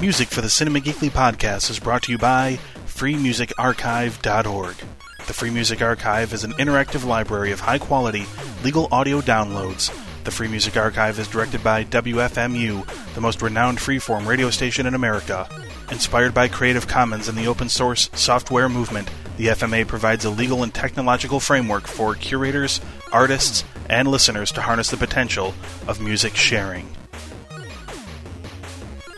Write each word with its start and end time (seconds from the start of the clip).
Music 0.00 0.28
for 0.28 0.40
the 0.40 0.48
Cinema 0.48 0.80
Geekly 0.80 1.10
podcast 1.10 1.70
is 1.70 1.78
brought 1.78 2.04
to 2.04 2.12
you 2.12 2.16
by 2.16 2.58
freemusicarchive.org. 2.86 4.74
The 5.26 5.32
Free 5.34 5.50
Music 5.50 5.82
Archive 5.82 6.32
is 6.32 6.42
an 6.42 6.52
interactive 6.52 7.04
library 7.04 7.52
of 7.52 7.60
high 7.60 7.76
quality 7.76 8.24
legal 8.64 8.88
audio 8.90 9.20
downloads. 9.20 9.94
The 10.24 10.30
Free 10.30 10.48
Music 10.48 10.78
Archive 10.78 11.18
is 11.18 11.28
directed 11.28 11.62
by 11.62 11.84
WFMU, 11.84 13.14
the 13.14 13.20
most 13.20 13.42
renowned 13.42 13.76
freeform 13.76 14.26
radio 14.26 14.48
station 14.48 14.86
in 14.86 14.94
America. 14.94 15.46
Inspired 15.90 16.32
by 16.32 16.48
Creative 16.48 16.88
Commons 16.88 17.28
and 17.28 17.36
the 17.36 17.46
open 17.46 17.68
source 17.68 18.08
software 18.14 18.70
movement, 18.70 19.10
the 19.36 19.48
FMA 19.48 19.86
provides 19.86 20.24
a 20.24 20.30
legal 20.30 20.62
and 20.62 20.72
technological 20.72 21.40
framework 21.40 21.86
for 21.86 22.14
curators, 22.14 22.80
artists, 23.12 23.64
and 23.90 24.08
listeners 24.08 24.50
to 24.52 24.62
harness 24.62 24.88
the 24.88 24.96
potential 24.96 25.52
of 25.86 26.00
music 26.00 26.34
sharing. 26.36 26.96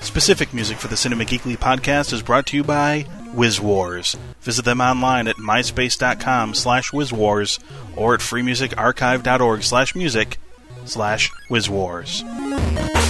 Specific 0.02 0.52
music 0.52 0.78
for 0.78 0.88
the 0.88 0.96
Cinema 0.96 1.24
Geekly 1.24 1.56
podcast 1.56 2.12
is 2.12 2.22
brought 2.22 2.46
to 2.46 2.56
you 2.56 2.64
by 2.64 3.06
WizWars. 3.34 4.16
Visit 4.42 4.64
them 4.64 4.80
online 4.80 5.28
at 5.28 5.36
myspace.com 5.36 6.54
slash 6.54 6.90
WizWars 6.90 7.62
or 7.96 8.14
at 8.14 8.20
freemusicarchive.org 8.20 9.62
slash 9.62 9.94
music 9.94 10.38
slash 10.84 11.30
WizWars. 11.48 13.01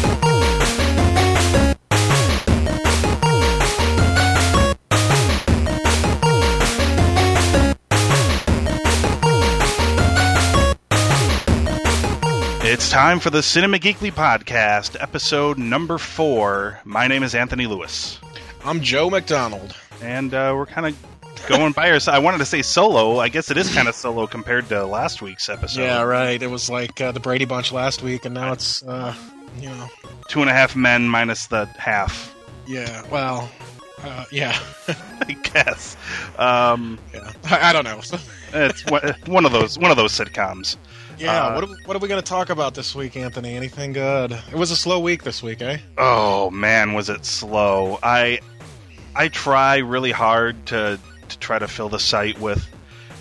Time 12.92 13.20
for 13.20 13.30
the 13.30 13.42
Cinema 13.42 13.78
Geekly 13.78 14.12
podcast, 14.12 15.00
episode 15.00 15.56
number 15.56 15.96
four. 15.96 16.78
My 16.84 17.06
name 17.06 17.22
is 17.22 17.34
Anthony 17.34 17.66
Lewis. 17.66 18.20
I'm 18.66 18.82
Joe 18.82 19.08
McDonald. 19.08 19.74
And 20.02 20.34
uh, 20.34 20.52
we're 20.54 20.66
kind 20.66 20.86
of 20.86 21.46
going 21.48 21.72
by 21.72 21.90
ourselves. 21.90 22.14
I 22.14 22.18
wanted 22.18 22.36
to 22.38 22.44
say 22.44 22.60
solo. 22.60 23.18
I 23.18 23.30
guess 23.30 23.50
it 23.50 23.56
is 23.56 23.74
kind 23.74 23.88
of 23.88 23.94
solo 23.94 24.26
compared 24.26 24.68
to 24.68 24.84
last 24.84 25.22
week's 25.22 25.48
episode. 25.48 25.80
Yeah, 25.80 26.02
right. 26.02 26.42
It 26.42 26.48
was 26.48 26.68
like 26.68 27.00
uh, 27.00 27.12
the 27.12 27.20
Brady 27.20 27.46
Bunch 27.46 27.72
last 27.72 28.02
week, 28.02 28.26
and 28.26 28.34
now 28.34 28.52
it's, 28.52 28.82
uh, 28.82 29.14
you 29.58 29.70
know. 29.70 29.88
Two 30.28 30.42
and 30.42 30.50
a 30.50 30.52
half 30.52 30.76
men 30.76 31.08
minus 31.08 31.46
the 31.46 31.64
half. 31.78 32.36
Yeah, 32.66 33.04
well, 33.10 33.50
uh, 34.02 34.26
yeah. 34.30 34.58
I 35.26 35.32
guess. 35.32 35.96
Um, 36.36 36.98
yeah. 37.14 37.32
I, 37.44 37.70
I 37.70 37.72
don't 37.72 37.84
know. 37.84 38.00
it's 38.52 38.84
one- 38.84 39.14
one 39.24 39.46
of 39.46 39.52
those 39.52 39.78
one 39.78 39.90
of 39.90 39.96
those 39.96 40.12
sitcoms. 40.12 40.76
Yeah, 41.22 41.46
Uh, 41.46 41.54
what, 41.54 41.64
are, 41.64 41.76
what 41.86 41.96
are 41.96 42.00
we 42.00 42.08
going 42.08 42.20
to 42.22 42.28
talk 42.28 42.50
about 42.50 42.74
this 42.74 42.94
week, 42.94 43.16
Anthony? 43.16 43.54
Anything 43.56 43.92
good? 43.92 44.32
It 44.32 44.54
was 44.54 44.70
a 44.70 44.76
slow 44.76 45.00
week 45.00 45.22
this 45.22 45.42
week, 45.42 45.62
eh? 45.62 45.78
Oh 45.98 46.50
man, 46.50 46.92
was 46.94 47.08
it 47.08 47.24
slow? 47.24 47.98
I 48.02 48.40
I 49.14 49.28
try 49.28 49.78
really 49.78 50.12
hard 50.12 50.66
to 50.66 50.98
to 51.28 51.38
try 51.38 51.58
to 51.58 51.68
fill 51.68 51.88
the 51.88 51.98
site 51.98 52.38
with 52.40 52.66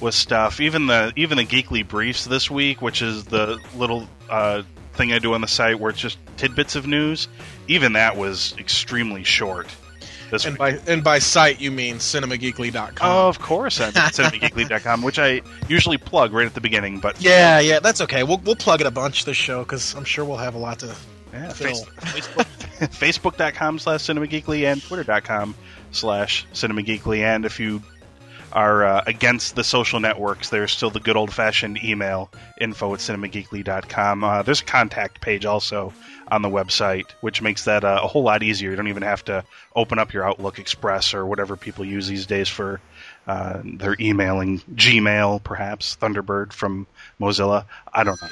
with 0.02 0.16
stuff. 0.16 0.59
Even 0.59 0.88
the 0.88 1.13
even 1.16 1.38
the 1.38 1.45
geekly 1.45 1.88
briefs 1.88 2.25
this 2.25 2.49
week, 2.49 2.81
which 2.81 3.02
is 3.02 3.25
the 3.25 3.59
little 3.75 4.08
uh, 4.30 4.63
thing 4.93 5.13
I 5.13 5.19
do 5.19 5.33
on 5.33 5.41
the 5.41 5.47
site 5.47 5.80
where 5.80 5.91
it's 5.91 5.99
just 5.99 6.17
tidbits 6.38 6.75
of 6.75 6.88
news. 6.88 7.27
Even 7.67 7.93
that 7.93 8.17
was 8.17 8.55
extremely 8.58 9.23
short. 9.23 9.67
This 10.31 10.45
And 10.45 10.53
week. 10.53 10.59
by 10.59 10.91
and 10.91 11.03
by 11.03 11.19
site, 11.19 11.59
you 11.61 11.69
mean 11.71 11.97
cinemageekly.com. 11.97 12.95
Oh, 13.01 13.27
of 13.27 13.39
course, 13.39 13.79
I'm 13.81 13.89
at 13.95 14.13
cinemageekly.com, 14.13 15.01
which 15.03 15.19
I 15.19 15.41
usually 15.67 15.97
plug 15.97 16.33
right 16.33 16.45
at 16.47 16.53
the 16.53 16.61
beginning. 16.61 16.99
But 16.99 17.21
Yeah, 17.21 17.59
yeah, 17.59 17.79
that's 17.79 18.01
okay. 18.01 18.23
We'll, 18.23 18.37
we'll 18.39 18.55
plug 18.55 18.81
it 18.81 18.87
a 18.87 18.91
bunch 18.91 19.25
this 19.25 19.37
show 19.37 19.59
because 19.63 19.93
I'm 19.93 20.05
sure 20.05 20.23
we'll 20.25 20.37
have 20.37 20.55
a 20.55 20.57
lot 20.57 20.79
to 20.79 20.95
Yeah, 21.33 21.49
fill. 21.52 21.75
face- 21.75 22.27
Facebook, 22.27 22.45
facebook.com 23.31 23.79
slash 23.79 24.02
cinemageekly 24.02 24.63
and 24.71 24.81
twitter.com 24.81 25.53
slash 25.91 26.47
cinemageekly. 26.53 27.20
And 27.20 27.45
if 27.45 27.59
you 27.59 27.81
are 28.53 28.83
uh, 28.86 29.03
against 29.08 29.55
the 29.55 29.64
social 29.64 29.99
networks, 29.99 30.49
there's 30.49 30.71
still 30.71 30.89
the 30.89 30.99
good 30.99 31.15
old 31.17 31.33
fashioned 31.33 31.83
email 31.83 32.30
info 32.59 32.93
at 32.93 32.99
cinemageekly.com. 32.99 34.23
Uh, 34.23 34.43
there's 34.43 34.61
a 34.61 34.65
contact 34.65 35.21
page 35.21 35.45
also 35.45 35.93
on 36.31 36.42
the 36.42 36.49
website, 36.49 37.11
which 37.21 37.42
makes 37.42 37.65
that 37.65 37.83
uh, 37.83 37.99
a 38.03 38.08
whole 38.08 38.23
lot 38.23 38.42
easier. 38.42 38.71
You 38.71 38.75
don't 38.77 38.87
even 38.87 39.03
have 39.03 39.23
to 39.25 39.43
open 39.75 39.99
up 39.99 40.14
your 40.14 40.23
Outlook 40.27 40.58
Express 40.58 41.14
or 41.14 41.25
whatever 41.25 41.55
people 41.58 41.86
use 41.86 42.08
these 42.08 42.25
days 42.25 42.47
for 42.47 42.80
uh, 43.27 43.61
their 43.64 43.95
emailing. 43.99 44.59
Gmail, 44.75 45.43
perhaps, 45.43 45.97
Thunderbird 46.02 46.53
from 46.53 46.87
Mozilla. 47.20 47.65
I 47.93 48.03
don't 48.03 48.20
know. 48.21 48.30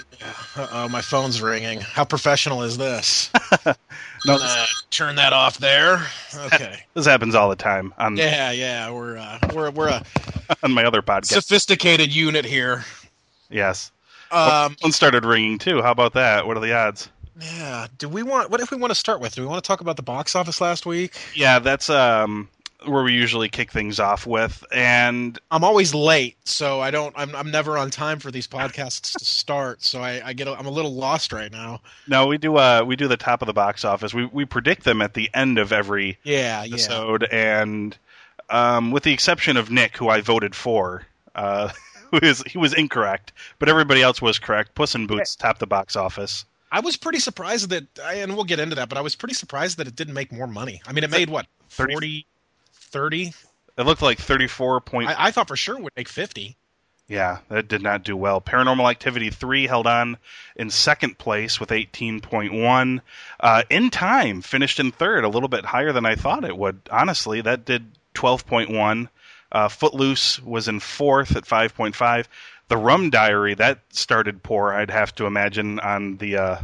Uh-oh, 0.55 0.89
my 0.89 1.01
phone's 1.01 1.41
ringing. 1.41 1.81
How 1.81 2.05
professional 2.05 2.63
is 2.63 2.77
this? 2.77 3.29
No, 4.25 4.37
Uh, 4.41 4.65
turn 4.91 5.15
that 5.15 5.31
off 5.31 5.59
there. 5.59 6.05
Okay. 6.47 6.83
this 6.93 7.05
happens 7.05 7.35
all 7.35 7.49
the 7.49 7.55
time 7.55 7.93
on, 7.97 8.17
Yeah, 8.17 8.51
yeah, 8.51 8.91
we're 8.91 9.15
uh, 9.17 9.39
we're 9.53 9.71
we're 9.71 9.87
a 9.87 10.03
on 10.63 10.73
my 10.73 10.83
other 10.83 11.01
podcast. 11.01 11.27
sophisticated 11.41 12.13
unit 12.13 12.43
here. 12.43 12.83
Yes. 13.49 13.91
Um, 14.29 14.75
One 14.81 14.91
started 14.91 15.23
ringing 15.23 15.57
too. 15.57 15.81
How 15.81 15.91
about 15.91 16.11
that? 16.15 16.45
What 16.45 16.57
are 16.57 16.59
the 16.59 16.73
odds? 16.75 17.07
Yeah. 17.41 17.87
Do 17.97 18.09
we 18.09 18.23
want? 18.23 18.49
What 18.49 18.61
if 18.61 18.71
we 18.71 18.77
want 18.77 18.91
to 18.91 18.95
start 18.95 19.19
with? 19.21 19.35
Do 19.35 19.41
we 19.41 19.47
want 19.47 19.63
to 19.63 19.67
talk 19.67 19.81
about 19.81 19.95
the 19.95 20.03
box 20.03 20.35
office 20.35 20.59
last 20.61 20.85
week? 20.85 21.15
Yeah, 21.35 21.59
that's 21.59 21.89
um 21.89 22.49
where 22.85 23.03
we 23.03 23.11
usually 23.11 23.49
kick 23.49 23.71
things 23.73 23.99
off 23.99 24.25
with. 24.25 24.63
And 24.71 25.37
I'm 25.51 25.65
always 25.65 25.93
late, 25.93 26.37
so 26.45 26.79
I 26.79 26.91
don't. 26.91 27.13
I'm 27.17 27.35
I'm 27.35 27.51
never 27.51 27.77
on 27.77 27.89
time 27.89 28.19
for 28.19 28.31
these 28.31 28.47
podcasts 28.47 29.17
to 29.17 29.25
start. 29.25 29.83
So 29.83 30.01
I, 30.01 30.21
I 30.27 30.33
get. 30.33 30.47
A, 30.47 30.53
I'm 30.57 30.65
a 30.65 30.71
little 30.71 30.93
lost 30.93 31.33
right 31.33 31.51
now. 31.51 31.81
no, 32.07 32.27
we 32.27 32.37
do 32.37 32.55
uh 32.57 32.83
we 32.85 32.95
do 32.95 33.07
the 33.07 33.17
top 33.17 33.41
of 33.41 33.45
the 33.47 33.53
box 33.53 33.83
office. 33.83 34.13
We 34.13 34.25
we 34.25 34.45
predict 34.45 34.83
them 34.83 35.01
at 35.01 35.13
the 35.13 35.29
end 35.33 35.57
of 35.59 35.71
every 35.73 36.17
Yeah, 36.23 36.63
yeah. 36.63 36.73
episode 36.75 37.23
and 37.31 37.97
um 38.49 38.91
with 38.91 39.03
the 39.03 39.13
exception 39.13 39.57
of 39.57 39.69
Nick 39.69 39.97
who 39.97 40.07
I 40.09 40.21
voted 40.21 40.55
for. 40.55 41.05
Uh 41.35 41.69
who 42.11 42.17
is 42.23 42.41
he 42.43 42.57
was 42.57 42.73
incorrect, 42.73 43.33
but 43.59 43.69
everybody 43.69 44.01
else 44.01 44.21
was 44.21 44.39
correct. 44.39 44.73
Puss 44.73 44.95
in 44.95 45.05
Boots 45.05 45.35
topped 45.35 45.59
the 45.59 45.67
box 45.67 45.95
office. 45.95 46.43
I 46.71 46.81
was 46.81 46.97
pretty 46.97 47.19
surprised 47.19 47.69
that, 47.69 47.87
and 48.03 48.35
we'll 48.35 48.43
get 48.43 48.59
into 48.59 48.75
that, 48.75 48.89
but 48.89 48.97
I 48.97 49.01
was 49.01 49.15
pretty 49.15 49.33
surprised 49.33 49.77
that 49.77 49.87
it 49.87 49.95
didn't 49.95 50.13
make 50.13 50.31
more 50.31 50.47
money. 50.47 50.81
I 50.85 50.93
mean, 50.93 51.03
it 51.03 51.09
made 51.09 51.29
what 51.29 51.47
30 51.69 51.93
40, 51.93 52.25
30? 52.73 53.33
It 53.77 53.85
looked 53.85 54.01
like 54.01 54.19
34 54.19 54.81
point 54.81 55.09
I, 55.09 55.27
I 55.27 55.31
thought 55.31 55.47
for 55.47 55.55
sure 55.55 55.77
it 55.77 55.83
would 55.83 55.93
make 55.95 56.09
50. 56.09 56.55
Yeah, 57.07 57.39
that 57.49 57.67
did 57.67 57.81
not 57.81 58.03
do 58.03 58.15
well. 58.15 58.39
Paranormal 58.39 58.87
Activity 58.89 59.31
3 59.31 59.65
held 59.65 59.87
on 59.87 60.17
in 60.55 60.69
second 60.69 61.17
place 61.17 61.59
with 61.59 61.69
18.1. 61.69 63.01
Uh, 63.39 63.63
in 63.71 63.89
time, 63.89 64.41
finished 64.43 64.79
in 64.79 64.91
third, 64.91 65.23
a 65.23 65.29
little 65.29 65.49
bit 65.49 65.65
higher 65.65 65.91
than 65.91 66.05
I 66.05 66.13
thought 66.13 66.43
it 66.43 66.55
would. 66.55 66.81
Honestly, 66.91 67.41
that 67.41 67.65
did 67.65 67.87
12.1. 68.13 69.09
Uh, 69.51 69.69
Footloose 69.69 70.39
was 70.43 70.67
in 70.67 70.79
fourth 70.79 71.35
at 71.35 71.45
5.5. 71.45 72.25
The 72.69 72.77
Rum 72.77 73.09
Diary, 73.09 73.55
that 73.55 73.79
started 73.89 74.41
poor, 74.41 74.71
I'd 74.71 74.91
have 74.91 75.13
to 75.15 75.25
imagine, 75.25 75.79
on 75.79 76.17
the. 76.17 76.37
Uh, 76.37 76.57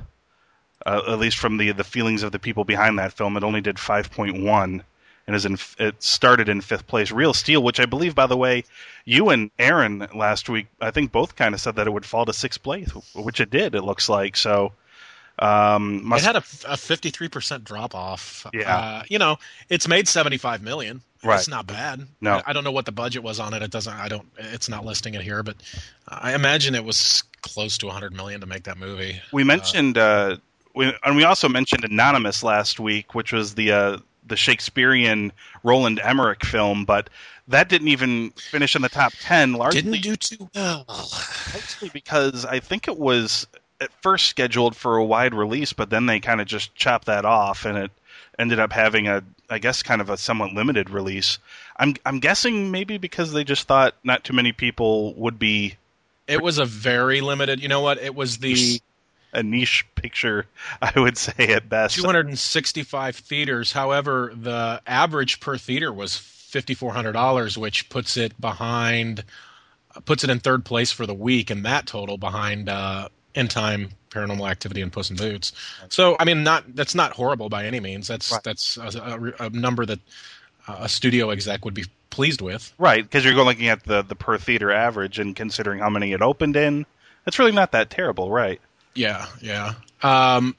uh, 0.86 1.02
at 1.08 1.18
least 1.20 1.38
from 1.38 1.58
the 1.58 1.72
the 1.72 1.84
feelings 1.84 2.22
of 2.22 2.32
the 2.32 2.38
people 2.38 2.64
behind 2.64 3.00
that 3.00 3.12
film, 3.12 3.36
it 3.38 3.44
only 3.44 3.62
did 3.62 3.78
5.1 3.78 4.82
and 5.28 5.36
is 5.36 5.46
in 5.46 5.58
it 5.80 6.02
started 6.04 6.50
in 6.50 6.62
fifth 6.62 6.88
place. 6.88 7.12
Real 7.12 7.34
Steel, 7.34 7.64
which 7.64 7.80
I 7.80 7.86
believe, 7.86 8.14
by 8.14 8.28
the 8.28 8.38
way, 8.38 8.64
you 9.04 9.30
and 9.30 9.50
Aaron 9.58 10.08
last 10.14 10.50
week, 10.50 10.68
I 10.80 10.92
think 10.92 11.12
both 11.12 11.36
kind 11.36 11.56
of 11.56 11.62
said 11.62 11.76
that 11.78 11.88
it 11.88 11.92
would 11.92 12.06
fall 12.06 12.26
to 12.26 12.34
sixth 12.34 12.62
place, 12.62 12.90
which 13.16 13.40
it 13.40 13.50
did. 13.50 13.76
It 13.76 13.82
looks 13.84 14.08
like 14.10 14.38
so. 14.38 14.74
Um, 15.40 16.14
It 16.14 16.22
had 16.22 16.36
a, 16.36 16.40
a 16.40 16.78
53% 16.78 17.64
drop 17.66 17.94
off. 17.94 18.46
Yeah. 18.54 18.78
Uh, 18.78 19.04
you 19.10 19.20
know, 19.20 19.38
it's 19.70 19.88
made 19.88 20.08
75 20.08 20.62
million. 20.62 21.02
Right. 21.26 21.40
It's 21.40 21.48
not 21.48 21.68
bad. 21.68 22.08
No. 22.22 22.42
I, 22.46 22.54
don't 22.54 22.64
know 22.64 22.72
what 22.72 22.86
the 22.86 22.92
budget 22.92 23.24
was 23.24 23.40
on 23.40 23.54
it. 23.54 23.62
It 23.64 23.72
doesn't, 23.72 23.94
I 23.94 24.08
don't, 24.08 24.28
it's 24.38 24.70
not 24.70 24.86
listing 24.86 25.16
it 25.16 25.22
here, 25.22 25.42
but 25.44 25.56
I 26.08 26.36
imagine 26.36 26.76
it 26.76 26.86
was 26.86 27.24
close 27.42 27.78
to 27.80 27.88
100 27.88 28.14
million 28.14 28.42
to 28.42 28.48
make 28.48 28.64
that 28.66 28.78
movie. 28.78 29.20
we 29.32 29.44
mentioned, 29.44 29.98
uh, 29.98 30.38
we, 30.76 30.94
and 31.04 31.16
we 31.16 31.24
also 31.24 31.50
mentioned 31.50 31.84
Anonymous 31.84 32.44
last 32.44 32.80
week, 32.80 33.16
which 33.16 33.32
was 33.34 33.56
the 33.56 33.72
uh, 33.72 33.98
the 34.28 34.36
Shakespearean 34.36 35.32
Roland 35.64 36.00
Emmerich 36.04 36.44
film, 36.44 36.84
but 36.84 37.10
that 37.48 37.70
didn't 37.70 37.88
even 37.90 38.32
finish 38.32 38.76
in 38.76 38.82
the 38.82 38.90
top 38.90 39.14
ten. 39.22 39.54
Largely, 39.54 39.82
Didn't 39.82 40.02
do 40.02 40.16
too 40.16 40.50
well. 40.54 40.86
Mostly 40.88 41.90
because 41.90 42.46
I 42.46 42.60
think 42.60 42.88
it 42.88 42.98
was 42.98 43.48
at 43.80 43.92
first 44.02 44.28
scheduled 44.28 44.76
for 44.76 44.98
a 44.98 45.06
wide 45.06 45.34
release, 45.34 45.74
but 45.74 45.90
then 45.90 46.06
they 46.06 46.20
kind 46.20 46.42
of 46.42 46.48
just 46.48 46.76
chopped 46.76 47.06
that 47.06 47.26
off, 47.26 47.66
and 47.66 47.78
it 47.78 47.92
ended 48.38 48.60
up 48.60 48.72
having 48.72 49.08
a, 49.08 49.24
I 49.50 49.60
guess, 49.60 49.84
kind 49.84 50.02
of 50.02 50.10
a 50.10 50.18
somewhat 50.18 50.54
limited 50.54 50.90
release. 50.90 51.40
I'm 51.78 51.96
I'm 52.06 52.20
guessing 52.20 52.72
maybe 52.72 52.98
because 52.98 53.34
they 53.34 53.44
just 53.44 53.68
thought 53.68 53.96
not 54.04 54.24
too 54.24 54.34
many 54.34 54.52
people 54.52 55.14
would 55.16 55.40
be 55.40 55.76
It 56.28 56.42
was 56.42 56.58
a 56.58 56.66
very 56.66 57.22
limited, 57.22 57.62
you 57.62 57.68
know 57.68 57.82
what? 57.82 57.98
It 58.00 58.16
was 58.16 58.38
the 58.38 58.80
a 59.34 59.44
niche 59.44 59.86
picture, 59.96 60.46
I 60.82 61.00
would 61.00 61.18
say 61.18 61.54
at 61.54 61.70
best. 61.70 61.96
265 61.96 63.16
theaters. 63.18 63.72
However, 63.74 64.32
the 64.34 64.82
average 64.88 65.40
per 65.40 65.58
theater 65.58 65.92
was 65.92 66.14
$5,400, 66.14 67.58
which 67.58 67.90
puts 67.90 68.16
it 68.18 68.40
behind, 68.40 69.24
puts 70.06 70.24
it 70.24 70.30
in 70.30 70.40
third 70.40 70.64
place 70.64 70.92
for 70.92 71.06
the 71.06 71.14
week, 71.14 71.50
and 71.50 71.66
that 71.66 71.86
total 71.86 72.18
behind 72.18 72.70
uh, 72.70 73.10
in 73.36 73.48
time 73.48 73.90
paranormal 74.10 74.50
activity 74.50 74.82
and 74.82 74.92
puss 74.92 75.10
in 75.12 75.18
boots. 75.18 75.52
So 75.90 76.16
i 76.20 76.26
mean 76.26 76.44
not 76.44 76.64
that's 76.76 76.96
not 76.96 77.12
horrible 77.12 77.50
by 77.50 77.66
any 77.66 77.80
means. 77.80 78.08
That's 78.08 78.32
Right. 78.32 78.44
that's 78.44 78.78
a, 78.78 79.34
a, 79.40 79.46
a 79.46 79.50
number 79.52 79.86
that 79.86 80.00
uh, 80.68 80.78
a 80.82 80.90
studio 80.90 81.30
exec 81.30 81.64
would 81.66 81.74
be 81.74 81.86
pleased 82.10 82.42
with. 82.42 82.74
Right, 82.80 83.04
because 83.04 83.24
you're 83.26 83.34
going 83.34 83.46
looking 83.48 83.68
at 83.68 83.84
the 83.84 84.02
the 84.02 84.16
per 84.16 84.38
theater 84.38 84.72
average 84.72 85.20
and 85.20 85.36
considering 85.36 85.80
how 85.80 85.90
many 85.90 86.14
it 86.14 86.22
opened 86.22 86.56
in, 86.56 86.86
it's 87.28 87.38
really 87.40 87.52
not 87.52 87.72
that 87.74 87.90
terrible, 87.90 88.32
right? 88.32 88.60
yeah 88.96 89.26
yeah. 89.42 89.74
Um 90.02 90.56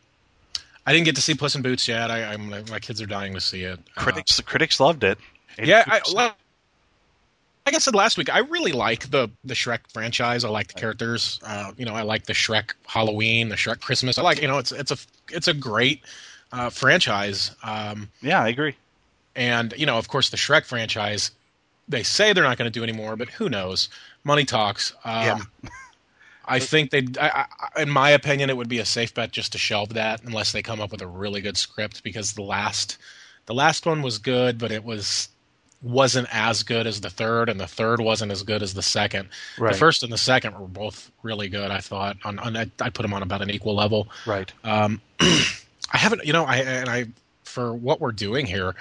i 0.85 0.93
didn't 0.93 1.07
get 1.07 1.17
to 1.17 1.23
see 1.23 1.35
puss 1.35 1.55
in 1.57 1.63
boots 1.63 1.89
yet. 1.89 2.11
I 2.11 2.35
i'm 2.35 2.51
my 2.71 2.79
kids 2.79 3.01
are 3.01 3.07
dying 3.07 3.33
to 3.35 3.41
see 3.41 3.63
it. 3.63 3.81
Uh, 3.97 4.01
Critics 4.03 4.39
critics 4.43 4.79
loved 4.81 5.03
it. 5.03 5.19
Yeah, 5.59 5.83
I, 5.87 6.01
like, 7.67 7.75
I 7.75 7.79
said 7.79 7.95
last 7.95 8.17
week, 8.17 8.33
I 8.33 8.39
really 8.39 8.73
like 8.73 9.11
the 9.11 9.29
the 9.45 9.55
Shrek 9.55 9.81
franchise. 9.93 10.45
I 10.45 10.49
like 10.49 10.69
the 10.69 10.75
characters. 10.81 11.41
Uh, 11.43 11.73
you 11.77 11.85
know, 11.85 11.95
I 11.95 12.03
like 12.03 12.27
the 12.27 12.33
Shrek 12.33 12.73
Halloween, 12.87 13.49
the 13.49 13.57
Shrek 13.57 13.81
Christmas. 13.81 14.19
I 14.19 14.23
like 14.23 14.41
you 14.41 14.49
know, 14.49 14.59
it's 14.59 14.73
it's 14.73 14.91
a 14.93 14.97
it's 15.31 15.49
a 15.49 15.55
great 15.55 16.03
uh, 16.53 16.71
franchise. 16.71 17.55
Um, 17.63 18.09
yeah, 18.23 18.41
I 18.43 18.49
agree. 18.49 18.77
and 19.35 19.75
you 19.77 19.85
know, 19.85 19.99
of 19.99 20.09
course, 20.09 20.31
the 20.31 20.37
Shrek 20.37 20.65
franchise. 20.65 21.33
They 21.89 22.03
say 22.03 22.33
they're 22.33 22.43
not 22.43 22.59
going 22.59 22.71
to 22.71 22.77
do 22.77 22.83
anymore, 22.83 23.15
but 23.15 23.29
who 23.29 23.49
knows? 23.49 23.89
Money 24.25 24.45
talks. 24.45 24.93
Um, 25.05 25.25
Yeah. 25.25 25.39
I 26.49 26.61
think 26.61 26.91
they, 26.91 27.05
in 27.77 27.91
my 27.91 28.11
opinion, 28.11 28.51
it 28.51 28.57
would 28.57 28.69
be 28.69 28.79
a 28.79 28.85
safe 28.85 29.13
bet 29.13 29.33
just 29.33 29.51
to 29.53 29.59
shelve 29.59 29.95
that 29.95 30.23
unless 30.23 30.53
they 30.53 30.63
come 30.63 30.81
up 30.81 30.93
with 30.93 31.03
a 31.03 31.07
really 31.07 31.41
good 31.41 31.57
script. 31.57 32.05
Because 32.05 32.33
the 32.33 32.43
last, 32.43 32.99
the 33.47 33.55
last 33.55 33.85
one 33.85 34.01
was 34.03 34.19
good, 34.19 34.59
but 34.59 34.71
it 34.71 34.85
was 34.85 35.29
wasn't 35.87 36.29
as 36.33 36.63
good 36.63 36.87
as 36.87 37.01
the 37.01 37.11
third, 37.11 37.49
and 37.49 37.59
the 37.61 37.67
third 37.67 38.01
wasn't 38.01 38.33
as 38.33 38.43
good 38.43 38.63
as 38.63 38.75
the 38.75 38.83
second. 38.83 39.29
Right. 39.59 39.73
The 39.73 39.79
first 39.79 40.03
and 40.03 40.13
the 40.13 40.19
second 40.19 40.59
were 40.59 40.67
both 40.67 41.11
really 41.23 41.49
good. 41.49 41.71
I 41.71 41.79
thought 41.79 42.17
on, 42.25 42.39
on 42.41 42.57
I, 42.57 42.71
I 42.81 42.91
put 42.91 43.03
them 43.03 43.15
on 43.15 43.23
about 43.23 43.43
an 43.43 43.51
equal 43.51 43.75
level. 43.75 44.09
Right. 44.27 44.53
Um, 44.65 45.01
I 45.21 45.99
haven't, 45.99 46.25
you 46.25 46.33
know, 46.33 46.45
I 46.45 46.57
and 46.57 46.89
I 46.91 47.07
for 47.45 47.73
what 47.75 48.01
we're 48.01 48.13
doing 48.13 48.45
here, 48.47 48.75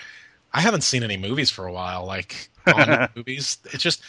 I 0.54 0.62
haven't 0.62 0.81
seen 0.81 1.04
any 1.04 1.18
movies 1.18 1.50
for 1.50 1.66
a 1.68 1.72
while. 1.72 2.06
Like 2.06 2.50
on 2.68 3.10
movies, 3.16 3.58
it's 3.66 3.84
just, 3.84 4.01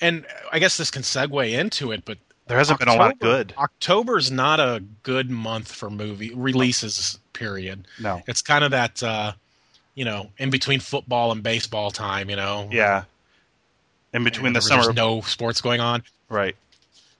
and 0.00 0.26
I 0.52 0.58
guess 0.58 0.76
this 0.76 0.90
can 0.90 1.02
segue 1.02 1.52
into 1.52 1.92
it, 1.92 2.04
but 2.04 2.18
There 2.48 2.58
hasn't 2.58 2.78
been 2.80 2.88
a 2.88 2.94
lot 2.96 3.12
October- 3.12 3.36
good. 3.44 3.54
October's 3.56 4.30
not 4.30 4.58
a 4.60 4.82
good 5.02 5.30
month 5.30 5.70
for 5.72 5.88
movie 5.90 6.34
releases. 6.34 7.18
Period. 7.32 7.86
No. 7.98 8.20
It's 8.26 8.42
kind 8.42 8.64
of 8.64 8.72
that, 8.72 9.02
uh, 9.02 9.32
you 9.94 10.04
know, 10.04 10.30
in 10.38 10.50
between 10.50 10.80
football 10.80 11.32
and 11.32 11.42
baseball 11.42 11.90
time. 11.90 12.30
You 12.30 12.36
know, 12.36 12.68
Yeah. 12.72 13.04
In 14.12 14.24
between 14.24 14.52
the 14.54 14.60
summer, 14.60 14.82
there's 14.82 14.96
no 14.96 15.20
sports 15.20 15.60
going 15.60 15.80
on. 15.80 16.02
right. 16.28 16.56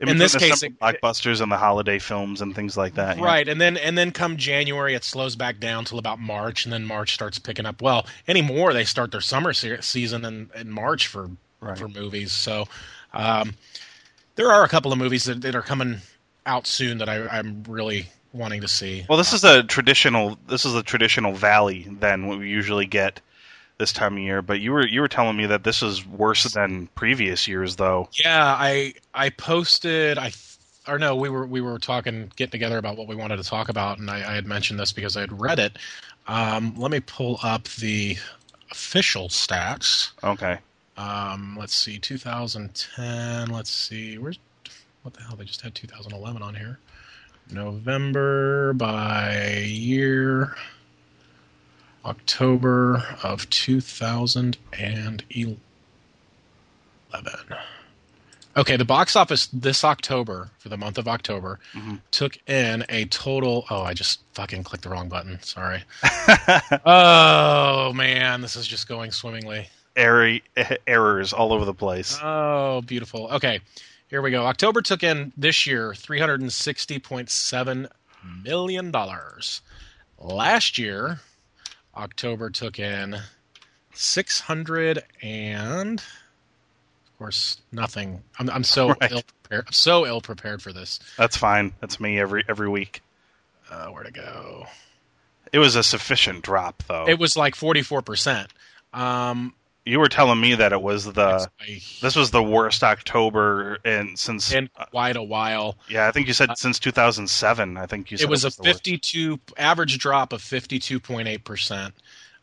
in 0.00 0.06
between 0.06 0.18
this 0.18 0.34
case, 0.34 0.62
it- 0.62 0.78
blockbusters 0.80 1.40
and 1.40 1.52
the 1.52 1.56
holiday 1.58 1.98
films 1.98 2.40
and 2.40 2.54
things 2.54 2.76
like 2.76 2.94
that. 2.94 3.18
yeah. 3.18 3.24
Right, 3.24 3.46
and 3.48 3.60
then 3.60 3.76
and 3.76 3.96
then 3.98 4.10
come 4.12 4.36
January, 4.38 4.94
it 4.94 5.04
slows 5.04 5.36
back 5.36 5.60
down 5.60 5.84
till 5.84 5.98
about 5.98 6.18
March, 6.18 6.64
and 6.64 6.72
then 6.72 6.84
March 6.86 7.12
starts 7.14 7.38
picking 7.38 7.66
up. 7.66 7.80
Well, 7.82 8.06
anymore 8.26 8.72
they 8.72 8.84
start 8.84 9.12
their 9.12 9.20
summer 9.20 9.52
se- 9.52 9.82
season 9.82 10.24
in, 10.24 10.50
in 10.54 10.70
March 10.70 11.06
for 11.06 11.30
Right. 11.60 11.76
for 11.78 11.88
movies. 11.88 12.32
So 12.32 12.66
um, 13.12 13.54
there 14.36 14.50
are 14.50 14.64
a 14.64 14.68
couple 14.68 14.90
of 14.92 14.98
movies 14.98 15.24
that, 15.24 15.42
that 15.42 15.54
are 15.54 15.60
coming 15.62 15.98
out 16.46 16.66
soon 16.66 16.96
that 16.98 17.08
I, 17.10 17.26
I'm 17.28 17.62
really 17.68 18.08
wanting 18.32 18.60
to 18.60 18.68
see. 18.68 19.04
Well, 19.08 19.18
this 19.18 19.32
is 19.32 19.44
a 19.44 19.62
traditional. 19.62 20.38
This 20.48 20.64
is 20.64 20.74
a 20.74 20.82
traditional 20.82 21.34
valley 21.34 21.86
than 21.88 22.26
what 22.26 22.38
we 22.38 22.48
usually 22.48 22.86
get 22.86 23.20
this 23.78 23.92
time 23.92 24.14
of 24.16 24.22
year. 24.22 24.42
But 24.42 24.60
you 24.60 24.72
were 24.72 24.86
you 24.86 25.00
were 25.00 25.08
telling 25.08 25.36
me 25.36 25.46
that 25.46 25.64
this 25.64 25.82
is 25.82 26.06
worse 26.06 26.44
than 26.44 26.86
previous 26.94 27.48
years, 27.48 27.76
though. 27.76 28.08
Yeah, 28.12 28.44
I 28.44 28.94
I 29.14 29.30
posted 29.30 30.18
I 30.18 30.32
or 30.86 30.98
no, 30.98 31.16
we 31.16 31.28
were 31.28 31.46
we 31.46 31.60
were 31.60 31.78
talking 31.78 32.30
getting 32.36 32.52
together 32.52 32.78
about 32.78 32.96
what 32.96 33.08
we 33.08 33.16
wanted 33.16 33.36
to 33.36 33.44
talk 33.44 33.68
about, 33.68 33.98
and 33.98 34.10
I, 34.10 34.16
I 34.16 34.34
had 34.34 34.46
mentioned 34.46 34.78
this 34.78 34.92
because 34.92 35.16
I 35.16 35.20
had 35.20 35.40
read 35.40 35.58
it. 35.58 35.76
Um, 36.26 36.74
let 36.76 36.90
me 36.90 37.00
pull 37.00 37.38
up 37.42 37.64
the 37.64 38.16
official 38.70 39.28
stats. 39.28 40.10
Okay. 40.22 40.58
Um, 40.96 41.56
let's 41.58 41.74
see, 41.74 41.98
2010. 41.98 43.50
Let's 43.50 43.70
see, 43.70 44.18
where's 44.18 44.38
what 45.02 45.14
the 45.14 45.22
hell? 45.22 45.36
They 45.36 45.44
just 45.44 45.62
had 45.62 45.74
2011 45.74 46.42
on 46.42 46.54
here. 46.54 46.78
November 47.52 48.72
by 48.74 49.58
year. 49.66 50.54
October 52.04 53.04
of 53.22 53.48
2011. 53.50 55.28
Okay, 58.56 58.76
the 58.76 58.84
box 58.84 59.14
office 59.16 59.48
this 59.52 59.84
October 59.84 60.50
for 60.58 60.68
the 60.70 60.76
month 60.76 60.98
of 60.98 61.06
October 61.06 61.60
Mhm. 61.74 62.00
took 62.10 62.36
in 62.48 62.84
a 62.88 63.04
total. 63.06 63.64
Oh, 63.70 63.82
I 63.82 63.94
just 63.94 64.20
fucking 64.32 64.64
clicked 64.64 64.82
the 64.84 64.90
wrong 64.90 65.08
button. 65.08 65.40
Sorry. 65.42 65.84
oh 66.84 67.92
man, 67.92 68.40
this 68.40 68.56
is 68.56 68.66
just 68.66 68.88
going 68.88 69.12
swimmingly. 69.12 69.68
Error, 69.96 70.38
errors 70.86 71.32
all 71.32 71.52
over 71.52 71.64
the 71.64 71.74
place. 71.74 72.18
Oh, 72.22 72.80
beautiful. 72.82 73.28
Okay, 73.32 73.60
here 74.10 74.20
we 74.22 74.30
go. 74.30 74.44
October 74.46 74.82
took 74.82 75.02
in 75.02 75.32
this 75.36 75.66
year 75.66 75.94
three 75.94 76.18
hundred 76.20 76.40
and 76.40 76.52
sixty 76.52 76.98
point 76.98 77.30
seven 77.30 77.88
million 78.44 78.90
dollars. 78.90 79.62
Last 80.18 80.76
year, 80.76 81.20
October 81.96 82.50
took 82.50 82.78
in 82.78 83.16
six 83.94 84.40
hundred 84.40 85.02
and, 85.22 86.00
of 86.00 87.18
course, 87.18 87.60
nothing. 87.72 88.22
I'm, 88.38 88.50
I'm 88.50 88.64
so 88.64 88.88
Right. 89.00 89.10
ill 89.12 89.22
prepared. 89.42 89.64
I'm 89.68 89.72
so 89.72 90.06
ill 90.06 90.20
prepared 90.20 90.60
for 90.62 90.72
this. 90.72 91.00
That's 91.16 91.36
fine. 91.36 91.72
That's 91.80 91.98
me 92.00 92.18
every 92.18 92.44
every 92.48 92.68
week. 92.68 93.02
Uh, 93.70 93.86
where 93.86 94.02
to 94.02 94.10
go? 94.10 94.66
It 95.52 95.58
was 95.58 95.76
a 95.76 95.82
sufficient 95.82 96.42
drop, 96.42 96.82
though. 96.88 97.06
It 97.08 97.18
was 97.18 97.36
like 97.36 97.54
forty 97.54 97.82
four 97.82 98.02
percent. 98.02 98.48
Um, 98.92 99.54
you 99.86 99.98
were 99.98 100.08
telling 100.08 100.40
me 100.40 100.54
that 100.54 100.72
it 100.72 100.82
was 100.82 101.04
the 101.04 101.48
this 102.00 102.14
was 102.14 102.30
the 102.30 102.42
worst 102.42 102.82
October 102.84 103.76
in 103.84 104.16
since 104.16 104.52
in 104.52 104.68
quite 104.90 105.16
a 105.16 105.22
while. 105.22 105.78
yeah 105.88 106.06
I 106.06 106.12
think 106.12 106.26
you 106.26 106.32
said 106.34 106.56
since 106.58 106.78
2007 106.78 107.76
I 107.76 107.86
think 107.86 108.10
you 108.10 108.16
said 108.18 108.24
it 108.24 108.30
was 108.30 108.44
a 108.44 108.50
the 108.50 108.62
worst. 108.62 108.84
52 108.84 109.38
average 109.56 109.98
drop 109.98 110.32
of 110.32 110.42
52.8 110.42 111.44
percent. 111.44 111.94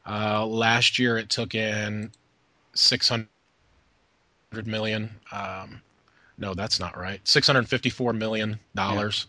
Uh, 0.10 0.46
last 0.46 0.98
year, 0.98 1.18
it 1.18 1.30
took 1.30 1.54
in 1.54 2.12
600 2.74 3.28
million. 4.66 5.10
Um, 5.34 5.82
no, 6.38 6.54
that's 6.54 6.80
not 6.80 6.98
right. 6.98 7.20
654 7.28 8.14
million 8.14 8.60
dollars. 8.74 9.28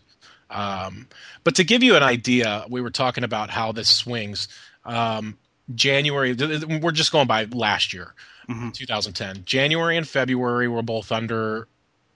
Um, 0.49 1.07
but 1.43 1.55
to 1.55 1.63
give 1.63 1.83
you 1.83 1.95
an 1.95 2.03
idea, 2.03 2.65
we 2.69 2.81
were 2.81 2.89
talking 2.89 3.23
about 3.23 3.49
how 3.49 3.71
this 3.71 3.89
swings. 3.89 4.47
Um, 4.85 5.37
January, 5.75 6.33
we're 6.33 6.91
just 6.91 7.11
going 7.11 7.27
by 7.27 7.45
last 7.45 7.93
year, 7.93 8.13
Mhm. 8.49 8.73
2010. 8.73 9.43
January 9.45 9.97
and 9.97 10.07
February 10.07 10.67
were 10.67 10.81
both 10.81 11.11
under. 11.11 11.67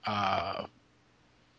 Uh, 0.06 0.64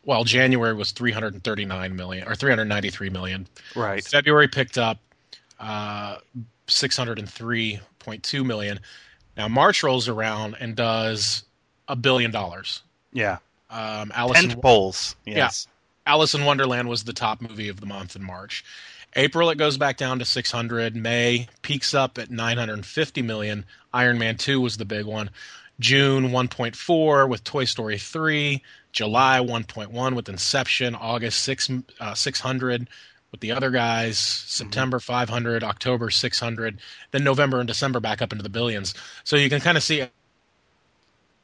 well, 0.04 0.24
January 0.24 0.74
was 0.74 0.92
339 0.92 1.96
million 1.96 2.28
or 2.28 2.36
393 2.36 3.10
million. 3.10 3.48
right 3.76 4.06
February 4.06 4.48
picked 4.48 4.78
up 4.78 5.00
uh, 5.60 6.18
603.2 6.68 8.46
million. 8.46 8.80
Now 9.38 9.48
March 9.48 9.84
rolls 9.84 10.08
around 10.08 10.56
and 10.60 10.76
does 10.76 11.44
a 11.88 11.96
billion 11.96 12.32
dollars. 12.32 12.82
yeah 13.14 13.38
Um, 13.70 14.12
Alice, 14.16 14.44
in, 14.44 14.50
tent 14.50 14.62
poles 14.62 15.16
yes 15.26 15.68
Alice 16.08 16.36
in 16.36 16.46
Wonderland 16.46 16.88
was 16.88 17.04
the 17.04 17.14
top 17.14 17.42
movie 17.42 17.70
of 17.70 17.80
the 17.80 17.86
month 17.88 18.16
in 18.16 18.24
March. 18.24 18.64
April 19.16 19.50
it 19.50 19.58
goes 19.58 19.78
back 19.78 19.98
down 19.98 20.20
to 20.20 20.26
600. 20.26 20.96
May 20.96 21.48
peaks 21.62 21.94
up 21.94 22.18
at 22.18 22.30
950 22.30 23.22
million. 23.22 23.66
Iron 23.94 24.18
Man 24.18 24.36
2 24.36 24.60
was 24.60 24.78
the 24.78 24.86
big 24.86 25.06
one. 25.06 25.30
June 25.80 26.30
1.4 26.30 27.30
with 27.30 27.44
Toy 27.44 27.66
Story 27.66 27.98
3. 27.98 28.62
July 28.92 29.40
1.1 29.40 30.16
with 30.16 30.30
Inception. 30.30 30.96
August 30.96 31.40
6 31.44 31.72
uh, 32.00 32.14
600 32.14 32.90
with 33.32 33.40
the 33.40 33.52
other 33.52 33.72
guys. 33.72 34.18
September 34.18 35.00
500. 35.00 35.64
October 35.64 36.10
600. 36.10 36.80
Then 37.12 37.24
November 37.24 37.60
and 37.60 37.68
December 37.68 38.02
back 38.02 38.22
up 38.22 38.34
into 38.34 38.44
the 38.44 38.50
billions. 38.50 38.94
So 39.24 39.38
you 39.38 39.50
can 39.50 39.62
kind 39.62 39.78
of 39.78 39.84
see 39.84 40.06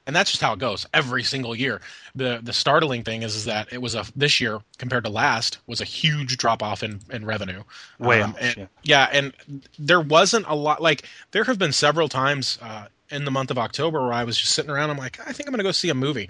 and 0.08 0.16
that's 0.16 0.32
just 0.32 0.42
how 0.42 0.54
it 0.54 0.60
goes 0.60 0.86
every 0.94 1.24
single 1.24 1.56
year. 1.56 1.82
the 2.16 2.40
The 2.42 2.54
startling 2.54 3.04
thing 3.04 3.24
is, 3.24 3.36
is 3.36 3.46
that 3.46 3.72
it 3.72 3.82
was 3.82 3.96
a 3.96 4.06
this 4.16 4.40
year 4.42 4.60
compared 4.78 5.04
to 5.06 5.10
last 5.10 5.60
was 5.68 5.82
a 5.82 5.86
huge 5.86 6.38
drop 6.38 6.64
off 6.64 6.84
in, 6.84 7.00
in 7.12 7.26
revenue. 7.26 7.64
way 8.00 8.22
Um, 8.22 8.36
and- 8.40 8.58
yeah. 8.58 8.66
yeah, 8.84 9.10
and 9.12 9.34
there 9.78 10.02
wasn't 10.02 10.46
a 10.48 10.56
lot. 10.56 10.82
Like 10.82 11.04
there 11.32 11.44
have 11.44 11.60
been 11.60 11.72
several 11.74 12.10
times 12.10 12.58
uh, 12.62 12.88
in 13.10 13.26
the 13.26 13.32
month 13.32 13.52
of 13.52 13.58
October 13.58 14.02
where 14.02 14.14
I 14.14 14.24
was 14.24 14.38
just 14.38 14.54
sitting 14.54 14.72
around. 14.72 14.90
I'm 14.90 14.98
like, 14.98 15.20
I 15.20 15.34
think 15.34 15.48
I'm 15.48 15.52
going 15.52 15.60
to 15.60 15.64
go 15.64 15.72
see 15.72 15.90
a 15.90 15.94
movie, 15.96 16.30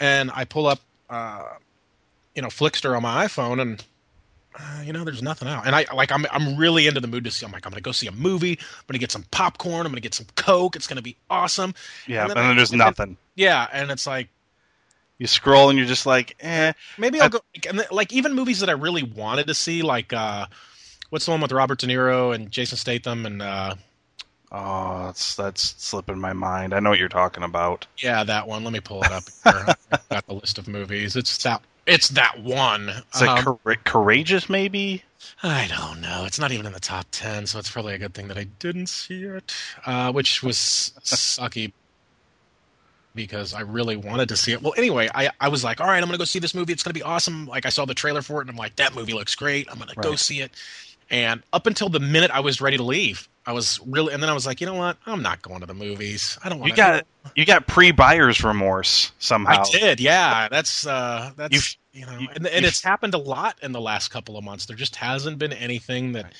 and 0.00 0.30
I 0.34 0.44
pull 0.44 0.66
up, 0.66 0.80
uh, 1.10 1.42
you 2.34 2.42
know, 2.42 2.48
Flixster 2.48 2.96
on 2.96 3.02
my 3.02 3.26
iPhone, 3.26 3.60
and 3.60 3.84
uh, 4.58 4.82
you 4.84 4.92
know, 4.92 5.04
there's 5.04 5.22
nothing 5.22 5.48
out. 5.48 5.66
And 5.66 5.74
I 5.74 5.86
like, 5.94 6.12
I'm 6.12 6.26
I'm 6.30 6.56
really 6.56 6.86
into 6.86 7.00
the 7.00 7.06
mood 7.08 7.24
to 7.24 7.30
see. 7.30 7.44
I'm 7.46 7.52
like, 7.52 7.64
I'm 7.66 7.70
going 7.70 7.78
to 7.78 7.82
go 7.82 7.92
see 7.92 8.06
a 8.06 8.12
movie. 8.12 8.52
I'm 8.58 8.84
going 8.86 8.94
to 8.94 8.98
get 8.98 9.10
some 9.12 9.24
popcorn. 9.30 9.86
I'm 9.86 9.92
going 9.92 9.96
to 9.96 10.00
get 10.00 10.14
some 10.14 10.26
Coke. 10.36 10.76
It's 10.76 10.86
going 10.86 10.96
to 10.96 11.02
be 11.02 11.16
awesome. 11.30 11.74
yeah 12.06 12.22
and 12.22 12.30
and 12.30 12.36
then 12.38 12.44
then, 12.44 12.52
I- 12.52 12.56
there's 12.56 12.70
and 12.72 12.80
then- 12.80 12.86
nothing 12.88 13.16
Yeah, 13.34 13.66
and 13.72 13.90
it's 13.90 14.06
like, 14.06 14.28
You 15.18 15.26
scroll 15.26 15.70
and 15.70 15.78
you're 15.78 15.88
just 15.88 16.06
like, 16.06 16.36
eh. 16.40 16.72
Maybe 16.98 17.20
I'll 17.20 17.28
go 17.28 17.40
like, 17.54 17.66
and 17.66 17.86
like 17.90 18.12
even 18.12 18.34
movies 18.34 18.60
that 18.60 18.68
I 18.68 18.72
really 18.72 19.02
wanted 19.02 19.46
to 19.46 19.54
see, 19.54 19.82
like 19.82 20.12
uh, 20.12 20.46
what's 21.10 21.24
the 21.26 21.30
one 21.30 21.40
with 21.40 21.52
Robert 21.52 21.78
De 21.78 21.86
Niro 21.86 22.34
and 22.34 22.50
Jason 22.50 22.76
Statham 22.78 23.24
and 23.26 23.40
uh, 23.42 23.74
Oh, 24.54 25.06
that's 25.06 25.34
that's 25.34 25.74
slipping 25.82 26.18
my 26.20 26.34
mind. 26.34 26.74
I 26.74 26.80
know 26.80 26.90
what 26.90 26.98
you're 26.98 27.08
talking 27.08 27.42
about. 27.42 27.86
yeah, 27.98 28.22
that 28.24 28.46
one. 28.46 28.64
Let 28.64 28.72
me 28.74 28.80
pull 28.80 29.02
it 29.02 29.10
up. 29.10 29.22
Here. 29.44 29.74
I've 29.92 30.08
got 30.10 30.26
the 30.26 30.34
list 30.34 30.58
of 30.58 30.68
movies. 30.68 31.16
It's 31.16 31.42
that. 31.44 31.62
It's 31.86 32.08
that 32.10 32.40
one. 32.40 32.88
Is 32.88 33.22
it 33.22 33.28
Um, 33.28 33.42
cour- 33.64 33.76
courageous? 33.84 34.48
Maybe. 34.48 35.02
I 35.42 35.66
don't 35.68 36.00
know. 36.00 36.24
It's 36.24 36.38
not 36.38 36.52
even 36.52 36.66
in 36.66 36.72
the 36.72 36.80
top 36.80 37.06
ten, 37.10 37.46
so 37.46 37.58
it's 37.58 37.70
probably 37.70 37.94
a 37.94 37.98
good 37.98 38.14
thing 38.14 38.28
that 38.28 38.38
I 38.38 38.44
didn't 38.44 38.86
see 38.88 39.24
it. 39.24 39.54
Uh, 39.84 40.12
which 40.12 40.42
was 40.42 40.56
sucky 41.02 41.72
because 43.14 43.52
I 43.52 43.60
really 43.60 43.96
wanted 43.96 44.28
to 44.30 44.36
see 44.36 44.52
it. 44.52 44.62
Well, 44.62 44.74
anyway, 44.76 45.08
I, 45.14 45.30
I 45.40 45.48
was 45.48 45.62
like, 45.64 45.80
all 45.80 45.86
right, 45.86 45.98
I'm 46.02 46.06
gonna 46.08 46.18
go 46.18 46.24
see 46.24 46.38
this 46.38 46.54
movie. 46.54 46.72
It's 46.72 46.82
gonna 46.82 46.94
be 46.94 47.02
awesome. 47.02 47.46
Like 47.46 47.66
I 47.66 47.68
saw 47.68 47.84
the 47.84 47.94
trailer 47.94 48.22
for 48.22 48.38
it, 48.40 48.42
and 48.42 48.50
I'm 48.50 48.56
like, 48.56 48.76
that 48.76 48.94
movie 48.94 49.12
looks 49.12 49.34
great. 49.34 49.68
I'm 49.70 49.78
gonna 49.78 49.94
go 49.94 50.14
see 50.16 50.40
it. 50.40 50.52
And 51.10 51.42
up 51.52 51.66
until 51.66 51.88
the 51.88 52.00
minute 52.00 52.30
I 52.30 52.40
was 52.40 52.60
ready 52.60 52.76
to 52.78 52.82
leave, 52.82 53.28
I 53.44 53.52
was 53.52 53.80
really, 53.86 54.14
and 54.14 54.22
then 54.22 54.30
I 54.30 54.34
was 54.34 54.46
like, 54.46 54.60
you 54.60 54.66
know 54.66 54.74
what? 54.74 54.96
I'm 55.06 55.20
not 55.22 55.42
going 55.42 55.60
to 55.60 55.66
the 55.66 55.74
movies. 55.74 56.38
I 56.44 56.48
don't 56.48 56.60
want. 56.60 56.70
To. 56.70 56.72
You 56.72 56.76
got 56.76 57.06
you 57.36 57.44
got 57.44 57.66
pre-buyer's 57.66 58.44
remorse 58.44 59.10
somehow. 59.18 59.62
I 59.62 59.70
did, 59.70 60.00
yeah. 60.00 60.48
That's 60.48 60.86
uh, 60.86 61.32
that's 61.36 61.52
You've- 61.54 61.76
you 62.00 62.06
know, 62.06 62.18
you- 62.18 62.28
and, 62.34 62.46
and 62.46 62.64
it's 62.64 62.82
happened 62.82 63.12
a 63.14 63.18
lot 63.18 63.58
in 63.62 63.72
the 63.72 63.80
last 63.80 64.08
couple 64.08 64.38
of 64.38 64.44
months. 64.44 64.66
There 64.66 64.76
just 64.76 64.96
hasn't 64.96 65.38
been 65.38 65.52
anything 65.52 66.12
that 66.12 66.32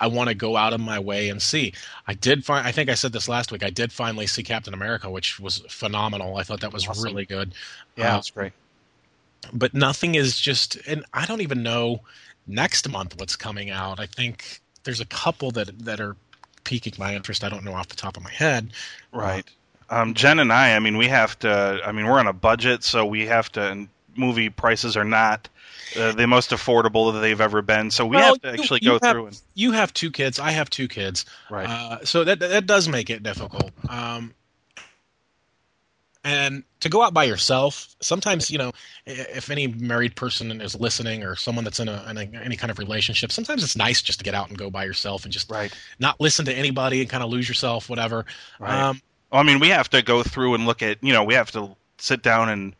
I 0.00 0.08
want 0.08 0.28
to 0.30 0.34
go 0.34 0.56
out 0.56 0.72
of 0.72 0.80
my 0.80 0.98
way 0.98 1.28
and 1.28 1.40
see. 1.40 1.72
I 2.08 2.14
did 2.14 2.44
find. 2.44 2.66
I 2.66 2.72
think 2.72 2.88
I 2.90 2.94
said 2.94 3.12
this 3.12 3.28
last 3.28 3.52
week. 3.52 3.62
I 3.62 3.70
did 3.70 3.92
finally 3.92 4.26
see 4.26 4.42
Captain 4.42 4.74
America, 4.74 5.08
which 5.10 5.38
was 5.38 5.58
phenomenal. 5.68 6.38
I 6.38 6.42
thought 6.42 6.60
that 6.62 6.72
was 6.72 6.86
Awesome. 6.88 7.04
really 7.04 7.24
good. 7.26 7.54
Yeah, 7.96 8.08
Uh, 8.08 8.14
that's 8.14 8.30
great. 8.30 8.52
but 9.52 9.74
nothing 9.74 10.14
is 10.16 10.40
just, 10.40 10.76
and 10.88 11.04
I 11.12 11.26
don't 11.26 11.40
even 11.42 11.62
know 11.62 12.00
next 12.46 12.88
month 12.88 13.18
what's 13.18 13.36
coming 13.36 13.70
out. 13.70 14.00
I 14.00 14.06
think 14.06 14.60
there's 14.84 15.00
a 15.00 15.06
couple 15.06 15.50
that 15.52 15.78
that 15.84 16.00
are 16.00 16.16
piquing 16.66 16.92
my 16.98 17.14
interest. 17.14 17.42
I 17.44 17.48
don't 17.48 17.64
know 17.64 17.72
off 17.72 17.88
the 17.88 17.96
top 17.96 18.16
of 18.18 18.22
my 18.22 18.30
head. 18.30 18.72
Right. 19.12 19.44
Um, 19.88 20.12
Jen 20.14 20.40
and 20.40 20.52
I, 20.52 20.74
I 20.76 20.80
mean, 20.80 20.96
we 20.98 21.06
have 21.08 21.38
to. 21.38 21.80
I 21.84 21.92
mean, 21.92 22.06
we're 22.06 22.18
on 22.18 22.26
a 22.26 22.32
budget, 22.34 22.82
so 22.84 23.06
we 23.06 23.24
have 23.26 23.50
to. 23.52 23.62
And 23.70 23.88
movie 24.16 24.50
prices 24.50 24.96
are 24.96 25.04
not 25.04 25.48
uh, 25.96 26.10
the 26.12 26.26
most 26.26 26.50
affordable 26.50 27.12
that 27.12 27.20
they've 27.20 27.40
ever 27.40 27.62
been. 27.62 27.90
So 27.90 28.04
we 28.04 28.16
Well, 28.16 28.34
have 28.34 28.42
to 28.42 28.48
you- 28.48 28.54
actually 28.54 28.80
you 28.82 28.90
go 28.98 28.98
have- 29.06 29.12
through 29.14 29.26
and 29.28 29.40
You 29.54 29.72
have 29.72 29.94
two 29.94 30.10
kids. 30.10 30.38
I 30.40 30.50
have 30.50 30.68
two 30.70 30.88
kids. 30.88 31.24
right. 31.50 31.68
Uh, 31.68 32.04
so 32.04 32.24
that 32.24 32.40
that 32.40 32.66
does 32.66 32.88
make 32.88 33.10
it 33.10 33.22
difficult. 33.22 33.70
Um, 33.88 34.34
and 36.26 36.64
to 36.80 36.88
go 36.88 37.02
out 37.02 37.14
by 37.14 37.22
yourself, 37.22 37.94
sometimes 38.00 38.50
you 38.50 38.58
know, 38.58 38.72
if 39.06 39.48
any 39.48 39.68
married 39.68 40.16
person 40.16 40.60
is 40.60 40.74
listening 40.74 41.22
or 41.22 41.36
someone 41.36 41.62
that's 41.62 41.78
in, 41.78 41.88
a, 41.88 42.04
in 42.10 42.18
a, 42.18 42.22
any 42.42 42.56
kind 42.56 42.72
of 42.72 42.80
relationship, 42.80 43.30
sometimes 43.30 43.62
it's 43.62 43.76
nice 43.76 44.02
just 44.02 44.18
to 44.18 44.24
get 44.24 44.34
out 44.34 44.48
and 44.48 44.58
go 44.58 44.68
by 44.68 44.84
yourself 44.84 45.22
and 45.22 45.32
just 45.32 45.48
right. 45.48 45.72
not 46.00 46.20
listen 46.20 46.44
to 46.46 46.52
anybody 46.52 47.00
and 47.00 47.08
kind 47.08 47.22
of 47.22 47.30
lose 47.30 47.48
yourself, 47.48 47.88
whatever. 47.88 48.26
Right. 48.58 48.76
Um, 48.76 49.00
Well, 49.30 49.40
I 49.40 49.44
mean, 49.44 49.60
we 49.60 49.68
have 49.68 49.88
to 49.90 50.02
go 50.02 50.24
through 50.24 50.54
and 50.54 50.66
look 50.66 50.82
at. 50.82 50.98
You 51.00 51.12
know, 51.12 51.22
we 51.22 51.34
have 51.34 51.52
to 51.52 51.76
sit 51.98 52.22
down 52.22 52.48
and 52.48 52.74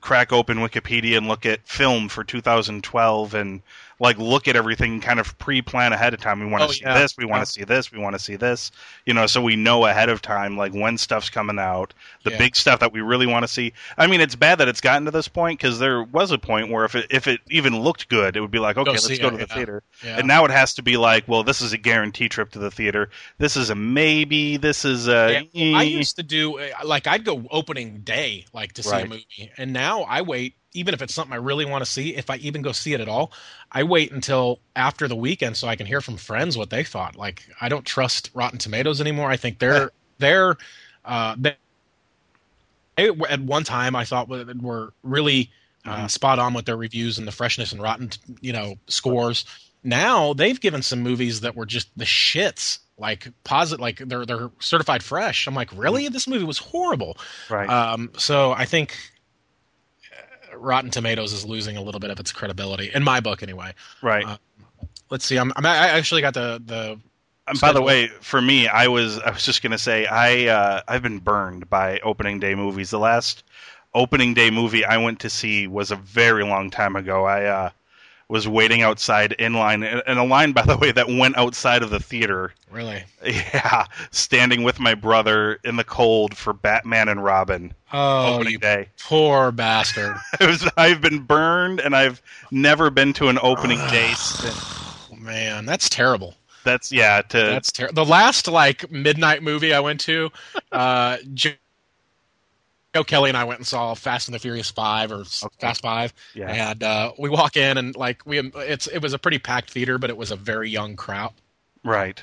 crack 0.00 0.32
open 0.32 0.58
Wikipedia 0.58 1.18
and 1.18 1.28
look 1.28 1.44
at 1.44 1.68
film 1.68 2.08
for 2.08 2.24
2012 2.24 3.34
and 3.34 3.60
like 3.98 4.18
look 4.18 4.46
at 4.48 4.56
everything 4.56 5.00
kind 5.00 5.18
of 5.18 5.38
pre-plan 5.38 5.92
ahead 5.92 6.12
of 6.14 6.20
time. 6.20 6.40
We 6.40 6.46
want 6.46 6.62
to 6.62 6.68
Oh, 6.68 6.72
see 6.72 6.82
yeah. 6.82 6.98
this, 6.98 7.16
we 7.16 7.24
want 7.24 7.46
to 7.46 7.50
see 7.50 7.64
this, 7.64 7.90
we 7.90 7.98
want 7.98 8.14
to 8.14 8.18
see 8.18 8.36
this. 8.36 8.70
You 9.06 9.14
know, 9.14 9.26
so 9.26 9.40
we 9.40 9.56
know 9.56 9.86
ahead 9.86 10.08
of 10.08 10.20
time 10.20 10.56
like 10.56 10.72
when 10.72 10.98
stuff's 10.98 11.30
coming 11.30 11.58
out, 11.58 11.94
the 12.24 12.30
Yeah. 12.30 12.38
big 12.38 12.56
stuff 12.56 12.80
that 12.80 12.92
we 12.92 13.00
really 13.00 13.26
want 13.26 13.44
to 13.44 13.48
see. 13.48 13.72
I 13.96 14.06
mean, 14.06 14.20
it's 14.20 14.34
bad 14.34 14.58
that 14.58 14.68
it's 14.68 14.80
gotten 14.80 15.06
to 15.06 15.10
this 15.10 15.28
point 15.28 15.58
because 15.58 15.78
there 15.78 16.02
was 16.02 16.30
a 16.30 16.38
point 16.38 16.70
where 16.70 16.84
if 16.84 16.94
it 16.94 17.06
if 17.10 17.26
it 17.26 17.40
even 17.48 17.80
looked 17.80 18.08
good, 18.08 18.36
it 18.36 18.40
would 18.40 18.50
be 18.50 18.58
like, 18.58 18.76
okay, 18.76 18.90
let's 18.90 19.06
go 19.18 19.28
it, 19.28 19.30
to 19.30 19.36
the 19.36 19.46
yeah. 19.48 19.54
theater. 19.54 19.82
And 20.04 20.26
now 20.26 20.44
it 20.44 20.50
has 20.50 20.74
to 20.74 20.82
be 20.82 20.96
like, 20.96 21.26
well, 21.26 21.42
this 21.42 21.60
is 21.62 21.72
a 21.72 21.78
guarantee 21.78 22.28
trip 22.28 22.50
to 22.52 22.58
the 22.58 22.70
theater. 22.70 23.10
This 23.38 23.56
is 23.56 23.70
a 23.70 23.74
maybe. 23.74 24.56
This 24.56 24.84
is 24.84 25.08
a. 25.08 25.48
Well, 25.54 25.76
I 25.76 25.82
used 25.84 26.16
to 26.16 26.22
do 26.22 26.58
uh, 26.58 26.68
like 26.84 27.06
I'd 27.06 27.24
go 27.24 27.44
opening 27.50 28.00
day 28.00 28.44
like 28.52 28.72
to 28.74 28.82
see 28.82 28.96
a 28.96 29.06
movie, 29.06 29.52
and 29.56 29.72
now 29.72 30.02
I 30.02 30.22
wait. 30.22 30.54
Even 30.76 30.94
if 30.94 31.02
it's 31.02 31.14
something 31.14 31.32
I 31.32 31.36
really 31.36 31.64
want 31.64 31.84
to 31.84 31.90
see, 31.90 32.14
if 32.14 32.30
I 32.30 32.36
even 32.36 32.62
go 32.62 32.72
see 32.72 32.92
it 32.94 33.00
at 33.00 33.08
all, 33.08 33.32
I 33.72 33.82
wait 33.82 34.12
until 34.12 34.60
after 34.76 35.08
the 35.08 35.16
weekend 35.16 35.56
so 35.56 35.66
I 35.68 35.76
can 35.76 35.86
hear 35.86 36.00
from 36.00 36.16
friends 36.16 36.56
what 36.56 36.70
they 36.70 36.84
thought. 36.84 37.16
Like 37.16 37.42
I 37.60 37.68
don't 37.68 37.84
trust 37.84 38.30
Rotten 38.34 38.58
Tomatoes 38.58 39.00
anymore. 39.00 39.30
I 39.30 39.36
think 39.36 39.58
they're 39.58 39.90
they're 40.18 40.56
uh, 41.04 41.34
they, 41.38 41.56
they 42.96 43.08
at 43.28 43.40
one 43.40 43.64
time 43.64 43.94
I 43.96 44.04
thought 44.04 44.28
were- 44.28 44.44
were 44.60 44.92
really 45.02 45.50
uh, 45.84 46.04
Mhm. 46.06 46.10
spot 46.10 46.38
on 46.38 46.52
with 46.54 46.64
their 46.64 46.76
reviews 46.76 47.18
and 47.18 47.28
the 47.28 47.32
freshness 47.32 47.72
and 47.72 47.80
Rotten 47.80 48.10
you 48.40 48.52
know 48.52 48.76
scores. 48.88 49.44
Now 49.84 50.32
they've 50.32 50.60
given 50.60 50.82
some 50.82 51.00
movies 51.00 51.42
that 51.42 51.54
were 51.54 51.66
just 51.66 51.88
the 51.96 52.04
shits 52.04 52.78
like 52.98 53.28
posit 53.44 53.78
like 53.78 53.98
they're 53.98 54.24
they're 54.26 54.50
certified 54.58 55.02
fresh. 55.02 55.46
I'm 55.46 55.54
like, 55.54 55.70
really? 55.76 56.08
This 56.08 56.26
movie 56.26 56.44
was 56.44 56.58
horrible. 56.58 57.16
right. 57.50 57.68
Um, 57.68 58.10
so 58.16 58.52
I 58.52 58.64
think 58.64 58.96
Rotten 60.58 60.90
Tomatoes 60.90 61.32
is 61.32 61.44
losing 61.44 61.76
a 61.76 61.82
little 61.82 62.00
bit 62.00 62.10
of 62.10 62.20
its 62.20 62.32
credibility 62.32 62.90
in 62.94 63.02
my 63.02 63.20
book, 63.20 63.42
anyway. 63.42 63.74
right. 64.02 64.24
uh, 64.24 64.36
Let's 65.10 65.24
see. 65.24 65.36
I'm, 65.36 65.52
I'm 65.56 65.64
I 65.64 65.88
actually 65.90 66.20
got 66.20 66.34
the 66.34 66.60
the 66.64 66.98
And 67.46 67.60
by 67.60 67.72
the 67.72 67.82
way, 67.82 68.08
for 68.08 68.40
me, 68.40 68.66
I 68.66 68.88
was 68.88 69.18
I 69.18 69.30
was 69.30 69.44
just 69.44 69.62
gonna 69.62 69.78
say 69.78 70.06
I 70.06 70.46
uh, 70.46 70.80
I've 70.88 71.02
been 71.02 71.20
burned 71.20 71.70
by 71.70 72.00
opening 72.00 72.40
day 72.40 72.54
movies. 72.54 72.90
The 72.90 72.98
last 72.98 73.44
opening 73.94 74.34
day 74.34 74.50
movie 74.50 74.84
I 74.84 74.98
went 74.98 75.20
to 75.20 75.30
see 75.30 75.66
was 75.66 75.90
a 75.90 75.96
very 75.96 76.44
long 76.44 76.70
time 76.70 76.96
ago. 76.96 77.24
I 77.24 77.44
uh, 77.44 77.70
was 78.28 78.48
waiting 78.48 78.82
outside 78.82 79.32
in 79.32 79.52
line, 79.54 79.84
and 79.84 80.18
a 80.18 80.24
line, 80.24 80.52
by 80.52 80.62
the 80.62 80.76
way, 80.76 80.90
that 80.92 81.06
went 81.08 81.36
outside 81.38 81.82
of 81.82 81.90
the 81.90 82.00
theater. 82.00 82.52
really. 82.70 83.04
Yeah, 83.24 83.86
standing 84.10 84.62
with 84.64 84.80
my 84.80 84.94
brother 84.94 85.58
in 85.64 85.76
the 85.76 85.84
cold 85.84 86.36
for 86.36 86.52
Batman 86.52 87.08
and 87.08 87.22
Robin 87.22 87.72
Oh, 87.92 88.34
opening 88.34 88.54
you 88.54 88.58
day. 88.58 88.88
poor 89.00 89.52
bastard. 89.52 90.16
It 90.40 90.46
was 90.46 90.68
I've 90.76 91.00
been 91.00 91.20
burned, 91.20 91.80
and 91.80 91.94
I've 91.94 92.20
never 92.50 92.90
been 92.90 93.12
to 93.14 93.28
an 93.28 93.38
opening 93.42 93.78
day. 93.90 94.12
since. 94.14 95.08
Man, 95.16 95.64
that's 95.66 95.88
terrible. 95.88 96.34
That's 96.64 96.90
yeah. 96.90 97.22
To 97.22 97.36
That's 97.38 97.70
terrible. 97.70 97.94
The 98.04 98.10
last 98.10 98.48
like 98.48 98.90
midnight 98.90 99.42
movie 99.42 99.72
I 99.72 99.78
went 99.80 100.00
to, 100.00 100.30
uh, 100.72 101.18
Joe 102.96 103.04
Kelly 103.04 103.28
and 103.28 103.36
I 103.36 103.44
went 103.44 103.58
and 103.60 103.66
saw 103.66 103.92
Fast 103.92 104.26
and 104.26 104.34
the 104.34 104.38
Furious 104.38 104.70
Five 104.70 105.12
or 105.12 105.16
Okay. 105.16 105.48
Fast 105.60 105.82
Five, 105.82 106.14
yeah. 106.32 106.70
and 106.70 106.82
uh, 106.82 107.12
we 107.18 107.28
walk 107.28 107.58
in 107.58 107.76
and 107.76 107.94
like 107.94 108.24
we 108.24 108.38
it's 108.38 108.86
it 108.86 109.00
was 109.02 109.12
a 109.12 109.18
pretty 109.18 109.38
packed 109.38 109.70
theater, 109.70 109.98
but 109.98 110.08
it 110.08 110.16
was 110.16 110.30
a 110.30 110.36
very 110.36 110.70
young 110.70 110.96
crowd. 110.96 111.34
Right. 111.84 112.22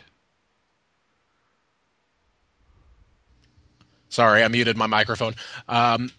Sorry, 4.10 4.44
I 4.44 4.48
muted 4.48 4.76
my 4.76 4.88
microphone. 4.88 5.36
Um, 5.70 6.10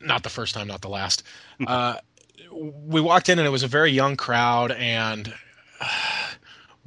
not 0.00 0.24
the 0.24 0.30
first 0.30 0.52
time, 0.52 0.66
not 0.66 0.80
the 0.80 0.88
last. 0.88 1.22
uh, 1.68 1.98
we 2.50 3.00
walked 3.00 3.28
in 3.28 3.38
and 3.38 3.46
it 3.46 3.52
was 3.52 3.62
a 3.62 3.68
very 3.68 3.92
young 3.92 4.16
crowd, 4.16 4.72
and 4.72 5.32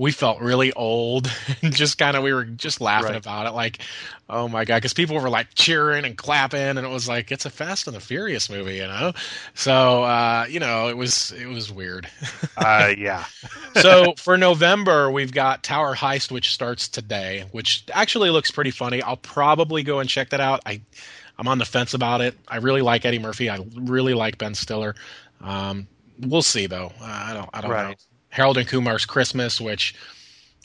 we 0.01 0.11
felt 0.11 0.41
really 0.41 0.73
old. 0.73 1.31
and 1.61 1.75
just 1.75 1.99
kind 1.99 2.17
of, 2.17 2.23
we 2.23 2.33
were 2.33 2.43
just 2.43 2.81
laughing 2.81 3.11
Right. 3.11 3.17
about 3.17 3.45
it, 3.45 3.51
like, 3.51 3.83
oh 4.27 4.47
my 4.47 4.65
god, 4.65 4.77
because 4.77 4.95
people 4.95 5.15
were 5.19 5.29
like 5.29 5.53
cheering 5.53 6.05
and 6.05 6.17
clapping, 6.17 6.59
and 6.59 6.79
it 6.79 6.89
was 6.89 7.07
like 7.07 7.31
it's 7.31 7.45
a 7.45 7.51
Fast 7.51 7.85
and 7.85 7.95
the 7.95 7.99
Furious 7.99 8.49
movie, 8.49 8.77
you 8.77 8.87
know. 8.87 9.13
So, 9.53 10.01
uh, 10.01 10.47
you 10.49 10.59
know, 10.59 10.87
it 10.87 10.97
was 10.97 11.31
it 11.33 11.45
was 11.45 11.71
weird. 11.71 12.07
Uh, 12.57 12.93
yeah. 12.97 13.25
so 13.81 14.13
for 14.17 14.37
November, 14.37 15.09
we've 15.09 15.31
got 15.31 15.63
Tower 15.63 15.95
Heist, 15.95 16.31
which 16.31 16.53
starts 16.53 16.87
today, 16.87 17.45
which 17.51 17.83
actually 17.91 18.29
looks 18.29 18.51
pretty 18.51 18.69
funny. 18.71 19.01
I'll 19.01 19.17
probably 19.17 19.81
go 19.83 19.99
and 19.99 20.07
check 20.07 20.29
that 20.29 20.39
out. 20.41 20.61
I, 20.65 20.81
I'm 21.39 21.47
on 21.47 21.57
the 21.57 21.65
fence 21.65 21.93
about 21.93 22.21
it. 22.21 22.37
I 22.47 22.57
really 22.57 22.81
like 22.81 23.03
Eddie 23.05 23.19
Murphy. 23.19 23.49
I 23.49 23.59
really 23.75 24.13
like 24.13 24.37
Ben 24.37 24.53
Stiller. 24.53 24.95
Um, 25.39 25.87
we'll 26.19 26.43
see 26.43 26.67
though. 26.67 26.91
Uh, 27.01 27.05
I 27.05 27.33
don't. 27.33 27.49
I 27.53 27.61
don't 27.61 27.71
know. 27.71 27.93
Harold 28.31 28.57
and 28.57 28.67
Kumar's 28.67 29.05
Christmas, 29.05 29.61
which 29.61 29.93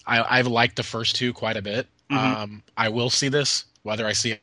I, 0.07 0.39
I've 0.39 0.47
liked 0.47 0.77
the 0.77 0.83
first 0.83 1.15
two 1.17 1.33
quite 1.33 1.57
a 1.57 1.63
bit. 1.63 1.87
Mhm. 2.11 2.17
Um, 2.17 2.63
I 2.77 2.89
will 2.89 3.11
see 3.11 3.29
this, 3.29 3.65
whether 3.83 4.07
I 4.07 4.13
see 4.13 4.33
it 4.33 4.43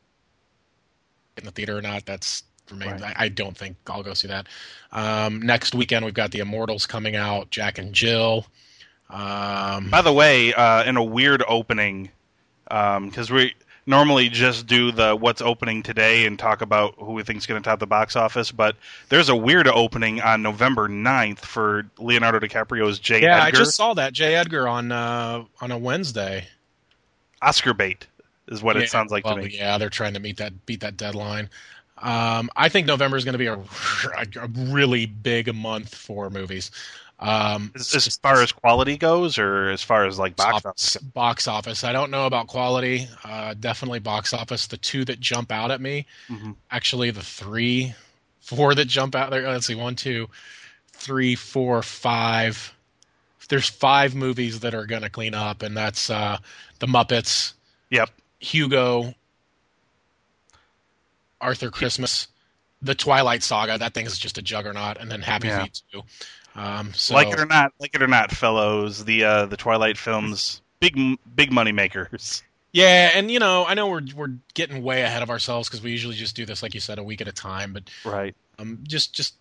in 1.38 1.46
the 1.46 1.52
theater 1.52 1.78
or 1.78 1.82
not. 1.82 2.06
That's 2.06 2.44
for 2.68 2.76
me. 2.76 2.88
Right. 2.88 3.02
I, 3.02 3.14
I 3.18 3.30
don't 3.30 3.58
think 3.58 3.78
I'll 3.88 4.04
go 4.04 4.14
see 4.14 4.28
that. 4.28 4.48
Um, 4.92 5.42
next 5.42 5.74
weekend 5.74 6.06
we've 6.06 6.14
got 6.14 6.32
the 6.32 6.40
Immortals 6.40 6.86
coming 6.86 7.16
out. 7.16 7.50
Jack 7.50 7.78
and 7.78 7.94
Jill. 7.94 8.46
Um, 9.10 9.90
By 9.90 10.02
the 10.02 10.14
way, 10.14 10.54
uh, 10.54 10.84
in 10.84 10.98
a 10.98 11.04
weird 11.04 11.44
opening, 11.48 12.10
because 12.66 13.30
we 13.30 13.54
normally 13.86 14.30
just 14.30 14.68
do 14.68 14.92
the 14.92 15.16
what's 15.16 15.42
opening 15.42 15.84
today 15.84 16.26
and 16.26 16.38
talk 16.40 16.62
about 16.62 16.96
who 16.98 17.14
we 17.14 17.24
think 17.24 17.38
is 17.38 17.46
going 17.46 17.62
to 17.62 17.68
top 17.68 17.80
the 17.80 17.88
box 17.88 18.16
office, 18.16 18.52
but 18.52 18.76
there's 19.10 19.30
a 19.30 19.36
weird 19.36 19.68
opening 19.68 20.22
on 20.22 20.42
November 20.42 20.88
9th 20.88 21.40
for 21.40 21.86
Leonardo 21.98 22.40
DiCaprio's 22.40 23.00
J. 23.00 23.16
Edgar. 23.16 23.28
Yeah, 23.28 23.46
Edgar. 23.46 23.58
I 23.58 23.60
just 23.60 23.76
saw 23.76 23.94
that 23.94 24.14
J. 24.14 24.36
Edgar 24.36 24.68
on 24.68 24.92
uh, 24.92 25.44
on 25.62 25.72
a 25.72 25.78
Wednesday. 25.78 26.48
Oscar 27.42 27.74
bait 27.74 28.08
is 28.48 28.64
what 28.64 28.76
Yeah, 28.76 28.84
it 28.84 28.90
sounds 28.90 29.12
like 29.12 29.26
well, 29.26 29.36
to 29.36 29.42
me. 29.42 29.50
Yeah, 29.54 29.78
they're 29.78 29.90
trying 29.90 30.14
to 30.14 30.20
meet 30.20 30.38
that 30.38 30.66
beat 30.66 30.82
that 30.82 30.98
deadline. 30.98 31.50
Um, 31.98 32.50
I 32.56 32.70
think 32.70 32.88
November 32.88 33.18
is 33.18 33.24
going 33.24 33.34
to 33.34 33.40
be 33.40 33.48
a, 33.48 33.54
a 34.42 34.48
really 34.72 35.06
big 35.06 35.54
month 35.54 35.94
for 35.96 36.30
movies. 36.30 36.72
Um, 37.20 37.72
as, 37.76 37.96
as 37.96 38.18
far 38.18 38.42
as 38.42 38.52
quality 38.52 38.98
goes, 38.98 39.38
or 39.38 39.70
as 39.70 39.82
far 39.82 40.06
as 40.06 40.20
like 40.20 40.36
box 40.36 40.66
office? 40.66 40.98
Box 40.98 41.48
office. 41.48 41.84
I 41.84 41.94
don't 41.94 42.12
know 42.12 42.26
about 42.26 42.48
quality. 42.48 43.08
Uh, 43.24 43.54
definitely 43.58 44.00
box 44.00 44.34
office. 44.34 44.68
The 44.68 44.78
two 44.78 45.06
that 45.06 45.20
jump 45.20 45.52
out 45.52 45.72
at 45.72 45.80
me, 45.80 46.06
mm-hmm. 46.28 46.52
actually, 46.70 47.12
the 47.12 47.22
three, 47.22 47.94
four 48.42 48.76
that 48.76 48.86
jump 48.86 49.16
out 49.16 49.30
there. 49.32 49.48
Let's 49.48 49.68
see, 49.68 49.76
one, 49.76 49.96
two, 49.96 50.28
three, 50.92 51.36
four, 51.36 51.82
five. 51.82 52.74
There's 53.50 53.70
five 53.70 54.16
movies 54.16 54.62
that 54.62 54.74
are 54.74 54.86
going 54.86 55.04
to 55.04 55.10
clean 55.10 55.34
up, 55.36 55.62
and 55.62 55.78
that's 55.78 56.10
uh, 56.10 56.38
the 56.80 56.88
Muppets. 56.88 57.54
Yep. 57.90 58.10
Hugo. 58.40 59.14
Arthur 61.40 61.70
Christmas. 61.70 62.28
The 62.82 62.96
Twilight 62.96 63.44
Saga. 63.44 63.78
That 63.78 63.94
thing 63.94 64.06
is 64.06 64.18
just 64.18 64.38
a 64.38 64.42
juggernaut, 64.42 64.98
and 64.98 65.10
then 65.10 65.22
Happy 65.22 65.48
Yeah. 65.48 65.64
Feet 65.64 65.82
Two. 65.92 66.02
Um, 66.56 66.94
so, 66.94 67.16
Like 67.16 67.28
it 67.30 67.40
or 67.40 67.46
not, 67.46 67.74
like 67.80 67.96
it 67.96 68.02
or 68.02 68.08
not, 68.08 68.32
fellows, 68.32 69.06
the 69.06 69.24
uh, 69.24 69.46
the 69.48 69.58
Twilight 69.58 69.98
films, 69.98 70.62
big 70.80 70.98
big 71.36 71.52
money 71.52 71.72
makers. 71.72 72.44
Yeah, 72.74 73.12
and 73.14 73.30
you 73.30 73.40
know, 73.40 73.66
I 73.66 73.74
know 73.76 73.88
we're 73.88 74.02
we're 74.16 74.34
getting 74.54 74.84
way 74.84 75.02
ahead 75.04 75.24
of 75.24 75.30
ourselves 75.30 75.68
because 75.70 75.82
we 75.84 75.92
usually 75.92 76.16
just 76.16 76.36
do 76.36 76.46
this, 76.46 76.62
like 76.64 76.74
you 76.74 76.80
said, 76.80 77.00
a 77.00 77.04
week 77.04 77.22
at 77.22 77.28
a 77.28 77.32
time. 77.32 77.74
But 77.74 77.84
Right. 78.04 78.36
um, 78.60 78.80
just 78.84 79.14
just 79.14 79.36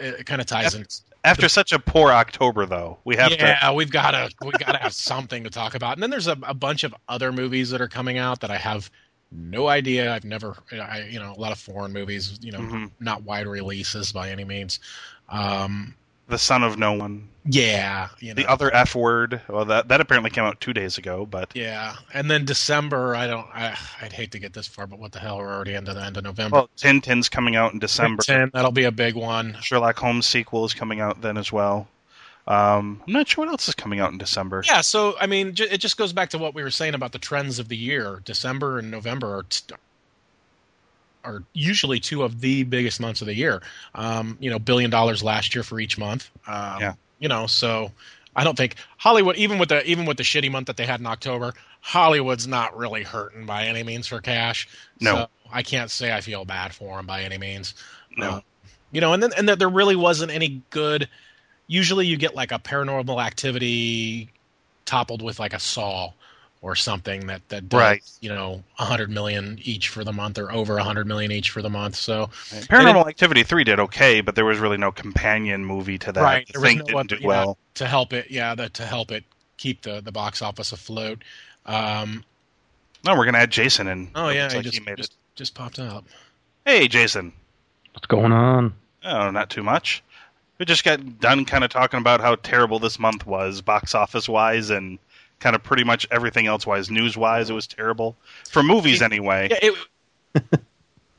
it 0.00 0.26
kind 0.26 0.40
of 0.40 0.46
ties 0.46 0.74
in. 0.74 0.86
After 1.24 1.48
such 1.48 1.72
a 1.72 1.78
poor 1.78 2.10
October, 2.10 2.66
though, 2.66 2.98
we 3.04 3.16
have 3.16 3.30
to. 3.30 3.36
yeah, 3.36 3.72
we've 3.72 3.90
got 3.90 4.10
to 4.12 4.30
we 4.44 4.50
got 4.52 4.72
to 4.72 4.78
have 4.78 4.92
something 4.94 5.44
to 5.44 5.50
talk 5.50 5.74
about. 5.74 5.94
And 5.94 6.02
then 6.02 6.10
there's 6.10 6.26
a, 6.26 6.36
a 6.42 6.54
bunch 6.54 6.82
of 6.84 6.94
other 7.08 7.30
movies 7.32 7.70
that 7.70 7.80
are 7.80 7.88
coming 7.88 8.18
out 8.18 8.40
that 8.40 8.50
I 8.50 8.56
have 8.56 8.90
no 9.30 9.68
idea. 9.68 10.12
I've 10.12 10.24
never, 10.24 10.56
I 10.72 11.02
you 11.10 11.18
know, 11.18 11.32
a 11.34 11.40
lot 11.40 11.52
of 11.52 11.58
foreign 11.58 11.92
movies, 11.92 12.38
you 12.42 12.52
know, 12.52 12.58
Mhm. 12.60 12.90
not 13.00 13.22
wide 13.22 13.46
releases 13.46 14.12
by 14.12 14.30
any 14.30 14.44
means. 14.44 14.80
Um, 15.28 15.94
The 16.28 16.38
Son 16.38 16.62
of 16.62 16.78
No 16.78 16.92
One, 16.92 17.28
yeah, 17.44 18.08
you 18.20 18.28
know, 18.28 18.34
the 18.34 18.48
other 18.48 18.72
F 18.72 18.94
word. 18.94 19.40
Well, 19.48 19.64
that 19.64 19.88
that 19.88 20.00
apparently 20.00 20.30
came 20.30 20.44
out 20.44 20.60
two 20.60 20.72
days 20.72 20.96
ago, 20.96 21.26
but 21.26 21.50
yeah, 21.54 21.96
and 22.14 22.30
then 22.30 22.44
December. 22.44 23.16
I 23.16 23.26
don't. 23.26 23.46
I, 23.52 23.76
I'd 24.00 24.12
hate 24.12 24.30
to 24.32 24.38
get 24.38 24.52
this 24.52 24.68
far, 24.68 24.86
but 24.86 24.98
what 24.98 25.12
the 25.12 25.18
hell? 25.18 25.38
We're 25.38 25.52
already 25.52 25.74
into 25.74 25.92
the 25.92 26.02
end 26.02 26.16
of 26.16 26.24
November. 26.24 26.54
well, 26.54 26.70
Tintin's 26.76 27.28
coming 27.28 27.56
out 27.56 27.72
in 27.72 27.80
December. 27.80 28.22
10, 28.22 28.50
that'll 28.54 28.70
be 28.70 28.84
a 28.84 28.92
big 28.92 29.16
one. 29.16 29.56
Sherlock 29.60 29.98
Holmes 29.98 30.26
sequel 30.26 30.64
is 30.64 30.72
coming 30.72 31.00
out 31.00 31.20
then 31.20 31.36
as 31.36 31.50
well. 31.50 31.88
Um, 32.46 33.02
I'm 33.06 33.12
not 33.12 33.28
sure 33.28 33.44
what 33.44 33.50
else 33.52 33.68
is 33.68 33.74
coming 33.74 34.00
out 34.00 34.12
in 34.12 34.18
December. 34.18 34.62
Yeah, 34.66 34.80
so 34.80 35.16
I 35.20 35.26
mean, 35.26 35.54
it 35.58 35.78
just 35.78 35.96
goes 35.96 36.12
back 36.12 36.30
to 36.30 36.38
what 36.38 36.54
we 36.54 36.62
were 36.62 36.70
saying 36.70 36.94
about 36.94 37.12
the 37.12 37.18
trends 37.18 37.58
of 37.58 37.68
the 37.68 37.76
year. 37.76 38.20
December 38.24 38.78
and 38.78 38.90
November 38.90 39.38
are, 39.38 39.46
are 41.24 41.42
usually 41.52 42.00
two 42.00 42.22
of 42.22 42.40
the 42.40 42.64
biggest 42.64 43.00
months 43.00 43.20
of 43.20 43.26
the 43.26 43.34
year. 43.34 43.62
Um, 43.94 44.36
you 44.40 44.50
know, 44.50 44.58
billion 44.58 44.90
dollars 44.90 45.22
last 45.22 45.54
year 45.54 45.62
for 45.62 45.80
each 45.80 45.98
month. 45.98 46.30
Um, 46.46 46.80
Yeah. 46.80 46.94
You 47.18 47.28
know, 47.28 47.46
so 47.46 47.92
I 48.34 48.42
don't 48.42 48.56
think 48.56 48.74
Hollywood, 48.96 49.36
even 49.36 49.58
with 49.58 49.68
the 49.68 49.84
even 49.88 50.06
with 50.06 50.16
the 50.16 50.24
shitty 50.24 50.50
month 50.50 50.66
that 50.66 50.76
they 50.76 50.86
had 50.86 50.98
in 51.00 51.06
October, 51.06 51.54
Hollywood's 51.80 52.46
not 52.46 52.76
really 52.76 53.02
hurting 53.02 53.46
by 53.46 53.66
any 53.66 53.82
means 53.82 54.08
for 54.08 54.20
cash. 54.20 54.68
No. 55.00 55.14
So 55.14 55.26
I 55.52 55.62
can't 55.62 55.90
say 55.90 56.12
I 56.12 56.20
feel 56.20 56.44
bad 56.44 56.74
for 56.74 56.96
them 56.96 57.06
by 57.06 57.22
any 57.22 57.38
means. 57.38 57.74
No. 58.16 58.28
Uh, 58.28 58.40
you 58.90 59.00
know, 59.00 59.12
and 59.12 59.22
then 59.22 59.32
and 59.36 59.48
that 59.48 59.58
there 59.58 59.68
really 59.68 59.96
wasn't 59.96 60.32
any 60.32 60.62
good. 60.70 61.08
Usually, 61.66 62.06
you 62.06 62.16
get 62.16 62.34
like 62.34 62.52
a 62.52 62.58
paranormal 62.58 63.24
activity 63.24 64.30
toppled 64.84 65.22
with 65.22 65.38
like 65.38 65.52
a 65.54 65.60
Saw 65.60 66.12
or 66.62 66.74
something 66.76 67.26
that 67.26 67.46
that 67.50 67.68
does, 67.68 67.78
Right. 67.80 68.02
you 68.20 68.28
know 68.30 68.62
a 68.78 68.84
hundred 68.84 69.10
million 69.10 69.58
each 69.62 69.88
for 69.88 70.04
the 70.04 70.12
month 70.12 70.38
or 70.38 70.50
over 70.52 70.78
a 70.78 70.84
hundred 70.84 71.06
million 71.06 71.30
each 71.32 71.50
for 71.50 71.60
the 71.60 71.68
month. 71.68 71.96
So 71.96 72.28
Paranormal 72.50 73.06
Activity 73.08 73.42
three 73.42 73.64
did 73.64 73.78
okay, 73.80 74.20
but 74.20 74.34
there 74.36 74.44
was 74.44 74.58
really 74.58 74.76
no 74.78 74.92
companion 74.92 75.64
movie 75.64 75.98
to 75.98 76.12
that. 76.12 76.22
Right, 76.22 76.46
The 76.46 76.52
there 76.54 76.60
was 76.62 76.68
thing 76.70 76.78
no 76.78 76.84
didn't 76.84 76.98
other- 77.00 77.16
do 77.16 77.22
yeah. 77.22 77.26
well. 77.28 77.58
to 77.74 77.86
help 77.86 78.12
it, 78.12 78.30
yeah, 78.30 78.54
that 78.54 78.74
to 78.74 78.86
help 78.86 79.10
it 79.10 79.24
keep 79.58 79.82
the 79.82 80.00
the 80.00 80.12
box 80.12 80.40
office 80.40 80.72
afloat. 80.72 81.22
Um, 81.66 82.24
No, 83.04 83.16
we're 83.16 83.24
gonna 83.24 83.38
add 83.38 83.50
Jason 83.50 83.88
in. 83.88 84.10
oh 84.14 84.28
yeah, 84.28 84.48
he 84.48 84.56
like 84.56 84.64
just 84.64 84.78
he 84.78 84.84
made 84.84 84.96
just, 84.96 85.14
just 85.34 85.54
popped 85.54 85.78
up. 85.78 86.04
Hey, 86.64 86.86
Jason. 86.88 87.32
What's 87.92 88.06
going 88.06 88.30
on? 88.32 88.72
Oh, 89.04 89.30
not 89.30 89.50
too 89.50 89.62
much. 89.64 90.02
We 90.58 90.64
just 90.64 90.84
got 90.84 91.18
done 91.20 91.44
kind 91.44 91.64
of 91.64 91.70
talking 91.70 91.98
about 91.98 92.20
how 92.20 92.36
terrible 92.36 92.78
this 92.78 92.98
month 93.00 93.26
was, 93.26 93.60
box 93.60 93.94
office 93.96 94.28
wise, 94.28 94.70
and 94.70 94.98
kind 95.42 95.56
of 95.56 95.62
pretty 95.62 95.84
much 95.84 96.06
everything 96.10 96.46
else 96.46 96.66
wise, 96.66 96.90
news 96.90 97.16
wise. 97.16 97.50
It 97.50 97.54
was 97.54 97.66
terrible 97.66 98.16
for 98.48 98.62
movies 98.62 99.02
anyway. 99.02 99.48
Yeah, 99.50 99.58
it, 99.62 99.74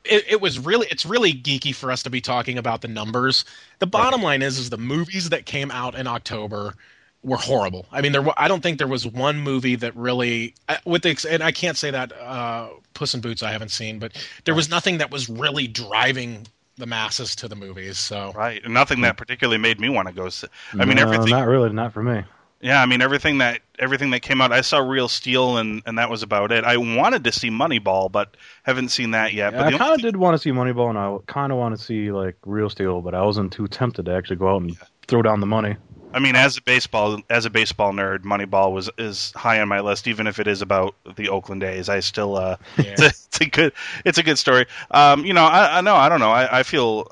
it 0.04 0.24
it 0.28 0.40
was 0.40 0.58
really 0.58 0.86
it's 0.90 1.06
really 1.06 1.32
geeky 1.32 1.74
for 1.74 1.92
us 1.92 2.02
to 2.02 2.10
be 2.10 2.20
talking 2.20 2.58
about 2.58 2.80
the 2.80 2.88
numbers. 2.88 3.44
The 3.78 3.86
bottom 3.86 4.22
line 4.22 4.42
is 4.42 4.58
is 4.58 4.70
the 4.70 4.78
movies 4.78 5.28
that 5.28 5.46
came 5.46 5.70
out 5.70 5.94
in 5.94 6.06
October 6.06 6.74
were 7.22 7.36
horrible. 7.36 7.86
I 7.92 8.00
mean, 8.00 8.12
there 8.12 8.22
wa- 8.22 8.34
I 8.36 8.48
don't 8.48 8.62
think 8.62 8.78
there 8.78 8.86
was 8.86 9.06
one 9.06 9.40
movie 9.40 9.76
that 9.76 9.94
really 9.94 10.54
uh, 10.68 10.76
with 10.84 11.02
the 11.02 11.28
and 11.30 11.42
I 11.42 11.52
can't 11.52 11.76
say 11.76 11.90
that 11.90 12.12
uh, 12.18 12.68
Puss 12.94 13.14
in 13.14 13.20
Boots 13.20 13.42
I 13.42 13.52
haven't 13.52 13.70
seen, 13.70 13.98
but 13.98 14.12
there 14.44 14.54
was 14.54 14.68
nothing 14.68 14.98
that 14.98 15.10
was 15.10 15.28
really 15.28 15.66
driving 15.66 16.46
the 16.76 16.86
masses 16.86 17.36
to 17.36 17.48
the 17.48 17.56
movies. 17.56 17.98
So 17.98 18.32
Right, 18.34 18.66
nothing 18.68 19.02
that 19.02 19.16
particularly 19.16 19.58
made 19.58 19.78
me 19.80 19.88
want 19.88 20.08
to 20.08 20.14
go. 20.14 20.28
See. 20.28 20.48
I 20.72 20.84
mean, 20.84 20.96
No, 20.96 21.02
everything. 21.02 21.30
Not 21.30 21.46
really. 21.46 21.70
Not 21.72 21.92
for 21.92 22.02
me. 22.02 22.24
Yeah, 22.64 22.80
I 22.80 22.86
mean 22.86 23.02
everything 23.02 23.38
that 23.38 23.60
everything 23.78 24.08
that 24.12 24.20
came 24.20 24.40
out. 24.40 24.50
I 24.50 24.62
saw 24.62 24.78
Real 24.78 25.06
Steel, 25.06 25.58
and 25.58 25.82
and 25.84 25.98
that 25.98 26.08
was 26.08 26.22
about 26.22 26.50
it. 26.50 26.64
I 26.64 26.78
wanted 26.78 27.22
to 27.24 27.32
see 27.32 27.50
Moneyball, 27.50 28.10
but 28.10 28.38
haven't 28.62 28.88
seen 28.88 29.10
that 29.10 29.34
yet. 29.34 29.52
Yeah, 29.52 29.58
but 29.58 29.66
I 29.66 29.70
the 29.72 29.76
kind 29.76 29.90
only 29.90 29.94
of 29.96 30.00
did 30.00 30.16
want 30.16 30.34
to 30.34 30.38
see 30.38 30.50
Moneyball, 30.50 30.88
and 30.88 30.98
I 30.98 31.14
kind 31.26 31.52
of 31.52 31.58
want 31.58 31.76
to 31.76 31.84
see 31.84 32.10
like 32.10 32.36
Real 32.46 32.70
Steel, 32.70 33.02
but 33.02 33.14
I 33.14 33.20
wasn't 33.20 33.52
too 33.52 33.68
tempted 33.68 34.06
to 34.06 34.14
actually 34.14 34.36
go 34.36 34.48
out 34.48 34.62
and 34.62 34.74
throw 35.06 35.20
down 35.20 35.40
the 35.40 35.46
money. 35.46 35.76
I 36.14 36.20
mean, 36.20 36.36
as 36.36 36.56
a 36.56 36.62
baseball 36.62 37.20
as 37.28 37.44
a 37.44 37.50
baseball 37.50 37.92
nerd, 37.92 38.20
Moneyball 38.20 38.72
was 38.72 38.88
is 38.96 39.30
high 39.36 39.60
on 39.60 39.68
my 39.68 39.80
list, 39.80 40.08
even 40.08 40.26
if 40.26 40.38
it 40.38 40.46
is 40.46 40.62
about 40.62 40.94
the 41.16 41.28
Oakland 41.28 41.62
A's. 41.62 41.90
I 41.90 42.00
still 42.00 42.34
uh, 42.34 42.56
yeah. 42.78 42.84
it's, 42.92 43.02
a, 43.02 43.06
it's 43.08 43.40
a 43.42 43.46
good 43.46 43.72
it's 44.06 44.16
a 44.16 44.22
good 44.22 44.38
story. 44.38 44.64
Um, 44.90 45.26
you 45.26 45.34
know, 45.34 45.44
I, 45.44 45.78
I 45.78 45.80
know 45.82 45.96
I 45.96 46.08
don't 46.08 46.20
know. 46.20 46.32
I, 46.32 46.60
I 46.60 46.62
feel 46.62 47.08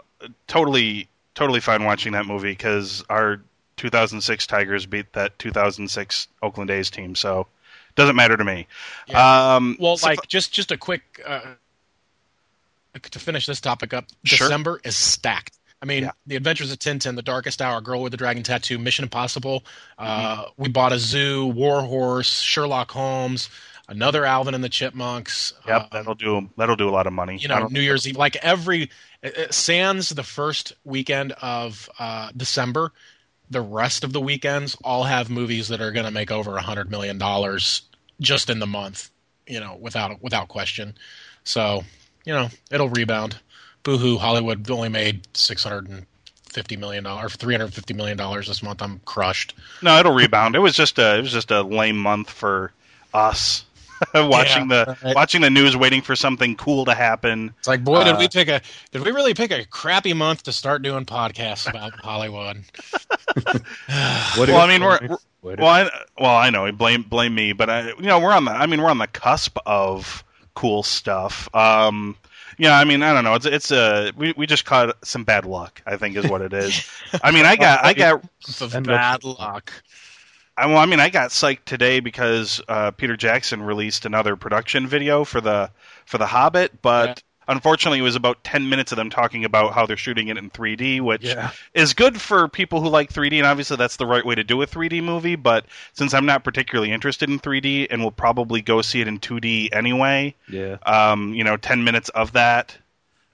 totally 0.46 1.10
totally 1.34 1.60
fine 1.60 1.84
watching 1.84 2.12
that 2.12 2.24
movie 2.24 2.52
because 2.52 3.04
our 3.10 3.42
2006 3.82 4.46
Tigers 4.46 4.86
beat 4.86 5.12
that 5.14 5.36
2006 5.40 6.28
Oakland 6.40 6.70
A's 6.70 6.88
team, 6.88 7.16
so 7.16 7.40
it 7.40 7.94
doesn't 7.96 8.14
matter 8.14 8.36
to 8.36 8.44
me. 8.44 8.68
Um, 9.12 9.76
Well, 9.80 9.96
so- 9.96 10.06
like 10.06 10.28
just 10.28 10.52
just 10.52 10.70
a 10.70 10.76
quick 10.76 11.02
uh, 11.26 11.40
to 13.02 13.18
finish 13.18 13.46
this 13.46 13.60
topic 13.60 13.92
up. 13.92 14.04
Sure. 14.24 14.46
December 14.46 14.80
is 14.84 14.96
stacked. 14.96 15.58
I 15.82 15.84
mean, 15.84 16.04
Yeah. 16.04 16.10
The 16.28 16.36
Adventures 16.36 16.70
of 16.70 16.78
Tintin, 16.78 17.16
The 17.16 17.22
Darkest 17.22 17.60
Hour, 17.60 17.80
Girl 17.80 18.02
with 18.02 18.12
the 18.12 18.16
Dragon 18.16 18.44
Tattoo, 18.44 18.78
Mission 18.78 19.02
Impossible. 19.02 19.60
Mm-hmm. 19.98 20.04
Uh, 20.06 20.44
we 20.56 20.68
bought 20.68 20.92
a 20.92 20.98
zoo, 21.00 21.46
War 21.48 21.82
Horse, 21.82 22.38
Sherlock 22.40 22.92
Holmes, 22.92 23.50
another 23.88 24.24
Alvin 24.24 24.54
and 24.54 24.62
the 24.62 24.68
Chipmunks. 24.68 25.52
Yep, 25.66 25.82
uh, 25.82 25.86
that'll 25.90 26.14
do. 26.14 26.48
That'll 26.56 26.76
do 26.76 26.88
a 26.88 26.92
lot 26.92 27.08
of 27.08 27.12
money. 27.12 27.36
you 27.38 27.48
know, 27.48 27.66
New 27.66 27.80
Year's 27.80 28.06
Eve, 28.06 28.16
like 28.16 28.36
every 28.36 28.90
uh, 29.24 29.28
uh, 29.36 29.50
sans 29.50 30.10
the 30.10 30.22
first 30.22 30.72
weekend 30.84 31.32
of 31.42 31.90
uh, 31.98 32.30
December, 32.36 32.92
the 33.52 33.60
rest 33.60 34.02
of 34.02 34.12
the 34.12 34.20
weekends 34.20 34.76
all 34.82 35.04
have 35.04 35.30
movies 35.30 35.68
that 35.68 35.80
are 35.80 35.92
going 35.92 36.06
to 36.06 36.10
make 36.10 36.30
over 36.30 36.56
a 36.56 36.62
hundred 36.62 36.90
million 36.90 37.18
dollars 37.18 37.82
just 38.20 38.50
in 38.50 38.58
the 38.58 38.66
month. 38.66 39.10
You 39.46 39.60
know, 39.60 39.76
without 39.80 40.22
without 40.22 40.48
question. 40.48 40.94
So, 41.44 41.82
you 42.24 42.32
know, 42.32 42.48
it'll 42.70 42.88
rebound. 42.88 43.38
Boohoo! 43.82 44.18
Hollywood 44.18 44.70
only 44.70 44.88
made 44.88 45.26
six 45.36 45.64
hundred 45.64 45.88
and 45.88 46.06
fifty 46.48 46.76
million 46.76 47.04
dollars, 47.04 47.34
three 47.36 47.54
hundred 47.54 47.74
fifty 47.74 47.94
million 47.94 48.16
dollars 48.16 48.46
this 48.46 48.62
month. 48.62 48.82
I'm 48.82 49.00
crushed. 49.04 49.54
No, 49.82 49.98
it'll 49.98 50.14
rebound. 50.14 50.54
It 50.54 50.60
was 50.60 50.74
just 50.74 50.98
a 50.98 51.18
it 51.18 51.22
was 51.22 51.32
just 51.32 51.50
a 51.50 51.62
lame 51.62 51.98
month 51.98 52.30
for 52.30 52.72
us. 53.12 53.64
watching 54.14 54.68
the 54.68 54.96
right. 55.02 55.14
watching 55.14 55.40
the 55.40 55.50
news, 55.50 55.76
waiting 55.76 56.02
for 56.02 56.14
something 56.16 56.56
cool 56.56 56.84
to 56.84 56.94
happen. 56.94 57.52
It's 57.58 57.68
like, 57.68 57.84
boy, 57.84 58.04
did 58.04 58.14
Uh, 58.14 58.18
we 58.18 58.28
pick 58.28 58.48
a 58.48 58.60
did 58.90 59.04
we 59.04 59.10
really 59.10 59.34
pick 59.34 59.50
a 59.50 59.64
crappy 59.66 60.12
month 60.12 60.42
to 60.44 60.52
start 60.52 60.82
doing 60.82 61.04
podcasts 61.04 61.68
about 61.68 61.92
Hollywood? 62.02 62.64
What 63.34 63.62
Well, 64.48 64.60
I 64.60 64.66
mean, 64.68 64.82
we're- 64.82 64.98
funny? 64.98 65.14
What 65.40 65.58
Well, 65.58 65.68
I, 65.68 65.90
well, 66.20 66.36
I 66.36 66.50
know. 66.50 66.70
Blame 66.72 67.02
blame 67.02 67.34
me, 67.34 67.52
but 67.52 67.68
I, 67.68 67.88
you 67.88 68.02
know, 68.02 68.20
we're 68.20 68.32
on 68.32 68.44
the. 68.44 68.52
I 68.52 68.66
mean, 68.66 68.80
we're 68.80 68.90
on 68.90 68.98
the 68.98 69.08
cusp 69.08 69.58
of 69.66 70.22
cool 70.54 70.82
stuff. 70.84 71.48
Um, 71.54 72.16
yeah, 72.58 72.78
I 72.78 72.84
mean, 72.84 73.02
I 73.02 73.12
don't 73.12 73.24
know. 73.24 73.34
It's 73.34 73.46
it's 73.46 73.72
a 73.72 74.12
we, 74.16 74.34
we 74.36 74.46
just 74.46 74.64
caught 74.64 74.94
some 75.04 75.24
bad 75.24 75.44
luck. 75.44 75.82
I 75.84 75.96
think 75.96 76.16
is 76.16 76.28
what 76.30 76.42
it 76.42 76.52
is. 76.52 76.88
I 77.24 77.32
mean, 77.32 77.44
I 77.44 77.56
got 77.56 77.84
I 77.84 77.92
got 77.92 78.22
of 78.60 78.74
End 78.74 78.88
up- 78.88 78.96
bad 78.96 79.24
luck. 79.24 79.72
I, 80.56 80.66
well, 80.66 80.78
I 80.78 80.86
mean, 80.86 81.00
I 81.00 81.08
got 81.08 81.30
psyched 81.30 81.64
today 81.64 82.00
because 82.00 82.60
uh, 82.68 82.90
Peter 82.90 83.16
Jackson 83.16 83.62
released 83.62 84.04
another 84.04 84.36
production 84.36 84.86
video 84.86 85.24
for 85.24 85.40
the 85.40 85.70
for 86.04 86.18
the 86.18 86.26
Hobbit, 86.26 86.82
but 86.82 87.10
Yeah. 87.10 87.14
unfortunately, 87.48 88.00
it 88.00 88.02
was 88.02 88.16
about 88.16 88.44
ten 88.44 88.68
minutes 88.68 88.92
of 88.92 88.96
them 88.96 89.08
talking 89.08 89.44
about 89.46 89.72
how 89.72 89.86
they're 89.86 89.96
shooting 89.96 90.28
it 90.28 90.36
in 90.36 90.50
3D, 90.50 91.00
which 91.00 91.36
Yeah. 91.36 91.52
is 91.72 91.94
good 91.94 92.20
for 92.20 92.48
people 92.48 92.82
who 92.82 92.88
like 92.88 93.10
3D, 93.10 93.38
and 93.38 93.46
obviously 93.46 93.76
that's 93.78 93.96
the 93.96 94.06
right 94.06 94.24
way 94.26 94.34
to 94.34 94.44
do 94.44 94.60
a 94.60 94.66
3D 94.66 95.00
movie. 95.00 95.36
But 95.36 95.64
since 95.94 96.12
I'm 96.12 96.26
not 96.26 96.44
particularly 96.44 96.92
interested 96.92 97.30
in 97.30 97.38
3D, 97.38 97.86
and 97.90 98.02
will 98.02 98.10
probably 98.12 98.60
go 98.60 98.82
see 98.82 99.00
it 99.00 99.08
in 99.08 99.20
2D 99.20 99.70
anyway, 99.72 100.34
Yeah. 100.48 100.76
um, 100.84 101.32
you 101.34 101.44
know, 101.44 101.56
ten 101.56 101.82
minutes 101.84 102.10
of 102.10 102.32
that 102.32 102.76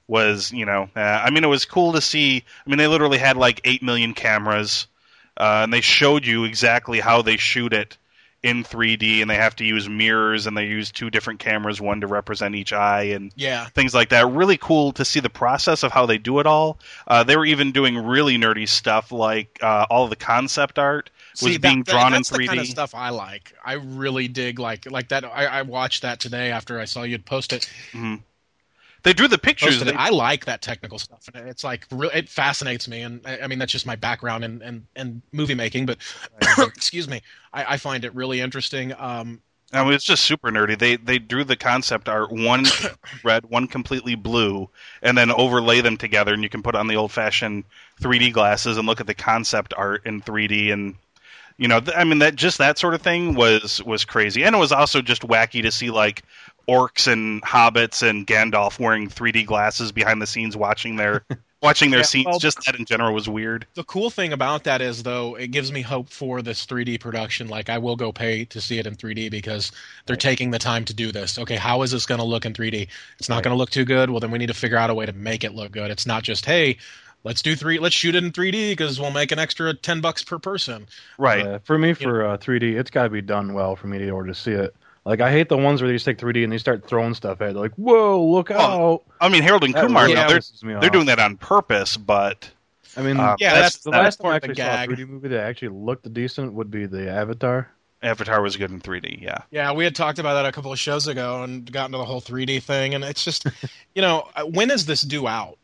was 0.06 0.50
you 0.52 0.64
know 0.64 0.88
uh, 0.96 1.00
I 1.00 1.30
mean 1.30 1.44
it 1.44 1.48
was 1.48 1.64
cool 1.64 1.92
to 1.92 2.00
see. 2.00 2.44
I 2.66 2.70
mean 2.70 2.78
they 2.78 2.86
literally 2.86 3.18
had 3.18 3.36
like 3.36 3.60
eight 3.64 3.82
million 3.82 4.14
cameras, 4.14 4.86
uh, 5.38 5.60
and 5.64 5.72
they 5.72 5.80
showed 5.80 6.26
you 6.26 6.44
exactly 6.44 7.00
how 7.00 7.22
they 7.22 7.36
shoot 7.36 7.72
it 7.72 7.96
in 8.40 8.62
3D, 8.62 9.20
and 9.20 9.28
they 9.28 9.34
have 9.34 9.56
to 9.56 9.64
use 9.64 9.88
mirrors, 9.88 10.46
and 10.46 10.56
they 10.56 10.64
use 10.66 10.92
two 10.92 11.10
different 11.10 11.40
cameras, 11.40 11.80
one 11.80 12.00
to 12.02 12.06
represent 12.06 12.54
each 12.54 12.72
eye, 12.72 13.02
and 13.02 13.32
Yeah. 13.34 13.64
things 13.66 13.92
like 13.94 14.10
that. 14.10 14.28
Really 14.30 14.56
cool 14.56 14.92
to 14.92 15.04
see 15.04 15.18
the 15.18 15.28
process 15.28 15.82
of 15.82 15.90
how 15.90 16.06
they 16.06 16.18
do 16.18 16.38
it 16.38 16.46
all. 16.46 16.78
Uh, 17.08 17.24
they 17.24 17.36
were 17.36 17.44
even 17.46 17.72
doing 17.72 17.98
really 17.98 18.38
nerdy 18.38 18.68
stuff 18.68 19.10
like 19.10 19.58
uh, 19.60 19.86
all 19.90 20.06
the 20.06 20.14
concept 20.14 20.78
art 20.78 21.10
was 21.42 21.52
See, 21.52 21.58
being 21.58 21.82
that- 21.82 21.90
drawn 21.90 22.12
that's 22.12 22.30
in 22.30 22.36
3D. 22.36 22.42
the 22.42 22.46
kind 22.46 22.60
of 22.60 22.66
stuff 22.68 22.94
I 22.94 23.08
like. 23.10 23.54
I 23.64 23.72
really 23.72 24.28
dig 24.28 24.60
like 24.60 24.88
like 24.88 25.08
that. 25.08 25.24
I, 25.24 25.46
I 25.46 25.62
watched 25.62 26.02
that 26.02 26.20
today 26.20 26.52
after 26.52 26.78
I 26.78 26.84
saw 26.84 27.02
you'd 27.02 27.26
post 27.26 27.52
it. 27.52 27.68
They 29.02 29.12
drew 29.12 29.28
the 29.28 29.38
pictures. 29.38 29.76
Posted 29.78 29.94
they- 29.94 29.98
I 29.98 30.08
like 30.10 30.44
that 30.46 30.60
technical 30.62 30.98
stuff. 30.98 31.28
and 31.34 31.48
It's 31.48 31.64
like 31.64 31.86
it 31.92 32.28
fascinates 32.28 32.88
me, 32.88 33.02
and 33.02 33.20
I, 33.26 33.40
I 33.40 33.46
mean 33.46 33.58
that's 33.58 33.72
just 33.72 33.86
my 33.86 33.96
background 33.96 34.44
in 34.44 34.62
in, 34.62 34.86
in 34.96 35.22
movie 35.32 35.54
making. 35.54 35.86
But 35.86 35.98
excuse 36.58 37.08
me, 37.08 37.22
I, 37.52 37.74
I 37.74 37.76
find 37.76 38.04
it 38.04 38.14
really 38.14 38.40
interesting. 38.40 38.92
Um, 38.98 39.40
I 39.72 39.84
mean, 39.84 39.92
it's 39.92 40.04
just 40.04 40.24
super 40.24 40.50
nerdy. 40.50 40.78
They 40.78 40.96
they 40.96 41.18
drew 41.18 41.44
the 41.44 41.56
concept 41.56 42.08
art 42.08 42.32
one 42.32 42.64
red, 43.24 43.46
one 43.46 43.66
completely 43.68 44.14
blue, 44.14 44.70
and 45.02 45.16
then 45.16 45.30
overlay 45.30 45.80
them 45.80 45.96
together, 45.96 46.32
and 46.32 46.42
you 46.42 46.48
can 46.48 46.62
put 46.62 46.74
on 46.74 46.86
the 46.86 46.96
old 46.96 47.12
fashioned 47.12 47.64
3D 48.00 48.32
glasses 48.32 48.78
and 48.78 48.86
look 48.86 49.00
at 49.00 49.06
the 49.06 49.14
concept 49.14 49.74
art 49.76 50.06
in 50.06 50.22
3D. 50.22 50.72
And 50.72 50.94
you 51.58 51.68
know, 51.68 51.80
th- 51.80 51.96
I 51.96 52.04
mean, 52.04 52.20
that 52.20 52.34
just 52.34 52.58
that 52.58 52.78
sort 52.78 52.94
of 52.94 53.02
thing 53.02 53.34
was 53.34 53.82
was 53.84 54.06
crazy, 54.06 54.42
and 54.42 54.54
it 54.56 54.58
was 54.58 54.72
also 54.72 55.02
just 55.02 55.22
wacky 55.22 55.60
to 55.62 55.70
see 55.70 55.90
like 55.90 56.22
orcs 56.68 57.10
and 57.10 57.42
hobbits 57.42 58.08
and 58.08 58.26
Gandalf 58.26 58.78
wearing 58.78 59.08
3D 59.08 59.46
glasses 59.46 59.90
behind 59.92 60.20
the 60.20 60.26
scenes 60.26 60.56
watching 60.56 60.96
their 60.96 61.24
watching 61.62 61.90
their 61.90 62.00
Yeah, 62.00 62.04
scenes. 62.04 62.26
well- 62.26 62.38
just 62.38 62.64
that 62.66 62.78
in 62.78 62.84
general 62.84 63.14
was 63.14 63.28
weird. 63.28 63.66
the 63.74 63.84
cool 63.84 64.10
thing 64.10 64.32
about 64.32 64.64
that 64.64 64.80
is 64.82 65.02
though 65.02 65.34
it 65.34 65.48
gives 65.50 65.72
me 65.72 65.80
hope 65.82 66.10
for 66.10 66.42
this 66.42 66.66
3D 66.66 67.00
production. 67.00 67.48
Like 67.48 67.70
I 67.70 67.78
will 67.78 67.96
go 67.96 68.12
pay 68.12 68.44
to 68.46 68.60
see 68.60 68.78
it 68.78 68.86
in 68.86 68.96
3D 68.96 69.30
because 69.30 69.72
they're 70.06 70.14
taking 70.16 70.50
the 70.50 70.58
time 70.58 70.84
to 70.84 70.94
do 70.94 71.10
this. 71.10 71.38
Okay, 71.38 71.56
how 71.56 71.82
is 71.82 71.90
this 71.90 72.04
going 72.06 72.20
to 72.20 72.24
look 72.26 72.44
in 72.44 72.52
3D? 72.52 72.86
It's 73.18 73.28
not 73.28 73.36
Right. 73.36 73.44
going 73.44 73.54
to 73.54 73.58
look 73.58 73.70
too 73.70 73.84
good. 73.86 74.10
Well, 74.10 74.20
then 74.20 74.30
we 74.30 74.38
need 74.38 74.46
to 74.48 74.54
figure 74.54 74.76
out 74.76 74.90
a 74.90 74.94
way 74.94 75.06
to 75.06 75.12
make 75.12 75.44
it 75.44 75.54
look 75.54 75.72
good. 75.72 75.90
It's 75.90 76.06
not 76.06 76.22
just 76.22 76.44
hey, 76.44 76.76
let's 77.24 77.40
do 77.42 77.56
three, 77.56 77.78
let's 77.78 77.94
shoot 77.94 78.14
it 78.14 78.22
in 78.22 78.30
3D 78.30 78.70
because 78.72 79.00
we'll 79.00 79.10
make 79.10 79.32
an 79.32 79.38
extra 79.38 79.72
10 79.72 80.00
bucks 80.02 80.22
per 80.22 80.38
person. 80.38 80.86
Right. 81.16 81.46
Uh, 81.46 81.58
for 81.60 81.78
me, 81.78 81.94
for 81.94 82.26
uh, 82.26 82.36
3D, 82.36 82.78
it's 82.78 82.90
got 82.90 83.04
to 83.04 83.10
be 83.10 83.22
done 83.22 83.54
well 83.54 83.74
for 83.74 83.86
me 83.86 83.98
to 83.98 84.10
order 84.10 84.28
to 84.28 84.34
see 84.34 84.52
it. 84.52 84.74
Like 85.08 85.20
I 85.20 85.30
hate 85.30 85.48
the 85.48 85.56
ones 85.56 85.80
where 85.80 85.88
they 85.88 85.94
just 85.94 86.04
take 86.04 86.18
3D 86.18 86.44
and 86.44 86.52
they 86.52 86.58
start 86.58 86.86
throwing 86.86 87.14
stuff 87.14 87.40
at 87.40 87.50
it. 87.50 87.52
They're 87.54 87.62
like, 87.62 87.74
"Whoa, 87.76 88.22
look 88.24 88.50
Oh, 88.50 88.56
out!" 88.58 89.02
I 89.20 89.28
mean, 89.28 89.42
Harold 89.42 89.64
and 89.64 89.72
That 89.74 89.86
Kumar. 89.86 90.02
really 90.04 90.14
now, 90.14 90.28
they're 90.28 90.40
me 90.62 90.74
they're 90.80 90.90
doing 90.90 91.06
that 91.06 91.18
on 91.18 91.36
purpose, 91.36 91.96
but 91.96 92.50
I 92.96 93.02
mean, 93.02 93.16
Uh, 93.18 93.36
Yeah, 93.40 93.54
that's- 93.54 93.72
that's 93.74 93.84
the 93.84 93.90
that- 93.92 94.02
last 94.02 94.16
time 94.16 94.26
I 94.26 94.30
part 94.30 94.44
of 94.44 94.50
actually 94.50 94.62
the 94.64 94.76
saw 94.76 94.82
a 94.82 94.86
3D 94.86 95.04
movie 95.08 95.28
that 95.28 95.40
actually 95.44 95.68
looked 95.68 96.12
decent 96.12 96.52
would 96.52 96.70
be 96.70 96.86
the 96.86 97.10
Avatar. 97.10 97.70
Avatar 98.02 98.40
was 98.42 98.56
good 98.56 98.70
in 98.70 98.80
3D. 98.80 99.18
Yeah. 99.22 99.38
Yeah, 99.50 99.72
we 99.72 99.84
had 99.84 99.94
talked 99.96 100.18
about 100.18 100.34
that 100.34 100.46
a 100.46 100.52
couple 100.52 100.72
of 100.72 100.78
shows 100.78 101.06
ago 101.08 101.42
and 101.42 101.70
got 101.72 101.86
into 101.86 101.98
the 101.98 102.04
whole 102.04 102.20
3D 102.20 102.60
thing, 102.60 102.94
and 102.94 103.02
it's 103.02 103.24
just, 103.24 103.44
you 103.94 104.02
know, 104.02 104.28
uh, 104.36 104.44
when 104.44 104.70
is 104.70 104.86
this 104.86 105.00
due 105.02 105.26
out? 105.26 105.58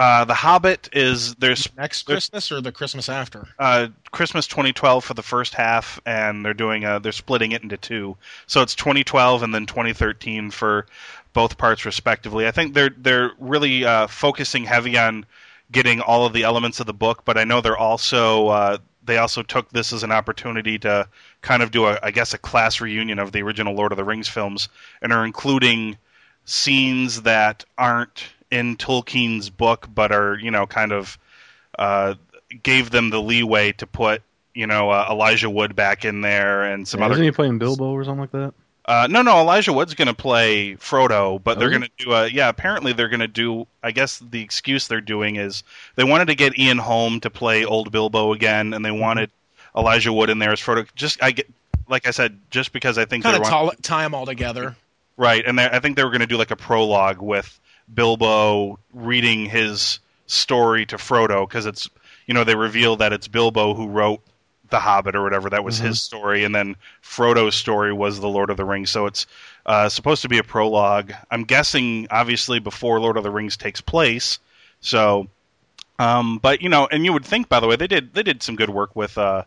Uh, 0.00 0.24
the 0.24 0.32
Hobbit 0.32 0.88
is 0.94 1.34
there's 1.34 1.68
Next 1.76 2.04
Christmas 2.04 2.50
or 2.50 2.62
the 2.62 2.72
Christmas 2.72 3.10
after? 3.10 3.46
uh, 3.58 3.88
Christmas 4.12 4.46
2012 4.46 5.04
for 5.04 5.12
the 5.12 5.22
first 5.22 5.52
half, 5.52 6.00
and 6.06 6.42
they're 6.42 6.54
doing 6.54 6.86
uh, 6.86 7.00
they're 7.00 7.12
splitting 7.12 7.52
it 7.52 7.62
into 7.62 7.76
two. 7.76 8.16
So 8.46 8.62
it's 8.62 8.74
2012 8.74 9.42
and 9.42 9.54
then 9.54 9.66
2013 9.66 10.52
for 10.52 10.86
both 11.34 11.58
parts 11.58 11.84
respectively. 11.84 12.46
I 12.46 12.50
think 12.50 12.72
they're 12.72 12.94
they're 12.96 13.32
really 13.38 13.84
uh, 13.84 14.06
focusing 14.06 14.64
heavy 14.64 14.96
on 14.96 15.26
getting 15.70 16.00
all 16.00 16.24
of 16.24 16.32
the 16.32 16.44
elements 16.44 16.80
of 16.80 16.86
the 16.86 16.94
book, 16.94 17.26
but 17.26 17.36
I 17.36 17.44
know 17.44 17.60
they're 17.60 17.76
also 17.76 18.48
uh, 18.48 18.78
they 19.04 19.18
also 19.18 19.42
took 19.42 19.68
this 19.68 19.92
as 19.92 20.02
an 20.02 20.12
opportunity 20.12 20.78
to 20.78 21.08
kind 21.42 21.62
of 21.62 21.72
do 21.72 21.84
a 21.84 21.98
I 22.02 22.10
guess 22.10 22.32
a 22.32 22.38
class 22.38 22.80
reunion 22.80 23.18
of 23.18 23.32
the 23.32 23.42
original 23.42 23.74
Lord 23.74 23.92
of 23.92 23.98
the 23.98 24.04
Rings 24.04 24.28
films, 24.28 24.70
and 25.02 25.12
are 25.12 25.26
including 25.26 25.98
scenes 26.46 27.20
that 27.20 27.66
aren't 27.76 28.30
in 28.50 28.76
Tolkien's 28.76 29.50
book, 29.50 29.88
but 29.92 30.12
are 30.12 30.38
you 30.38 30.50
know 30.50 30.66
kind 30.66 30.92
of 30.92 31.18
uh, 31.78 32.14
gave 32.62 32.90
them 32.90 33.10
the 33.10 33.20
leeway 33.20 33.72
to 33.72 33.86
put 33.86 34.22
you 34.54 34.66
know 34.66 34.90
uh, 34.90 35.06
Elijah 35.10 35.50
Wood 35.50 35.76
back 35.76 36.04
in 36.04 36.20
there 36.20 36.64
and 36.64 36.86
some 36.86 37.00
Yeah, 37.00 37.06
other. 37.06 37.14
isn't 37.14 37.24
he 37.24 37.30
playing 37.32 37.58
Bilbo 37.58 37.92
or 37.92 38.04
something 38.04 38.20
like 38.20 38.32
that? 38.32 38.54
Uh, 38.86 39.06
no, 39.08 39.22
no, 39.22 39.38
Elijah 39.40 39.72
Wood's 39.72 39.94
going 39.94 40.08
to 40.08 40.14
play 40.14 40.74
Frodo, 40.74 41.40
but 41.40 41.58
they're 41.58 41.68
Oh. 41.68 41.70
going 41.70 41.82
to 41.82 41.90
do 42.04 42.12
a 42.12 42.26
yeah. 42.26 42.48
Apparently, 42.48 42.92
they're 42.92 43.08
going 43.08 43.20
to 43.20 43.28
do. 43.28 43.66
I 43.82 43.92
guess 43.92 44.18
the 44.18 44.40
excuse 44.42 44.88
they're 44.88 45.00
doing 45.00 45.36
is 45.36 45.62
they 45.94 46.02
wanted 46.02 46.26
to 46.28 46.34
get 46.34 46.58
Ian 46.58 46.78
Holm 46.78 47.20
to 47.20 47.30
play 47.30 47.64
old 47.64 47.92
Bilbo 47.92 48.32
again, 48.32 48.74
and 48.74 48.84
they 48.84 48.88
Mm-hmm. 48.90 48.98
wanted 49.00 49.30
Elijah 49.76 50.12
Wood 50.12 50.30
in 50.30 50.38
there 50.40 50.50
as 50.50 50.60
Frodo. 50.60 50.88
Just 50.96 51.22
I 51.22 51.30
get 51.30 51.46
like 51.88 52.08
I 52.08 52.10
said, 52.10 52.38
just 52.50 52.72
because 52.72 52.98
I 52.98 53.04
think 53.04 53.22
Kind 53.22 53.34
they 53.34 53.38
of 53.46 53.52
want, 53.52 53.78
tie, 53.82 53.96
tie 53.98 54.02
them 54.02 54.14
all 54.14 54.26
together. 54.26 54.74
Right, 55.16 55.44
and 55.46 55.58
they, 55.58 55.66
I 55.66 55.78
think 55.80 55.96
they 55.96 56.02
were 56.04 56.10
going 56.10 56.20
to 56.22 56.26
do 56.26 56.36
like 56.38 56.50
a 56.50 56.56
prologue 56.56 57.20
with 57.20 57.59
Bilbo 57.94 58.78
reading 58.92 59.46
his 59.46 59.98
story 60.26 60.86
to 60.86 60.96
Frodo 60.96 61.48
because 61.48 61.66
it's 61.66 61.88
you 62.26 62.34
know 62.34 62.44
they 62.44 62.54
reveal 62.54 62.96
that 62.96 63.12
it's 63.12 63.28
Bilbo 63.28 63.74
who 63.74 63.88
wrote 63.88 64.20
the 64.70 64.78
Hobbit 64.78 65.16
or 65.16 65.22
whatever 65.24 65.50
that 65.50 65.64
was 65.64 65.80
Mhm. 65.80 65.86
his 65.86 66.00
story, 66.00 66.44
and 66.44 66.54
then 66.54 66.76
Frodo's 67.02 67.56
story 67.56 67.92
was 67.92 68.20
the 68.20 68.28
Lord 68.28 68.50
of 68.50 68.56
the 68.56 68.64
Rings. 68.64 68.90
So 68.90 69.06
it's 69.06 69.26
uh, 69.66 69.88
supposed 69.88 70.22
to 70.22 70.28
be 70.28 70.38
a 70.38 70.44
prologue. 70.44 71.12
I'm 71.30 71.42
guessing 71.44 72.06
obviously 72.10 72.60
before 72.60 73.00
Lord 73.00 73.16
of 73.16 73.24
the 73.24 73.30
Rings 73.30 73.56
takes 73.56 73.80
place. 73.80 74.38
So, 74.80 75.26
um, 75.98 76.38
but 76.38 76.62
you 76.62 76.68
know, 76.68 76.86
and 76.90 77.04
you 77.04 77.12
would 77.12 77.24
think 77.24 77.48
by 77.48 77.58
the 77.60 77.66
way 77.66 77.76
they 77.76 77.88
did 77.88 78.14
they 78.14 78.22
did 78.22 78.42
some 78.42 78.56
good 78.56 78.70
work 78.70 78.94
with. 78.94 79.16
Uh, 79.18 79.44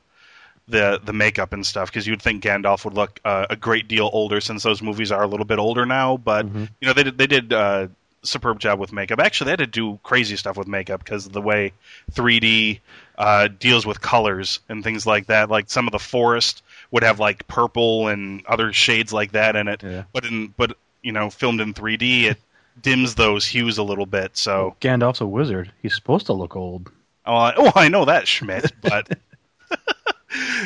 the 0.66 0.98
the 1.04 1.12
makeup 1.12 1.52
and 1.52 1.66
stuff 1.66 1.90
because 1.90 2.08
you'd 2.08 2.22
think 2.22 2.42
Gandalf 2.42 2.86
would 2.86 2.94
look 2.94 3.20
uh, 3.26 3.46
a 3.50 3.56
great 3.58 3.90
deal 3.90 4.10
older 4.14 4.40
since 4.40 4.64
those 4.64 4.82
movies 4.82 5.12
are 5.12 5.22
a 5.22 5.28
little 5.28 5.46
bit 5.46 5.60
older 5.60 5.86
now. 5.86 6.16
But 6.16 6.46
Mhm. 6.46 6.70
you 6.80 6.88
know 6.88 6.94
they 6.94 7.04
did 7.04 7.18
they 7.18 7.28
did 7.28 7.52
uh, 7.52 7.88
superb 8.24 8.60
job 8.60 8.80
with 8.80 8.92
makeup. 8.92 9.20
Actually, 9.20 9.46
they 9.46 9.52
had 9.52 9.60
to 9.60 9.68
do 9.68 10.00
crazy 10.04 10.36
stuff 10.36 10.58
with 10.58 10.68
makeup 10.68 11.04
because 11.04 11.26
of 11.26 11.34
the 11.34 11.42
way 11.42 11.74
3D 12.12 12.80
uh, 13.18 13.48
deals 13.60 13.86
with 13.86 14.02
colors 14.02 14.60
and 14.70 14.84
things 14.84 15.06
like 15.06 15.28
that. 15.28 15.50
Like 15.50 15.70
some 15.70 15.88
of 15.88 15.92
the 15.92 16.00
forest 16.00 16.64
would 16.92 17.04
have 17.04 17.20
like 17.20 17.48
purple 17.48 18.08
and 18.08 18.46
other 18.46 18.74
shades 18.74 19.14
like 19.14 19.34
that 19.34 19.56
in 19.56 19.68
it. 19.68 19.84
Yeah. 19.84 20.04
But 20.14 20.26
in 20.26 20.54
but 20.56 20.78
you 21.02 21.12
know 21.12 21.30
filmed 21.30 21.62
in 21.62 21.74
3D 21.74 22.24
it 22.24 22.38
dims 22.82 23.16
those 23.16 23.46
hues 23.46 23.78
a 23.78 23.84
little 23.84 24.06
bit. 24.06 24.36
So 24.38 24.76
Gandalf's 24.82 25.22
a 25.22 25.28
wizard. 25.28 25.72
He's 25.82 25.96
supposed 25.96 26.28
to 26.28 26.34
look 26.34 26.56
old. 26.56 26.92
Oh, 27.26 27.36
I, 27.36 27.54
oh, 27.56 27.72
I 27.76 27.88
know 27.88 28.06
that 28.06 28.28
Schmidt, 28.28 28.74
but 28.82 29.18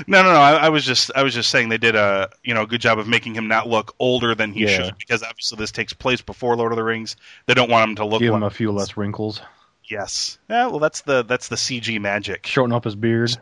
no, 0.05 0.21
no, 0.23 0.33
no. 0.33 0.39
I, 0.39 0.53
I 0.65 0.69
was 0.69 0.85
just, 0.85 1.11
I 1.15 1.23
was 1.23 1.33
just 1.33 1.49
saying 1.49 1.69
they 1.69 1.77
did 1.77 1.95
a, 1.95 2.29
you 2.43 2.53
know, 2.53 2.63
a 2.63 2.67
good 2.67 2.81
job 2.81 2.99
of 2.99 3.07
making 3.07 3.33
him 3.35 3.47
not 3.47 3.67
look 3.67 3.95
older 3.99 4.35
than 4.35 4.51
he 4.53 4.63
Yeah. 4.65 4.83
should, 4.85 4.97
because 4.97 5.23
obviously 5.23 5.57
this 5.57 5.71
takes 5.71 5.93
place 5.93 6.21
before 6.21 6.55
Lord 6.55 6.71
of 6.71 6.75
the 6.75 6.83
Rings. 6.83 7.15
They 7.45 7.53
don't 7.53 7.69
want 7.69 7.89
him 7.89 7.95
to 7.97 8.05
look 8.05 8.19
Give 8.21 8.31
like 8.33 8.37
him 8.39 8.43
a 8.43 8.49
few 8.49 8.71
less 8.71 8.97
wrinkles. 8.97 9.41
yes. 9.85 10.37
Yeah, 10.49 10.67
well, 10.67 10.79
that's 10.79 11.01
the 11.01 11.23
that's 11.23 11.47
the 11.47 11.55
CG 11.55 11.99
magic. 12.01 12.45
Shorten 12.45 12.73
up 12.73 12.83
his 12.83 12.95
beard. 12.95 13.35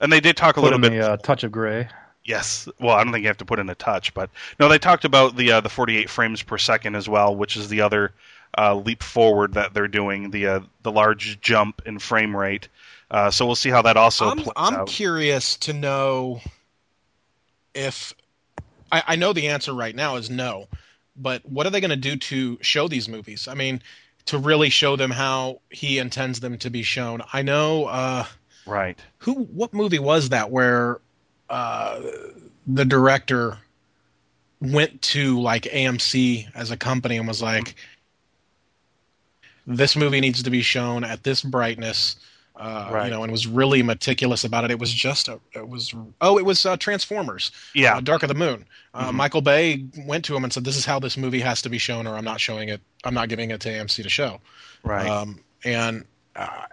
And 0.00 0.12
they 0.12 0.20
did 0.20 0.36
talk 0.36 0.56
a 0.56 0.60
Put 0.60 0.72
little 0.72 0.78
bit. 0.80 0.92
a 0.94 1.12
uh, 1.12 1.16
touch 1.16 1.44
of 1.44 1.52
gray. 1.52 1.88
Yes. 2.24 2.68
Well, 2.80 2.94
I 2.96 3.02
don't 3.04 3.12
think 3.12 3.22
you 3.22 3.28
have 3.28 3.38
to 3.38 3.44
put 3.44 3.58
in 3.58 3.68
a 3.70 3.74
touch, 3.74 4.14
but 4.14 4.30
no, 4.60 4.68
they 4.68 4.78
talked 4.78 5.04
about 5.04 5.36
the 5.36 5.52
uh, 5.52 5.60
the 5.60 5.68
48 5.68 6.08
frames 6.10 6.42
per 6.42 6.58
second 6.58 6.94
as 6.96 7.08
well, 7.08 7.34
which 7.34 7.56
is 7.56 7.68
the 7.68 7.80
other 7.82 8.12
uh, 8.58 8.74
leap 8.74 9.02
forward 9.02 9.54
that 9.54 9.74
they're 9.74 9.88
doing, 9.88 10.30
the 10.30 10.46
uh, 10.46 10.60
the 10.82 10.92
large 10.92 11.40
jump 11.40 11.82
in 11.86 11.98
frame 11.98 12.36
rate. 12.36 12.68
Uh, 13.12 13.30
so 13.30 13.44
we'll 13.44 13.54
see 13.54 13.68
how 13.68 13.82
that 13.82 13.96
also 13.98 14.26
I'm, 14.30 14.38
plays 14.38 14.54
I'm 14.56 14.74
out. 14.74 14.88
curious 14.88 15.56
to 15.58 15.74
know 15.74 16.40
if 17.74 18.14
I, 18.90 19.02
I 19.08 19.16
know 19.16 19.34
the 19.34 19.48
answer 19.48 19.74
right 19.74 19.94
now 19.94 20.16
is 20.16 20.30
no, 20.30 20.66
but 21.14 21.44
what 21.44 21.66
are 21.66 21.70
they 21.70 21.80
going 21.80 21.90
to 21.90 21.96
do 21.96 22.16
to 22.16 22.58
show 22.62 22.88
these 22.88 23.10
movies? 23.10 23.46
I 23.48 23.54
mean, 23.54 23.82
to 24.26 24.38
really 24.38 24.70
show 24.70 24.96
them 24.96 25.10
how 25.10 25.60
he 25.68 25.98
intends 25.98 26.40
them 26.40 26.56
to 26.58 26.70
be 26.70 26.82
shown. 26.82 27.20
I 27.34 27.42
know 27.42 27.84
uh, 27.84 28.24
Right. 28.64 28.98
who 29.18 29.34
what 29.44 29.74
movie 29.74 29.98
was 29.98 30.30
that 30.30 30.50
where 30.50 30.98
uh, 31.50 32.00
the 32.66 32.84
director 32.86 33.58
went 34.60 35.02
to 35.02 35.38
like 35.40 35.64
AMC 35.64 36.48
as 36.54 36.70
a 36.70 36.76
company 36.78 37.16
and 37.18 37.26
was 37.28 37.42
like, 37.42 37.74
"This 39.66 39.96
movie 39.96 40.20
needs 40.20 40.42
to 40.44 40.50
be 40.50 40.62
shown 40.62 41.04
at 41.04 41.24
this 41.24 41.42
brightness." 41.42 42.16
Uh, 42.54 42.90
Right. 42.92 43.04
You 43.06 43.10
know, 43.10 43.22
and 43.22 43.32
was 43.32 43.46
really 43.46 43.82
meticulous 43.82 44.44
about 44.44 44.64
it. 44.64 44.70
It 44.70 44.78
was 44.78 44.92
just 44.92 45.26
a, 45.28 45.40
it 45.54 45.68
was 45.68 45.94
oh, 46.20 46.38
it 46.38 46.44
was 46.44 46.66
uh, 46.66 46.76
Transformers, 46.76 47.50
Yeah. 47.74 47.96
uh, 47.96 48.00
Dark 48.00 48.22
of 48.22 48.28
the 48.28 48.34
Moon. 48.34 48.66
Uh, 48.92 49.10
Mhm. 49.10 49.14
Michael 49.14 49.40
Bay 49.40 49.84
went 50.06 50.24
to 50.26 50.36
him 50.36 50.44
and 50.44 50.52
said, 50.52 50.64
"This 50.64 50.76
is 50.76 50.84
how 50.84 50.98
this 50.98 51.16
movie 51.16 51.40
has 51.40 51.62
to 51.62 51.70
be 51.70 51.78
shown, 51.78 52.06
or 52.06 52.14
I'm 52.14 52.24
not 52.24 52.40
showing 52.40 52.68
it. 52.68 52.80
I'm 53.04 53.14
not 53.14 53.30
giving 53.30 53.50
it 53.50 53.60
to 53.62 53.70
AMC 53.70 54.02
to 54.02 54.10
show." 54.10 54.40
Right. 54.84 55.08
Um, 55.08 55.40
and 55.64 56.04
uh, 56.36 56.66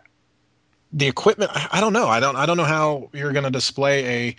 the 0.91 1.07
equipment, 1.07 1.51
I, 1.53 1.67
I 1.73 1.81
don't 1.81 1.93
know. 1.93 2.07
I 2.07 2.19
don't. 2.19 2.35
I 2.35 2.45
don't 2.45 2.57
know 2.57 2.65
how 2.65 3.09
you're 3.13 3.31
going 3.31 3.45
to 3.45 3.51
display 3.51 4.27
a 4.29 4.35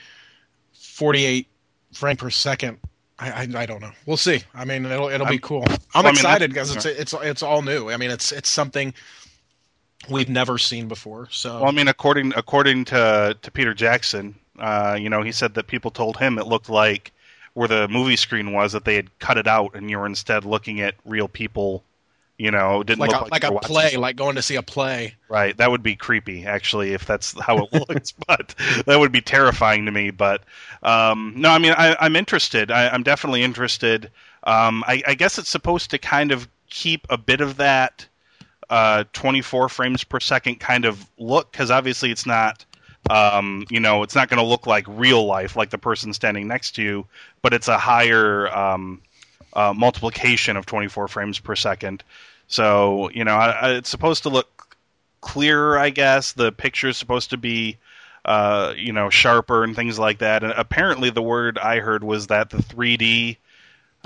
48 0.74 1.46
frame 1.94 2.16
per 2.16 2.30
second 2.30 2.78
I, 3.20 3.30
I, 3.30 3.48
I 3.62 3.66
don't 3.66 3.80
know. 3.82 3.90
We'll 4.06 4.16
see. 4.16 4.42
I 4.54 4.64
mean, 4.64 4.86
it'll 4.86 5.10
it'll 5.10 5.26
be 5.26 5.38
cool. 5.38 5.64
I'm 5.68 5.78
I 5.94 6.02
mean, 6.04 6.12
excited 6.12 6.50
because 6.50 6.74
it's 6.74 6.86
it's 6.86 7.12
it's 7.12 7.42
all 7.42 7.60
new. 7.60 7.90
I 7.90 7.98
mean, 7.98 8.10
it's 8.10 8.32
it's 8.32 8.48
something 8.48 8.94
we've 10.10 10.28
never 10.28 10.58
seen 10.58 10.88
before. 10.88 11.28
So 11.30 11.60
Well, 11.60 11.68
I 11.68 11.72
mean, 11.72 11.88
according 11.88 12.32
according 12.36 12.86
to 12.86 13.36
to 13.40 13.50
Peter 13.50 13.74
Jackson, 13.74 14.34
uh, 14.58 14.96
you 15.00 15.08
know, 15.08 15.22
he 15.22 15.32
said 15.32 15.54
that 15.54 15.66
people 15.66 15.90
told 15.90 16.16
him 16.18 16.38
it 16.38 16.46
looked 16.46 16.68
like 16.68 17.12
where 17.54 17.68
the 17.68 17.88
movie 17.88 18.16
screen 18.16 18.52
was 18.52 18.72
that 18.72 18.84
they 18.84 18.94
had 18.94 19.16
cut 19.18 19.36
it 19.36 19.46
out, 19.46 19.74
and 19.74 19.90
you 19.90 19.98
were 19.98 20.06
instead 20.06 20.44
looking 20.44 20.80
at 20.80 20.94
real 21.04 21.28
people. 21.28 21.84
You 22.38 22.50
know, 22.50 22.82
didn't 22.82 23.00
like 23.00 23.10
look 23.10 23.20
a, 23.20 23.24
like, 23.24 23.32
like 23.32 23.44
a 23.44 23.52
watching- 23.52 23.68
play, 23.68 23.96
like 23.98 24.16
going 24.16 24.36
to 24.36 24.40
see 24.42 24.56
a 24.56 24.62
play. 24.62 25.14
Right, 25.28 25.54
that 25.58 25.70
would 25.70 25.82
be 25.82 25.94
creepy, 25.94 26.46
actually, 26.46 26.94
if 26.94 27.04
that's 27.04 27.38
how 27.38 27.58
it 27.64 27.72
looks. 27.90 28.12
but 28.12 28.54
that 28.86 28.98
would 28.98 29.12
be 29.12 29.20
terrifying 29.20 29.84
to 29.84 29.92
me. 29.92 30.10
But 30.10 30.42
um, 30.82 31.34
no, 31.36 31.50
I 31.50 31.58
mean, 31.58 31.74
I, 31.76 31.96
I'm 32.00 32.16
interested. 32.16 32.70
I, 32.70 32.88
I'm 32.88 33.02
definitely 33.02 33.42
interested. 33.42 34.10
Um, 34.44 34.82
I, 34.86 35.02
I 35.06 35.14
guess 35.16 35.38
it's 35.38 35.50
supposed 35.50 35.90
to 35.90 35.98
kind 35.98 36.32
of 36.32 36.48
keep 36.70 37.06
a 37.10 37.18
bit 37.18 37.42
of 37.42 37.58
that 37.58 38.06
uh, 38.70 39.04
24 39.12 39.68
frames 39.68 40.04
per 40.04 40.20
second 40.20 40.60
kind 40.60 40.84
of 40.84 41.04
look, 41.18 41.50
because 41.50 41.70
obviously 41.70 42.10
it's 42.10 42.26
not. 42.26 42.64
Um, 43.08 43.64
you 43.70 43.80
know, 43.80 44.02
it's 44.02 44.14
not 44.14 44.28
going 44.28 44.38
to 44.38 44.46
look 44.46 44.66
like 44.66 44.84
real 44.86 45.24
life, 45.24 45.56
like 45.56 45.70
the 45.70 45.78
person 45.78 46.12
standing 46.12 46.46
next 46.46 46.72
to 46.72 46.82
you, 46.82 47.06
but 47.42 47.54
it's 47.54 47.66
a 47.66 47.78
higher 47.78 48.46
um, 48.54 49.00
uh, 49.54 49.72
multiplication 49.74 50.56
of 50.56 50.66
24 50.66 51.08
frames 51.08 51.38
per 51.38 51.56
second. 51.56 52.04
So, 52.46 53.10
you 53.10 53.24
know, 53.24 53.34
I, 53.34 53.50
I, 53.50 53.70
it's 53.72 53.88
supposed 53.88 54.24
to 54.24 54.28
look 54.28 54.76
clearer, 55.20 55.78
I 55.78 55.90
guess. 55.90 56.32
The 56.32 56.52
picture 56.52 56.88
is 56.88 56.98
supposed 56.98 57.30
to 57.30 57.36
be, 57.36 57.78
uh, 58.24 58.74
you 58.76 58.92
know, 58.92 59.08
sharper 59.08 59.64
and 59.64 59.74
things 59.74 59.98
like 59.98 60.18
that. 60.18 60.44
And 60.44 60.52
apparently, 60.52 61.10
the 61.10 61.22
word 61.22 61.58
I 61.58 61.80
heard 61.80 62.04
was 62.04 62.28
that 62.28 62.50
the 62.50 62.58
3D 62.58 63.38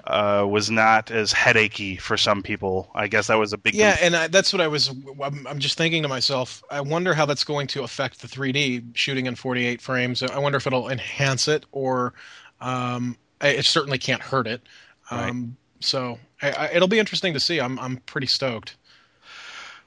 uh, 0.06 0.46
was 0.48 0.70
not 0.70 1.10
as 1.10 1.32
headachy 1.32 1.98
for 1.98 2.16
some 2.16 2.42
people. 2.42 2.90
I 2.94 3.08
guess 3.08 3.28
that 3.28 3.36
was 3.36 3.52
a 3.52 3.58
big 3.58 3.74
Yeah, 3.74 3.96
and 4.00 4.14
I, 4.14 4.28
that's 4.28 4.52
what 4.52 4.60
I 4.60 4.68
was. 4.68 4.88
I'm, 5.22 5.46
I'm 5.46 5.58
just 5.58 5.78
thinking 5.78 6.02
to 6.02 6.08
myself. 6.08 6.62
I 6.70 6.80
wonder 6.80 7.14
how 7.14 7.26
that's 7.26 7.44
going 7.44 7.66
to 7.68 7.82
affect 7.82 8.20
the 8.20 8.28
3D 8.28 8.94
shooting 8.94 9.26
in 9.26 9.34
48 9.34 9.80
frames. 9.80 10.22
I 10.22 10.38
wonder 10.38 10.56
if 10.56 10.66
it'll 10.66 10.90
enhance 10.90 11.48
it 11.48 11.64
or 11.72 12.14
um, 12.60 13.16
it 13.40 13.64
certainly 13.64 13.98
can't 13.98 14.22
hurt 14.22 14.46
it. 14.46 14.62
Um, 15.10 15.56
So 15.80 16.18
I, 16.42 16.50
I, 16.50 16.70
it'll 16.72 16.88
be 16.88 16.98
interesting 16.98 17.34
to 17.34 17.40
see. 17.40 17.60
I'm 17.60 17.78
I'm 17.78 17.96
pretty 17.98 18.26
stoked. 18.26 18.76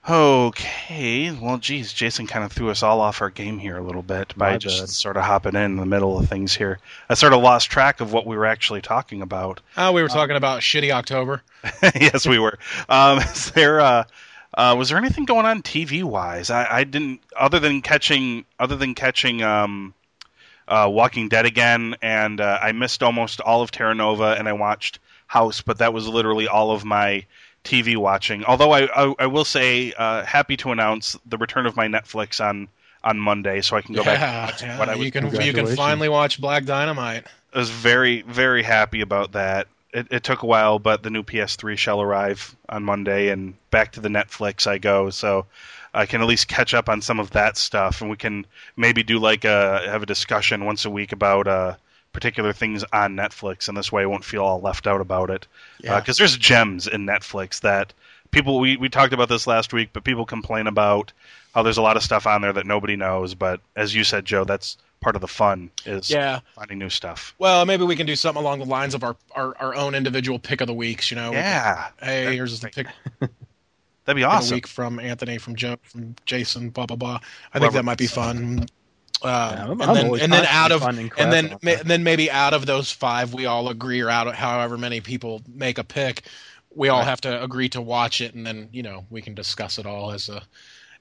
Okay, 0.10 1.32
well, 1.32 1.58
geez, 1.58 1.92
Jason 1.92 2.28
kind 2.28 2.46
of 2.46 2.54
threw 2.54 2.70
us 2.70 2.82
all 2.82 3.02
off 3.02 3.22
our 3.22 3.30
game 3.30 3.58
here 3.58 3.76
a 3.76 3.84
little 3.84 4.02
bit 4.02 4.34
by 4.38 4.52
My 4.52 4.58
just 4.58 4.80
bad. 4.80 4.90
sort 4.90 5.18
of 5.18 5.24
hopping 5.24 5.56
in, 5.56 5.64
in 5.64 5.76
the 5.76 5.86
middle 5.86 6.18
of 6.18 6.30
things 6.30 6.56
here. 6.56 6.80
I 7.10 7.16
sort 7.16 7.34
of 7.34 7.42
lost 7.42 7.70
track 7.70 8.00
of 8.00 8.14
what 8.14 8.26
we 8.26 8.38
were 8.38 8.46
actually 8.46 8.82
talking 8.82 9.22
about. 9.22 9.60
Oh, 9.76 9.92
we 9.92 10.02
were 10.02 10.08
talking 10.08 10.38
about 10.38 10.62
shitty 10.62 10.92
October. 10.92 11.42
yes, 11.84 12.26
we 12.26 12.40
were. 12.40 12.58
Um, 12.88 13.18
is 13.34 13.52
there, 13.52 13.82
uh, 13.82 14.06
uh, 14.54 14.76
was 14.78 14.88
there 14.88 14.98
anything 14.98 15.26
going 15.26 15.46
on 15.46 15.62
TV 15.62 16.06
wise? 16.06 16.50
I, 16.52 16.66
I 16.70 16.84
didn't, 16.86 17.20
other 17.36 17.60
than 17.60 17.82
catching, 17.82 18.46
other 18.58 18.78
than 18.78 18.96
catching 18.96 19.44
um, 19.44 19.94
uh, 20.70 20.88
Walking 20.90 21.28
Dead 21.28 21.46
again, 21.46 21.96
and 22.02 22.40
uh, 22.40 22.60
I 22.62 22.72
missed 22.72 23.04
almost 23.04 23.42
all 23.42 23.62
of 23.62 23.72
Terra 23.72 23.94
Nova, 23.94 24.36
and 24.40 24.48
I 24.48 24.54
watched 24.54 25.00
House, 25.26 25.62
but 25.62 25.80
that 25.80 25.94
was 25.94 26.08
literally 26.08 26.48
all 26.48 26.72
of 26.72 26.86
my 26.86 27.26
TV 27.68 27.98
watching. 27.98 28.46
Although 28.46 28.72
I, 28.72 28.88
I, 28.96 29.14
I 29.20 29.28
will 29.28 29.46
say, 29.46 29.94
uh, 29.98 30.24
happy 30.24 30.56
to 30.58 30.72
announce 30.72 31.18
the 31.26 31.38
return 31.38 31.66
of 31.66 31.76
my 31.76 31.88
Netflix 31.88 32.44
on 32.44 32.68
on 33.04 33.20
Monday, 33.20 33.62
so 33.62 33.78
I 33.78 33.82
can 33.82 33.94
go 33.94 34.04
back. 34.04 34.20
yeah, 34.20 34.40
and 34.40 34.52
watch 34.52 34.64
yeah, 34.64 34.80
what 34.80 34.90
I 34.90 34.96
was 34.96 35.06
you 35.06 35.12
can 35.12 35.42
you 35.42 35.54
can 35.54 35.68
finally 35.76 36.10
watch 36.10 36.40
Black 36.42 36.66
Dynamite. 36.66 37.28
I 37.54 37.60
was 37.60 37.70
very, 37.70 38.22
very 38.24 38.64
happy 38.64 39.02
about 39.02 39.34
that. 39.34 39.68
It, 39.94 40.08
it 40.12 40.24
took 40.24 40.44
a 40.44 40.46
while, 40.46 40.80
but 40.80 41.04
the 41.04 41.10
new 41.10 41.24
PS3 41.24 41.78
shall 41.78 42.02
arrive 42.02 42.56
on 42.70 42.84
Monday, 42.84 43.30
and 43.30 43.54
back 43.70 43.94
to 43.94 44.02
the 44.02 44.10
Netflix 44.10 44.68
I 44.68 44.78
go. 44.78 45.10
So 45.10 45.46
I 45.94 46.06
can 46.06 46.22
at 46.22 46.28
least 46.28 46.48
catch 46.48 46.74
up 46.74 46.90
on 46.90 47.02
some 47.02 47.20
of 47.20 47.32
that 47.32 47.58
stuff, 47.58 48.02
and 48.02 48.10
we 48.10 48.18
can 48.18 48.46
maybe 48.76 49.04
do 49.04 49.20
like 49.20 49.46
a 49.46 49.82
have 49.86 50.04
a 50.04 50.06
discussion 50.06 50.66
once 50.66 50.86
a 50.86 50.90
week 50.90 51.12
about 51.12 51.48
uh, 51.48 51.76
particular 52.18 52.52
things 52.52 52.84
on 52.92 53.16
Netflix, 53.16 53.68
and 53.68 53.78
this 53.78 53.92
way 53.92 54.02
I 54.02 54.08
won't 54.08 54.26
feel 54.26 54.42
all 54.42 54.60
left 54.60 54.88
out 54.88 55.02
about 55.02 55.30
it. 55.30 55.46
Yeah. 55.84 55.94
Uh, 55.94 56.00
because 56.00 56.18
there's 56.18 56.36
gems 56.36 56.88
in 56.88 57.06
Netflix 57.06 57.62
that 57.62 57.94
people 58.32 58.60
we 58.60 58.76
we 58.76 58.90
talked 58.90 59.14
about 59.14 59.30
this 59.30 59.46
last 59.46 59.72
week, 59.72 59.90
but 59.94 60.04
people 60.04 60.26
complain 60.26 60.66
about 60.66 61.14
how 61.54 61.62
there's 61.62 61.78
a 61.78 61.84
lot 61.84 61.96
of 61.96 62.02
stuff 62.02 62.26
on 62.26 62.42
there 62.42 62.52
that 62.54 62.66
nobody 62.66 62.96
knows. 62.96 63.36
But 63.36 63.62
as 63.76 63.94
you 63.94 64.04
said, 64.04 64.26
Joe, 64.26 64.46
that's 64.46 64.78
part 65.00 65.14
of 65.14 65.22
the 65.22 65.28
fun 65.28 65.70
is 65.86 66.10
yeah. 66.10 66.40
finding 66.56 66.80
new 66.80 66.90
stuff. 66.90 67.36
Well, 67.38 67.68
maybe 67.68 67.84
we 67.84 67.96
can 67.96 68.08
do 68.08 68.16
something 68.16 68.42
along 68.42 68.60
the 68.60 68.66
lines 68.66 68.96
of 68.96 69.04
our, 69.04 69.16
our, 69.36 69.56
our 69.60 69.76
own 69.76 69.94
individual 69.94 70.40
pick 70.40 70.60
of 70.60 70.66
the 70.66 70.74
weeks. 70.74 71.12
You 71.12 71.18
know, 71.18 71.34
Yeah, 71.34 71.90
hey, 72.02 72.36
here's 72.36 72.60
the 72.60 72.70
pick 72.70 72.88
that'd 73.20 74.16
be 74.16 74.24
awesome. 74.24 74.50
the 74.50 74.56
week 74.56 74.66
from 74.66 75.00
Anthony, 75.00 75.38
from 75.38 75.56
Joe, 75.56 75.78
from 75.84 76.16
Jason, 76.26 76.72
blah 76.72 76.88
blah 76.88 76.98
blah. 76.98 77.20
I 77.54 77.60
Whoever 77.60 77.66
think 77.66 77.74
that 77.74 77.86
might 77.86 78.00
be 78.00 78.08
fun. 78.08 78.66
Uh, 79.24 79.54
Yeah, 79.56 79.72
and 79.72 79.80
then 79.96 80.20
and 80.22 80.34
then 80.34 80.46
out 80.46 80.72
of 80.72 80.84
and 80.84 81.10
then 81.18 81.46
out 81.54 81.64
ma- 81.64 81.72
there. 81.72 81.84
then 81.84 82.04
maybe 82.04 82.30
out 82.30 82.54
of 82.54 82.66
those 82.66 82.92
five, 82.92 83.34
we 83.34 83.46
all 83.48 83.68
agree, 83.70 84.02
or 84.02 84.10
out 84.10 84.28
of 84.28 84.36
however 84.36 84.78
many 84.78 85.02
people 85.02 85.42
make 85.48 85.78
a 85.80 85.84
pick, 85.84 86.22
we 86.76 86.90
all 86.90 87.00
Right. 87.00 87.08
have 87.08 87.22
to 87.22 87.44
agree 87.44 87.70
to 87.70 87.82
watch 87.82 88.22
it, 88.22 88.36
and 88.36 88.46
then 88.46 88.70
you 88.72 88.84
know 88.84 89.06
we 89.10 89.22
can 89.24 89.34
discuss 89.34 89.80
it 89.80 89.86
all 89.88 90.12
as 90.12 90.30
a 90.30 90.44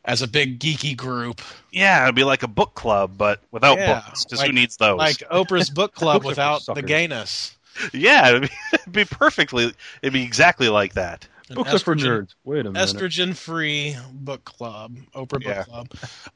as 0.07 0.23
a 0.23 0.29
big 0.29 0.61
geeky 0.61 0.97
group, 0.97 1.43
Yeah, 1.73 2.05
it'd 2.05 2.15
be 2.15 2.23
like 2.23 2.45
a 2.45 2.49
book 2.49 2.75
club, 2.75 3.19
but 3.19 3.41
without 3.51 3.77
Yeah, 3.77 4.01
books. 4.07 4.25
Because 4.25 4.39
like- 4.39 4.47
who 4.47 4.53
needs 4.55 4.77
those? 4.77 4.97
like 4.99 5.17
Oprah's 5.33 5.69
book 5.69 5.95
club 5.97 6.23
Books 6.23 6.39
are 6.39 6.59
for 6.59 6.73
without 6.73 6.75
the 6.77 6.83
gayness. 6.83 7.57
yeah, 7.93 8.29
it'd 8.29 8.43
be, 8.43 8.49
it'd 8.73 8.93
be 8.93 9.05
perfectly. 9.05 9.73
It'd 10.03 10.13
be 10.13 10.23
exactly 10.23 10.69
like 10.69 10.95
that. 10.95 11.27
An 11.49 11.57
Books 11.57 11.75
are 11.75 11.79
for 11.81 11.97
estrogen- 11.97 12.23
nerds. 12.23 12.35
Wait 12.45 12.67
a 12.67 12.71
minute. 12.71 12.89
Estrogen-free 12.89 13.97
book 14.13 14.45
club, 14.45 14.97
Oprah 15.15 15.43
Yeah. 15.43 15.65
book 15.65 15.89
club. 15.89 15.89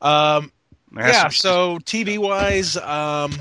Um, 0.03 0.12
There 0.43 0.43
has 0.43 0.51
yeah 0.96 1.29
so 1.29 1.79
tv 1.81 2.18
wise 2.18 2.76
um 2.76 3.33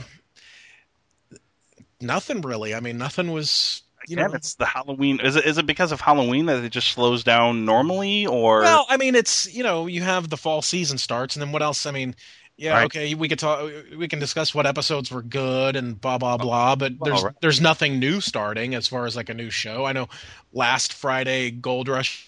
nothing 2.01 2.41
really 2.41 2.73
i 2.73 2.79
mean 2.79 2.97
nothing 2.97 3.31
was 3.31 3.81
you 4.07 4.15
Again, 4.15 4.31
know 4.31 4.35
it's 4.35 4.55
the 4.55 4.65
Halloween. 4.65 5.19
Is 5.19 5.35
it 5.35 5.45
is 5.45 5.57
it 5.59 5.67
because 5.67 5.91
of 5.91 6.01
Halloween 6.01 6.47
that 6.47 6.63
it 6.63 6.69
just 6.71 6.87
slows 6.87 7.23
down 7.23 7.65
normally, 7.65 8.25
or 8.25 8.61
well 8.61 8.85
i 8.89 8.97
mean 8.97 9.13
it's 9.13 9.53
you 9.53 9.61
know 9.61 9.85
you 9.87 10.01
have 10.01 10.29
the 10.29 10.37
fall 10.37 10.61
season 10.63 10.97
starts 10.97 11.35
and 11.35 11.41
then 11.43 11.51
what 11.51 11.61
else 11.61 11.85
i 11.85 11.91
mean 11.91 12.15
yeah 12.57 12.73
Right. 12.73 12.85
okay 12.85 13.13
we 13.13 13.27
could 13.29 13.37
talk 13.39 13.69
we 13.95 14.07
can 14.07 14.17
discuss 14.19 14.55
what 14.55 14.65
episodes 14.65 15.11
were 15.11 15.21
good 15.21 15.75
and 15.75 15.99
blah 15.99 16.17
blah 16.17 16.37
blah 16.37 16.75
but 16.75 16.93
there's 17.03 17.23
right. 17.23 17.35
there's 17.41 17.61
nothing 17.61 17.99
new 17.99 18.19
starting 18.19 18.73
as 18.73 18.87
far 18.87 19.05
as 19.05 19.15
like 19.15 19.29
a 19.29 19.33
new 19.33 19.49
show 19.49 19.85
i 19.85 19.91
know 19.91 20.07
last 20.53 20.93
friday 20.93 21.51
gold 21.51 21.87
rush 21.87 22.27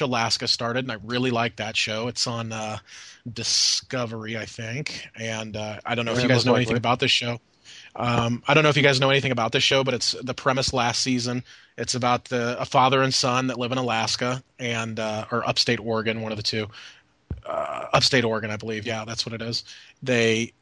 alaska 0.00 0.46
started 0.48 0.84
and 0.84 0.92
i 0.92 0.96
really 1.04 1.30
like 1.30 1.56
that 1.56 1.76
show 1.76 2.08
it's 2.08 2.26
on 2.26 2.52
uh 2.52 2.78
discovery 3.32 4.36
i 4.36 4.44
think 4.44 5.06
and 5.16 5.56
uh 5.56 5.78
i 5.84 5.94
don't 5.94 6.04
know 6.04 6.12
if 6.12 6.18
Yeah, 6.18 6.22
you 6.22 6.28
guys 6.28 6.44
know 6.46 6.52
likely. 6.52 6.60
anything 6.62 6.76
about 6.76 7.00
this 7.00 7.10
show 7.10 7.38
um, 7.96 8.42
I 8.46 8.54
don't 8.54 8.62
know 8.62 8.70
if 8.70 8.76
you 8.76 8.82
guys 8.82 9.00
know 9.00 9.10
anything 9.10 9.32
about 9.32 9.52
this 9.52 9.62
show, 9.64 9.82
but 9.82 9.94
it's 9.94 10.12
the 10.22 10.34
premise 10.34 10.72
last 10.72 11.02
season. 11.02 11.42
It's 11.76 11.94
about 11.94 12.26
the 12.26 12.60
a 12.60 12.64
father 12.64 13.02
and 13.02 13.12
son 13.12 13.48
that 13.48 13.58
live 13.58 13.72
in 13.72 13.78
Alaska 13.78 14.42
and 14.58 14.98
uh, 14.98 15.26
or 15.30 15.46
upstate 15.48 15.80
Oregon, 15.80 16.20
one 16.22 16.30
of 16.32 16.36
the 16.36 16.42
two. 16.42 16.68
Uh, 17.44 17.86
upstate 17.92 18.24
Oregon, 18.24 18.50
I 18.50 18.56
believe. 18.56 18.86
Yeah, 18.86 19.04
that's 19.04 19.26
what 19.26 19.32
it 19.34 19.42
is. 19.42 19.64
They 20.02 20.52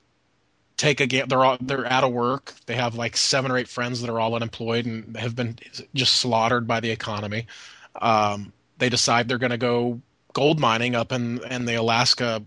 take 0.76 1.00
a 1.00 1.06
ga- 1.06 1.26
they're 1.26 1.44
all 1.44 1.58
they're 1.60 1.86
out 1.86 2.04
of 2.04 2.12
work. 2.12 2.54
They 2.66 2.74
have 2.74 2.94
like 2.94 3.16
seven 3.16 3.50
or 3.50 3.58
eight 3.58 3.68
friends 3.68 4.00
that 4.00 4.10
are 4.10 4.20
all 4.20 4.34
unemployed 4.34 4.86
and 4.86 5.16
have 5.16 5.36
been 5.36 5.56
just 5.94 6.14
slaughtered 6.16 6.66
by 6.66 6.80
the 6.80 6.90
economy. 6.90 7.46
Um, 8.00 8.52
they 8.78 8.88
decide 8.88 9.28
they're 9.28 9.38
going 9.38 9.50
to 9.50 9.58
go 9.58 10.00
gold 10.32 10.60
mining 10.60 10.94
up 10.94 11.12
in 11.12 11.42
in 11.44 11.64
the 11.64 11.74
Alaska 11.74 12.42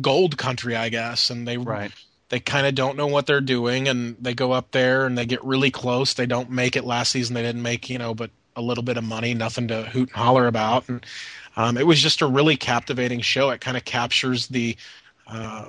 gold 0.00 0.36
country, 0.36 0.76
I 0.76 0.88
guess, 0.88 1.30
and 1.30 1.46
they 1.46 1.56
right? 1.58 1.92
they 2.28 2.40
kind 2.40 2.66
of 2.66 2.74
don't 2.74 2.96
know 2.96 3.06
what 3.06 3.26
they're 3.26 3.40
doing 3.40 3.88
and 3.88 4.16
they 4.20 4.34
go 4.34 4.52
up 4.52 4.72
there 4.72 5.06
and 5.06 5.16
they 5.16 5.26
get 5.26 5.42
really 5.44 5.70
close. 5.70 6.14
They 6.14 6.26
don't 6.26 6.50
make 6.50 6.76
it 6.76 6.84
last 6.84 7.12
season. 7.12 7.34
They 7.34 7.42
didn't 7.42 7.62
make 7.62 7.88
you 7.90 7.98
know 7.98 8.14
but 8.14 8.30
a 8.56 8.62
little 8.62 8.84
bit 8.84 8.96
of 8.96 9.04
money 9.04 9.34
nothing 9.34 9.68
to 9.68 9.82
hoot 9.84 10.08
and 10.08 10.16
holler 10.16 10.46
about. 10.46 10.88
And 10.88 11.04
um, 11.56 11.76
it 11.76 11.86
was 11.86 12.00
just 12.00 12.22
a 12.22 12.26
really 12.26 12.56
captivating 12.56 13.20
show. 13.20 13.50
It 13.50 13.60
kind 13.60 13.76
of 13.76 13.84
captures 13.84 14.48
the 14.48 14.76
uh, 15.26 15.66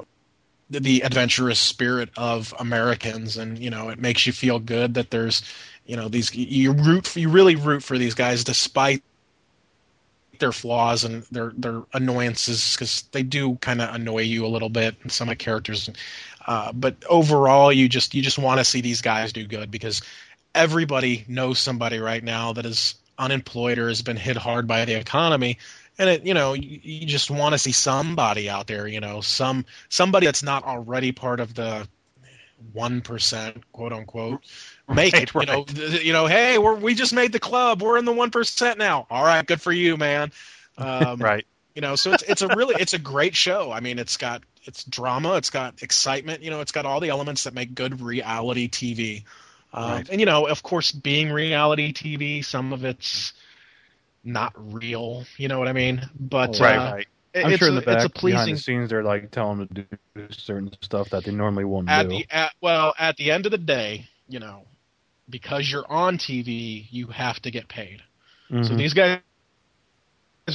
the- 0.69 0.79
the 0.81 1.01
adventurous 1.01 1.59
spirit 1.59 2.09
of 2.17 2.53
americans. 2.59 3.37
And 3.37 3.57
you 3.57 3.69
know 3.69 3.89
it 3.89 3.99
makes 3.99 4.27
you 4.27 4.33
feel 4.33 4.59
good 4.59 4.95
that 4.95 5.11
there's 5.11 5.41
you 5.85 5.95
know 5.95 6.09
these 6.09 6.33
you 6.35 6.73
root 6.73 7.15
you 7.15 7.29
really 7.29 7.55
root 7.55 7.83
for 7.83 7.97
these 7.97 8.13
guys 8.13 8.43
despite 8.43 9.01
their 10.39 10.51
flaws 10.51 11.03
and 11.03 11.23
their 11.31 11.51
their 11.57 11.83
annoyances 11.93 12.75
because 12.75 13.03
they 13.11 13.23
do 13.23 13.55
kind 13.55 13.81
of 13.81 13.93
annoy 13.93 14.21
you 14.21 14.45
a 14.45 14.47
little 14.47 14.69
bit 14.69 14.95
and 15.03 15.11
some 15.11 15.27
of 15.27 15.31
the 15.31 15.35
characters. 15.35 15.89
Uh, 16.45 16.71
but 16.71 16.95
overall, 17.09 17.71
you 17.71 17.89
just 17.89 18.15
you 18.15 18.21
just 18.21 18.39
want 18.39 18.59
to 18.59 18.65
see 18.65 18.81
these 18.81 19.01
guys 19.01 19.33
do 19.33 19.45
good 19.45 19.69
because 19.69 20.01
everybody 20.55 21.25
knows 21.27 21.59
somebody 21.59 21.99
right 21.99 22.23
now 22.23 22.53
that 22.53 22.65
is 22.65 22.95
unemployed 23.17 23.79
or 23.79 23.89
has 23.89 24.01
been 24.01 24.17
hit 24.17 24.37
hard 24.37 24.67
by 24.67 24.85
the 24.85 24.93
economy, 24.93 25.57
and 25.97 26.09
it 26.09 26.25
you 26.25 26.33
know 26.33 26.53
you, 26.53 26.79
you 26.81 27.05
just 27.05 27.29
want 27.29 27.53
to 27.53 27.59
see 27.59 27.71
somebody 27.71 28.49
out 28.49 28.67
there, 28.67 28.87
you 28.87 28.99
know, 28.99 29.21
some 29.21 29.65
somebody 29.89 30.25
that's 30.25 30.43
not 30.43 30.63
already 30.63 31.11
part 31.11 31.39
of 31.39 31.53
the 31.53 31.87
one 32.73 33.01
percent, 33.01 33.63
quote 33.71 33.93
unquote, 33.93 34.41
make 34.89 35.19
Right, 35.19 35.21
it. 35.21 35.31
You 35.37 35.45
know, 35.45 35.63
right. 35.63 35.65
th- 35.65 36.03
you 36.03 36.13
know, 36.13 36.27
hey, 36.27 36.57
we're 36.57 36.75
we 36.75 36.95
just 36.95 37.13
made 37.13 37.31
the 37.31 37.39
club. 37.39 37.81
We're 37.81 37.97
in 37.97 38.05
the 38.05 38.13
one 38.13 38.31
percent 38.31 38.77
now. 38.79 39.07
All 39.09 39.23
right, 39.23 39.45
good 39.45 39.61
for 39.61 39.71
you, 39.71 39.97
man. 39.97 40.31
Um, 40.77 41.29
Right. 41.39 41.45
You 41.75 41.81
know, 41.81 41.95
so 41.95 42.11
it's 42.11 42.23
it's 42.23 42.41
a 42.41 42.49
really 42.49 42.75
it's 42.77 42.93
a 42.93 42.99
great 42.99 43.35
show. 43.35 43.71
I 43.71 43.79
mean, 43.81 43.99
it's 43.99 44.17
got 44.17 44.43
it's 44.65 44.83
drama, 44.83 45.35
it's 45.37 45.51
got 45.51 45.83
excitement. 45.83 46.43
You 46.43 46.49
know, 46.51 46.61
it's 46.61 46.71
got 46.71 46.85
all 46.85 46.99
the 46.99 47.09
elements 47.09 47.43
that 47.43 47.53
make 47.53 47.75
good 47.75 48.01
reality 48.01 48.67
TV. 48.69 49.25
Um, 49.73 50.05
Right. 50.05 50.09
And 50.09 50.19
you 50.19 50.25
know, 50.25 50.47
of 50.47 50.63
course, 50.63 50.91
being 50.91 51.31
reality 51.31 51.93
TV, 51.93 52.43
some 52.43 52.73
of 52.73 52.83
it's 52.85 53.33
not 54.23 54.53
real. 54.55 55.25
You 55.37 55.47
know 55.47 55.59
what 55.59 55.67
I 55.67 55.73
mean? 55.73 56.09
But 56.19 56.59
Right. 56.59 56.77
uh, 56.77 56.93
Right. 56.93 57.07
I'm 57.43 57.53
it's 57.53 57.53
sure 57.53 57.67
a, 57.67 57.71
in 57.71 57.75
the 57.75 57.81
back 57.81 58.03
it's 58.03 58.03
a 58.05 58.09
behind 58.23 58.51
pleasing 58.51 58.53
the 58.53 58.57
scenes 58.57 58.89
they're 58.89 59.03
like 59.03 59.31
telling 59.31 59.59
them 59.59 59.67
to 59.69 59.99
do 60.15 60.27
certain 60.31 60.71
stuff 60.81 61.09
that 61.11 61.23
they 61.25 61.31
normally 61.31 61.65
won't 61.65 61.87
at 61.87 62.09
do. 62.09 62.09
the 62.09 62.25
at, 62.29 62.53
well 62.61 62.93
at 62.97 63.17
the 63.17 63.31
end 63.31 63.45
of 63.45 63.51
the 63.51 63.57
day, 63.57 64.07
you 64.27 64.39
know, 64.39 64.65
because 65.29 65.69
you're 65.69 65.85
on 65.91 66.17
TV, 66.17 66.87
you 66.89 67.07
have 67.07 67.39
to 67.41 67.51
get 67.51 67.67
paid. 67.67 68.01
So 68.49 68.55
Mhm. 68.73 68.77
these 68.77 68.93
guys 68.93 69.19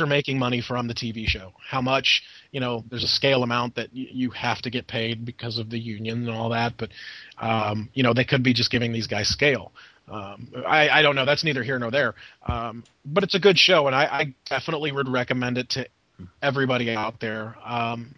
are 0.00 0.06
making 0.06 0.38
money 0.38 0.62
from 0.62 0.86
the 0.88 0.94
TV 0.94 1.26
show. 1.26 1.52
How 1.68 1.82
much? 1.82 2.22
You 2.50 2.60
know, 2.60 2.82
there's 2.88 3.04
a 3.04 3.08
scale 3.08 3.42
amount 3.42 3.74
that 3.74 3.88
y- 3.94 4.08
you 4.10 4.30
have 4.30 4.62
to 4.62 4.70
get 4.70 4.86
paid 4.86 5.24
because 5.26 5.58
of 5.58 5.68
the 5.68 5.78
union 5.78 6.26
and 6.26 6.30
all 6.30 6.48
that. 6.50 6.74
But 6.78 6.90
um, 7.38 7.90
you 7.92 8.02
know, 8.02 8.14
they 8.14 8.24
could 8.24 8.42
be 8.42 8.54
just 8.54 8.70
giving 8.70 8.92
these 8.92 9.06
guys 9.06 9.28
scale. 9.28 9.72
Um, 10.10 10.48
I, 10.66 10.88
I 10.88 11.02
don't 11.02 11.14
know. 11.14 11.24
That's 11.26 11.44
neither 11.44 11.62
here 11.62 11.78
nor 11.78 11.90
there. 11.90 12.14
Um, 12.46 12.82
but 13.04 13.22
it's 13.22 13.34
a 13.34 13.38
good 13.38 13.58
show, 13.58 13.86
and 13.86 13.94
I, 13.94 14.04
I 14.04 14.34
definitely 14.48 14.92
would 14.92 15.08
recommend 15.08 15.58
it 15.58 15.68
to 15.70 15.86
everybody 16.42 16.90
out 16.94 17.20
there. 17.20 17.56
Um, 17.64 18.14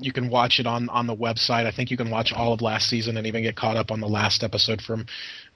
you 0.00 0.12
can 0.12 0.28
watch 0.28 0.58
it 0.58 0.66
on 0.66 0.88
on 0.88 1.06
the 1.06 1.14
website. 1.16 1.64
I 1.66 1.70
think 1.70 1.90
you 1.92 1.96
can 1.96 2.10
watch 2.10 2.32
all 2.32 2.52
of 2.52 2.60
last 2.60 2.88
season 2.88 3.16
and 3.16 3.26
even 3.26 3.42
get 3.44 3.54
caught 3.56 3.76
up 3.76 3.90
on 3.92 4.00
the 4.00 4.08
last 4.08 4.42
episode 4.42 4.82
from 4.82 5.06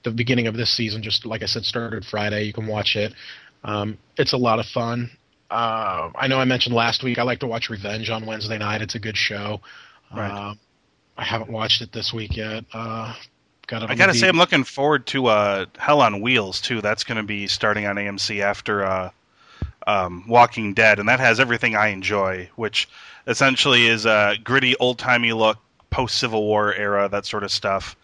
the 0.03 0.11
beginning 0.11 0.47
of 0.47 0.55
this 0.55 0.69
season. 0.69 1.03
Just 1.03 1.25
like 1.25 1.43
I 1.43 1.45
said, 1.45 1.65
started 1.65 2.05
Friday. 2.05 2.43
You 2.43 2.53
can 2.53 2.67
watch 2.67 2.95
it. 2.95 3.13
Um, 3.63 3.97
it's 4.17 4.33
a 4.33 4.37
lot 4.37 4.59
of 4.59 4.65
fun. 4.65 5.11
Uh, 5.49 6.09
I 6.15 6.27
know 6.27 6.39
I 6.39 6.45
mentioned 6.45 6.73
last 6.73 7.03
week 7.03 7.17
I 7.17 7.23
like 7.23 7.39
to 7.39 7.47
watch 7.47 7.69
Revenge 7.69 8.09
on 8.09 8.25
Wednesday 8.25 8.57
night. 8.57 8.81
It's 8.81 8.95
a 8.95 8.99
good 8.99 9.17
show. 9.17 9.61
Right. 10.15 10.31
Uh, 10.31 10.53
I 11.17 11.23
haven't 11.25 11.51
watched 11.51 11.81
it 11.81 11.91
this 11.91 12.13
week 12.13 12.37
yet. 12.37 12.63
Uh, 12.73 13.13
got. 13.67 13.89
I 13.89 13.95
gotta 13.95 14.13
say, 14.13 14.27
I'm 14.27 14.37
looking 14.37 14.63
forward 14.63 15.05
to 15.07 15.27
uh, 15.27 15.65
Hell 15.77 16.01
on 16.01 16.21
Wheels 16.21 16.61
too. 16.61 16.81
That's 16.81 17.03
going 17.03 17.17
to 17.17 17.23
be 17.23 17.47
starting 17.47 17.85
on 17.85 17.97
AMC 17.97 18.41
after 18.41 18.85
uh, 18.85 19.09
um, 19.85 20.25
Walking 20.27 20.73
Dead, 20.73 20.99
and 20.99 21.09
that 21.09 21.19
has 21.19 21.39
everything 21.39 21.75
I 21.75 21.87
enjoy, 21.87 22.49
which 22.55 22.87
essentially 23.27 23.87
is 23.87 24.05
a 24.05 24.37
gritty, 24.43 24.75
old 24.77 24.99
timey 24.99 25.33
look, 25.33 25.57
post 25.89 26.17
Civil 26.17 26.43
War 26.43 26.73
era, 26.73 27.09
that 27.09 27.25
sort 27.25 27.43
of 27.43 27.51
stuff. 27.51 27.95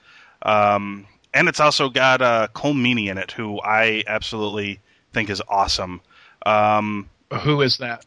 Um, 0.42 1.08
and 1.34 1.48
it's 1.48 1.60
also 1.60 1.90
got 1.90 2.22
uh, 2.22 2.48
Colm 2.56 2.76
Meaney 2.76 3.10
in 3.10 3.18
it, 3.18 3.32
who 3.32 3.60
I 3.62 4.04
absolutely 4.08 4.80
think 5.14 5.30
is 5.30 5.42
awesome. 5.48 6.02
Um, 6.46 7.10
Who 7.44 7.62
is 7.62 7.78
that? 7.78 8.06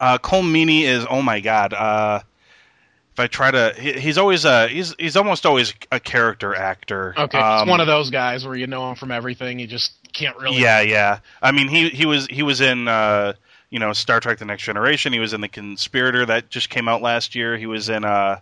uh, 0.00 0.18
Colm 0.18 0.50
Meaney 0.52 0.82
is 0.82 1.06
oh 1.08 1.22
my 1.22 1.40
god. 1.40 1.72
Uh, 1.72 2.20
if 3.12 3.20
I 3.20 3.26
try 3.26 3.50
to, 3.50 3.74
he, 3.78 3.92
he's 3.92 4.16
always 4.18 4.44
a 4.44 4.68
he's 4.68 4.94
he's 4.98 5.16
almost 5.16 5.44
always 5.46 5.74
a 5.92 6.00
character 6.00 6.54
actor. 6.54 7.14
Okay, 7.16 7.38
Um, 7.38 7.60
it's 7.62 7.70
one 7.70 7.80
of 7.80 7.86
those 7.86 8.10
guys 8.10 8.46
where 8.46 8.56
you 8.56 8.66
know 8.66 8.88
him 8.88 8.96
from 8.96 9.10
everything. 9.10 9.58
You 9.58 9.66
just 9.66 9.92
can't 10.12 10.36
really. 10.38 10.58
Yeah, 10.58 10.80
yeah. 10.80 11.18
I 11.42 11.52
mean, 11.52 11.68
he 11.68 11.90
he 11.90 12.06
was 12.06 12.26
he 12.26 12.42
was 12.42 12.60
in 12.62 12.88
uh, 12.88 13.34
you 13.70 13.78
know 13.78 13.92
Star 13.92 14.18
Trek: 14.18 14.38
The 14.38 14.44
Next 14.46 14.62
Generation. 14.62 15.12
He 15.12 15.18
was 15.20 15.34
in 15.34 15.40
The 15.42 15.48
Conspirator 15.48 16.24
that 16.26 16.48
just 16.48 16.70
came 16.70 16.88
out 16.88 17.02
last 17.02 17.34
year. 17.34 17.56
He 17.58 17.66
was 17.66 17.88
in 17.90 18.04
uh, 18.04 18.40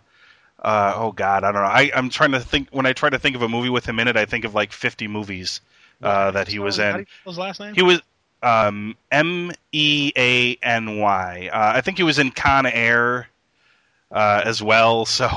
uh 0.61 0.93
oh 0.95 1.11
god, 1.11 1.43
I 1.43 1.51
don't 1.51 1.61
know. 1.61 1.67
I 1.67 1.91
I'm 1.95 2.09
trying 2.09 2.31
to 2.33 2.39
think 2.39 2.69
when 2.71 2.85
I 2.85 2.93
try 2.93 3.09
to 3.09 3.19
think 3.19 3.35
of 3.35 3.41
a 3.41 3.49
movie 3.49 3.69
with 3.69 3.85
him 3.87 3.99
in 3.99 4.07
it, 4.07 4.15
I 4.17 4.25
think 4.25 4.45
of 4.45 4.53
like 4.53 4.71
50 4.71 5.07
movies 5.07 5.61
uh, 6.03 6.31
that 6.31 6.47
he 6.47 6.59
was 6.59 6.79
in. 6.79 7.05
his 7.25 7.37
last 7.37 7.59
name? 7.59 7.73
He 7.75 7.81
was 7.81 8.01
um, 8.43 8.95
M 9.11 9.51
E 9.71 10.11
A 10.17 10.55
N 10.63 10.97
Y. 10.99 11.49
Uh, 11.51 11.73
I 11.75 11.81
think 11.81 11.97
he 11.97 12.03
was 12.03 12.19
in 12.19 12.31
Con 12.31 12.65
Air 12.65 13.27
uh, 14.11 14.41
as 14.45 14.61
well. 14.63 15.05
So 15.05 15.29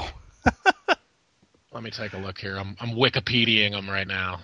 Let 1.73 1.83
me 1.83 1.91
take 1.91 2.13
a 2.13 2.19
look 2.19 2.39
here. 2.39 2.57
I'm 2.57 2.77
I'm 2.81 2.91
Wikipediaing 2.91 3.73
him 3.73 3.89
right 3.91 4.07
now. 4.07 4.41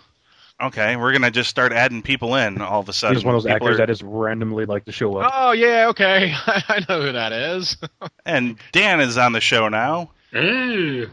okay, 0.60 0.96
we're 0.96 1.12
gonna 1.12 1.30
just 1.30 1.48
start 1.48 1.72
adding 1.72 2.02
people 2.02 2.34
in 2.34 2.60
all 2.60 2.80
of 2.80 2.88
a 2.88 2.92
sudden. 2.92 3.16
He's 3.16 3.24
one 3.24 3.34
of 3.34 3.42
those 3.42 3.52
People 3.52 3.68
actors 3.68 3.74
are- 3.76 3.86
that 3.86 3.88
just 3.92 4.02
randomly 4.02 4.66
like 4.66 4.84
to 4.86 4.92
show 4.92 5.16
up. 5.16 5.30
Oh 5.34 5.52
yeah, 5.52 5.88
okay. 5.90 6.32
I 6.46 6.84
know 6.88 7.02
who 7.02 7.12
that 7.12 7.32
is. 7.32 7.76
and 8.26 8.56
Dan 8.72 9.00
is 9.00 9.16
on 9.16 9.32
the 9.32 9.40
show 9.40 9.68
now, 9.68 10.10
Hey, 10.32 11.06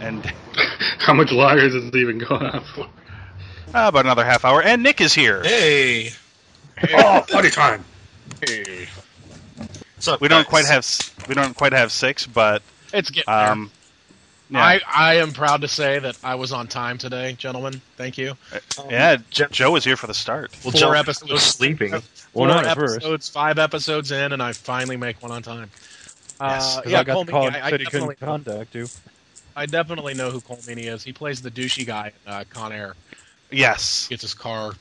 and 0.00 0.24
how 0.98 1.12
much 1.14 1.30
longer 1.30 1.68
does 1.68 1.74
it 1.74 1.94
even 1.94 2.18
go 2.18 2.34
on 2.36 2.64
for? 2.74 2.84
uh, 2.84 2.88
about 3.88 4.06
another 4.06 4.24
half 4.24 4.44
hour. 4.44 4.62
And 4.62 4.82
Nick 4.82 5.00
is 5.00 5.12
here. 5.12 5.42
Hey. 5.42 6.10
Oh, 6.94 7.22
funny 7.28 7.50
time. 7.50 7.84
What's 8.40 10.08
up, 10.08 10.20
We 10.20 10.28
don't 10.28 10.42
guys? 10.42 10.48
quite 10.50 10.66
have 10.66 11.26
we 11.28 11.34
don't 11.34 11.56
quite 11.56 11.72
have 11.72 11.90
six, 11.92 12.26
but 12.26 12.62
It's 12.92 13.10
getting 13.10 13.24
there. 13.32 13.50
um, 13.52 13.70
yeah, 14.50 14.62
I 14.64 14.80
I 14.86 15.14
am 15.16 15.32
proud 15.32 15.62
to 15.62 15.68
say 15.68 15.98
that 15.98 16.16
I 16.22 16.34
was 16.36 16.52
on 16.52 16.66
time 16.68 16.98
today, 16.98 17.34
gentlemen. 17.38 17.80
Thank 17.96 18.16
you. 18.18 18.34
yeah. 18.88 19.16
Joe 19.30 19.72
was 19.72 19.84
here 19.84 19.96
for 19.96 20.06
the 20.06 20.14
start. 20.14 20.52
Well, 20.62 20.72
Four 20.72 20.80
Joe 20.80 20.92
episodes. 20.92 21.32
was 21.32 21.42
sleeping. 21.42 21.90
Well, 21.92 22.02
Four 22.32 22.46
not 22.48 22.64
at 22.66 22.76
first. 22.76 22.96
episodes, 22.96 23.28
five 23.28 23.58
episodes 23.58 24.12
in, 24.12 24.32
and 24.32 24.42
I 24.42 24.52
finally 24.52 24.96
make 24.96 25.20
one 25.22 25.32
on 25.32 25.42
time. 25.42 25.70
Yes, 26.40 26.76
uh, 26.78 26.82
'Cause 26.82 26.92
yeah, 26.92 27.00
I 27.00 27.04
got 27.04 27.12
Cole 27.14 27.24
the 27.24 27.32
call 27.32 27.44
Meany, 27.44 27.56
and 27.56 27.64
I, 27.64 27.68
I 27.68 27.70
he 27.72 27.78
definitely, 27.84 28.14
couldn't 28.16 28.44
contact 28.44 28.74
you. 28.74 28.86
I 29.54 29.66
definitely 29.66 30.14
know 30.14 30.30
who 30.30 30.40
Colm 30.40 30.58
Meaney 30.66 30.84
is. 30.92 31.02
He 31.02 31.12
plays 31.12 31.40
the 31.42 31.50
douchey 31.50 31.86
guy 31.86 32.12
in 32.26 32.32
uh, 32.32 32.44
Con 32.50 32.72
Air. 32.72 32.94
Yes, 33.50 34.08
Gets 34.08 34.22
his 34.22 34.34
car 34.34 34.72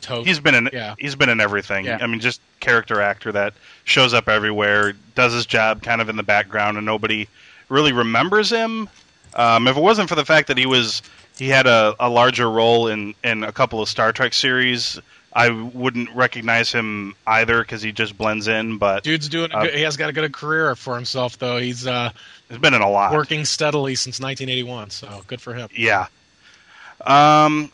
towed. 0.00 0.26
he's 0.26 0.40
been 0.40 0.54
in 0.54 0.68
Yeah. 0.72 0.94
he's 0.98 1.14
been 1.14 1.28
in 1.28 1.40
everything. 1.40 1.86
Yeah. 1.86 1.98
I 2.00 2.06
mean, 2.06 2.20
just 2.20 2.40
character 2.60 3.00
actor 3.00 3.32
that 3.32 3.54
shows 3.84 4.12
up 4.12 4.28
everywhere, 4.28 4.92
does 5.14 5.32
his 5.32 5.46
job 5.46 5.82
kind 5.82 6.00
of 6.00 6.08
in 6.08 6.16
the 6.16 6.22
background, 6.22 6.76
and 6.76 6.84
nobody 6.84 7.28
really 7.68 7.92
remembers 7.92 8.50
him. 8.50 8.88
Um, 9.34 9.68
if 9.68 9.76
it 9.76 9.80
wasn't 9.82 10.08
for 10.08 10.14
the 10.14 10.24
fact 10.24 10.48
that 10.48 10.58
he 10.58 10.66
was 10.66 11.02
he 11.38 11.48
had 11.48 11.66
a, 11.66 11.94
a 12.00 12.08
larger 12.08 12.50
role 12.50 12.88
in 12.88 13.14
in 13.24 13.44
a 13.44 13.52
couple 13.52 13.80
of 13.80 13.88
Star 13.88 14.12
Trek 14.12 14.34
series, 14.34 14.98
I 15.36 15.50
wouldn't 15.50 16.08
recognize 16.16 16.72
him 16.72 17.14
either 17.26 17.60
because 17.60 17.82
he 17.82 17.92
just 17.92 18.16
blends 18.16 18.48
in. 18.48 18.78
But 18.78 19.04
Dude's 19.04 19.28
doing. 19.28 19.52
Uh, 19.52 19.64
good, 19.64 19.74
he 19.74 19.82
has 19.82 19.98
got 19.98 20.08
a 20.08 20.12
good 20.14 20.32
career 20.32 20.74
for 20.74 20.94
himself, 20.94 21.38
though. 21.38 21.58
He's 21.58 21.86
uh, 21.86 22.10
he's 22.48 22.56
been 22.56 22.72
in 22.72 22.80
a 22.80 22.88
lot. 22.88 23.12
working 23.12 23.44
steadily 23.44 23.96
since 23.96 24.18
1981, 24.18 24.88
so 24.90 25.22
good 25.26 25.42
for 25.42 25.52
him. 25.52 25.68
Yeah. 25.76 26.06
Um. 27.04 27.70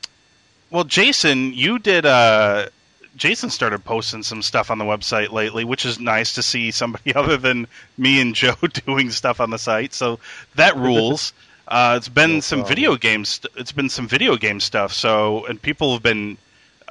Well, 0.71 0.83
Jason, 0.83 1.53
you 1.55 1.79
did. 1.79 2.05
Uh, 2.05 2.67
Jason 3.15 3.49
started 3.49 3.85
posting 3.85 4.25
some 4.25 4.43
stuff 4.43 4.69
on 4.73 4.79
the 4.79 4.85
website 4.85 5.31
lately, 5.31 5.65
which 5.65 5.87
is 5.87 6.01
nice 6.01 6.35
to 6.35 6.43
see 6.43 6.73
somebody 6.73 7.15
other 7.15 7.37
than 7.37 7.69
me 7.97 8.21
and 8.21 8.35
Joe 8.35 8.57
doing 8.87 9.13
stuff 9.13 9.41
on 9.41 9.51
the 9.51 9.59
site. 9.59 9.95
So 9.95 10.19
that 10.57 10.77
rules. 10.77 11.33
Uh, 11.69 11.95
it's 11.97 12.09
been 12.09 12.35
No 12.35 12.41
some 12.41 12.65
video 12.65 12.97
games. 12.97 13.41
It's 13.57 13.71
been 13.71 13.89
some 13.89 14.07
video 14.07 14.37
game 14.37 14.59
stuff. 14.59 14.93
So, 14.93 15.47
and 15.47 15.63
people 15.63 15.93
have 15.93 16.03
been 16.03 16.37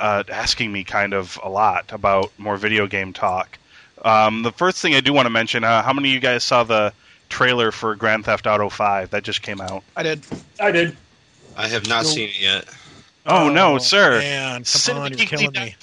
uh, 0.01 0.23
asking 0.29 0.71
me 0.71 0.83
kind 0.83 1.13
of 1.13 1.39
a 1.43 1.49
lot 1.49 1.91
about 1.93 2.31
more 2.37 2.57
video 2.57 2.87
game 2.87 3.13
talk. 3.13 3.57
Um, 4.03 4.41
the 4.43 4.51
first 4.51 4.81
thing 4.81 4.95
I 4.95 4.99
do 5.01 5.13
want 5.13 5.27
to 5.27 5.29
mention: 5.29 5.63
uh, 5.63 5.83
how 5.83 5.93
many 5.93 6.09
of 6.09 6.13
you 6.15 6.19
guys 6.19 6.43
saw 6.43 6.63
the 6.63 6.91
trailer 7.29 7.71
for 7.71 7.95
Grand 7.95 8.25
Theft 8.25 8.47
Auto 8.47 8.67
Five 8.69 9.11
that 9.11 9.23
just 9.23 9.41
came 9.41 9.61
out? 9.61 9.83
I 9.95 10.03
did. 10.03 10.23
I 10.59 10.71
did. 10.71 10.97
I 11.55 11.67
have 11.67 11.87
not 11.87 12.05
seen 12.05 12.29
it 12.29 12.41
yet. 12.41 12.65
Oh, 13.25 13.49
no, 13.49 13.77
sir! 13.77 14.19
Man, 14.19 14.63
come 14.63 14.97
on, 14.97 15.15
you're 15.15 15.27
killing 15.27 15.51
me. 15.51 15.75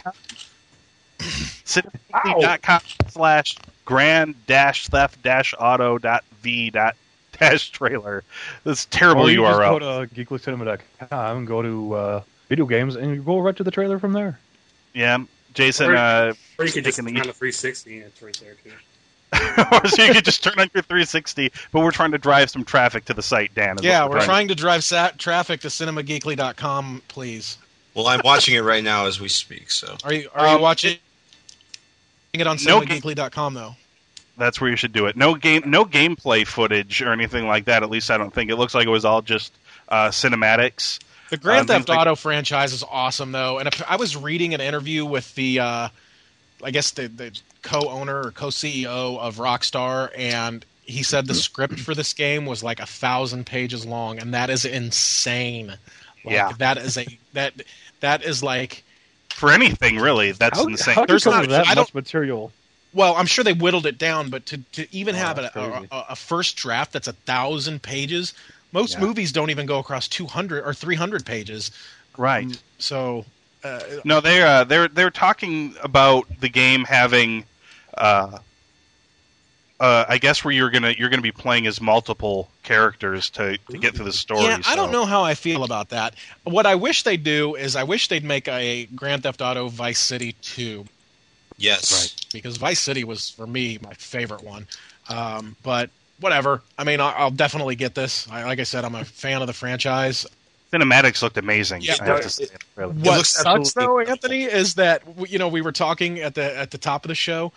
Cinemageekly.com 1.19 2.81
slash 3.11 3.57
grand 3.85 4.35
dash 4.47 4.89
theft 4.89 5.23
dash 5.23 5.55
auto 5.59 5.99
dot 5.99 6.25
v 6.43 6.71
dot 6.71 6.97
dash 7.39 7.71
trailer. 7.71 8.25
This 8.65 8.87
terrible 8.87 9.27
Or 9.27 9.31
you 9.31 9.43
just 9.43 9.59
URL. 9.61 9.79
go 9.79 10.07
to 10.07 10.15
geeklycinema.com 10.15 11.37
and 11.39 11.47
go 11.47 11.63
to 11.63 11.95
uh, 11.95 12.23
video 12.49 12.67
games 12.67 12.97
and 12.97 13.15
you 13.15 13.23
go 13.23 13.39
right 13.41 13.57
to 13.57 13.65
the 13.65 13.71
trailer 13.71 13.99
from 13.99 14.13
there. 14.13 14.39
yeah, 14.95 15.19
Jason. 15.55 15.91
Or- 15.91 15.97
Uh, 15.97 16.33
Or 16.59 16.65
you 16.65 16.73
could 16.73 16.85
just 16.85 16.97
turn 16.99 17.05
the- 17.07 17.21
on 17.21 17.27
the 17.27 17.33
360 17.33 17.97
and 17.99 18.07
it's 18.07 18.23
right 18.23 18.41
there 18.43 18.55
too. 18.65 18.73
or 19.73 19.87
so 19.89 20.03
you 20.05 20.15
could 20.15 20.25
just 20.25 20.43
turn 20.43 20.55
on 20.59 20.71
your 20.73 20.83
360, 20.83 21.53
but 21.71 21.81
we're 21.81 21.91
trying 21.91 22.13
to 22.13 22.19
drive 22.19 22.49
some 22.49 22.65
traffic 22.65 23.05
to 23.05 23.13
the 23.15 23.23
site, 23.23 23.55
Dan. 23.55 23.77
is 23.79 23.85
Yeah, 23.85 24.03
what 24.05 24.13
we're 24.13 24.25
trying 24.25 24.49
to 24.49 24.55
drive 24.55 24.83
sat- 24.83 25.19
traffic 25.19 25.61
to 25.61 25.69
cinemageekly.com, 25.69 27.03
please. 27.09 27.59
Well, 27.95 28.07
I'm 28.07 28.21
watching 28.25 28.55
it 28.55 28.61
right 28.61 28.83
now 28.83 29.07
as 29.07 29.21
we 29.21 29.29
speak. 29.29 29.71
So 29.71 29.97
Are 30.05 30.13
you 30.15 30.31
are 30.35 30.47
Um, 30.47 30.57
you 30.57 30.63
watching 30.63 30.99
it 32.33 32.47
on 32.47 32.57
no 32.65 32.81
cinemageekly.com 32.81 33.55
though? 33.55 33.77
That's 34.37 34.61
where 34.61 34.71
you 34.71 34.77
should 34.77 34.93
do 34.93 35.07
it. 35.07 35.17
No 35.17 35.35
game, 35.35 35.65
no 35.67 35.85
gameplay 35.85 36.47
footage 36.47 37.03
or 37.03 37.13
anything 37.13 37.47
like 37.49 37.65
that. 37.65 37.83
At 37.83 37.91
least 37.91 38.11
I 38.11 38.17
don't 38.17 38.33
think 38.33 38.51
it 38.51 38.57
looks 38.57 38.75
like 38.75 38.87
it 38.87 38.91
was 38.91 39.05
all 39.05 39.21
just 39.21 39.53
uh, 39.89 40.09
cinematics. 40.09 41.01
The 41.31 41.37
Grand 41.37 41.61
Um, 41.63 41.67
Theft 41.67 41.79
things 41.81 41.89
like- 41.89 41.99
Auto 41.99 42.15
franchise 42.15 42.73
is 42.73 42.83
awesome, 42.89 43.33
though. 43.33 43.59
And 43.59 43.69
if, 43.69 43.83
I 43.89 43.97
was 43.97 44.17
reading 44.17 44.55
an 44.55 44.61
interview 44.61 45.05
with 45.05 45.35
the, 45.35 45.61
uh, 45.61 45.89
I 46.65 46.71
guess 46.71 46.91
the, 46.93 47.09
the 47.09 47.39
co-owner 47.63 48.21
or 48.27 48.31
co-CEO 48.33 49.19
of 49.19 49.37
Rockstar, 49.37 50.11
and 50.17 50.65
he 50.83 51.03
said 51.03 51.27
the 51.27 51.35
script 51.35 51.79
for 51.81 51.95
this 51.95 52.15
game 52.15 52.47
was 52.47 52.63
like 52.63 52.81
a 52.81 52.87
thousand 52.87 53.45
pages 53.47 53.85
long, 53.85 54.19
and 54.19 54.33
that 54.35 54.49
is 54.51 54.65
insane. 54.65 55.69
Like, 56.25 56.35
Yeah. 56.35 56.53
that 56.59 56.79
is 56.79 56.97
a 56.97 57.07
that 57.35 57.55
that 58.01 58.23
is 58.25 58.43
like. 58.43 58.85
For 59.31 59.53
anything 59.53 59.99
really, 59.99 60.33
that's 60.33 60.59
How, 60.59 60.67
insane. 60.67 60.95
how 60.97 61.07
There's 61.07 61.25
not- 61.27 61.49
that 61.49 61.69
I 61.69 61.75
much 61.75 61.95
material? 61.95 62.53
Well, 62.95 63.15
I'm 63.17 63.27
sure 63.27 63.45
they 63.45 63.53
whittled 63.53 63.85
it 63.87 63.99
down, 63.99 64.31
but 64.31 64.47
to, 64.47 64.59
to 64.73 64.87
even 64.93 65.15
Oh, 65.15 65.19
have 65.19 65.39
a, 65.39 65.43
that's 65.43 65.57
a, 65.57 65.71
crazy. 65.71 65.89
a, 65.93 66.05
a 66.09 66.17
first 66.17 66.57
draft 66.57 66.93
that's 66.95 67.07
a 67.07 67.13
thousand 67.13 67.83
pages, 67.83 68.33
most 68.73 68.95
Yeah. 68.95 69.01
movies 69.01 69.33
don't 69.33 69.51
even 69.51 69.67
go 69.67 69.79
across 69.79 70.09
200 70.09 70.65
or 70.65 70.75
300 70.75 71.25
pages. 71.27 71.71
right. 72.17 72.47
So, 72.79 73.25
uh, 73.65 73.81
No, 74.05 74.21
they're 74.21 74.47
uh, 74.47 74.65
they're 74.65 74.89
they're 74.89 75.11
talking 75.11 75.75
about 75.83 76.27
the 76.41 76.49
game 76.49 76.85
having, 76.85 77.45
uh, 77.97 78.39
uh, 79.81 80.05
I 80.09 80.19
guess 80.19 80.45
where 80.45 80.53
you're 80.53 80.71
gonna 80.71 80.95
you're 80.99 81.09
gonna 81.09 81.23
be 81.23 81.33
playing 81.33 81.67
as 81.67 81.81
multiple 81.81 82.49
characters 82.65 83.31
to, 83.31 83.57
to 83.71 83.79
get 83.79 83.95
through 83.95 84.07
the 84.07 84.13
story. 84.13 84.43
yeah, 84.45 84.59
I 84.67 84.75
don't 84.77 84.91
know 84.91 85.05
how 85.07 85.23
I 85.23 85.35
feel 85.35 85.63
about 85.65 85.89
that. 85.91 86.15
What 86.45 86.67
I 86.67 86.75
wish 86.75 87.05
they'd 87.05 87.23
do 87.23 87.55
is 87.55 87.77
I 87.77 87.85
wish 87.85 88.09
they'd 88.09 88.25
make 88.25 88.49
a 88.49 88.87
Grand 88.95 89.23
Theft 89.23 89.41
Auto 89.41 89.69
Vice 89.69 90.01
City 90.01 90.35
2 90.43 90.85
Yes. 91.57 91.93
right. 91.93 92.27
because 92.33 92.57
Vice 92.57 92.81
City 92.81 93.05
was 93.05 93.31
for 93.31 93.47
me 93.47 93.79
my 93.83 93.95
favorite 93.95 94.43
one. 94.43 94.67
Um, 95.09 95.57
but 95.63 95.91
whatever. 96.21 96.63
I 96.77 96.85
mean, 96.85 97.01
I'll, 97.01 97.15
I'll 97.17 97.31
definitely 97.31 97.77
get 97.77 97.95
this. 97.95 98.29
I, 98.31 98.45
like 98.45 98.61
I 98.61 98.65
said, 98.65 98.85
I'm 98.85 98.95
a 98.95 99.05
fan 99.05 99.41
of 99.41 99.47
the 99.47 99.53
franchise. 99.53 100.27
Cinematics 100.73 101.23
looked 101.23 101.39
amazing. 101.39 101.83
Yeah, 101.83 101.97
I 102.01 102.05
have 102.05 102.17
but 102.17 102.23
to 102.25 102.31
say. 102.31 102.47
Really. 102.77 102.93
What 102.93 103.17
looks 103.17 103.31
sucks 103.31 103.47
absolutely 103.47 104.05
though, 104.05 104.11
Anthony, 104.11 104.43
is 104.45 104.75
that 104.75 105.03
you 105.29 105.39
know 105.39 105.49
we 105.49 105.63
were 105.63 105.73
talking 105.73 106.21
at 106.21 106.35
the 106.35 106.57
at 106.59 106.71
the 106.71 106.79
top 106.79 107.05
of 107.05 107.09
the 107.09 107.15
show 107.15 107.53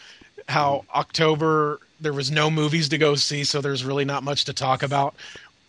how 0.47 0.77
mm-hmm. 0.77 0.99
October 0.99 1.79
there 1.99 2.13
was 2.13 2.31
no 2.31 2.49
movies 2.49 2.89
to 2.89 2.97
go 2.97 3.15
see, 3.15 3.43
so 3.43 3.61
there's 3.61 3.85
really 3.85 4.05
not 4.05 4.23
much 4.23 4.45
to 4.45 4.53
talk 4.53 4.83
about. 4.83 5.15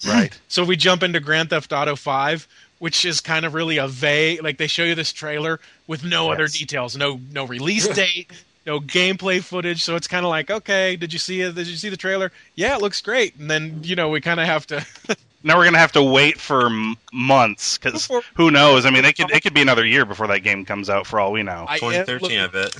Right. 0.06 0.38
So 0.48 0.64
we 0.64 0.76
jump 0.76 1.02
into 1.02 1.20
Grand 1.20 1.50
Theft 1.50 1.72
Auto 1.72 1.96
Five, 1.96 2.46
which 2.78 3.04
is 3.04 3.20
kind 3.20 3.46
of 3.46 3.54
really 3.54 3.78
a 3.78 3.88
vague. 3.88 4.42
Like 4.42 4.58
they 4.58 4.66
show 4.66 4.84
you 4.84 4.94
this 4.94 5.12
trailer 5.12 5.60
with 5.86 6.04
no 6.04 6.30
other 6.30 6.46
details, 6.48 6.96
no 6.96 7.20
no 7.32 7.44
release 7.44 7.88
date, 7.88 8.30
no 8.66 8.80
gameplay 8.80 9.42
footage. 9.42 9.82
So 9.82 9.96
it's 9.96 10.06
kind 10.08 10.24
of 10.24 10.30
like, 10.30 10.50
okay, 10.50 10.96
did 10.96 11.12
you 11.12 11.18
see 11.18 11.40
it? 11.40 11.54
Did 11.54 11.66
you 11.66 11.76
see 11.76 11.88
the 11.88 11.96
trailer? 11.96 12.32
Yeah, 12.54 12.76
it 12.76 12.82
looks 12.82 13.00
great. 13.00 13.36
And 13.36 13.50
then 13.50 13.80
you 13.82 13.96
know 13.96 14.08
we 14.08 14.20
kind 14.20 14.40
of 14.40 14.46
have 14.46 14.66
to. 14.68 14.86
Now 15.44 15.58
we're 15.58 15.64
gonna 15.64 15.78
have 15.78 15.90
to 15.92 16.02
wait 16.04 16.38
for 16.38 16.66
m- 16.66 16.94
months 17.12 17.76
because 17.76 18.08
who 18.34 18.52
knows? 18.52 18.86
I 18.86 18.90
mean, 18.90 19.02
they 19.02 19.12
could 19.12 19.28
it 19.32 19.40
could 19.42 19.52
be 19.54 19.60
another 19.60 19.84
year 19.84 20.04
before 20.04 20.28
that 20.28 20.44
game 20.44 20.64
comes 20.64 20.88
out 20.88 21.04
for 21.04 21.18
all 21.18 21.32
we 21.32 21.42
know. 21.42 21.66
I 21.68 21.74
am 21.74 21.80
2013, 21.80 22.38
I 22.38 22.42
looking- 22.44 22.60
bet. 22.62 22.76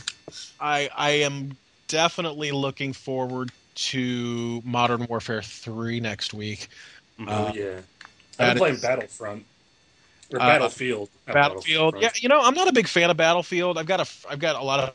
I 0.61 0.89
I 0.97 1.11
am 1.11 1.57
definitely 1.89 2.53
looking 2.53 2.93
forward 2.93 3.51
to 3.75 4.63
Modern 4.65 5.07
Warfare 5.09 5.43
Three 5.43 5.99
next 5.99 6.35
week. 6.35 6.69
Oh 7.19 7.25
Uh, 7.27 7.53
yeah, 7.53 7.81
i'm 8.39 8.57
playing 8.57 8.77
is- 8.77 8.83
Battlefront 8.83 9.45
or 10.33 10.41
Uh, 10.41 10.47
Battlefield. 10.47 11.09
not 11.27 11.35
Battlefield. 11.35 11.97
Yeah, 12.01 12.11
you 12.21 12.29
know, 12.29 12.41
I'm 12.43 12.55
not 12.55 12.69
a 12.69 12.73
big 12.73 12.87
fan 12.87 13.11
of 13.11 13.17
Battlefield. 13.17 13.77
I've 13.77 13.87
got 13.87 13.99
a 13.99 14.07
I've 14.31 14.39
got 14.39 14.55
a 14.55 14.63
lot 14.63 14.79
of 14.79 14.95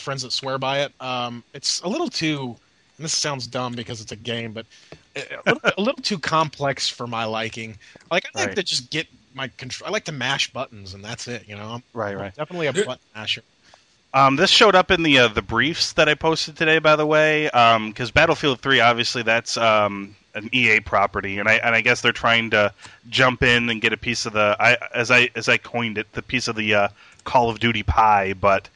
friends 0.00 0.22
that 0.22 0.32
swear 0.32 0.58
by 0.58 0.80
it. 0.80 0.92
Um, 1.00 1.44
it's 1.54 1.80
a 1.82 1.88
little 1.88 2.08
too. 2.08 2.56
And 2.98 3.04
this 3.04 3.16
sounds 3.16 3.46
dumb 3.46 3.74
because 3.74 4.00
it's 4.00 4.12
a 4.12 4.16
game, 4.16 4.52
but 4.52 4.66
a 5.16 5.22
little, 5.46 5.70
a 5.78 5.80
little 5.80 6.02
too 6.02 6.18
complex 6.18 6.88
for 6.88 7.06
my 7.06 7.24
liking. 7.24 7.78
Like 8.10 8.26
I 8.26 8.38
like 8.38 8.48
Right. 8.48 8.56
to 8.56 8.62
just 8.62 8.90
get 8.90 9.06
my 9.34 9.48
control. 9.56 9.88
I 9.88 9.90
like 9.92 10.04
to 10.04 10.12
mash 10.12 10.52
buttons, 10.52 10.92
and 10.94 11.04
that's 11.04 11.26
it. 11.28 11.48
You 11.48 11.56
know, 11.56 11.64
I'm 11.64 11.82
Right, 11.94 12.16
right. 12.16 12.34
definitely 12.34 12.66
a 12.66 12.72
button 12.72 12.98
masher. 13.14 13.42
Um, 14.12 14.36
this 14.36 14.50
showed 14.50 14.74
up 14.74 14.90
in 14.90 15.02
the 15.02 15.18
uh, 15.18 15.28
the 15.28 15.42
briefs 15.42 15.92
that 15.92 16.08
I 16.08 16.14
posted 16.14 16.56
today, 16.56 16.78
by 16.80 16.96
the 16.96 17.06
way, 17.06 17.44
because 17.44 18.10
Battlefield 18.10 18.60
Three, 18.60 18.80
obviously, 18.80 19.22
that's 19.22 19.56
um, 19.56 20.16
an 20.34 20.50
EA 20.52 20.80
property, 20.80 21.38
and 21.38 21.48
I 21.48 21.54
and 21.54 21.74
I 21.76 21.80
guess 21.80 22.00
they're 22.00 22.10
trying 22.12 22.50
to 22.50 22.72
jump 23.08 23.42
in 23.42 23.70
and 23.70 23.80
get 23.80 23.92
a 23.92 23.96
piece 23.96 24.26
of 24.26 24.32
the, 24.32 24.56
I, 24.58 24.76
as 24.94 25.10
I 25.12 25.30
as 25.36 25.48
I 25.48 25.58
coined 25.58 25.96
it, 25.96 26.12
the 26.12 26.22
piece 26.22 26.48
of 26.48 26.56
the 26.56 26.74
uh, 26.74 26.88
Call 27.24 27.50
of 27.50 27.60
Duty 27.60 27.84
pie. 27.84 28.32
But 28.32 28.68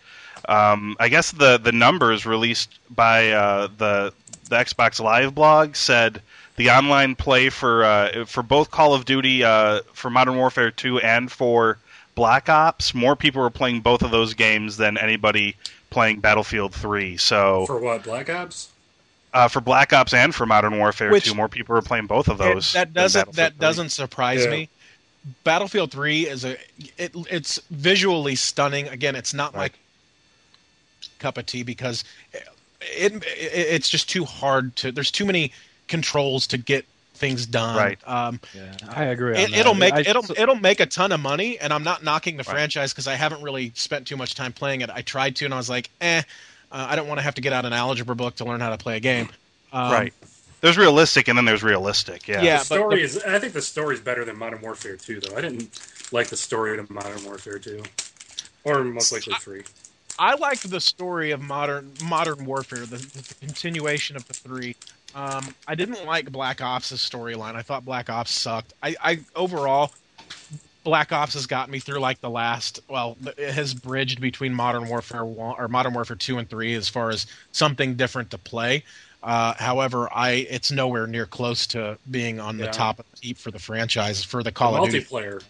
um, 0.49 0.97
I 1.01 1.09
guess 1.09 1.31
the 1.33 1.59
the 1.59 1.73
numbers 1.73 2.27
released 2.27 2.71
by 2.95 3.31
uh, 3.31 3.69
the 3.79 4.13
the 4.49 4.57
Xbox 4.57 5.01
Live 5.01 5.35
blog 5.35 5.75
said 5.77 6.21
the 6.57 6.71
online 6.71 7.15
play 7.17 7.49
for 7.51 7.85
uh, 7.85 8.25
for 8.27 8.43
both 8.43 8.71
Call 8.71 8.95
of 8.95 9.05
Duty 9.05 9.43
uh, 9.45 9.81
for 9.93 10.11
Modern 10.11 10.37
Warfare 10.37 10.71
Two 10.71 10.99
and 11.01 11.31
for 11.33 11.79
Black 12.15 12.49
Ops, 12.49 12.95
more 12.95 13.17
people 13.17 13.43
were 13.43 13.51
playing 13.51 13.81
both 13.81 14.03
of 14.03 14.11
those 14.11 14.35
games 14.35 14.77
than 14.77 14.97
anybody 14.99 15.57
playing 15.91 16.21
Battlefield 16.21 16.73
3. 16.75 17.17
So 17.17 17.67
For 17.67 17.79
what? 17.81 18.05
Black 18.05 18.29
Ops? 18.31 18.71
uh, 19.33 19.49
for 19.49 19.61
Black 19.61 19.93
Ops 19.93 20.13
and 20.15 20.33
for 20.35 20.47
Modern 20.47 20.79
Warfare 20.79 21.11
Which- 21.11 21.25
2, 21.25 21.35
more 21.35 21.49
people 21.49 21.75
were 21.75 21.83
playing 21.83 22.07
both 22.07 22.29
of 22.29 22.39
those. 22.39 22.71
It- 22.71 22.75
that 22.75 22.93
doesn't 22.95 23.33
that 23.33 23.53
3. 23.55 23.61
doesn't 23.61 23.89
surprise 23.91 24.45
Yeah. 24.45 24.51
me. 24.51 24.69
Battlefield 25.43 25.91
Three 25.91 26.29
is 26.29 26.45
a 26.45 26.57
it, 26.99 27.13
it's 27.31 27.59
visually 27.71 28.37
stunning. 28.37 28.87
Again, 28.89 29.17
it's 29.17 29.33
not 29.35 29.55
Right. 29.55 29.73
my 29.73 29.79
cup 31.25 31.39
of 31.39 31.47
tea 31.47 31.63
because 31.63 32.05
it, 32.33 32.43
it 32.83 33.23
it's 33.27 33.89
just 33.89 34.09
too 34.11 34.25
hard 34.27 34.77
to. 34.77 34.93
There's 34.93 35.11
too 35.11 35.25
many 35.25 35.53
controls 35.89 36.47
to 36.49 36.59
get 36.59 36.85
things 37.15 37.47
done. 37.47 37.77
Right. 37.77 37.99
Um, 38.07 38.41
Yeah, 38.55 38.73
I 38.91 39.05
agree. 39.05 39.39
it, 39.39 39.53
it'll 39.57 39.75
make 39.75 39.95
I- 39.95 40.01
it'll 40.01 40.31
it'll 40.37 40.57
make 40.57 40.81
a 40.81 40.87
ton 40.87 41.13
of 41.13 41.21
money, 41.21 41.59
and 41.59 41.73
I'm 41.73 41.83
not 41.85 42.05
knocking 42.05 42.37
the 42.37 42.43
Right. 42.45 42.53
franchise 42.55 42.93
because 42.93 43.07
I 43.09 43.15
haven't 43.15 43.41
really 43.43 43.73
spent 43.75 44.07
too 44.07 44.17
much 44.19 44.35
time 44.35 44.53
playing 44.53 44.83
it. 44.83 44.91
I 44.91 45.01
tried 45.03 45.37
to, 45.37 45.45
and 45.47 45.55
I 45.55 45.57
was 45.57 45.71
like, 45.71 45.89
eh, 46.03 46.23
uh, 46.71 46.87
I 46.91 46.95
don't 46.97 47.09
want 47.09 47.19
to 47.19 47.23
have 47.23 47.37
to 47.37 47.41
get 47.41 47.53
out 47.55 47.65
an 47.65 47.73
algebra 47.73 48.15
book 48.17 48.35
to 48.37 48.45
learn 48.45 48.61
how 48.61 48.71
to 48.71 48.77
play 48.79 48.97
a 48.97 49.01
game. 49.01 49.29
Um, 49.73 49.91
right. 49.93 50.13
There's 50.61 50.77
realistic 50.79 51.29
and 51.29 51.37
then 51.39 51.45
there's 51.47 51.63
realistic. 51.63 52.27
Yeah. 52.29 52.43
Yeah. 52.43 52.53
the 52.63 52.67
but 52.69 52.75
story 52.77 52.97
the- 52.97 53.03
is. 53.03 53.19
I 53.23 53.39
think 53.39 53.53
the 53.55 53.63
story 53.63 53.95
is 53.95 54.01
better 54.01 54.25
than 54.25 54.37
Modern 54.37 54.61
Warfare 54.61 54.97
2, 54.97 55.21
though. 55.21 55.37
I 55.37 55.41
didn't 55.41 55.79
like 56.13 56.29
the 56.29 56.37
story 56.37 56.79
of 56.79 56.91
Modern 56.91 57.23
Warfare 57.25 57.59
2, 57.59 57.83
or 58.65 58.83
most 58.85 59.13
likely 59.13 59.35
3. 59.41 59.63
I 60.19 60.35
liked 60.37 60.69
the 60.71 60.81
story 60.81 61.31
of 61.33 61.41
modern 61.43 61.93
modern 62.05 62.45
warfare, 62.45 62.81
the, 62.87 62.97
the 62.97 63.35
continuation 63.41 64.17
of 64.17 64.27
the 64.29 64.35
three. 64.35 64.77
Um, 65.15 65.55
I 65.69 65.75
didn't 65.75 66.05
like 66.07 66.31
Black 66.33 66.61
Ops' 66.61 66.93
storyline. 66.93 67.55
I 67.55 67.63
thought 67.63 67.85
Black 67.85 68.11
Ops 68.11 68.33
sucked. 68.33 68.75
I, 68.83 68.97
I 69.03 69.21
overall, 69.37 69.93
Black 70.83 71.13
Ops 71.13 71.35
has 71.35 71.47
gotten 71.47 71.71
me 71.73 71.79
through 71.79 72.01
like 72.01 72.21
the 72.21 72.31
last. 72.31 72.81
Well, 72.89 73.17
it 73.37 73.53
has 73.53 73.75
bridged 73.75 74.21
between 74.21 74.53
Modern 74.55 74.89
Warfare 74.89 75.25
one 75.25 75.57
or 75.59 75.69
Modern 75.69 75.95
Warfare 75.95 76.17
two 76.17 76.39
and 76.39 76.49
three 76.49 76.75
as 76.75 76.89
far 76.89 77.11
as 77.11 77.27
something 77.53 77.95
different 77.95 78.31
to 78.31 78.39
play. 78.39 78.85
Uh, 79.23 79.55
however, 79.55 80.09
I 80.13 80.47
it's 80.51 80.71
nowhere 80.71 81.07
near 81.07 81.27
close 81.27 81.67
to 81.69 81.97
being 82.11 82.41
on 82.41 82.59
the 82.59 82.67
top 82.67 82.99
of 82.99 83.07
the 83.13 83.19
heap 83.29 83.39
for 83.39 83.51
the 83.51 83.59
franchise 83.59 84.23
for 84.23 84.43
the 84.43 84.51
The 84.51 84.53
Call 84.53 84.77
of 84.77 84.91
Duty. 84.91 85.05
multiplayer. 85.07 85.43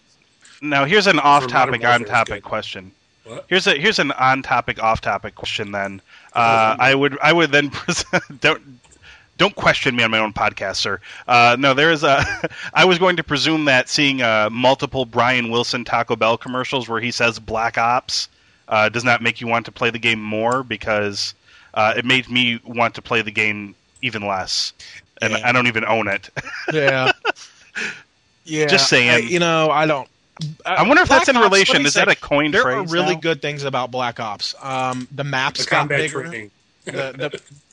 Now 0.61 0.85
here's 0.85 1.07
an 1.07 1.19
off-topic, 1.19 1.81
Warfare 1.81 1.95
is 1.95 2.01
on-topic 2.01 2.33
good. 2.35 2.43
question. 2.43 2.91
What? 3.25 3.45
Here's 3.47 3.67
a 3.67 3.75
here's 3.75 3.99
an 3.99 4.11
on-topic, 4.11 4.81
off-topic 4.81 5.35
question. 5.35 5.71
Then 5.71 6.01
uh, 6.33 6.75
I 6.79 6.93
would 6.95 7.17
I 7.21 7.33
would 7.33 7.51
then 7.51 7.69
present, 7.71 8.39
don't 8.41 8.61
don't 9.37 9.55
question 9.55 9.95
me 9.95 10.03
on 10.03 10.11
my 10.11 10.19
own 10.19 10.31
podcast, 10.33 10.77
sir. 10.77 11.01
Uh, 11.27 11.57
no, 11.59 11.73
there 11.73 11.91
is 11.91 12.03
a. 12.03 12.23
I 12.73 12.85
was 12.85 12.97
going 12.99 13.17
to 13.17 13.23
presume 13.23 13.65
that 13.65 13.89
seeing 13.89 14.21
uh, 14.21 14.49
multiple 14.51 15.05
Brian 15.05 15.49
Wilson 15.51 15.83
Taco 15.83 16.15
Bell 16.15 16.37
commercials 16.37 16.87
where 16.87 17.01
he 17.01 17.11
says 17.11 17.39
Black 17.39 17.77
Ops 17.77 18.29
uh, 18.67 18.89
does 18.89 19.03
not 19.03 19.21
make 19.21 19.41
you 19.41 19.47
want 19.47 19.65
to 19.65 19.71
play 19.71 19.89
the 19.89 19.99
game 19.99 20.21
more 20.21 20.63
because 20.63 21.33
uh, 21.73 21.93
it 21.97 22.05
made 22.05 22.29
me 22.29 22.59
want 22.65 22.95
to 22.95 23.01
play 23.01 23.21
the 23.21 23.31
game 23.31 23.75
even 24.01 24.25
less, 24.25 24.71
and 25.21 25.33
Yeah. 25.33 25.41
I 25.43 25.51
don't 25.51 25.67
even 25.67 25.83
own 25.85 26.07
it. 26.07 26.29
Yeah. 26.71 27.11
Yeah. 28.47 28.67
Just 28.67 28.89
saying. 28.89 29.09
I- 29.09 29.17
you 29.17 29.39
know, 29.39 29.71
I 29.71 29.87
don't. 29.87 30.07
I 30.65 30.83
wonder 30.87 31.01
if 31.03 31.09
that's 31.09 31.29
in 31.29 31.35
Ops, 31.35 31.45
relation. 31.45 31.83
me 31.83 31.85
Is 31.85 31.93
say, 31.93 32.01
that 32.01 32.07
a 32.09 32.15
coin 32.15 32.51
There 32.51 32.61
phrase? 32.61 32.77
are 32.77 32.83
really 32.83 33.15
now? 33.15 33.19
good 33.21 33.41
things 33.41 33.63
about 33.63 33.91
Black 33.91 34.19
Ops. 34.19 34.55
Um, 34.61 35.07
the 35.11 35.23
maps 35.23 35.65
The 35.65 35.69
got 35.69 35.87
bigger. 35.87 36.35
The, 36.85 37.31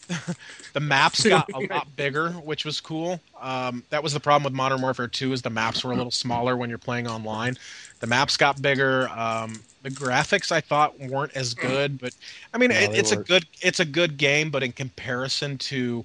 the, 0.08 0.36
the 0.72 0.80
maps 0.80 1.24
got 1.26 1.48
a 1.52 1.60
lot 1.60 1.94
bigger, 1.96 2.30
which 2.30 2.64
was 2.64 2.80
cool. 2.80 3.20
Um, 3.40 3.84
that 3.90 4.02
was 4.02 4.12
the 4.12 4.20
problem 4.20 4.44
with 4.44 4.52
Modern 4.52 4.80
Warfare 4.80 5.08
2 5.08 5.32
is 5.32 5.42
the 5.42 5.50
maps 5.50 5.84
were 5.84 5.92
a 5.92 5.96
little 5.96 6.10
smaller 6.12 6.56
when 6.56 6.68
you're 6.68 6.78
playing 6.78 7.08
online. 7.08 7.56
The 8.00 8.06
maps 8.06 8.36
got 8.36 8.60
bigger. 8.62 9.08
Um, 9.08 9.64
the 9.82 9.90
graphics 9.90 10.52
I 10.52 10.60
thought 10.60 10.98
weren't 11.00 11.32
as 11.36 11.54
good, 11.54 11.98
but 11.98 12.14
I 12.54 12.58
mean 12.58 12.70
No, 12.70 12.76
it, 12.76 12.90
they 12.92 12.98
it's 12.98 13.12
a 13.12 13.16
good 13.16 13.46
it's 13.60 13.80
a 13.80 13.84
good 13.84 14.16
game, 14.16 14.50
but 14.50 14.62
in 14.62 14.72
comparison 14.72 15.58
to, 15.58 16.04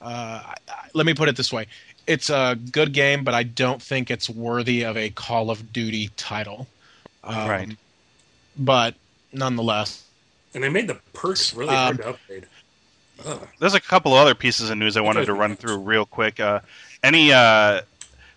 uh, 0.00 0.42
I- 0.46 0.54
I- 0.68 0.88
let 0.94 1.06
me 1.06 1.14
put 1.14 1.28
it 1.28 1.36
this 1.36 1.52
way: 1.52 1.66
it's 2.08 2.30
a 2.30 2.56
good 2.72 2.92
game, 2.92 3.22
but 3.22 3.34
I 3.34 3.42
don't 3.44 3.80
think 3.82 4.10
it's 4.10 4.28
worthy 4.28 4.82
of 4.82 4.96
a 4.96 5.10
Call 5.10 5.50
of 5.50 5.72
Duty 5.72 6.10
title. 6.16 6.66
Um, 7.22 7.48
Right. 7.48 7.76
But 8.56 8.94
nonetheless, 9.32 10.02
And 10.54 10.64
they 10.64 10.68
made 10.68 10.88
the 10.88 10.98
perks 11.12 11.54
really 11.54 11.70
Um, 11.70 11.76
hard 11.76 11.96
to 11.98 12.08
upgrade. 12.08 12.46
Ugh. 13.24 13.48
There's 13.60 13.74
a 13.74 13.80
couple 13.80 14.14
of 14.14 14.18
other 14.18 14.34
pieces 14.34 14.70
of 14.70 14.78
news 14.78 14.96
I 14.96 15.00
wanted 15.00 15.26
to 15.26 15.34
run 15.34 15.54
through 15.56 15.76
real 15.78 16.06
quick. 16.06 16.40
Uh, 16.40 16.60
any 17.04 17.32
uh, 17.32 17.82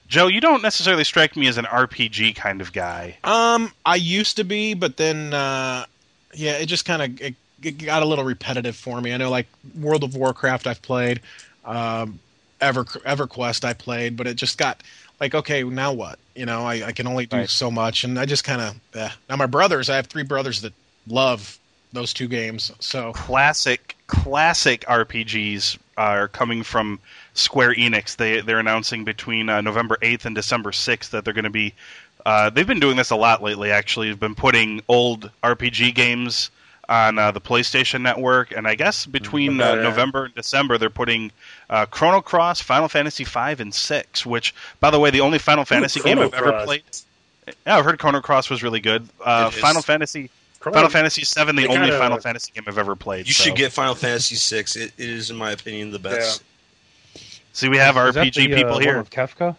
Joe, 0.08 0.28
you 0.28 0.42
don't 0.42 0.62
necessarily 0.62 1.06
strike 1.06 1.38
me 1.38 1.48
as 1.48 1.58
an 1.58 1.66
RPG 1.66 2.36
kind 2.36 2.60
of 2.60 2.74
guy. 2.74 3.18
Um, 3.24 3.72
I 3.86 3.96
used 3.96 4.36
to 4.38 4.44
be, 4.44 4.74
but 4.74 4.98
then, 4.98 5.34
uh, 5.34 5.86
yeah, 6.34 6.54
it 6.58 6.66
just 6.66 6.84
kind 6.84 7.02
of 7.02 7.22
it, 7.22 7.36
it 7.64 7.78
got 7.78 8.04
a 8.04 8.06
little 8.06 8.26
repetitive 8.26 8.76
for 8.76 9.00
me. 9.00 9.14
I 9.14 9.18
know, 9.18 9.30
like 9.30 9.48
World 9.80 10.04
of 10.04 10.16
Warcraft, 10.16 10.68
I've 10.68 10.82
played. 10.82 11.22
Um, 11.64 12.20
Ever 12.62 12.86
EverQuest 12.86 13.66
I 13.66 13.74
played, 13.74 14.16
but 14.16 14.28
it 14.28 14.36
just 14.36 14.58
got 14.58 14.82
like 15.20 15.34
okay, 15.36 15.64
now 15.64 15.94
what? 15.94 16.20
You 16.36 16.46
know, 16.46 16.62
I, 16.62 16.88
I 16.88 16.92
can 16.92 17.08
only 17.08 17.26
do 17.26 17.38
Right. 17.38 17.50
so 17.50 17.70
much, 17.72 18.04
and 18.04 18.20
I 18.20 18.26
just 18.26 18.44
kind 18.44 18.62
of 18.62 18.76
eh. 18.96 19.10
now 19.30 19.36
my 19.36 19.46
brothers. 19.48 19.90
I 19.90 19.96
have 19.96 20.08
three 20.08 20.24
brothers 20.24 20.62
that 20.62 20.74
love 21.08 21.58
those 21.94 22.14
two 22.14 22.28
games, 22.28 22.72
so 22.80 23.12
classic 23.14 23.98
classic 24.08 24.82
RPGs 24.88 25.78
are 25.98 26.28
coming 26.28 26.64
from 26.64 27.00
Square 27.34 27.76
Enix. 27.76 28.16
They 28.16 28.42
they're 28.42 28.60
announcing 28.60 29.04
between 29.04 29.50
uh, 29.50 29.62
November 29.62 29.98
8th 30.02 30.26
and 30.26 30.36
December 30.36 30.72
6th 30.72 31.10
that 31.10 31.26
they're 31.26 31.34
going 31.34 31.44
to 31.44 31.50
be. 31.50 31.74
Uh, 32.26 32.50
they've 32.52 32.68
been 32.68 32.80
doing 32.80 32.98
this 32.98 33.10
a 33.10 33.16
lot 33.16 33.42
lately. 33.42 33.72
Actually, 33.72 34.08
they've 34.10 34.20
been 34.20 34.36
putting 34.36 34.82
old 34.88 35.32
RPG 35.44 35.96
games 35.96 36.52
on 36.92 37.18
uh, 37.18 37.32
the 37.32 37.40
PlayStation 37.42 38.02
Network, 38.02 38.52
and 38.52 38.68
I 38.68 38.76
guess 38.76 39.06
between 39.06 39.60
uh, 39.62 39.76
November 39.76 40.26
and 40.26 40.36
December 40.36 40.78
they're 40.78 40.90
putting 40.90 41.32
uh, 41.70 41.86
Chrono 41.86 42.22
Cross, 42.22 42.62
Final 42.62 42.88
Fantasy 42.90 43.24
V, 43.24 43.40
and 43.62 43.74
Six. 43.74 44.26
Which, 44.26 44.54
by 44.82 44.92
the 44.92 45.00
way, 45.00 45.10
the 45.10 45.22
only 45.22 45.40
Final 45.40 45.64
Fantasy 45.66 46.02
game 46.02 46.20
I've 46.20 46.34
ever 46.34 46.64
played. 46.66 46.84
Yeah, 47.66 47.78
I've 47.78 47.86
heard 47.86 47.98
Chrono 47.98 48.22
Cross 48.22 48.50
was 48.50 48.62
really 48.62 48.80
good. 48.82 49.08
Uh, 49.24 49.50
Final 49.50 49.82
Fantasy. 49.82 50.30
Chrono- 50.60 50.76
Final 50.76 50.90
Fantasy 50.92 51.22
VII, 51.24 51.46
the 51.46 51.54
They 51.54 51.68
only 51.68 51.78
kinda- 51.90 51.98
Final 51.98 52.20
Fantasy 52.20 52.52
game 52.54 52.66
I've 52.68 52.78
ever 52.78 52.96
played. 52.96 53.26
You 53.26 53.34
so. 53.34 53.46
should 53.46 53.56
get 53.56 53.72
Final 53.72 53.96
Fantasy 53.96 54.36
VI. 54.36 54.60
It, 54.80 54.94
it 54.98 55.10
is, 55.10 55.32
in 55.32 55.36
my 55.38 55.52
opinion, 55.52 55.92
the 55.92 55.98
best. 56.00 56.44
See, 57.54 57.68
we 57.68 57.78
have 57.78 57.98
Is 57.98 58.14
that 58.16 58.28
RPG 58.28 58.34
the, 58.48 58.54
uh, 58.54 58.58
people 58.58 58.72
one 58.74 58.82
here. 58.84 58.98
with 59.00 59.10
Kefka. 59.10 59.56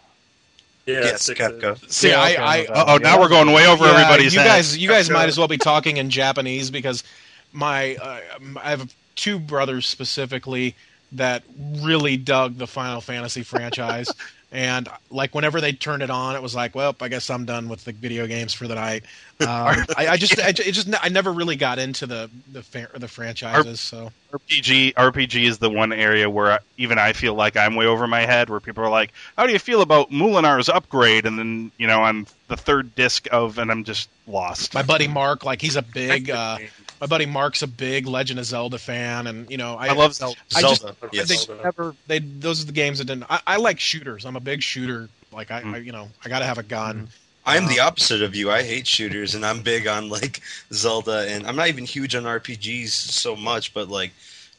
Yeah, 0.87 1.01
Yes, 1.01 1.23
six 1.23 1.39
Kefka. 1.41 1.91
see, 1.93 2.09
Yeah, 2.11 2.21
I, 2.21 2.29
I 2.35 2.57
I 2.59 2.65
Uh 2.67 2.85
oh, 2.89 2.99
that. 2.99 3.03
now 3.03 3.21
we're 3.21 3.29
going 3.29 3.53
way 3.53 3.67
over 3.69 3.85
Yeah, 3.85 3.93
everybody's 3.93 4.35
you 4.35 4.41
head. 4.41 4.47
guys, 4.47 4.77
you 4.79 4.89
guys 4.89 5.09
Kefka. 5.09 5.13
might 5.13 5.29
as 5.29 5.39
well 5.39 5.47
be 5.49 5.59
talking 5.59 5.97
in 5.99 6.11
Japanese 6.11 6.71
because 6.71 7.05
my 7.53 7.97
uh, 7.97 8.21
I 8.63 8.71
have 8.71 8.95
two 9.15 9.39
brothers 9.39 9.87
specifically 9.87 10.75
that 11.13 11.43
really 11.81 12.17
dug 12.17 12.57
the 12.57 12.67
Final 12.67 13.01
Fantasy 13.01 13.43
franchise, 13.43 14.11
and 14.53 14.89
like 15.11 15.35
whenever 15.35 15.61
they 15.61 15.73
turned 15.73 16.03
it 16.03 16.11
on, 16.11 16.37
it 16.37 16.43
was 16.43 16.55
like, 16.55 16.75
well, 16.75 16.95
I 17.01 17.09
guess 17.09 17.29
I'm 17.31 17.45
done 17.45 17.69
with 17.69 17.85
the 17.85 17.93
video 17.93 18.27
games 18.27 18.53
for 18.53 18.67
the 18.69 18.75
night. 18.75 19.05
Um, 19.43 19.85
I, 19.97 20.07
I 20.07 20.17
just, 20.19 20.39
I, 20.39 20.51
it 20.51 20.55
just, 20.55 20.89
I 21.03 21.09
never 21.09 21.33
really 21.33 21.57
got 21.57 21.81
into 21.81 22.07
the 22.07 22.31
the 22.53 22.63
the 22.97 23.09
franchises. 23.09 23.81
So 23.81 24.13
RPG 24.33 24.95
RPG 24.95 25.49
is 25.49 25.59
the 25.59 25.69
one 25.69 25.93
area 25.93 26.31
where 26.31 26.53
I, 26.53 26.59
even 26.77 26.97
I 26.97 27.13
feel 27.13 27.35
like 27.35 27.57
I'm 27.57 27.75
way 27.75 27.87
over 27.87 28.07
my 28.07 28.21
head. 28.21 28.51
Where 28.51 28.61
people 28.61 28.85
are 28.85 28.89
like, 28.89 29.13
"How 29.37 29.45
do 29.45 29.53
you 29.53 29.59
feel 29.59 29.83
about 29.83 30.13
Moolinar's 30.13 30.69
upgrade?" 30.69 31.27
And 31.27 31.41
then 31.41 31.73
you 31.77 31.89
know, 31.89 32.05
I'm 32.05 32.29
the 32.47 32.57
third 32.57 32.95
disc 32.95 33.27
of, 33.33 33.59
and 33.59 33.69
I'm 33.69 33.83
just 33.83 34.09
lost. 34.29 34.75
my 34.75 34.83
buddy 34.83 35.09
Mark, 35.09 35.45
like 35.45 35.61
he's 35.61 35.75
a 35.75 35.83
big, 35.83 36.31
uh, 36.31 36.59
my 37.03 37.07
buddy 37.09 37.27
Mark's 37.27 37.63
a 37.63 37.67
big 37.67 38.07
Legend 38.07 38.39
of 38.39 38.47
Zelda 38.47 38.79
fan, 38.79 39.27
and 39.27 39.51
you 39.51 39.57
know, 39.57 39.75
I, 39.75 39.89
I 39.89 39.93
love 39.93 40.15
Zelda. 40.15 40.39
I 40.55 40.61
just- 40.63 40.83
Zelda. 40.83 40.97
Yes. 41.13 41.29
they 41.29 41.35
Zelda. 41.35 41.63
never 41.65 41.95
they 42.07 42.21
those 42.21 42.63
are 42.63 42.67
the 42.67 42.73
games 42.73 42.99
that 42.99 43.07
didn't 43.07 43.25
I, 43.29 43.41
I 43.47 43.57
like 43.57 43.81
shooters 43.81 44.25
i'm 44.25 44.37
a 44.37 44.41
big 44.41 44.63
shooter 44.63 45.09
like 45.33 45.51
I, 45.51 45.63
Mm. 45.63 45.75
I 45.75 45.77
you 45.79 45.91
know 45.93 46.09
i 46.25 46.29
gotta 46.29 46.45
have 46.47 46.59
a 46.59 46.63
gun 46.63 47.09
I'm 47.45 47.67
the 47.67 47.81
opposite 47.81 48.23
of 48.23 48.37
you. 48.37 48.53
I 48.53 48.63
hate 48.63 48.87
shooters, 48.87 49.35
and 49.35 49.45
I'm 49.45 49.63
big 49.63 49.89
on 49.89 50.09
like 50.09 50.41
Zelda, 50.73 51.27
and 51.29 51.45
I'm 51.45 51.57
not 51.57 51.67
even 51.67 51.85
huge 51.85 52.15
on 52.15 52.23
RPGs 52.23 52.91
so 52.91 53.35
much. 53.35 53.75
But 53.75 53.89
like, 53.89 54.13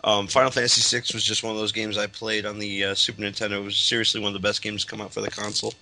um, 0.04 0.28
Final 0.28 0.52
Fantasy 0.52 0.82
VI 0.98 1.06
was 1.14 1.24
just 1.24 1.44
one 1.44 1.54
of 1.54 1.58
those 1.58 1.72
games 1.72 1.98
I 1.98 2.08
played 2.08 2.46
on 2.46 2.60
the 2.60 2.84
uh, 2.84 2.94
Super 2.94 3.22
Nintendo. 3.22 3.54
It 3.62 3.64
was 3.64 3.78
seriously 3.78 4.20
one 4.20 4.28
of 4.28 4.34
the 4.34 4.46
best 4.46 4.62
games 4.62 4.84
to 4.84 4.92
come 4.92 5.00
out 5.00 5.14
for 5.14 5.22
the 5.22 5.32
console. 5.32 5.74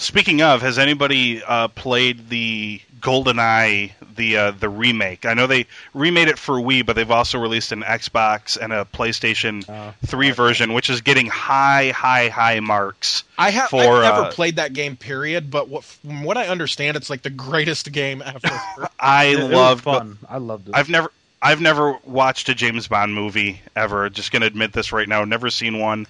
Speaking 0.00 0.40
of, 0.40 0.62
has 0.62 0.78
anybody 0.78 1.42
uh, 1.42 1.68
played 1.68 2.30
the 2.30 2.80
GoldenEye 3.00 3.92
the 4.16 4.36
uh, 4.36 4.50
the 4.52 4.70
remake? 4.70 5.26
I 5.26 5.34
know 5.34 5.46
they 5.46 5.66
remade 5.92 6.28
it 6.28 6.38
for 6.38 6.54
Wii, 6.54 6.86
but 6.86 6.96
they've 6.96 7.10
also 7.10 7.38
released 7.38 7.70
an 7.70 7.82
Xbox 7.82 8.56
and 8.56 8.72
a 8.72 8.86
PlayStation 8.86 9.68
Uh, 9.68 9.92
3 10.06 10.30
version, 10.30 10.72
which 10.72 10.88
is 10.88 11.02
getting 11.02 11.26
high, 11.26 11.90
high, 11.90 12.28
high 12.28 12.60
marks. 12.60 13.24
i 13.36 13.50
have 13.50 13.68
For, 13.68 13.76
i've 13.78 14.14
never 14.14 14.26
uh, 14.28 14.30
played 14.32 14.56
that 14.56 14.72
game 14.72 14.96
period 14.96 15.50
but 15.50 15.68
what, 15.68 15.84
from 15.84 16.24
what 16.24 16.38
i 16.38 16.46
understand 16.48 16.96
it's 16.96 17.10
like 17.10 17.20
the 17.22 17.30
greatest 17.30 17.92
game 17.92 18.22
ever 18.24 18.88
I 19.00 19.24
it, 19.26 19.38
it 19.38 19.50
love 19.50 19.82
fun. 19.82 20.16
I 20.28 20.38
loved 20.38 20.68
it. 20.68 20.74
I've 20.74 20.88
never 20.88 21.12
I've 21.42 21.60
never 21.60 21.98
watched 22.04 22.48
a 22.48 22.54
James 22.54 22.88
Bond 22.88 23.14
movie 23.14 23.60
ever. 23.76 24.08
Just 24.10 24.32
going 24.32 24.40
to 24.40 24.46
admit 24.46 24.72
this 24.72 24.92
right 24.92 25.08
now. 25.08 25.24
Never 25.24 25.50
seen 25.50 25.78
one 25.78 26.06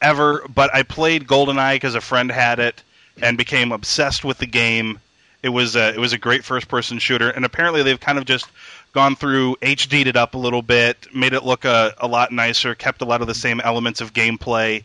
ever, 0.00 0.42
but 0.54 0.74
I 0.74 0.82
played 0.82 1.26
GoldenEye 1.26 1.76
because 1.76 1.94
a 1.94 2.00
friend 2.00 2.30
had 2.30 2.58
it 2.58 2.82
and 3.22 3.36
became 3.38 3.72
obsessed 3.72 4.24
with 4.24 4.38
the 4.38 4.46
game. 4.46 5.00
It 5.42 5.48
was 5.50 5.76
a, 5.76 5.94
it 5.94 5.98
was 5.98 6.12
a 6.12 6.18
great 6.18 6.44
first 6.44 6.68
person 6.68 6.98
shooter 6.98 7.30
and 7.30 7.44
apparently 7.44 7.82
they've 7.82 8.00
kind 8.00 8.18
of 8.18 8.24
just 8.24 8.46
gone 8.92 9.16
through 9.16 9.56
HD'd 9.62 10.06
it 10.06 10.16
up 10.16 10.34
a 10.34 10.38
little 10.38 10.62
bit, 10.62 11.06
made 11.14 11.32
it 11.32 11.44
look 11.44 11.64
a, 11.64 11.94
a 11.98 12.08
lot 12.08 12.32
nicer, 12.32 12.74
kept 12.74 13.02
a 13.02 13.04
lot 13.04 13.20
of 13.20 13.26
the 13.26 13.34
same 13.34 13.60
elements 13.60 14.00
of 14.00 14.12
gameplay. 14.12 14.84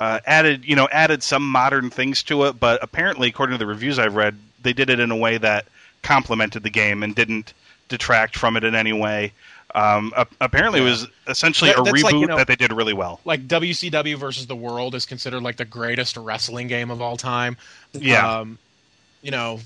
Uh, 0.00 0.18
added, 0.26 0.64
you 0.64 0.74
know, 0.74 0.88
added 0.90 1.22
some 1.22 1.48
modern 1.48 1.88
things 1.88 2.22
to 2.24 2.44
it, 2.44 2.58
but 2.58 2.82
apparently, 2.82 3.28
according 3.28 3.54
to 3.54 3.58
the 3.58 3.66
reviews 3.66 3.98
I've 3.98 4.16
read, 4.16 4.36
they 4.62 4.72
did 4.72 4.90
it 4.90 4.98
in 4.98 5.12
a 5.12 5.16
way 5.16 5.38
that 5.38 5.66
complemented 6.02 6.64
the 6.64 6.70
game 6.70 7.02
and 7.02 7.14
didn't 7.14 7.54
detract 7.88 8.36
from 8.36 8.56
it 8.56 8.64
in 8.64 8.74
any 8.74 8.92
way. 8.92 9.32
Um, 9.74 10.12
a- 10.16 10.26
apparently, 10.40 10.80
it 10.80 10.84
was 10.84 11.08
essentially 11.26 11.70
That- 11.72 11.80
a 11.80 11.82
reboot 11.82 12.02
like, 12.04 12.14
you 12.14 12.26
know- 12.26 12.36
that 12.36 12.46
they 12.46 12.54
did 12.56 12.72
really 12.72 12.92
well. 12.92 13.20
like 13.24 13.48
wcw 13.48 14.16
versus 14.16 14.46
the 14.46 14.54
world 14.54 14.94
is 14.94 15.04
considered 15.04 15.42
like 15.42 15.56
the 15.56 15.64
greatest 15.64 16.16
wrestling 16.16 16.68
game 16.68 16.90
of 16.92 17.02
all 17.02 17.16
time 17.16 17.56
Yeah, 17.92 18.38
um 18.40 18.58
you 19.22 19.30
know 19.32 19.58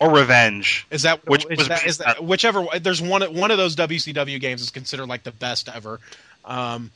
or 0.00 0.10
Revenge. 0.10 0.86
is 0.90 1.02
that 1.02 1.26
Which 1.26 1.44
is 1.50 1.58
was 1.58 1.68
that, 1.68 1.86
is 1.86 1.98
that 1.98 2.22
whichever 2.22 2.66
there's 2.80 3.00
one 3.02 3.22
one 3.34 3.50
of 3.50 3.56
those 3.58 3.74
wcw 3.74 4.40
games 4.40 4.62
is 4.62 4.70
considered 4.70 5.06
like 5.08 5.24
the 5.24 5.32
best 5.32 5.68
ever 5.68 5.98
um 6.44 6.90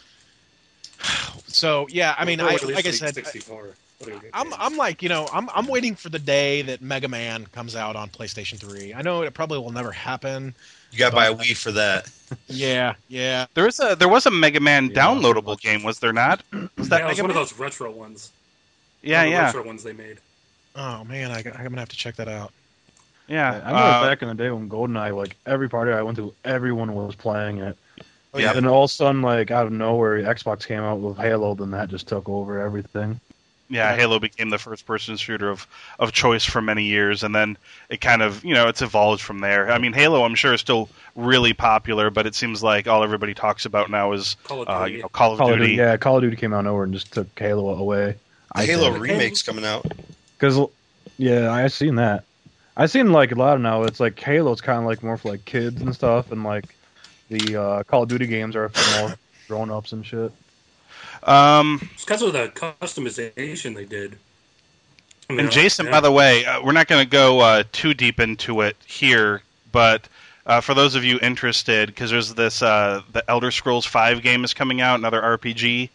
so 1.48 1.86
yeah 1.90 2.14
i 2.18 2.24
mean 2.24 2.38
Well, 2.38 2.48
I, 2.50 2.54
at 2.54 2.62
least 2.62 2.74
like 2.76 2.86
i 2.86 2.90
the 2.90 2.96
said 2.96 3.14
64 3.14 3.70
video 4.00 4.18
game 4.20 4.30
I'm 4.34 4.44
games. 4.50 4.56
I'm 4.58 4.76
like 4.76 5.02
you 5.02 5.08
know 5.08 5.28
I'm 5.32 5.48
I'm 5.54 5.66
waiting 5.66 5.94
for 5.96 6.08
the 6.10 6.18
day 6.18 6.62
that 6.62 6.80
Mega 6.82 7.08
Man 7.08 7.46
comes 7.46 7.74
out 7.76 7.96
on 7.96 8.08
PlayStation 8.10 8.58
3. 8.58 8.94
I 8.94 9.02
know 9.02 9.22
it 9.22 9.32
probably 9.34 9.58
will 9.58 9.70
never 9.72 9.92
happen. 9.92 10.54
You 10.92 10.98
got 10.98 11.10
to 11.10 11.16
buy 11.16 11.26
a 11.26 11.34
Wii 11.34 11.56
for 11.56 11.72
that. 11.72 12.10
Yeah, 12.48 12.94
yeah. 13.08 13.46
There 13.54 13.64
was 13.64 13.80
a 13.80 13.94
there 13.96 14.08
was 14.08 14.26
a 14.26 14.30
Mega 14.30 14.60
Man 14.60 14.90
Yeah, 14.90 15.02
downloadable 15.02 15.44
much. 15.46 15.62
game, 15.62 15.82
was 15.82 15.98
there 15.98 16.12
not? 16.12 16.42
Was 16.78 16.88
that 16.88 17.00
yeah, 17.00 17.06
it 17.06 17.08
was 17.08 17.16
Mega 17.18 17.22
one 17.22 17.30
of 17.30 17.36
those 17.36 17.58
retro 17.58 17.90
ones. 17.90 18.30
Yeah, 19.02 19.18
One 19.18 19.26
of 19.26 19.30
the 19.32 19.36
yeah, 19.38 19.46
retro 19.46 19.62
ones 19.64 19.82
they 19.82 19.92
made. 19.92 20.18
Oh 20.76 21.04
man, 21.04 21.30
I, 21.30 21.38
I'm 21.38 21.64
gonna 21.64 21.78
have 21.80 21.88
to 21.90 21.96
check 21.96 22.16
that 22.16 22.28
out. 22.28 22.52
yeah. 23.28 23.50
I 23.52 23.56
remember 23.56 23.76
Uh, 23.76 24.02
back 24.08 24.22
in 24.22 24.28
the 24.28 24.34
day 24.34 24.50
when 24.50 24.68
GoldenEye, 24.68 25.14
like 25.16 25.36
every 25.46 25.68
party 25.68 25.92
I 25.92 26.02
went 26.02 26.16
to, 26.18 26.32
everyone 26.44 26.94
was 26.94 27.14
playing 27.14 27.58
it. 27.58 27.76
Oh, 28.34 28.38
Yeah. 28.38 28.48
And 28.48 28.56
then 28.58 28.66
all 28.66 28.84
of 28.84 28.90
a 28.90 28.92
sudden, 28.92 29.20
like 29.22 29.50
out 29.50 29.66
of 29.66 29.72
nowhere, 29.72 30.22
Xbox 30.22 30.66
came 30.66 30.80
out 30.80 31.00
with 31.00 31.18
Halo. 31.18 31.54
Then 31.54 31.70
that 31.72 31.88
just 31.90 32.08
took 32.08 32.28
over 32.28 32.60
everything. 32.60 33.20
Yeah, 33.72 33.96
Halo 33.96 34.18
became 34.18 34.50
the 34.50 34.58
first 34.58 34.84
person 34.84 35.16
shooter 35.16 35.48
of, 35.48 35.66
of 35.98 36.12
choice 36.12 36.44
for 36.44 36.60
many 36.60 36.84
years, 36.84 37.22
and 37.22 37.34
then 37.34 37.56
it 37.88 38.02
kind 38.02 38.20
of, 38.20 38.44
you 38.44 38.52
know, 38.52 38.68
it's 38.68 38.82
evolved 38.82 39.22
from 39.22 39.38
there. 39.38 39.72
I 39.72 39.78
mean, 39.78 39.94
Halo, 39.94 40.24
I'm 40.24 40.34
sure, 40.34 40.52
is 40.52 40.60
still 40.60 40.90
really 41.16 41.54
popular, 41.54 42.10
but 42.10 42.26
it 42.26 42.34
seems 42.34 42.62
like 42.62 42.86
all 42.86 43.02
everybody 43.02 43.32
talks 43.32 43.64
about 43.64 43.90
now 43.90 44.12
is 44.12 44.36
Call 44.44 44.62
of 44.62 44.68
uh, 44.68 44.84
Duty. 44.84 44.96
you 44.96 45.02
know, 45.02 45.08
Call 45.08 45.32
of 45.32 45.38
Call 45.38 45.48
Duty. 45.48 45.60
Duty, 45.60 45.74
yeah, 45.76 45.96
Call 45.96 46.18
of 46.18 46.22
Duty 46.22 46.36
came 46.36 46.52
out 46.52 46.60
of 46.60 46.64
nowhere 46.66 46.84
and 46.84 46.92
just 46.92 47.12
took 47.12 47.26
Halo 47.38 47.70
away. 47.70 48.16
The 48.54 48.66
Halo 48.66 48.92
think. 48.92 49.02
remake's 49.02 49.42
coming 49.42 49.64
out. 49.64 49.90
Because 50.38 50.58
yeah, 51.16 51.50
I 51.50 51.62
have 51.62 51.72
seen 51.72 51.94
that. 51.94 52.24
I 52.76 52.86
seen 52.86 53.12
like 53.12 53.32
a 53.32 53.36
lot 53.36 53.54
of 53.56 53.62
now. 53.62 53.84
It's 53.84 54.00
like 54.00 54.18
Halo's 54.20 54.60
kind 54.60 54.80
of 54.80 54.84
like 54.84 55.02
more 55.02 55.16
for 55.16 55.30
like 55.30 55.44
kids 55.46 55.80
and 55.80 55.94
stuff, 55.94 56.30
and 56.30 56.44
like 56.44 56.74
the 57.30 57.56
uh, 57.56 57.82
Call 57.84 58.02
of 58.02 58.10
Duty 58.10 58.26
games 58.26 58.54
are 58.54 58.68
for 58.68 59.00
more 59.00 59.14
grown 59.48 59.70
ups 59.70 59.92
and 59.92 60.04
shit. 60.04 60.30
Um, 61.24 61.88
It's 61.94 62.04
because 62.04 62.22
of 62.22 62.32
the 62.32 62.48
customization 62.48 63.74
they 63.74 63.84
did. 63.84 64.18
I 65.30 65.34
mean, 65.34 65.40
And 65.40 65.50
Jason, 65.52 65.86
yeah. 65.86 65.92
by 65.92 66.00
the 66.00 66.10
way, 66.12 66.44
uh, 66.44 66.62
we're 66.62 66.72
not 66.72 66.88
going 66.88 67.04
to 67.04 67.10
go 67.10 67.40
uh, 67.40 67.62
too 67.72 67.94
deep 67.94 68.20
into 68.20 68.60
it 68.62 68.76
here, 68.86 69.42
but 69.70 70.08
uh, 70.46 70.60
for 70.60 70.74
those 70.74 70.94
of 70.94 71.04
you 71.04 71.18
interested, 71.22 71.86
because 71.88 72.10
there's 72.10 72.34
this 72.34 72.60
uh, 72.62 73.02
the 73.12 73.22
Elder 73.30 73.50
Scrolls 73.50 73.86
Five 73.86 74.22
game 74.22 74.44
is 74.44 74.52
coming 74.52 74.80
out, 74.80 74.98
another 74.98 75.20
RPG. 75.22 75.88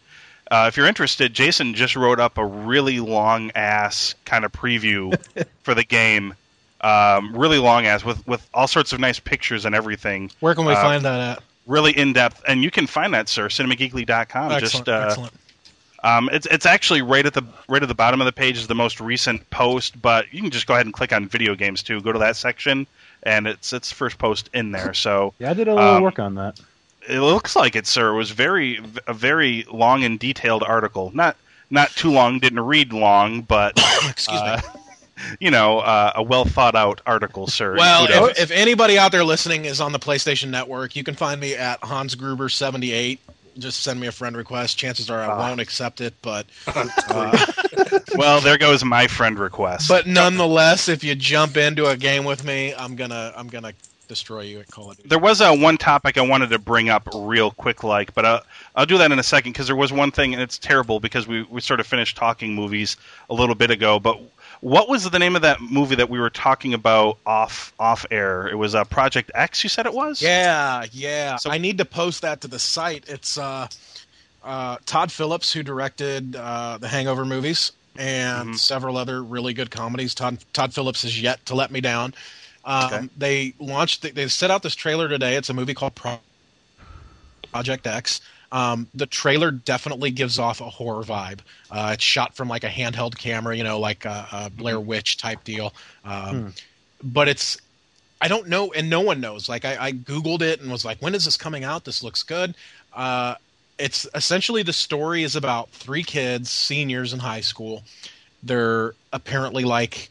Uh, 0.49 0.65
if 0.69 0.77
you're 0.77 0.87
interested, 0.87 1.33
Jason 1.33 1.73
just 1.73 1.97
wrote 1.97 2.21
up 2.21 2.37
a 2.37 2.45
really 2.45 3.01
long 3.01 3.51
ass 3.53 4.15
kind 4.23 4.45
of 4.45 4.51
preview 4.53 5.13
for 5.63 5.75
the 5.75 5.83
game, 5.83 6.33
um, 6.79 7.35
really 7.35 7.57
long 7.57 7.85
ass 7.85 8.05
with 8.05 8.25
with 8.25 8.47
all 8.53 8.67
sorts 8.67 8.93
of 8.93 8.99
nice 9.01 9.19
pictures 9.19 9.65
and 9.65 9.75
everything, 9.75 10.31
Where 10.39 10.55
can 10.55 10.63
we 10.63 10.71
Uh, 10.71 10.81
find 10.81 11.03
that 11.03 11.19
at? 11.37 11.43
Really 11.67 11.95
in 11.97 12.13
depth. 12.13 12.41
And 12.47 12.63
you 12.63 12.71
can 12.71 12.87
find 12.87 13.13
that, 13.13 13.29
sir, 13.29 13.47
cinemageekly.com. 13.49 14.51
Excellent, 14.51 14.59
Just 14.61 14.89
uh, 14.89 15.05
excellent. 15.07 15.33
um, 16.03 16.29
it's 16.31 16.47
it's 16.47 16.65
actually 16.65 17.01
right 17.01 17.25
at 17.25 17.33
the 17.33 17.43
right 17.69 17.81
at 17.83 17.87
the 17.89 17.95
bottom 17.95 18.21
of 18.21 18.25
the 18.25 18.31
page 18.31 18.57
is 18.57 18.67
the 18.67 18.75
most 18.75 18.99
recent 18.99 19.47
post, 19.49 20.01
but 20.01 20.31
you 20.33 20.41
can 20.41 20.49
just 20.51 20.65
go 20.67 20.73
ahead 20.73 20.85
and 20.85 20.93
click 20.93 21.13
on 21.13 21.27
video 21.27 21.53
games 21.55 21.83
too. 21.83 22.01
Go 22.01 22.11
to 22.13 22.19
that 22.19 22.35
section, 22.35 22.87
and 23.23 23.45
it's 23.47 23.73
it's 23.73 23.91
first 23.91 24.17
post 24.17 24.49
in 24.53 24.71
there. 24.71 24.93
So 24.93 25.33
Yeah, 25.39 25.51
I 25.51 25.53
did 25.53 25.67
a 25.67 25.75
little 25.75 25.95
Um, 25.97 26.03
work 26.03 26.19
on 26.19 26.35
that. 26.35 26.59
it 27.07 27.19
looks 27.19 27.55
like 27.55 27.75
it, 27.75 27.85
sir. 27.87 28.09
It 28.13 28.17
was 28.17 28.31
very 28.31 28.79
a 29.07 29.13
very 29.13 29.65
long 29.71 30.03
and 30.03 30.19
detailed 30.19 30.63
article. 30.63 31.11
Not 31.13 31.35
not 31.69 31.89
too 31.91 32.11
long. 32.11 32.39
Didn't 32.39 32.61
read 32.61 32.93
long, 32.93 33.41
but 33.41 33.73
Excuse 34.09 34.39
uh, 34.39 34.61
me. 34.73 34.81
You 35.39 35.51
know, 35.51 35.79
uh, 35.79 36.13
a 36.15 36.23
well 36.23 36.45
thought 36.45 36.75
out 36.75 37.01
article, 37.05 37.47
sir. 37.47 37.75
Well, 37.77 38.07
if, 38.29 38.39
if 38.39 38.51
anybody 38.51 38.97
out 38.97 39.11
there 39.11 39.23
listening 39.23 39.65
is 39.65 39.79
on 39.81 39.91
the 39.91 39.99
PlayStation 39.99 40.49
Network, 40.49 40.95
you 40.95 41.03
can 41.03 41.15
find 41.15 41.39
me 41.41 41.55
at 41.55 41.83
Hans 41.83 42.15
Gruber 42.15 42.49
seventy 42.49 42.91
eight. 42.91 43.19
just 43.57 43.81
send 43.81 43.99
me 43.99 44.07
a 44.07 44.11
friend 44.11 44.37
request. 44.37 44.77
Chances 44.77 45.09
are 45.09 45.21
I 45.21 45.25
Ah. 45.27 45.39
won't 45.39 45.59
accept 45.59 45.99
it, 46.01 46.13
but 46.21 46.45
uh, 46.67 47.45
Well, 48.15 48.39
there 48.41 48.57
goes 48.57 48.83
my 48.83 49.07
friend 49.07 49.37
request. 49.37 49.87
but 49.89 50.07
nonetheless, 50.07 50.87
if 50.89 51.03
you 51.03 51.15
jump 51.15 51.57
into 51.57 51.87
a 51.87 51.97
game 51.97 52.23
with 52.23 52.43
me, 52.43 52.73
I'm 52.75 52.95
gonna 52.95 53.33
I'm 53.35 53.47
gonna 53.47 53.73
destroy 54.07 54.41
you 54.41 54.59
at 54.61 54.67
Call 54.71 54.91
of 54.91 54.95
Duty. 54.97 55.09
there 55.09 55.19
was 55.19 55.41
a 55.41 55.53
one 55.53 55.77
topic 55.77 56.17
I 56.17 56.21
wanted 56.21 56.49
to 56.51 56.59
bring 56.59 56.87
up 56.89 57.09
real 57.13 57.51
quick, 57.51 57.83
like, 57.83 58.13
but 58.13 58.23
uh, 58.23 58.39
I'll 58.75 58.85
do 58.85 58.97
that 58.99 59.11
in 59.11 59.19
a 59.19 59.23
second 59.23 59.51
because 59.51 59.67
there 59.67 59.75
was 59.75 59.91
one 59.91 60.11
thing, 60.11 60.33
and 60.33 60.41
it's 60.41 60.57
terrible 60.57 60.99
because 61.01 61.27
we 61.27 61.43
we 61.43 61.59
sort 61.61 61.79
of 61.81 61.87
finished 61.87 62.15
talking 62.15 62.55
movies 62.55 62.95
a 63.29 63.33
little 63.33 63.55
bit 63.55 63.69
ago. 63.69 63.99
But 63.99 64.19
what 64.61 64.89
was 64.89 65.09
the 65.09 65.19
name 65.19 65.35
of 65.35 65.41
that 65.43 65.61
movie 65.61 65.95
that 65.95 66.09
we 66.09 66.19
were 66.19 66.29
talking 66.29 66.73
about 66.73 67.17
off 67.25 67.73
off 67.79 68.05
air? 68.11 68.47
It 68.47 68.55
was 68.55 68.75
uh, 68.75 68.83
Project 68.85 69.31
X. 69.35 69.63
You 69.63 69.69
said 69.69 69.85
it 69.85 69.93
was. 69.93 70.21
Yeah, 70.21 70.85
yeah. 70.91 71.35
So- 71.37 71.51
I 71.51 71.57
need 71.57 71.77
to 71.77 71.85
post 71.85 72.21
that 72.21 72.41
to 72.41 72.47
the 72.47 72.59
site. 72.59 73.05
It's 73.07 73.37
uh, 73.37 73.67
uh, 74.43 74.77
Todd 74.85 75.11
Phillips 75.11 75.51
who 75.53 75.63
directed 75.63 76.35
uh, 76.35 76.77
the 76.79 76.87
Hangover 76.87 77.25
movies 77.25 77.71
and 77.97 78.49
Mhm. 78.49 78.57
several 78.59 78.95
other 78.97 79.23
really 79.23 79.53
good 79.53 79.71
comedies. 79.71 80.13
Todd 80.13 80.37
Todd 80.53 80.73
Phillips 80.73 81.01
has 81.03 81.19
yet 81.21 81.45
to 81.47 81.55
let 81.55 81.71
me 81.71 81.81
down. 81.81 82.13
Um, 82.65 82.85
Okay. 82.93 83.09
They 83.17 83.53
launched. 83.59 84.13
They 84.13 84.27
set 84.27 84.51
out 84.51 84.61
this 84.63 84.75
trailer 84.75 85.07
today. 85.09 85.35
It's 85.35 85.49
a 85.49 85.53
movie 85.53 85.73
called 85.73 85.95
Pro- 85.95 86.19
Project 87.51 87.87
X. 87.87 88.21
Um, 88.51 88.87
the 88.93 89.05
trailer 89.05 89.51
definitely 89.51 90.11
gives 90.11 90.39
off 90.39 90.61
a 90.61 90.69
horror 90.69 91.03
vibe. 91.03 91.39
Uh, 91.69 91.91
it's 91.93 92.03
shot 92.03 92.35
from 92.35 92.47
like 92.47 92.63
a 92.63 92.69
handheld 92.69 93.17
camera, 93.17 93.55
you 93.55 93.63
know, 93.63 93.79
like 93.79 94.05
a, 94.05 94.27
a 94.31 94.49
Blair 94.49 94.79
Witch 94.79 95.17
type 95.17 95.43
deal. 95.43 95.73
Um, 96.05 96.53
But 97.03 97.27
it's 97.27 97.57
I 98.21 98.27
don't 98.27 98.47
know, 98.47 98.71
and 98.73 98.89
no 98.89 99.01
one 99.01 99.19
knows. 99.21 99.47
Like 99.47 99.65
I, 99.65 99.87
I 99.87 99.91
googled 99.91 100.41
it 100.41 100.61
and 100.61 100.71
was 100.71 100.83
like, 100.85 100.99
"When 101.01 101.13
is 101.13 101.25
this 101.25 101.37
coming 101.37 101.63
out? 101.63 101.85
This 101.85 102.01
looks 102.01 102.23
good." 102.23 102.55
Uh, 102.93 103.35
it's 103.77 104.07
essentially 104.15 104.63
the 104.63 104.73
story 104.73 105.23
is 105.23 105.35
about 105.35 105.69
three 105.69 106.03
kids, 106.03 106.49
seniors 106.49 107.13
in 107.13 107.19
high 107.19 107.41
school. 107.41 107.83
They're 108.41 108.93
apparently 109.13 109.63
like 109.65 110.09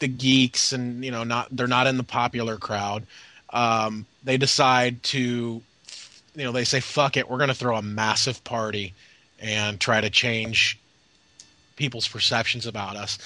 the 0.00 0.08
geeks, 0.08 0.72
and 0.72 1.04
you 1.04 1.10
know, 1.10 1.24
not 1.24 1.48
they're 1.50 1.66
not 1.66 1.86
in 1.86 1.96
the 1.96 2.02
popular 2.04 2.56
crowd. 2.58 3.06
Um, 3.50 4.04
they 4.24 4.36
decide 4.36 5.02
to, 5.04 5.62
you 6.38 6.44
know, 6.44 6.52
they 6.52 6.64
say, 6.64 6.80
"Fuck 6.80 7.16
it, 7.16 7.28
we're 7.28 7.38
going 7.38 7.48
to 7.48 7.54
throw 7.54 7.76
a 7.76 7.82
massive 7.82 8.42
party 8.44 8.94
and 9.40 9.80
try 9.80 10.00
to 10.00 10.10
change 10.10 10.78
people's 11.76 12.08
perceptions 12.08 12.66
about 12.66 12.96
us." 12.96 13.18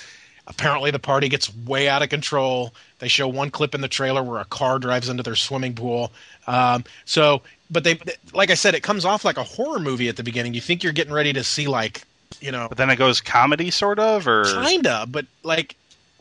Apparently, 0.49 0.91
the 0.91 0.99
party 0.99 1.29
gets 1.29 1.55
way 1.55 1.89
out 1.89 2.03
of 2.03 2.09
control. 2.09 2.75
They 2.99 3.07
show 3.07 3.29
one 3.29 3.51
clip 3.51 3.75
in 3.77 3.81
the 3.81 3.89
trailer 3.89 4.23
where 4.25 4.41
a 4.41 4.45
car 4.45 4.81
drives 4.81 5.09
into 5.09 5.23
their 5.23 5.37
swimming 5.37 5.75
pool. 5.75 6.11
Um, 6.49 6.83
so, 7.05 7.43
but 7.71 7.85
they, 7.85 8.01
like 8.33 8.51
I 8.51 8.55
said, 8.55 8.75
it 8.75 8.83
comes 8.83 9.05
off 9.05 9.25
like 9.25 9.37
a 9.37 9.45
horror 9.45 9.79
movie 9.79 10.09
at 10.09 10.17
the 10.17 10.25
beginning. 10.25 10.53
You 10.53 10.61
think 10.61 10.83
you're 10.83 10.93
getting 10.93 11.13
ready 11.13 11.33
to 11.33 11.45
see 11.45 11.69
like, 11.69 12.03
you 12.41 12.51
know, 12.51 12.67
But 12.69 12.77
then 12.77 12.91
it 12.91 12.97
goes 12.97 13.21
comedy, 13.21 13.71
sort 13.71 14.01
of, 14.01 14.27
or 14.27 14.45
kinda, 14.65 15.07
but 15.09 15.27
like, 15.45 15.77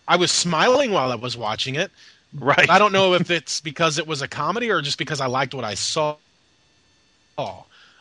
I 0.08 0.18
was 0.18 0.32
smiling 0.32 0.92
while 0.92 1.12
I 1.12 1.16
was 1.16 1.36
watching 1.36 1.74
it. 1.76 1.90
right. 2.38 2.70
I 2.70 2.78
don't 2.78 2.92
know 2.94 3.16
if 3.16 3.32
it's 3.32 3.60
because 3.60 3.98
it 3.98 4.06
was 4.06 4.22
a 4.22 4.28
comedy 4.28 4.70
or 4.70 4.82
just 4.82 5.00
because 5.00 5.20
I 5.20 5.26
liked 5.26 5.56
what 5.56 5.64
I 5.66 5.74
saw. 5.74 6.16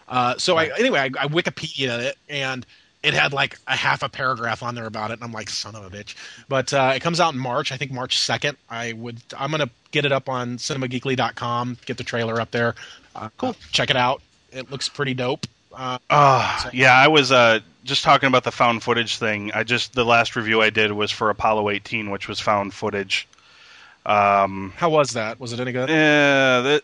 Uh, 0.09 0.37
so 0.39 0.57
I 0.57 0.70
anyway, 0.78 0.99
I, 0.99 1.05
I 1.05 1.26
Wikipedia 1.28 1.99
it 2.01 2.18
and 2.28 2.66
it 3.03 3.14
had 3.14 3.33
like 3.33 3.59
a 3.66 3.76
half 3.76 4.03
a 4.03 4.09
paragraph 4.09 4.62
on 4.62 4.74
there 4.74 4.87
about 4.87 5.11
it, 5.11 5.14
and 5.14 5.24
I'm 5.24 5.33
like, 5.33 5.49
son 5.49 5.74
of 5.74 5.85
a 5.85 5.91
bitch. 5.91 6.14
But 6.49 6.72
uh, 6.72 6.93
it 6.95 7.01
comes 7.01 7.20
out 7.20 7.33
in 7.33 7.39
March, 7.39 7.72
I 7.72 7.76
think 7.76 7.93
March 7.93 8.18
second. 8.18 8.59
I 8.68 8.93
would, 8.93 9.22
I'm 9.37 9.51
gonna 9.51 9.70
get 9.91 10.05
it 10.05 10.12
up 10.12 10.28
on 10.28 10.59
CinemaGeekly.com, 10.59 11.78
get 11.87 11.97
the 11.97 12.05
trailer 12.05 12.41
up 12.41 12.51
there. 12.51 12.74
Uh, 13.14 13.31
cool, 13.39 13.57
check 13.72 13.91
it 13.91 13.97
out. 13.97 14.22
It 14.53 14.70
looks 14.70 14.89
pretty 14.89 15.14
dope. 15.14 15.47
Uh, 15.72 15.99
Uh, 16.11 16.70
yeah, 16.72 16.93
I 16.93 17.09
was 17.09 17.33
uh, 17.33 17.61
just 17.85 18.03
talking 18.05 18.26
about 18.26 18.45
the 18.45 18.51
found 18.51 18.83
footage 18.83 19.16
thing. 19.16 19.53
I 19.53 19.64
just 19.64 19.95
the 19.95 20.05
last 20.05 20.37
review 20.37 20.61
I 20.61 20.70
did 20.70 20.93
was 20.93 21.11
for 21.11 21.31
Apollo 21.31 21.70
18, 21.70 22.11
which 22.11 22.28
was 22.28 22.41
found 22.41 22.74
footage. 22.74 23.28
Um, 24.05 24.72
how 24.76 24.91
was 24.91 25.12
that? 25.12 25.39
Was 25.39 25.53
it 25.53 25.61
any 25.61 25.72
good? 25.72 25.89
Yeah, 25.89 26.78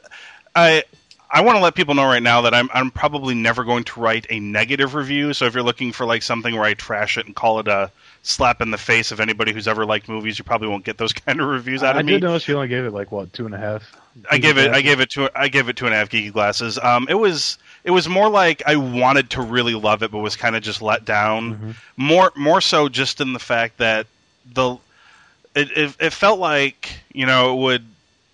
I 0.55 0.85
I 1.31 1.41
want 1.43 1.57
to 1.57 1.63
let 1.63 1.75
people 1.75 1.95
know 1.95 2.05
right 2.05 2.23
now 2.23 2.43
that 2.43 2.55
I'm 2.55 2.71
I'm 2.73 2.91
probably 2.91 3.35
never 3.35 3.65
going 3.65 3.85
to 3.85 4.01
write 4.01 4.27
a 4.31 4.39
negative 4.39 4.95
review. 4.95 5.33
So 5.33 5.47
if 5.47 5.55
you're 5.55 5.63
looking 5.63 5.93
for 5.93 6.07
like 6.07 6.23
something 6.23 6.55
where 6.55 6.65
I 6.65 6.75
trash 6.75 7.19
it 7.19 7.27
and 7.27 7.35
call 7.35 7.59
it 7.59 7.69
a 7.69 7.91
slap 8.23 8.61
in 8.61 8.71
the 8.71 8.79
face 8.79 9.13
of 9.13 9.21
anybody 9.21 9.53
who's 9.53 9.69
ever 9.69 9.85
liked 9.85 10.09
movies, 10.09 10.39
you 10.39 10.45
probably 10.45 10.69
won't 10.69 10.85
get 10.85 10.99
those 10.99 11.13
kind 11.27 11.41
of 11.41 11.49
reviews 11.49 11.83
out 11.83 11.97
I 11.97 12.01
of 12.01 12.07
me. 12.07 12.15
I 12.15 12.17
did 12.17 12.23
notice 12.23 12.47
you 12.47 12.55
only 12.55 12.69
gave 12.69 12.85
it 12.85 12.93
like 12.93 13.11
what 13.11 13.33
two 13.33 13.47
and 13.47 13.55
a 13.55 13.59
half. 13.59 13.95
I 14.31 14.39
gave 14.39 14.57
it 14.57 14.71
I 14.71 14.81
gave 14.81 15.01
it 15.01 15.11
two 15.11 15.29
I 15.35 15.49
gave 15.49 15.69
it 15.69 15.77
two 15.77 15.87
and 15.87 15.95
a 15.95 15.99
half 15.99 16.09
geeky 16.09 16.33
glasses. 16.33 16.79
Um, 16.79 17.07
it 17.09 17.15
was 17.15 17.59
it 17.85 17.91
was 17.91 18.09
more 18.09 18.29
like 18.29 18.63
I 18.67 18.77
wanted 18.77 19.31
to 19.31 19.43
really 19.43 19.75
love 19.75 20.03
it, 20.03 20.11
but 20.11 20.19
was 20.19 20.37
kind 20.37 20.57
of 20.57 20.63
just 20.63 20.81
let 20.81 21.05
down. 21.05 21.57
Mhm. 21.57 21.75
More 21.97 22.33
more 22.37 22.61
so 22.61 22.89
just 22.89 23.21
in 23.21 23.33
the 23.33 23.39
fact 23.39 23.79
that 23.79 24.07
the 24.55 24.77
it, 25.55 25.71
it 25.77 25.97
it 25.99 26.13
felt 26.13 26.39
like 26.39 26.99
you 27.13 27.27
know 27.27 27.53
it 27.53 27.63
would 27.63 27.87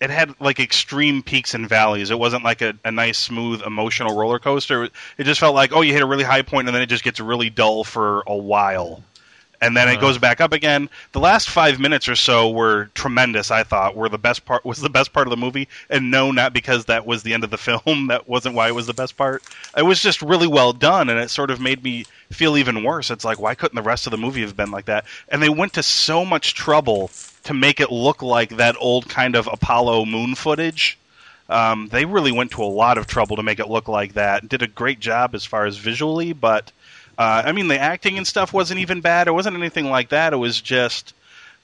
it 0.03 0.09
had 0.11 0.35
like 0.41 0.59
extreme 0.59 1.23
peaks 1.23 1.53
and 1.53 1.67
valleys. 1.69 2.11
It 2.11 2.19
wasn't 2.19 2.43
like 2.43 2.61
a, 2.61 2.75
a 2.83 2.91
nice 2.91 3.17
smooth 3.17 3.61
emotional 3.63 4.15
roller 4.15 4.39
coaster. 4.39 4.83
It 5.17 5.23
just 5.23 5.39
felt 5.39 5.55
like 5.55 5.71
oh 5.73 5.81
you 5.81 5.93
hit 5.93 6.01
a 6.03 6.07
really 6.07 6.23
high 6.25 6.41
point 6.43 6.67
and 6.67 6.75
then 6.75 6.81
it 6.83 6.87
just 6.87 7.03
gets 7.03 7.19
really 7.19 7.49
dull 7.49 7.83
for 7.83 8.23
a 8.27 8.35
while. 8.35 9.03
And 9.61 9.77
then 9.77 9.87
it 9.87 9.93
Uh-huh. 9.93 10.01
goes 10.01 10.17
back 10.17 10.41
up 10.41 10.51
again. 10.51 10.89
The 11.13 11.21
last 11.21 11.49
five 11.49 11.79
minutes 11.79 12.09
or 12.09 12.15
so 12.15 12.49
were 12.49 12.91
tremendous. 12.95 13.49
I 13.49 13.63
thought 13.63 13.95
were 13.95 14.09
the 14.09 14.17
best 14.17 14.45
part 14.45 14.65
was 14.65 14.79
the 14.81 14.89
best 14.89 15.13
part 15.13 15.25
of 15.25 15.31
the 15.31 15.37
movie, 15.37 15.69
and 15.89 16.11
no, 16.11 16.31
not 16.31 16.51
because 16.53 16.85
that 16.85 17.05
was 17.05 17.23
the 17.23 17.33
end 17.33 17.45
of 17.45 17.49
the 17.49 17.57
film. 17.69 18.07
That 18.07 18.27
wasn't 18.27 18.55
why 18.55 18.67
it 18.67 18.75
was 18.75 18.87
the 18.87 18.93
best 18.93 19.15
part. 19.15 19.41
It 19.77 19.83
was 19.83 20.01
just 20.01 20.21
really 20.21 20.47
well 20.47 20.73
done, 20.73 21.09
and 21.09 21.17
it 21.17 21.29
sort 21.29 21.49
of 21.49 21.61
made 21.61 21.81
me 21.81 22.07
feel 22.29 22.57
even 22.57 22.83
worse. 22.83 23.09
It's 23.09 23.23
like 23.23 23.39
why 23.39 23.55
couldn't 23.55 23.75
the 23.77 23.81
rest 23.81 24.05
of 24.05 24.11
the 24.11 24.17
movie 24.17 24.41
have 24.41 24.57
been 24.57 24.71
like 24.71 24.85
that? 24.85 25.05
And 25.29 25.41
they 25.41 25.49
went 25.49 25.73
to 25.73 25.83
so 25.83 26.25
much 26.25 26.55
trouble 26.55 27.09
to 27.43 27.53
make 27.53 27.79
it 27.79 27.91
look 27.91 28.21
like 28.21 28.57
that 28.57 28.75
old 28.79 29.09
kind 29.09 29.35
of 29.35 29.47
Apollo 29.51 30.05
moon 30.05 30.35
footage. 30.35 30.97
Um, 31.49 31.89
they 31.89 32.05
really 32.05 32.31
went 32.31 32.51
to 32.51 32.63
a 32.63 32.65
lot 32.65 32.97
of 32.97 33.05
trouble 33.05 33.35
to 33.35 33.43
make 33.43 33.59
it 33.59 33.69
look 33.69 33.87
like 33.87 34.13
that. 34.13 34.47
Did 34.47 34.61
a 34.61 34.67
great 34.67 34.99
job 34.99 35.35
as 35.35 35.45
far 35.45 35.65
as 35.65 35.77
visually, 35.77 36.33
but 36.33 36.71
uh, 37.17 37.43
I 37.45 37.51
mean 37.51 37.67
the 37.67 37.77
acting 37.77 38.17
and 38.17 38.25
stuff 38.25 38.53
wasn't 38.53 38.79
even 38.79 39.01
bad. 39.01 39.27
It 39.27 39.31
wasn't 39.31 39.57
anything 39.57 39.89
like 39.89 40.09
that. 40.09 40.33
It 40.33 40.37
was 40.37 40.61
just 40.61 41.13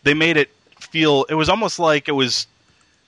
they 0.04 0.14
made 0.14 0.38
it 0.38 0.50
feel. 0.80 1.26
It 1.30 1.36
was 1.36 1.50
almost 1.50 1.80
like 1.80 2.08
it 2.08 2.14
was. 2.14 2.48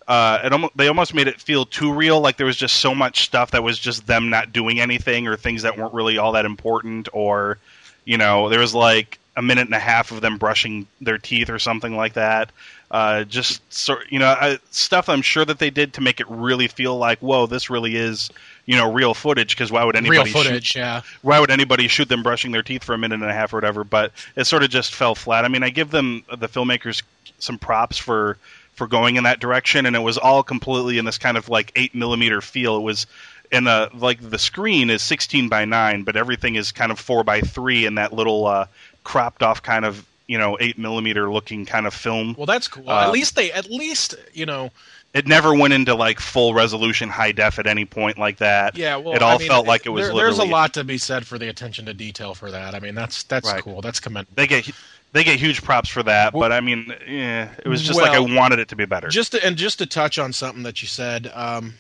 Uh, 0.08 0.40
it 0.44 0.52
almost, 0.52 0.76
they 0.76 0.88
almost 0.88 1.14
made 1.14 1.28
it 1.28 1.40
feel 1.40 1.64
too 1.66 1.94
real. 1.94 2.20
Like 2.20 2.36
there 2.36 2.48
was 2.48 2.58
just 2.58 2.78
so 2.78 2.94
much 2.94 3.24
stuff 3.24 3.52
that 3.52 3.64
was 3.64 3.78
just 3.80 4.08
them 4.08 4.30
not 4.30 4.52
doing 4.52 4.80
anything, 4.80 5.28
or 5.28 5.38
things 5.38 5.62
that 5.62 5.78
weren't 5.78 5.94
really 5.94 6.18
all 6.18 6.32
that 6.34 6.46
important, 6.46 7.08
or 7.14 7.60
you 8.04 8.18
know, 8.18 8.50
there 8.50 8.60
was 8.60 8.74
like 8.74 9.20
a 9.42 9.44
minute 9.44 9.66
and 9.66 9.74
a 9.74 9.80
half 9.80 10.12
of 10.12 10.22
them 10.22 10.38
brushing 10.38 10.88
their 11.02 11.18
teeth 11.18 11.50
or 11.50 11.60
something 11.60 11.96
like 11.96 12.14
that. 12.14 12.52
Uh, 12.92 13.24
just 13.24 13.62
sort, 13.74 14.12
you 14.12 14.20
know, 14.20 14.28
uh, 14.28 14.58
stuff 14.70 15.10
I'm 15.10 15.22
sure 15.22 15.46
that 15.46 15.60
they 15.60 15.70
did 15.70 15.94
to 15.94 16.02
make 16.02 16.20
it 16.20 16.30
really 16.30 16.68
feel 16.68 16.98
like, 16.98 17.20
whoa, 17.20 17.46
this 17.46 17.70
really 17.70 17.96
is, 17.96 18.30
you 18.66 18.76
know, 18.76 18.92
real 18.92 19.14
footage. 19.14 19.56
Because 19.56 19.72
why 19.72 19.84
would 19.84 19.96
anybody 19.96 20.30
shoot 20.30 20.44
footage, 20.44 20.76
yeah. 20.76 21.02
why 21.22 21.39
would 21.39 21.52
anybody 21.52 21.88
shoot 21.88 22.10
them 22.10 22.22
brushing 22.22 22.52
their 22.52 22.64
teeth 22.64 22.84
for 22.84 22.94
a 22.94 22.98
minute 22.98 23.22
and 23.22 23.30
a 23.30 23.34
half 23.34 23.54
or 23.54 23.58
whatever? 23.58 23.84
But 23.84 24.12
it 24.36 24.44
sort 24.46 24.64
of 24.64 24.70
just 24.70 24.94
fell 24.94 25.16
flat. 25.16 25.46
I 25.46 25.48
mean, 25.48 25.64
I 25.64 25.70
give 25.70 25.89
them 25.89 26.24
the 26.38 26.48
filmmakers 26.48 27.02
some 27.39 27.58
props 27.58 27.98
for 27.98 28.38
for 28.74 28.88
going 28.88 29.16
in 29.16 29.24
that 29.24 29.39
direction, 29.39 29.86
and 29.86 29.96
it 29.96 30.00
was 30.00 30.18
all 30.18 30.44
completely 30.44 30.98
in 30.98 31.06
this 31.06 31.18
kind 31.18 31.38
of 31.38 31.50
like 31.50 31.72
eight 31.76 31.96
millimeter 31.96 32.42
feel. 32.42 32.78
It 32.78 32.82
was 32.82 33.08
in 33.52 33.68
a 33.68 33.89
like 33.94 34.20
the 34.22 34.39
screen 34.39 34.89
is 34.89 35.02
sixteen 35.02 35.50
by 35.50 35.66
nine, 35.66 36.04
but 36.04 36.16
everything 36.16 36.56
is 36.56 36.72
kind 36.72 36.92
of 36.92 37.00
four 37.00 37.24
by 37.24 37.42
three 37.42 37.86
in 37.86 37.96
that 37.96 38.14
little 38.14 38.48
uh, 38.48 38.68
cropped 39.04 39.43
off 39.43 39.62
kind 39.64 39.86
of 39.86 40.06
you 40.28 40.38
know 40.38 40.58
eight 40.60 40.78
millimeter 40.78 41.32
looking 41.32 41.66
kind 41.66 41.86
of 41.88 41.93
film. 41.93 42.36
Well, 42.38 42.45
that's 42.45 42.68
cool. 42.68 42.89
Uh, 42.89 43.06
at 43.08 43.12
least 43.12 43.36
they, 43.36 43.52
at 43.52 43.70
least 43.70 44.16
you 44.34 44.45
know, 44.45 44.72
It 45.14 45.28
never 45.28 45.54
went 45.54 45.74
into 45.74 45.93
like 45.95 46.20
full 46.20 46.54
resolution 46.54 47.10
high 47.10 47.32
def 47.34 47.60
at 47.60 47.68
any 47.68 47.84
point 47.86 48.18
like 48.18 48.38
that. 48.38 48.78
yeah. 48.78 48.95
Well, 48.95 49.14
it 49.14 49.22
all 49.22 49.36
I 49.36 49.38
mean, 49.39 49.47
felt 49.49 49.68
like 49.68 49.86
it 49.86 49.89
was 49.89 50.08
there- 50.08 50.16
there's 50.16 50.39
a 50.39 50.43
lot 50.45 50.74
to 50.76 50.84
be 50.84 50.97
said 50.97 51.28
for 51.28 51.38
the 51.38 51.49
attention 51.49 51.86
to 51.88 51.93
detail 51.93 52.34
for 52.34 52.49
that. 52.52 52.76
I 52.76 52.80
mean, 52.80 52.95
that's 52.95 53.24
that's 53.24 53.52
Right. 53.52 53.62
cool. 53.62 53.82
That's 53.82 53.99
commendable. 53.99 54.34
They 54.36 54.47
get 54.47 54.70
they 55.14 55.26
get 55.26 55.38
huge 55.38 55.62
props 55.62 55.89
for 55.89 56.04
that, 56.04 56.34
Well- 56.34 56.41
but 56.41 56.54
I 56.54 56.62
mean, 56.62 56.93
eh, 57.06 57.47
it 57.66 57.68
was 57.68 57.82
just 57.82 57.99
like 57.99 58.12
I 58.12 58.20
wanted 58.20 58.60
it 58.60 58.70
to 58.70 58.78
be 58.78 58.86
better. 58.86 59.10
Just 59.10 59.34
to, 59.34 59.45
and 59.45 59.58
just 59.58 59.80
to 59.80 59.86
touch 59.86 60.18
on 60.18 60.32
something 60.32 60.64
that 60.64 60.82
you 60.82 60.88
said, 60.88 61.30
um, 61.36 61.74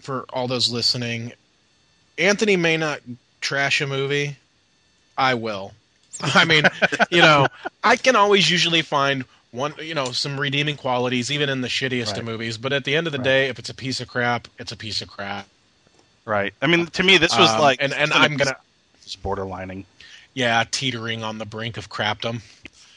for 0.00 0.24
all 0.32 0.48
those 0.48 0.68
listening, 0.68 1.32
Anthony 2.18 2.56
may 2.56 2.76
not 2.76 3.00
trash 3.40 3.80
a 3.80 3.86
movie. 3.86 4.36
I 5.16 5.34
will. 5.34 5.72
I 6.20 6.44
mean, 6.44 6.64
you 7.10 7.22
know, 7.22 7.48
I 7.82 7.96
can 7.96 8.16
always 8.16 8.50
usually 8.50 8.82
find 8.82 9.24
one, 9.50 9.74
you 9.80 9.94
know, 9.94 10.12
some 10.12 10.38
redeeming 10.38 10.76
qualities 10.76 11.30
even 11.30 11.48
in 11.48 11.60
the 11.60 11.68
shittiest 11.68 12.16
of 12.18 12.24
movies. 12.24 12.58
But 12.58 12.72
at 12.72 12.84
the 12.84 12.94
end 12.96 13.06
of 13.06 13.12
the 13.12 13.18
Right. 13.18 13.24
day, 13.24 13.48
if 13.48 13.58
it's 13.58 13.70
a 13.70 13.74
piece 13.74 14.00
of 14.00 14.08
crap, 14.08 14.48
it's 14.58 14.72
a 14.72 14.76
piece 14.76 15.02
of 15.02 15.08
crap. 15.08 15.46
Right. 16.24 16.54
I 16.62 16.66
mean, 16.68 16.86
to 16.86 17.02
me, 17.02 17.16
this 17.18 17.36
was 17.36 17.56
Um, 17.56 17.60
like, 17.60 17.82
and 17.82 17.92
and 17.92 18.12
I'm 18.12 18.36
gonna, 18.36 18.56
it's 19.04 19.16
borderlining. 19.16 19.84
yeah, 20.34 20.64
teetering 20.70 21.22
on 21.24 21.38
the 21.38 21.44
brink 21.46 21.76
of 21.76 21.88
crapdom. 21.90 22.42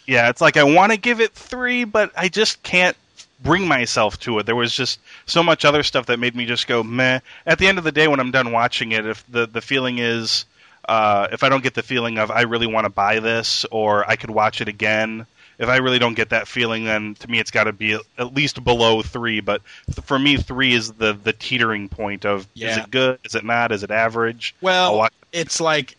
Yeah, 0.07 0.29
it's 0.29 0.41
like 0.41 0.57
I 0.57 0.63
want 0.63 0.91
to 0.91 0.97
give 0.97 1.19
it 1.19 1.33
three, 1.33 1.83
but 1.83 2.11
I 2.15 2.29
just 2.29 2.61
can't 2.61 2.95
bring 3.43 3.67
myself 3.67 4.19
to 4.21 4.37
it. 4.39 4.45
There 4.45 4.55
was 4.55 4.73
just 4.73 4.99
so 5.25 5.41
much 5.41 5.65
other 5.65 5.81
stuff 5.83 6.05
that 6.05 6.19
made 6.19 6.35
me 6.35 6.45
just 6.45 6.67
go 6.67 6.83
meh. 6.83 7.19
At 7.47 7.57
the 7.57 7.67
end 7.67 7.79
of 7.79 7.83
the 7.83 7.91
day, 7.91 8.07
when 8.07 8.19
I'm 8.19 8.31
done 8.31 8.51
watching 8.51 8.91
it, 8.91 9.05
if 9.05 9.23
the 9.29 9.47
the 9.47 9.61
feeling 9.61 9.97
is 9.97 10.45
uh, 10.87 11.27
if 11.31 11.43
I 11.43 11.49
don't 11.49 11.63
get 11.63 11.73
the 11.73 11.83
feeling 11.83 12.17
of 12.17 12.31
I 12.31 12.41
really 12.41 12.67
want 12.67 12.85
to 12.85 12.89
buy 12.89 13.19
this 13.19 13.65
or 13.71 14.07
I 14.09 14.15
could 14.15 14.29
watch 14.29 14.61
it 14.61 14.67
again, 14.67 15.25
if 15.57 15.69
I 15.69 15.77
really 15.77 15.99
don't 15.99 16.15
get 16.15 16.29
that 16.29 16.47
feeling, 16.47 16.85
then 16.85 17.15
to 17.15 17.29
me 17.29 17.39
it's 17.39 17.51
got 17.51 17.65
to 17.65 17.73
be 17.73 17.93
at 17.93 18.33
least 18.33 18.63
below 18.63 19.01
three. 19.01 19.39
But 19.39 19.61
for 20.03 20.19
me, 20.19 20.37
three 20.37 20.73
is 20.73 20.93
the 20.93 21.13
the 21.13 21.33
teetering 21.33 21.89
point 21.89 22.25
of 22.25 22.47
is 22.55 22.77
it 22.77 22.91
good? 22.91 23.19
Is 23.23 23.35
it 23.35 23.45
not? 23.45 23.71
Is 23.71 23.83
it 23.83 23.91
average? 23.91 24.55
Well, 24.61 25.07
it's 25.31 25.59
like 25.59 25.97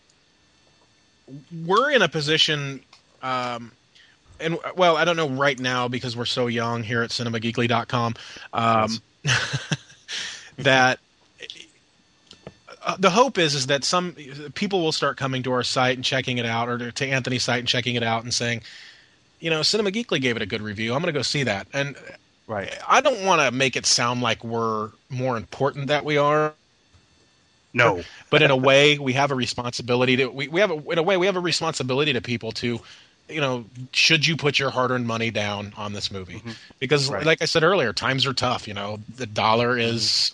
we're 1.65 1.91
in 1.91 2.01
a 2.01 2.07
position, 2.07 2.81
um, 3.21 3.71
and 4.39 4.59
well, 4.75 4.95
I 4.95 5.05
don't 5.05 5.17
know 5.17 5.29
right 5.29 5.59
now 5.59 5.87
because 5.87 6.15
we're 6.15 6.25
so 6.25 6.47
young 6.47 6.83
here 6.83 7.03
at 7.03 7.09
cinemageekly.com, 7.09 8.15
um, 8.53 9.01
that 10.57 10.99
uh, 12.87 12.97
the 12.99 13.11
hope 13.11 13.37
is 13.39 13.55
is 13.55 13.67
that 13.67 13.85
some 13.85 14.13
people 14.55 14.81
will 14.81 14.93
start 14.93 15.17
coming 15.17 15.43
to 15.43 15.53
our 15.53 15.63
site 15.63 15.97
and 15.97 16.05
checking 16.05 16.39
it 16.39 16.47
out, 16.47 16.69
or 16.69 16.79
to, 16.79 16.93
to 16.93 17.07
Anthony's 17.07 17.43
site 17.43 17.59
and 17.59 17.69
checking 17.69 17.95
it 17.95 18.03
out 18.03 18.23
and 18.23 18.33
saying, 18.33 18.63
you 19.39 19.51
know, 19.51 19.63
Cinema 19.63 19.91
Geekly 19.91 20.21
gave 20.21 20.37
it 20.37 20.43
a 20.43 20.47
good 20.47 20.63
review. 20.63 20.93
I'm 20.95 21.01
going 21.03 21.13
to 21.13 21.19
go 21.19 21.23
see 21.23 21.43
that, 21.43 21.67
and 21.73 21.97
right. 22.47 22.75
I 22.87 23.01
don't 23.01 23.25
want 23.25 23.41
to 23.41 23.51
make 23.51 23.75
it 23.77 23.85
sound 23.85 24.21
like 24.21 24.43
we're 24.43 24.91
more 25.09 25.37
important 25.37 25.87
that 25.87 26.05
we 26.05 26.17
are 26.17 26.53
No. 27.73 28.03
but 28.31 28.41
in 28.41 28.51
a 28.51 28.57
way 28.57 28.97
we 28.99 29.13
have 29.13 29.31
a 29.31 29.35
responsibility 29.35 30.17
to 30.17 30.27
we, 30.29 30.47
we 30.47 30.61
have 30.61 30.71
a, 30.71 30.91
in 30.91 30.97
a 30.99 31.03
way 31.03 31.17
we 31.17 31.27
have 31.27 31.35
a 31.37 31.41
responsibility 31.41 32.13
to 32.13 32.21
people 32.21 32.51
to 32.53 32.79
you 33.29 33.41
know 33.41 33.65
should 33.93 34.25
you 34.27 34.37
put 34.37 34.59
your 34.59 34.69
hard-earned 34.71 35.07
money 35.07 35.31
down 35.31 35.73
on 35.77 35.93
this 35.93 36.11
movie 36.11 36.43
because 36.79 37.11
Right. 37.11 37.25
like 37.25 37.41
i 37.41 37.45
said 37.45 37.63
earlier 37.63 37.93
times 37.93 38.25
are 38.25 38.33
tough 38.33 38.67
you 38.67 38.73
know 38.73 38.99
the 39.17 39.27
dollar 39.27 39.77
is 39.77 40.33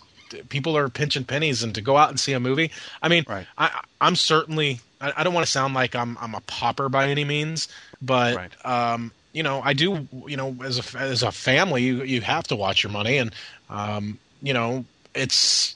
people 0.50 0.76
are 0.78 0.90
pinching 0.90 1.24
pennies 1.24 1.64
and 1.64 1.74
to 1.76 1.82
go 1.82 1.98
out 1.98 2.10
and 2.10 2.20
see 2.20 2.34
a 2.34 2.40
movie 2.40 2.72
i 3.02 3.08
mean 3.10 3.26
Right. 3.28 3.48
I, 3.58 3.82
i'm 4.02 4.16
certainly 4.16 4.80
I, 5.02 5.14
I 5.18 5.24
don't 5.24 5.34
want 5.34 5.46
to 5.46 5.52
sound 5.52 5.74
like 5.74 5.96
i'm 5.96 6.18
i'm 6.20 6.36
a 6.36 6.42
pauper 6.42 6.90
by 6.90 7.08
any 7.10 7.24
means 7.26 7.68
but 8.02 8.36
Right. 8.36 8.66
um 8.66 9.12
you 9.34 9.44
know 9.44 9.62
i 9.64 9.74
do 9.74 10.08
you 10.28 10.38
know 10.38 10.56
as 10.64 10.80
a 10.96 11.00
as 11.00 11.24
a 11.24 11.32
family 11.32 11.84
you 11.84 12.04
you 12.04 12.22
have 12.22 12.46
to 12.48 12.56
watch 12.56 12.84
your 12.84 12.92
money 12.92 13.18
and 13.18 13.34
um 13.70 14.20
you 14.42 14.54
know 14.54 14.86
it's 15.16 15.76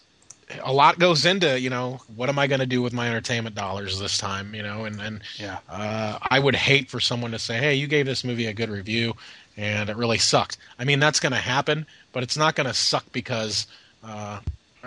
a 0.64 0.72
lot 0.72 0.97
goes 0.97 1.26
into 1.26 1.60
you 1.60 1.70
know 1.70 1.99
what 2.16 2.30
am 2.30 2.39
I 2.39 2.47
going 2.47 2.62
to 2.62 2.66
do 2.66 2.82
with 2.82 2.93
my 2.93 3.08
entertainment 3.08 3.53
dollars 3.55 3.99
this 3.99 4.18
time 4.18 4.55
you 4.55 4.64
know 4.64 4.86
and 4.86 4.99
and 5.01 5.22
Yeah. 5.38 5.58
uh, 5.68 6.20
I 6.30 6.39
would 6.39 6.55
hate 6.55 6.89
for 6.89 7.01
someone 7.01 7.32
to 7.32 7.39
say 7.39 7.58
hey 7.58 7.76
you 7.76 7.86
gave 7.88 8.05
this 8.05 8.24
movie 8.24 8.45
a 8.45 8.53
good 8.53 8.70
review 8.70 9.14
and 9.58 9.89
it 9.89 9.97
really 9.97 10.18
sucked 10.18 10.58
I 10.80 10.86
mean 10.86 10.99
that's 10.99 11.20
going 11.20 11.34
to 11.34 11.38
happen 11.38 11.86
but 12.14 12.24
it's 12.24 12.38
not 12.38 12.55
going 12.55 12.68
to 12.68 12.74
suck 12.74 13.12
because 13.12 13.68
uh, 14.04 14.39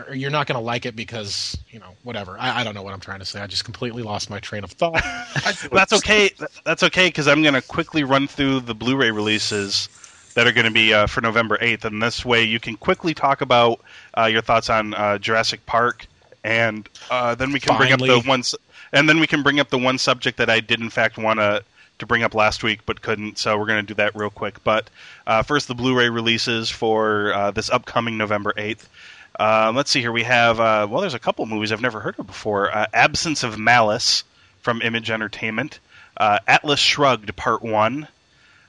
or 0.09 0.15
you're 0.15 0.31
not 0.31 0.47
going 0.47 0.59
to 0.59 0.65
like 0.65 0.87
it 0.87 0.97
because 0.97 1.57
you 1.71 1.79
know 1.79 1.95
whatever. 2.03 2.37
I, 2.39 2.61
I 2.61 2.65
don't 2.65 2.75
know 2.75 2.83
what 2.83 2.95
I'm 2.95 3.01
trying 3.01 3.21
to 3.21 3.25
say. 3.25 3.41
I 3.41 3.47
just 3.47 3.65
completely 3.65 4.03
lost 4.03 4.31
my 4.31 4.41
train 4.41 4.65
of 4.65 4.71
thought. 4.71 5.03
That's 5.73 5.93
okay. 5.93 6.31
That's 6.65 6.83
okay 6.83 7.09
because 7.09 7.29
I'm 7.29 7.43
going 7.43 7.55
to 7.55 7.63
quickly 7.63 8.05
run 8.05 8.27
through 8.27 8.61
the 8.61 8.75
Blu-ray 8.75 9.11
releases 9.11 9.89
that 10.35 10.47
are 10.47 10.53
going 10.53 10.67
to 10.67 10.73
be 10.73 10.95
uh, 10.95 11.07
for 11.07 11.21
November 11.21 11.59
8th, 11.59 11.85
and 11.85 12.03
this 12.03 12.25
way 12.25 12.43
you 12.43 12.61
can 12.61 12.77
quickly 12.77 13.15
talk 13.15 13.41
about 13.41 13.81
uh, 14.17 14.27
your 14.27 14.43
thoughts 14.43 14.71
on 14.71 14.95
uh, 14.95 15.19
Jurassic 15.19 15.65
Park, 15.67 16.07
and 16.45 16.89
uh, 17.11 17.35
then 17.35 17.53
we 17.53 17.59
can 17.59 17.77
bring 17.77 17.93
up 17.93 17.99
the 17.99 18.23
ones, 18.27 18.55
and 18.93 19.09
then 19.09 19.19
we 19.19 19.27
can 19.27 19.43
bring 19.43 19.59
up 19.59 19.71
the 19.71 19.79
one 19.79 19.99
subject 19.99 20.39
that 20.39 20.49
I 20.49 20.61
did 20.61 20.81
in 20.81 20.91
fact 20.91 21.19
want 21.19 21.41
to 21.41 21.65
to 22.01 22.07
bring 22.07 22.23
up 22.23 22.35
last 22.35 22.63
week 22.63 22.81
but 22.87 23.01
couldn't. 23.03 23.39
So 23.39 23.57
we're 23.59 23.67
going 23.67 23.85
to 23.85 23.87
do 23.87 23.95
that 23.95 24.15
real 24.15 24.31
quick. 24.31 24.63
But 24.65 24.91
uh, 25.27 25.43
first, 25.43 25.69
the 25.69 25.75
Blu-ray 25.75 26.09
releases 26.11 26.69
for 26.71 27.33
uh, 27.33 27.51
this 27.53 27.71
upcoming 27.71 28.19
November 28.19 28.53
8th. 28.57 28.87
Uh, 29.39 29.73
let's 29.75 29.91
see 29.91 30.01
here. 30.01 30.13
We 30.13 30.25
have 30.25 30.61
uh, 30.61 30.87
well, 30.91 31.01
there's 31.01 31.15
a 31.15 31.19
couple 31.19 31.47
movies 31.47 31.73
I've 31.73 31.81
never 31.81 32.01
heard 32.01 32.19
of 32.19 32.27
before. 32.27 32.71
Uh, 32.75 32.87
Absence 32.93 33.43
of 33.43 33.59
Malice 33.59 34.25
from 34.61 34.83
Image 34.83 35.11
Entertainment, 35.11 35.79
uh, 36.19 36.39
Atlas 36.47 36.81
Shrugged 36.81 37.35
Part 37.37 37.63
One, 37.63 38.07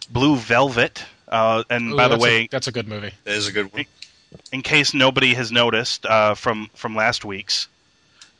Blue 0.10 0.38
Velvet, 0.38 1.04
uh, 1.28 1.64
and 1.70 1.92
Ooh, 1.92 1.98
by 1.98 2.08
the 2.08 2.16
that's 2.16 2.22
a- 2.22 2.24
way, 2.24 2.48
that's 2.50 2.68
a 2.68 2.72
good 2.72 2.88
movie 2.88 3.12
That 3.26 3.36
is 3.36 3.48
a 3.48 3.52
good 3.52 3.74
one. 3.74 3.86
in 4.54 4.62
case 4.62 4.94
nobody 4.94 5.34
has 5.34 5.52
noticed 5.52 6.06
uh, 6.06 6.36
from 6.36 6.70
from 6.76 6.96
last 6.96 7.26
week's, 7.26 7.68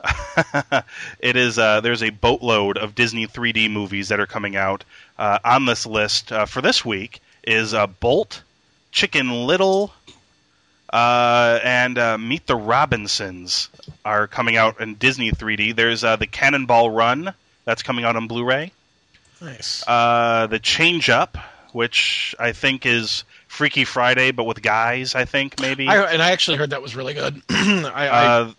it 1.20 1.36
is 1.36 1.58
uh, 1.58 1.80
there's 1.80 2.02
a 2.02 2.10
boatload 2.10 2.78
of 2.78 2.94
Disney 2.94 3.26
3D 3.26 3.70
movies 3.70 4.08
that 4.08 4.20
are 4.20 4.26
coming 4.26 4.56
out 4.56 4.84
uh, 5.18 5.38
on 5.44 5.66
this 5.66 5.86
list 5.86 6.32
uh, 6.32 6.46
for 6.46 6.60
this 6.60 6.84
week. 6.84 7.20
Is 7.44 7.74
uh, 7.74 7.88
Bolt, 7.88 8.42
Chicken 8.92 9.46
Little, 9.46 9.92
uh, 10.92 11.58
and 11.64 11.98
uh, 11.98 12.18
Meet 12.18 12.46
the 12.46 12.56
Robinsons 12.56 13.68
are 14.04 14.26
coming 14.26 14.56
out 14.56 14.80
in 14.80 14.94
Disney 14.94 15.32
3D. 15.32 15.74
There's 15.74 16.04
uh, 16.04 16.16
the 16.16 16.26
Cannonball 16.26 16.90
Run 16.90 17.34
that's 17.64 17.82
coming 17.82 18.04
out 18.04 18.14
on 18.16 18.28
Blu-ray. 18.28 18.72
nice 19.40 19.82
Uh, 19.86 20.46
the 20.48 20.58
Change 20.58 21.10
Up, 21.10 21.36
which 21.72 22.34
I 22.38 22.52
think 22.52 22.86
is 22.86 23.24
Freaky 23.48 23.84
Friday, 23.84 24.30
but 24.30 24.44
with 24.44 24.62
guys. 24.62 25.14
I 25.14 25.24
think 25.24 25.60
maybe. 25.60 25.88
I, 25.88 26.12
and 26.12 26.22
I 26.22 26.30
actually 26.30 26.58
heard 26.58 26.70
that 26.70 26.82
was 26.82 26.94
really 26.94 27.14
good 27.14 27.42
I, 27.50 27.90
I 27.94 28.08
uh, 28.08 28.52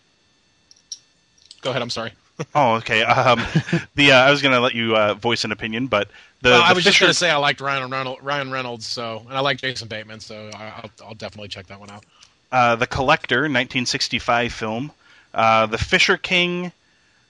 go 1.64 1.72
ahead 1.72 1.82
I'm 1.82 1.90
sorry 1.90 2.12
oh, 2.56 2.76
okay. 2.78 3.04
Um, 3.04 3.40
the 3.96 4.12
uh, 4.12 4.18
I 4.18 4.32
was 4.32 4.42
going 4.42 4.56
to 4.56 4.60
let 4.60 4.74
you 4.74 4.96
uh, 4.98 5.14
voice 5.14 5.44
an 5.46 5.52
opinion, 5.52 5.86
but 5.86 6.08
the, 6.42 6.50
well, 6.50 6.62
the 6.62 6.66
I 6.66 6.74
was 6.74 6.84
just 6.84 7.00
going 7.00 7.12
to 7.12 7.14
say 7.14 7.30
I 7.30 7.36
liked 7.38 7.62
Ryan 7.62 7.92
Reynolds, 7.92 8.24
Ryan 8.24 8.52
Reynolds, 8.52 8.88
so 8.88 9.22
and 9.28 9.38
I 9.38 9.40
like 9.40 9.60
Jason 9.60 9.88
Bateman, 9.88 10.20
so 10.20 10.50
I, 10.56 10.64
I'll, 10.78 10.92
I'll 11.10 11.14
definitely 11.14 11.50
check 11.50 11.68
that 11.68 11.80
one 11.80 11.92
out. 11.92 12.04
uh, 12.52 12.76
the 12.76 12.88
Collector, 12.88 13.42
1965 13.42 14.52
film. 14.52 14.92
Uh, 15.32 15.68
the 15.68 15.78
Fisher 15.78 16.18
King, 16.18 16.72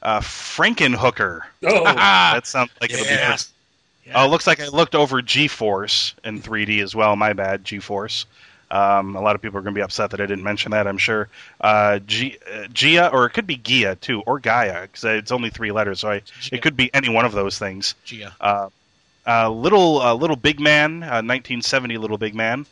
uh, 0.01 0.21
Frankenhooker. 0.21 1.41
Oh, 1.65 1.84
That 1.84 2.47
sounds 2.47 2.71
like 2.79 2.91
it'll 2.93 3.05
be 3.05 3.11
yeah. 3.11 3.38
Oh, 4.15 4.25
it 4.25 4.29
looks 4.29 4.47
like 4.47 4.61
I 4.61 4.67
looked 4.67 4.95
over 4.95 5.21
G-Force 5.21 6.15
in 6.23 6.41
3D 6.41 6.81
as 6.81 6.93
well. 6.95 7.15
My 7.15 7.34
bad, 7.34 7.63
G-Force. 7.63 8.25
Um, 8.74 9.15
a 9.15 9.21
lot 9.21 9.36
of 9.36 9.41
people 9.41 9.59
are 9.59 9.61
going 9.61 9.76
to 9.76 9.78
be 9.78 9.84
upset 9.84 10.09
that 10.11 10.19
I 10.19 10.26
didn't 10.26 10.43
mention 10.43 10.71
that. 10.71 10.88
I'm 10.88 10.97
sure. 10.97 11.30
Uh, 11.61 11.99
G- 11.99 12.38
uh, 12.51 12.65
Gia, 12.74 13.09
or 13.13 13.28
it 13.28 13.30
could 13.30 13.45
be 13.45 13.55
Gia 13.55 13.95
too, 13.95 14.21
or 14.21 14.39
Gaia, 14.39 14.82
because 14.82 15.03
it's 15.03 15.32
only 15.32 15.51
three 15.51 15.71
letters, 15.71 15.99
so 15.99 16.09
I, 16.09 16.21
it 16.51 16.63
could 16.63 16.76
be 16.76 16.91
any 16.91 17.09
one 17.09 17.24
of 17.26 17.34
those 17.34 17.59
things. 17.59 17.93
Gia. 18.03 18.36
Uh, 18.41 18.69
uh, 19.28 19.49
little 19.49 20.01
uh, 20.01 20.15
little 20.15 20.36
big 20.36 20.59
man, 20.59 21.03
uh, 21.03 21.21
1970 21.21 21.97
little 21.99 22.17
big 22.17 22.34
man. 22.34 22.65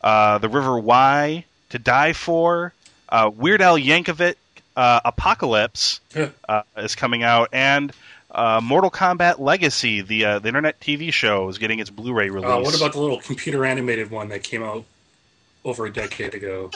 Uh, 0.00 0.38
the 0.38 0.48
River 0.48 0.78
Why, 0.78 1.44
To 1.70 1.78
Die 1.80 2.12
For, 2.12 2.72
uh, 3.08 3.30
Weird 3.34 3.60
Al 3.60 3.76
Yankovic, 3.76 4.36
uh, 4.76 5.00
Apocalypse 5.04 6.00
uh, 6.48 6.62
is 6.76 6.94
coming 6.94 7.24
out, 7.24 7.48
and 7.52 7.92
uh, 8.30 8.60
Mortal 8.62 8.90
Kombat 8.92 9.40
Legacy, 9.40 10.02
the 10.02 10.24
uh, 10.24 10.38
the 10.38 10.46
internet 10.48 10.78
TV 10.80 11.12
show, 11.12 11.48
is 11.48 11.58
getting 11.58 11.80
its 11.80 11.90
Blu-ray 11.90 12.30
release. 12.30 12.48
Uh, 12.48 12.60
what 12.60 12.76
about 12.76 12.92
the 12.92 13.00
little 13.00 13.18
computer 13.20 13.64
animated 13.64 14.10
one 14.10 14.28
that 14.28 14.44
came 14.44 14.62
out 14.62 14.84
over 15.64 15.86
a 15.86 15.92
decade 15.92 16.34
ago? 16.34 16.70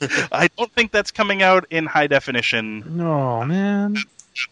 I 0.32 0.48
don't 0.58 0.70
think 0.72 0.92
that's 0.92 1.10
coming 1.10 1.42
out 1.42 1.66
in 1.70 1.86
high 1.86 2.06
definition 2.06 2.84
No, 2.96 3.44
man. 3.44 3.96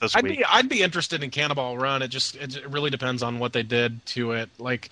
this 0.01 0.17
I'd 0.17 0.25
week. 0.25 0.39
be 0.39 0.45
I'd 0.45 0.69
be 0.69 0.83
interested 0.83 1.23
in 1.23 1.31
Cannonball 1.31 1.77
Run. 1.77 2.03
It 2.03 2.09
just 2.09 2.37
it, 2.37 2.57
it 2.57 2.69
really 2.71 2.91
depends 2.91 3.23
on 3.23 3.39
what 3.39 3.53
they 3.53 3.63
did 3.63 4.05
to 4.07 4.33
it. 4.33 4.49
Like, 4.59 4.91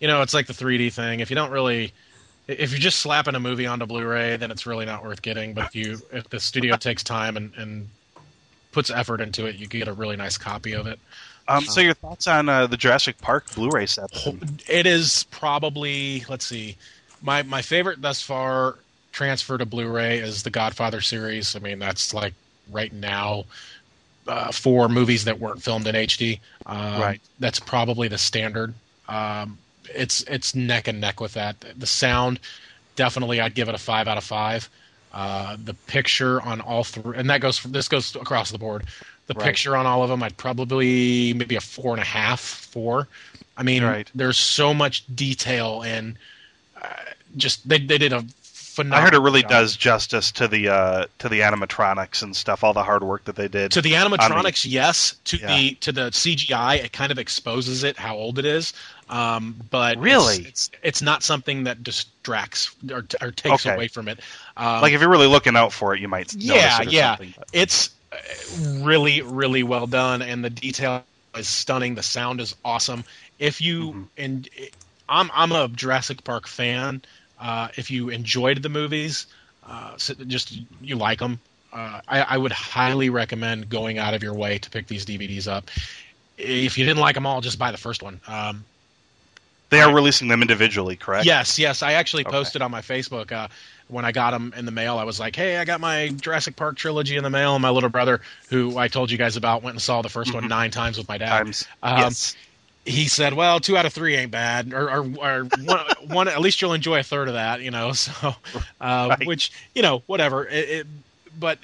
you 0.00 0.08
know, 0.08 0.20
it's 0.22 0.34
like 0.34 0.46
the 0.46 0.52
3D 0.52 0.92
thing. 0.92 1.20
If 1.20 1.30
you 1.30 1.36
don't 1.36 1.50
really 1.50 1.92
if 2.46 2.70
you're 2.72 2.80
just 2.80 2.98
slapping 2.98 3.34
a 3.34 3.40
movie 3.40 3.66
onto 3.66 3.86
Blu-ray, 3.86 4.36
then 4.36 4.50
it's 4.50 4.66
really 4.66 4.84
not 4.84 5.02
worth 5.02 5.22
getting. 5.22 5.54
But 5.54 5.66
if 5.66 5.74
you 5.74 5.98
if 6.12 6.28
the 6.28 6.40
studio 6.40 6.76
takes 6.78 7.02
time 7.02 7.36
and, 7.36 7.52
and 7.56 7.88
puts 8.72 8.90
effort 8.90 9.20
into 9.20 9.46
it, 9.46 9.56
you 9.56 9.66
get 9.66 9.88
a 9.88 9.92
really 9.92 10.16
nice 10.16 10.36
copy 10.36 10.72
of 10.74 10.86
it. 10.86 10.98
Um, 11.46 11.64
so 11.64 11.80
your 11.80 11.94
thoughts 11.94 12.26
on 12.26 12.48
uh, 12.48 12.66
the 12.66 12.76
Jurassic 12.76 13.18
Park 13.18 13.44
Blu-ray 13.54 13.86
set? 13.86 14.10
It 14.68 14.86
is 14.86 15.24
probably 15.30 16.24
let's 16.28 16.46
see, 16.46 16.76
my 17.24 17.42
my 17.42 17.62
favorite 17.62 18.02
thus 18.02 18.22
far 18.22 18.76
transfer 19.12 19.58
to 19.58 19.66
Blu-ray 19.66 20.18
is 20.18 20.44
the 20.44 20.50
Godfather 20.50 21.00
series. 21.00 21.56
I 21.56 21.60
mean, 21.60 21.78
that's 21.80 22.14
like 22.14 22.34
right 22.70 22.92
now 22.92 23.44
uh, 24.28 24.52
for 24.52 24.88
movies 24.88 25.24
that 25.24 25.40
weren't 25.40 25.62
filmed 25.62 25.86
in 25.86 25.94
HD. 25.96 26.40
Um, 26.66 27.00
Right. 27.00 27.20
That's 27.40 27.60
probably 27.60 28.08
the 28.08 28.18
standard. 28.18 28.74
Um, 29.08 29.58
it's 29.94 30.22
it's 30.22 30.54
neck 30.54 30.88
and 30.88 31.00
neck 31.00 31.20
with 31.20 31.34
that. 31.34 31.56
The 31.76 31.86
sound, 31.86 32.40
definitely, 32.96 33.40
I'd 33.40 33.54
give 33.54 33.68
it 33.68 33.74
a 33.74 33.78
five 33.78 34.08
out 34.08 34.18
of 34.18 34.24
five. 34.24 34.70
Uh, 35.12 35.56
the 35.62 35.74
picture 35.74 36.40
on 36.42 36.60
all 36.60 36.84
three, 36.84 37.16
and 37.16 37.30
that 37.30 37.40
goes 37.40 37.62
this 37.64 37.88
goes 37.88 38.14
across 38.16 38.50
the 38.50 38.58
board. 38.58 38.84
The 39.26 39.34
Right. 39.34 39.44
picture 39.44 39.76
on 39.76 39.86
all 39.86 40.02
of 40.02 40.08
them, 40.10 40.22
I'd 40.22 40.36
probably 40.36 41.32
maybe 41.34 41.56
a 41.56 41.60
four 41.60 41.92
and 41.92 42.00
a 42.00 42.04
half, 42.04 42.40
four. 42.40 43.08
I 43.56 43.62
mean, 43.62 43.82
Right. 43.82 44.10
there's 44.14 44.38
so 44.38 44.74
much 44.74 45.04
detail 45.14 45.82
and 45.82 46.16
uh, 46.16 46.18
just 47.36 47.68
they 47.68 47.78
they 47.78 47.98
did 47.98 48.12
a 48.12 48.24
phenomenal. 48.42 48.98
I 48.98 49.02
heard 49.02 49.14
it 49.14 49.18
really 49.20 49.42
job. 49.42 49.50
does 49.50 49.76
justice 49.76 50.32
to 50.32 50.48
the 50.48 50.68
uh, 50.68 51.06
to 51.18 51.28
the 51.28 51.40
animatronics 51.40 52.22
and 52.22 52.34
stuff, 52.36 52.64
all 52.64 52.72
the 52.72 52.84
hard 52.84 53.02
work 53.04 53.24
that 53.24 53.36
they 53.36 53.48
did. 53.48 53.70
to 53.70 53.80
the 53.82 53.92
animatronics 53.92 54.64
yes 54.70 55.16
to 55.24 55.38
Yeah. 55.38 55.46
the 55.46 55.74
to 55.76 55.92
the 55.92 56.10
cgi 56.10 56.84
it 56.84 56.92
kind 56.92 57.10
of 57.10 57.18
exposes 57.18 57.82
it 57.82 57.96
how 57.98 58.14
old 58.16 58.38
it 58.38 58.44
is 58.44 58.72
um, 59.08 59.56
but 59.70 59.98
Really? 59.98 60.46
it's, 60.46 60.70
it's 60.82 61.02
not 61.02 61.22
something 61.22 61.64
that 61.64 61.82
distracts 61.82 62.74
or, 62.90 63.04
or 63.20 63.30
takes 63.32 63.66
Okay. 63.66 63.74
away 63.74 63.88
from 63.88 64.08
it 64.08 64.20
um, 64.56 64.80
like 64.82 64.92
if 64.92 65.00
you're 65.00 65.10
really 65.10 65.26
looking 65.26 65.56
out 65.56 65.72
for 65.72 65.94
it, 65.94 66.00
you 66.00 66.08
might 66.08 66.34
yeah 66.40 66.78
it 66.78 66.86
or 66.86 66.90
yeah 66.90 67.16
something, 67.16 67.34
it's 67.52 67.90
uh, 68.12 68.16
really 68.82 69.22
really 69.22 69.62
well 69.62 69.86
done 69.86 70.22
and 70.22 70.44
the 70.44 70.50
detail 70.50 71.04
is 71.36 71.48
stunning 71.48 71.94
the 71.94 72.02
sound 72.02 72.40
is 72.40 72.54
awesome 72.64 73.04
if 73.38 73.60
you 73.60 73.94
Mhm. 73.94 74.08
and 74.16 74.48
i'm 75.08 75.30
i'm 75.34 75.52
a 75.52 75.68
jurassic 75.68 76.22
park 76.24 76.46
fan 76.46 77.02
uh, 77.40 77.68
if 77.76 77.90
you 77.90 78.08
enjoyed 78.10 78.62
the 78.62 78.68
movies 78.68 79.26
uh, 79.68 79.96
just 80.26 80.58
you 80.82 80.96
like 80.96 81.18
them 81.18 81.38
uh, 81.72 82.00
I, 82.06 82.20
I 82.22 82.38
would 82.38 82.52
highly 82.52 83.10
recommend 83.10 83.68
going 83.68 83.98
out 83.98 84.14
of 84.14 84.22
your 84.22 84.34
way 84.34 84.58
to 84.58 84.70
pick 84.70 84.86
these 84.86 85.04
dvds 85.06 85.48
up 85.48 85.70
if 86.38 86.76
you 86.78 86.84
didn't 86.84 87.00
like 87.00 87.14
them 87.14 87.26
all 87.26 87.40
just 87.40 87.58
buy 87.58 87.70
the 87.70 87.78
first 87.78 88.02
one 88.02 88.20
um, 88.28 88.64
They 89.70 89.80
are 89.80 89.92
releasing 89.92 90.28
them 90.28 90.40
individually, 90.42 90.94
correct? 90.96 91.26
Yes, 91.26 91.58
yes. 91.58 91.82
I 91.82 91.94
actually 91.94 92.24
Okay. 92.24 92.36
posted 92.36 92.62
on 92.62 92.70
my 92.70 92.80
Facebook 92.80 93.32
uh, 93.32 93.48
when 93.88 94.04
I 94.04 94.12
got 94.12 94.30
them 94.30 94.54
in 94.56 94.66
the 94.66 94.70
mail. 94.70 94.98
I 94.98 95.04
was 95.04 95.18
like, 95.18 95.34
"Hey, 95.34 95.56
I 95.56 95.64
got 95.64 95.80
my 95.80 96.08
Jurassic 96.08 96.54
Park 96.54 96.76
trilogy 96.76 97.16
in 97.16 97.24
the 97.24 97.30
mail." 97.30 97.54
And 97.54 97.62
my 97.62 97.70
little 97.70 97.88
brother, 97.90 98.20
who 98.50 98.78
I 98.78 98.88
told 98.88 99.10
you 99.10 99.18
guys 99.18 99.36
about, 99.36 99.62
went 99.62 99.74
and 99.74 99.82
saw 99.82 100.02
the 100.02 100.08
1st 100.08 100.32
one 100.34 100.44
Mhm. 100.44 100.48
nine 100.48 100.70
times 100.70 100.96
with 100.96 101.08
my 101.08 101.18
dad. 101.18 101.30
Times. 101.30 101.66
Um, 101.82 101.98
yes. 101.98 102.36
He 102.84 103.08
said, 103.08 103.34
"Well, 103.34 103.60
two 103.60 103.76
out 103.76 103.86
of 103.86 103.92
three 103.92 104.14
ain't 104.14 104.30
bad, 104.30 104.72
or, 104.74 104.90
or, 104.90 104.98
or 104.98 105.44
one, 105.44 105.80
one. 106.08 106.28
At 106.28 106.40
least 106.40 106.60
you'll 106.60 106.74
enjoy 106.74 107.00
a 107.00 107.02
third 107.02 107.28
of 107.28 107.34
that, 107.34 107.60
you 107.60 107.70
know." 107.70 107.92
So, 107.92 108.34
uh, 108.80 109.06
Right. 109.10 109.26
which 109.26 109.52
you 109.74 109.82
know, 109.82 110.02
whatever. 110.06 110.46
It, 110.46 110.68
it, 110.68 110.86
but 111.38 111.58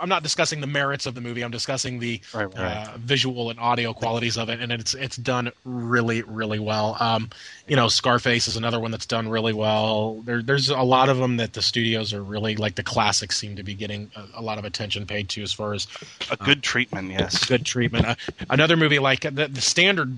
I'm 0.00 0.08
not 0.08 0.22
discussing 0.22 0.60
the 0.60 0.66
merits 0.66 1.06
of 1.06 1.14
the 1.14 1.20
movie. 1.20 1.42
I'm 1.42 1.50
discussing 1.50 1.98
the 1.98 2.20
Right, 2.32 2.46
right. 2.56 2.88
uh, 2.88 2.96
visual 2.98 3.50
and 3.50 3.60
audio 3.60 3.92
qualities 3.92 4.36
of 4.38 4.48
it, 4.48 4.60
and 4.60 4.72
it's 4.72 4.94
it's 4.94 5.16
done 5.16 5.52
really 5.64 6.22
really 6.22 6.58
well. 6.58 6.96
Um, 7.00 7.30
you 7.68 7.76
know, 7.76 7.88
Scarface 7.88 8.48
is 8.48 8.56
another 8.56 8.80
one 8.80 8.90
that's 8.90 9.06
done 9.06 9.28
really 9.28 9.52
well. 9.52 10.14
There, 10.24 10.42
there's 10.42 10.70
a 10.70 10.82
lot 10.82 11.08
of 11.08 11.18
them 11.18 11.36
that 11.36 11.52
the 11.52 11.62
studios 11.62 12.12
are 12.14 12.22
really 12.22 12.56
like 12.56 12.74
the 12.76 12.82
classics 12.82 13.36
seem 13.36 13.56
to 13.56 13.62
be 13.62 13.74
getting 13.74 14.10
a, 14.16 14.40
a 14.40 14.42
lot 14.42 14.58
of 14.58 14.64
attention 14.64 15.06
paid 15.06 15.28
to 15.30 15.42
as 15.42 15.52
far 15.52 15.74
as 15.74 15.86
a 16.30 16.36
good 16.36 16.62
treatment, 16.62 17.10
yes. 17.10 17.44
good 17.44 17.66
treatment. 17.66 18.06
Uh, 18.06 18.14
another 18.48 18.76
movie 18.76 18.98
like 18.98 19.20
the, 19.20 19.48
the 19.48 19.60
standard 19.60 20.16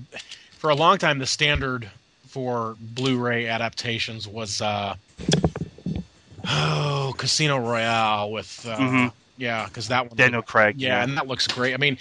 for 0.57 0.69
a 0.69 0.75
long 0.75 0.97
time, 0.97 1.19
the 1.19 1.25
standard 1.25 1.89
for 2.27 2.75
Blu-ray 2.79 3.47
adaptations 3.47 4.27
was 4.27 4.61
uh, 4.61 4.95
oh 6.47 7.13
Casino 7.17 7.57
Royale 7.57 8.31
with 8.31 8.65
uh, 8.67 8.77
Mhm. 8.77 9.11
Yeah, 9.37 9.65
because 9.65 9.87
that 9.89 10.07
one 10.07 10.15
Daniel 10.17 10.41
Craig. 10.41 10.75
yeah, 10.79 11.03
and 11.03 11.17
that 11.17 11.27
looks 11.27 11.47
great. 11.47 11.73
I 11.73 11.77
mean, 11.77 11.97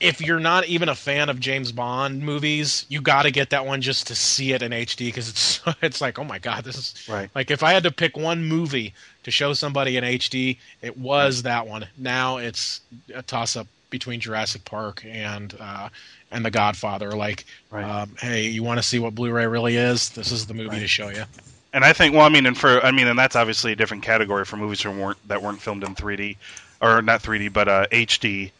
if 0.00 0.20
you're 0.20 0.40
not 0.40 0.66
even 0.66 0.88
a 0.88 0.94
fan 0.94 1.28
of 1.28 1.40
James 1.40 1.72
Bond 1.72 2.22
movies, 2.22 2.86
you 2.88 3.02
got 3.02 3.22
to 3.24 3.30
get 3.30 3.50
that 3.50 3.66
one 3.66 3.82
just 3.82 4.06
to 4.06 4.14
see 4.14 4.52
it 4.52 4.62
in 4.62 4.72
HD 4.72 5.08
because 5.08 5.28
it's 5.28 5.60
it's 5.82 6.00
like, 6.00 6.18
oh 6.18 6.24
my 6.24 6.38
god, 6.38 6.64
this 6.64 6.76
is 6.76 6.94
Right. 7.06 7.30
like 7.34 7.50
if 7.50 7.62
I 7.62 7.72
had 7.72 7.82
to 7.84 7.90
pick 7.92 8.16
one 8.16 8.44
movie 8.44 8.94
to 9.24 9.30
show 9.30 9.52
somebody 9.52 9.96
in 9.96 10.04
HD, 10.04 10.58
it 10.80 10.96
was 10.96 11.42
that 11.42 11.66
one. 11.66 11.86
Now 11.96 12.38
it's 12.38 12.80
a 13.14 13.22
toss 13.22 13.56
up 13.56 13.68
between 13.90 14.20
Jurassic 14.20 14.64
Park 14.64 15.04
and 15.04 15.54
uh, 15.60 15.88
and 16.30 16.44
The 16.44 16.50
Godfather. 16.50 17.10
Like, 17.12 17.44
Right. 17.70 17.84
um, 17.84 18.16
hey, 18.20 18.46
you 18.48 18.62
want 18.62 18.78
to 18.78 18.82
see 18.82 18.98
what 18.98 19.14
Blu-ray 19.14 19.46
really 19.48 19.76
is? 19.76 20.10
This 20.10 20.30
is 20.32 20.46
the 20.46 20.54
movie 20.54 20.68
Right. 20.68 20.80
to 20.80 20.88
show 20.88 21.08
you. 21.10 21.24
And 21.72 21.84
I 21.84 21.92
think, 21.92 22.14
well, 22.14 22.24
I 22.26 22.28
mean, 22.28 22.46
and 22.46 22.58
for, 22.58 22.84
I 22.84 22.90
mean, 22.90 23.06
and 23.06 23.18
that's 23.18 23.36
obviously 23.36 23.72
a 23.72 23.76
different 23.76 24.02
category 24.02 24.44
for 24.44 24.56
movies 24.56 24.82
that 24.82 24.90
weren't 24.90 25.18
that 25.28 25.40
weren't 25.42 25.60
filmed 25.62 25.84
in 25.84 25.94
3D, 25.94 26.36
or 26.80 27.02
not 27.02 27.22
3D, 27.22 27.52
but 27.52 27.68
uh, 27.68 27.86
HD, 27.90 28.50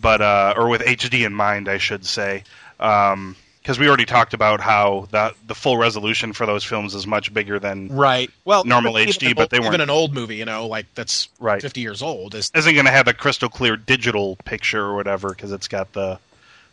but 0.00 0.20
uh, 0.20 0.54
or 0.56 0.68
with 0.68 0.82
HD 0.82 1.24
in 1.26 1.34
mind, 1.34 1.68
I 1.68 1.78
should 1.78 2.04
say, 2.06 2.44
because 2.78 3.78
we 3.78 3.88
already 3.88 4.06
talked 4.06 4.34
about 4.34 4.60
how 4.60 5.08
the 5.10 5.34
the 5.46 5.54
full 5.54 5.76
resolution 5.76 6.32
for 6.32 6.46
those 6.46 6.64
films 6.64 6.94
is 6.94 7.06
much 7.06 7.32
bigger 7.32 7.58
than 7.58 7.88
Right. 7.88 8.30
Well, 8.44 8.64
Normal 8.64 8.98
even 8.98 9.12
HD, 9.12 9.26
an 9.28 9.32
but 9.34 9.42
old- 9.42 9.50
they 9.50 9.58
weren't- 9.60 9.68
even 9.74 9.80
an 9.82 9.90
old 9.90 10.14
movie, 10.14 10.36
you 10.36 10.44
know, 10.44 10.66
like 10.66 10.86
that's 10.94 11.28
right. 11.38 11.60
50 11.60 11.80
years 11.80 12.02
old. 12.02 12.34
Is 12.34 12.50
Isn't 12.54 12.74
going 12.74 12.86
to 12.86 12.92
have 12.92 13.08
a 13.08 13.14
crystal 13.14 13.48
clear 13.48 13.76
digital 13.76 14.36
picture 14.44 14.82
or 14.84 14.94
whatever 14.96 15.30
because 15.30 15.52
it's 15.52 15.68
got 15.68 15.92
the 15.92 16.18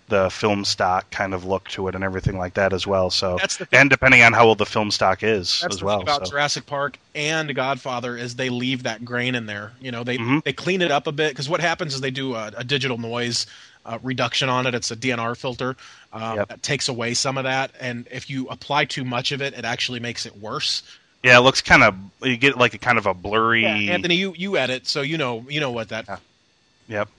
the 0.09 0.29
film 0.29 0.63
stock 0.63 1.09
kind 1.11 1.33
of 1.33 1.43
look 1.45 1.67
to 1.69 1.87
it 1.87 1.95
and 1.95 2.03
everything 2.03 2.37
like 2.37 2.53
that 2.53 2.71
as 2.73 2.87
well. 2.87 3.09
So 3.09 3.37
that's 3.37 3.57
the 3.57 3.65
thing. 3.65 3.79
and 3.79 3.89
depending 3.89 4.21
on 4.23 4.31
how 4.33 4.45
old 4.47 4.57
the 4.57 4.65
film 4.65 4.89
stock 4.91 5.21
is 5.23 5.59
That's 5.61 5.75
as 5.75 5.79
the 5.79 5.85
well. 5.85 5.97
thing 5.97 6.03
about 6.03 6.25
so. 6.25 6.31
Jurassic 6.31 6.65
Park 6.65 6.97
and 7.13 7.53
Godfather 7.53 8.15
is 8.15 8.35
they 8.35 8.49
leave 8.49 8.83
that 8.83 9.03
grain 9.03 9.35
in 9.35 9.45
there. 9.47 9.73
You 9.81 9.91
know, 9.91 10.03
they 10.03 10.17
Mhm. 10.17 10.43
they 10.43 10.53
clean 10.53 10.81
it 10.81 10.91
up 10.91 11.07
a 11.07 11.11
bit 11.11 11.29
because 11.33 11.49
what 11.49 11.59
happens 11.59 11.93
is 11.93 12.01
they 12.01 12.11
do 12.11 12.35
a, 12.35 12.51
a 12.57 12.63
digital 12.63 12.97
noise 12.97 13.45
uh, 13.85 13.99
reduction 14.03 14.49
on 14.49 14.65
it. 14.67 14.75
It's 14.75 14.91
a 14.91 14.95
DNR 14.97 15.35
filter 15.35 15.75
um, 16.13 16.37
Yep. 16.37 16.47
that 16.49 16.63
takes 16.63 16.87
away 16.89 17.13
some 17.13 17.37
of 17.37 17.45
that, 17.45 17.71
and 17.79 18.07
if 18.11 18.29
you 18.29 18.47
apply 18.49 18.85
too 18.85 19.05
much 19.05 19.31
of 19.31 19.41
it, 19.41 19.53
it 19.53 19.63
actually 19.65 19.99
makes 20.01 20.25
it 20.25 20.37
worse. 20.37 20.83
Yeah, 21.23 21.37
it 21.37 21.41
looks 21.41 21.61
kind 21.61 21.83
of 21.83 21.95
you 22.21 22.37
get 22.37 22.57
like 22.57 22.73
a 22.73 22.77
kind 22.77 22.97
of 22.97 23.05
a 23.05 23.13
blurry. 23.13 23.65
Anthony, 23.65 24.15
you 24.15 24.33
you 24.37 24.57
edit, 24.57 24.87
so 24.87 25.01
you 25.01 25.17
know 25.17 25.45
you 25.49 25.59
know 25.59 25.71
what 25.71 25.89
that 25.89 26.19
Yep. 26.89 27.09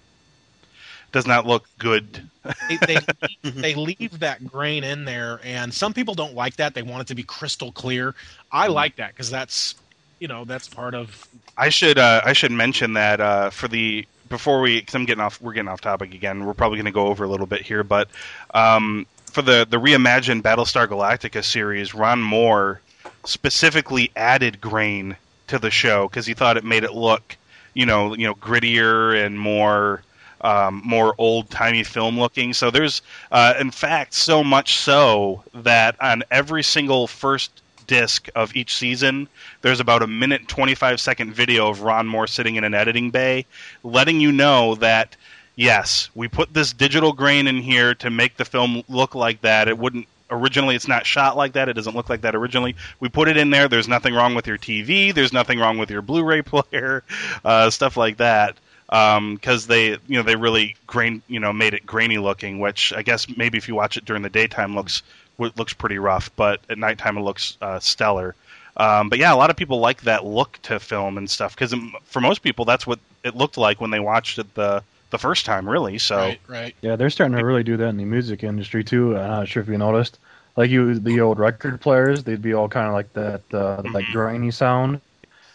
Does 1.13 1.27
not 1.27 1.47
look 1.47 1.67
good. 1.79 2.23
they, 2.69 2.77
they, 2.87 2.99
they 3.43 3.75
leave 3.75 4.19
that 4.21 4.47
grain 4.47 4.85
in 4.85 5.05
there, 5.05 5.41
and 5.43 5.73
some 5.73 5.93
people 5.95 6.15
don't 6.15 6.35
like 6.35 6.57
that. 6.57 6.75
They 6.75 6.83
want 6.83 7.03
it 7.03 7.09
to 7.09 7.15
be 7.15 7.23
crystal 7.23 7.73
clear. 7.73 8.15
I 8.53 8.67
Mm-hmm. 8.67 8.75
like 8.75 8.97
that 8.97 9.11
because 9.13 9.31
that's 9.31 9.75
you 10.21 10.29
know 10.29 10.45
that's 10.45 10.69
part 10.69 10.95
of 10.95 11.27
I 11.57 11.69
should 11.71 11.99
uh, 11.99 12.21
I 12.25 12.33
should 12.33 12.53
mention 12.53 12.95
that 12.95 13.21
uh, 13.21 13.51
for 13.51 13.69
the 13.69 14.07
before 14.29 14.61
we 14.61 14.81
because 14.81 14.95
I'm 14.95 15.05
getting 15.07 15.23
off 15.23 15.41
we're 15.41 15.53
getting 15.55 15.69
off 15.69 15.81
topic 15.81 16.13
again. 16.15 16.45
We're 16.45 16.55
probably 16.55 16.77
going 16.77 16.87
to 16.87 16.93
go 16.93 17.07
over 17.07 17.25
a 17.25 17.29
little 17.29 17.47
bit 17.47 17.63
here, 17.63 17.83
but 17.85 18.09
um, 18.55 19.07
for 19.31 19.43
the 19.43 19.67
the 19.69 19.79
reimagined 19.79 20.43
Battlestar 20.43 20.87
Galactica 20.87 21.45
series, 21.45 21.95
Ron 21.95 22.23
Moore 22.23 22.81
specifically 23.25 24.11
added 24.17 24.61
grain 24.61 25.17
to 25.49 25.59
the 25.59 25.71
show 25.71 26.09
because 26.09 26.27
he 26.27 26.35
thought 26.35 26.57
it 26.57 26.65
made 26.65 26.85
it 26.85 26.93
look 26.93 27.37
you 27.75 27.87
know 27.87 28.15
you 28.15 28.27
know 28.27 28.35
grittier 28.35 29.25
and 29.25 29.39
more. 29.39 30.03
Um, 30.41 30.83
more 30.85 31.15
old 31.19 31.51
timey 31.51 31.83
film 31.83 32.19
looking. 32.19 32.53
So 32.53 32.71
there's, 32.71 33.03
uh, 33.33 33.55
in 33.59 33.71
fact, 33.71 34.15
so 34.15 34.45
much 34.45 34.77
so 34.77 35.43
that 35.53 36.01
on 36.01 36.23
every 36.31 36.63
single 36.63 37.09
first 37.09 37.51
disc 37.89 38.29
of 38.37 38.55
each 38.55 38.77
season, 38.77 39.29
there's 39.63 39.81
about 39.81 40.03
a 40.03 40.07
minute 40.07 40.47
25 40.47 41.01
second 41.01 41.33
video 41.35 41.69
of 41.69 41.83
Ron 41.83 42.07
Moore 42.07 42.29
sitting 42.29 42.55
in 42.55 42.63
an 42.63 42.75
editing 42.75 43.11
bay, 43.11 43.47
letting 43.83 44.21
you 44.21 44.31
know 44.31 44.77
that 44.77 45.17
yes, 45.57 46.09
we 46.15 46.29
put 46.29 46.55
this 46.55 46.73
digital 46.73 47.13
grain 47.13 47.49
in 47.49 47.57
here 47.57 47.95
to 47.97 48.11
make 48.11 48.37
the 48.37 48.45
film 48.45 48.83
look 48.89 49.15
like 49.15 49.41
that. 49.43 49.67
It 49.67 49.77
wouldn't 49.77 50.07
originally 50.31 50.77
it's 50.77 50.89
not 50.89 51.05
shot 51.05 51.37
like 51.37 51.55
that. 51.55 51.69
It 51.69 51.75
doesn't 51.75 51.97
look 51.97 52.09
like 52.09 52.21
that 52.23 52.35
originally. 52.35 52.77
We 53.01 53.09
put 53.09 53.29
it 53.29 53.37
in 53.37 53.51
there. 53.51 53.69
There's 53.69 53.89
nothing 53.89 54.15
wrong 54.15 54.35
with 54.35 54.47
your 54.47 54.59
TV. 54.59 55.13
There's 55.13 55.33
nothing 55.33 55.59
wrong 55.59 55.77
with 55.77 55.91
your 55.91 56.03
Blu-ray 56.03 56.43
player, 56.53 57.03
uh, 57.45 57.71
stuff 57.71 57.97
like 57.97 58.19
that. 58.19 58.57
Because 58.89 59.67
they, 59.67 59.91
you 59.91 60.17
know, 60.17 60.23
they 60.23 60.37
really 60.37 60.77
grain, 60.87 61.23
you 61.29 61.41
know, 61.41 61.53
made 61.53 61.75
it 61.75 61.85
grainy 61.87 62.19
looking. 62.19 62.59
Which 62.59 62.93
I 62.93 63.03
guess 63.03 63.29
maybe 63.37 63.59
if 63.59 63.69
you 63.69 63.75
watch 63.75 63.97
it 63.97 64.05
during 64.05 64.23
the 64.23 64.31
daytime 64.31 64.75
looks 64.75 65.03
looks 65.39 65.73
pretty 65.73 65.99
rough, 65.99 66.35
but 66.37 66.61
at 66.69 66.79
nighttime 66.79 67.17
it 67.17 67.21
looks 67.23 67.57
uh, 67.63 67.79
stellar. 67.79 68.35
Um, 68.77 69.09
but 69.09 69.19
yeah, 69.19 69.33
a 69.33 69.37
lot 69.37 69.51
of 69.51 69.57
people 69.57 69.81
like 69.81 70.03
that 70.03 70.25
look 70.25 70.59
to 70.63 70.79
film 70.79 71.19
and 71.19 71.29
stuff 71.29 71.55
because 71.55 71.75
for 72.05 72.21
most 72.21 72.43
people 72.43 72.65
that's 72.65 72.87
what 72.87 72.99
it 73.25 73.37
looked 73.37 73.57
like 73.57 73.81
when 73.81 73.91
they 73.91 74.01
watched 74.01 74.39
it 74.39 74.55
the 74.55 74.83
the 75.11 75.19
first 75.19 75.45
time, 75.47 75.69
really. 75.69 75.99
So 75.99 76.17
right, 76.17 76.41
right. 76.49 76.75
Yeah, 76.83 76.97
they're 76.97 77.11
starting 77.11 77.37
to 77.37 77.45
really 77.45 77.63
do 77.65 77.77
that 77.77 77.89
in 77.89 77.97
the 77.97 78.05
music 78.05 78.43
industry 78.45 78.85
too. 78.85 79.17
I'm 79.17 79.29
not 79.31 79.49
sure 79.49 79.63
if 79.63 79.69
you 79.69 79.79
noticed. 79.79 80.19
Like 80.57 80.71
you, 80.71 80.99
the 80.99 81.21
old 81.21 81.39
record 81.39 81.81
players, 81.81 82.25
they'd 82.25 82.43
be 82.43 82.53
all 82.53 82.69
kind 82.69 82.89
of 82.89 82.93
like 82.93 83.13
that, 83.13 83.43
uh, 83.53 83.83
that 83.83 83.93
Mhm. 83.93 84.13
grainy 84.13 84.51
sound. 84.51 85.01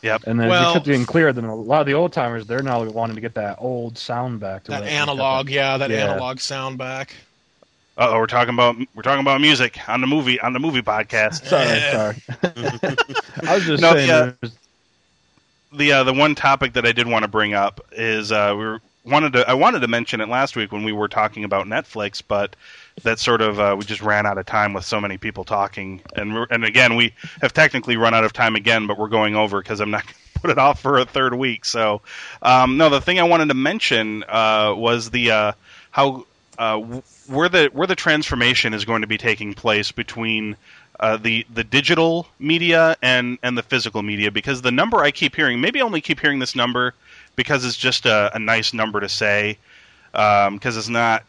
Yep. 0.04 0.24
And 0.28 0.40
then 0.40 0.50
Well- 0.50 0.70
it 0.72 0.74
kept 0.74 0.86
getting 0.86 1.06
clearer. 1.06 1.34
Then 1.34 1.46
a 1.46 1.56
lot 1.56 1.80
of 1.82 1.88
the 1.88 1.94
old 1.96 2.14
timers, 2.14 2.46
they're 2.46 2.62
now 2.62 2.84
wanting 2.84 3.16
to 3.16 3.22
get 3.22 3.34
that 3.36 3.56
old 3.60 3.98
sound 3.98 4.40
back 4.40 4.66
to 4.66 4.72
That 4.72 4.84
analog, 4.84 5.50
yeah, 5.50 5.78
that 5.78 5.90
Yeah. 5.90 6.12
analog 6.12 6.40
sound 6.40 6.78
back. 6.78 7.16
oh, 7.98 8.18
we're 8.20 8.28
talking 8.28 8.54
about 8.54 8.76
we're 8.96 9.02
talking 9.04 9.22
about 9.22 9.40
music 9.40 9.78
on 9.88 10.02
the 10.02 10.08
movie 10.08 10.40
on 10.40 10.54
the 10.54 10.60
movie 10.60 10.82
podcast. 10.82 11.46
Sorry, 11.46 11.80
sorry. 11.92 12.16
I 13.50 13.56
was 13.56 13.66
just 13.66 13.82
No, 13.82 13.94
saying. 13.94 14.10
yeah. 14.10 14.50
the 15.72 15.92
uh, 15.92 16.04
the 16.04 16.14
one 16.14 16.36
topic 16.36 16.74
that 16.74 16.86
I 16.86 16.92
did 16.92 17.08
want 17.08 17.24
to 17.24 17.28
bring 17.30 17.54
up 17.54 17.82
is 17.94 18.32
uh, 18.32 18.54
we 18.58 18.64
were, 18.66 18.82
wanted 19.06 19.34
to 19.34 19.50
I 19.50 19.54
wanted 19.54 19.82
to 19.82 19.88
mention 19.88 20.22
it 20.22 20.30
last 20.30 20.56
week 20.56 20.72
when 20.72 20.84
we 20.84 20.92
were 20.92 21.08
talking 21.08 21.44
about 21.44 21.68
Netflix, 21.68 22.22
but 22.26 22.56
that 23.04 23.20
sort 23.20 23.42
of 23.42 23.60
uh, 23.60 23.76
we 23.78 23.86
just 23.86 24.02
ran 24.02 24.26
out 24.26 24.38
of 24.38 24.46
time 24.46 24.74
with 24.74 24.86
so 24.86 25.00
many 25.02 25.18
people 25.18 25.44
talking, 25.44 26.02
and 26.16 26.48
and 26.50 26.64
again 26.64 26.96
we 26.96 27.14
have 27.42 27.54
technically 27.54 27.98
run 27.98 28.14
out 28.14 28.24
of 28.24 28.34
time 28.34 28.56
again, 28.56 28.88
but 28.88 28.98
we're 28.98 29.08
going 29.08 29.36
over 29.36 29.62
because 29.62 29.80
I'm 29.80 29.92
not 29.92 30.04
going 30.06 30.16
to 30.34 30.40
put 30.40 30.50
it 30.52 30.58
off 30.58 30.82
for 30.82 31.00
a 31.00 31.06
third 31.06 31.34
week. 31.34 31.66
So 31.66 32.02
um, 32.42 32.78
no, 32.78 32.90
the 32.90 33.02
thing 33.02 33.20
I 33.20 33.24
wanted 33.24 33.48
to 33.50 33.56
mention 33.56 34.24
uh, 34.28 34.74
was 34.76 35.10
the 35.10 35.32
uh, 35.32 35.52
how 35.92 36.26
uh, 36.58 36.80
where 37.28 37.50
the 37.50 37.70
where 37.74 37.88
the 37.88 37.96
transformation 37.96 38.74
is 38.74 38.86
going 38.86 39.02
to 39.02 39.08
be 39.08 39.18
taking 39.18 39.54
place 39.54 39.92
between 39.92 40.56
uh, 41.00 41.18
the 41.18 41.46
the 41.54 41.64
digital 41.64 42.28
media 42.40 42.96
and 43.02 43.38
and 43.44 43.58
the 43.58 43.64
physical 43.64 44.04
media 44.04 44.32
because 44.32 44.62
the 44.62 44.72
number 44.72 45.04
I 45.04 45.12
keep 45.12 45.36
hearing 45.36 45.60
maybe 45.60 45.82
I 45.82 45.84
only 45.84 46.02
keep 46.02 46.20
hearing 46.20 46.40
this 46.40 46.56
number 46.56 46.94
because 47.36 47.66
it's 47.66 47.78
just 47.78 48.06
a, 48.06 48.32
a 48.36 48.40
nice 48.40 48.74
number 48.74 49.00
to 49.00 49.10
say 49.10 49.58
because 50.12 50.48
um, 50.48 50.60
it's 50.64 50.90
not 50.90 51.24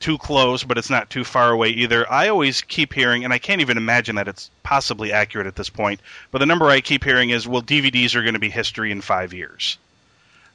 too 0.00 0.18
close 0.18 0.64
but 0.64 0.78
it's 0.78 0.90
not 0.90 1.08
too 1.10 1.22
far 1.24 1.50
away 1.50 1.68
either. 1.68 2.10
I 2.10 2.28
always 2.28 2.60
keep 2.62 2.92
hearing 2.92 3.24
and 3.24 3.32
I 3.32 3.38
can't 3.38 3.60
even 3.60 3.76
imagine 3.76 4.16
that 4.16 4.26
it's 4.28 4.50
possibly 4.62 5.12
accurate 5.12 5.46
at 5.46 5.54
this 5.56 5.68
point 5.68 6.00
but 6.30 6.38
the 6.38 6.46
number 6.46 6.66
I 6.66 6.80
keep 6.80 7.04
hearing 7.04 7.30
is 7.30 7.46
well 7.46 7.62
DVDs 7.62 8.14
are 8.16 8.22
going 8.22 8.34
to 8.34 8.40
be 8.40 8.50
history 8.50 8.90
in 8.90 9.00
five 9.00 9.32
years 9.32 9.78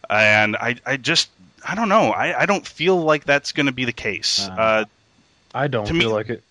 and 0.10 0.56
I 0.56 0.76
I 0.86 0.98
just 0.98 1.30
I 1.68 1.76
don't 1.76 1.90
know 1.90 2.12
I, 2.12 2.42
I 2.42 2.46
don't 2.46 2.66
feel 2.68 2.98
like 3.02 3.24
that's 3.26 3.52
going 3.52 3.66
to 3.68 3.72
be 3.72 3.86
the 3.86 3.94
case. 3.94 4.48
Uh, 4.50 4.52
Uh, 4.58 4.86
I 5.56 5.68
don't 5.68 5.86
To 5.86 5.94
feel 5.94 6.10
me- 6.10 6.14
like 6.14 6.30
it. 6.30 6.44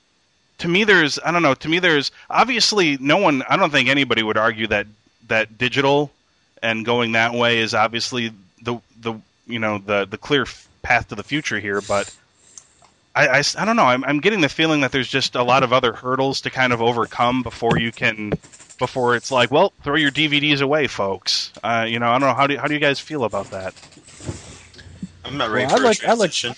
to 0.58 0.68
me 0.68 0.84
there's 0.84 1.18
I 1.24 1.30
don't 1.32 1.42
know 1.42 1.54
to 1.54 1.68
me 1.68 1.78
there's 1.80 2.10
obviously 2.30 2.96
no 2.98 3.18
one 3.18 3.42
I 3.48 3.56
don't 3.56 3.70
think 3.70 3.88
anybody 3.88 4.22
would 4.22 4.38
argue 4.38 4.66
that 4.68 4.86
that 5.28 5.58
digital 5.58 6.10
and 6.62 6.84
going 6.84 7.12
that 7.12 7.34
way 7.34 7.58
is 7.58 7.74
obviously 7.74 8.32
the 8.62 8.78
the 9.00 9.14
you 9.46 9.58
know 9.58 9.78
the 9.78 10.04
the 10.06 10.18
clear 10.18 10.42
f- 10.42 10.68
path 10.82 11.08
to 11.08 11.14
the 11.14 11.22
future 11.22 11.58
here 11.60 11.80
but 11.80 12.14
I 13.14 13.42
I 13.58 13.64
don't 13.64 13.76
know. 13.76 13.84
I'm, 13.86 14.04
I'm 14.04 14.20
getting 14.20 14.42
the 14.42 14.48
feeling 14.50 14.82
that 14.82 14.92
there's 14.92 15.08
just 15.08 15.36
a 15.36 15.42
lot 15.42 15.62
of 15.62 15.72
other 15.72 15.94
hurdles 15.94 16.42
to 16.42 16.50
kind 16.50 16.72
of 16.74 16.82
overcome 16.82 17.42
before 17.42 17.78
you 17.78 17.90
can 17.90 18.34
before 18.78 19.16
it's 19.16 19.30
like 19.32 19.50
well 19.50 19.72
throw 19.82 19.96
your 19.96 20.10
DVDs 20.10 20.60
away 20.60 20.86
folks. 20.86 21.50
Uh, 21.64 21.86
you 21.88 21.98
know 21.98 22.08
I 22.10 22.18
don't 22.18 22.28
know. 22.28 22.34
How 22.34 22.46
do 22.46 22.58
how 22.58 22.66
do 22.66 22.74
you 22.74 22.80
guys 22.80 23.00
feel 23.00 23.24
about 23.24 23.50
that? 23.52 23.72
I'm 25.24 25.38
not 25.38 25.50
ready 25.50 25.66
Well, 25.66 25.76
I 25.76 25.78
for 25.78 25.84
like- 25.84 26.02
a 26.02 26.08
I 26.10 26.12
like- 26.12 26.56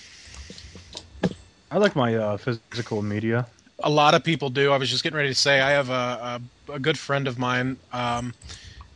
I 1.71 1.77
like 1.77 1.95
my 1.95 2.15
uh, 2.15 2.37
physical 2.37 3.01
media. 3.03 3.45
a 3.81 3.89
lot 3.89 4.13
of 4.15 4.23
people 4.23 4.49
do. 4.49 4.71
I 4.71 4.77
was 4.77 4.89
just 4.89 5.03
getting 5.03 5.17
ready 5.17 5.29
to 5.29 5.35
say 5.35 5.61
I 5.61 5.71
have 5.71 5.89
a, 5.89 6.41
a, 6.69 6.73
a 6.73 6.79
good 6.79 6.97
friend 6.97 7.27
of 7.27 7.37
mine 7.37 7.77
um, 7.93 8.33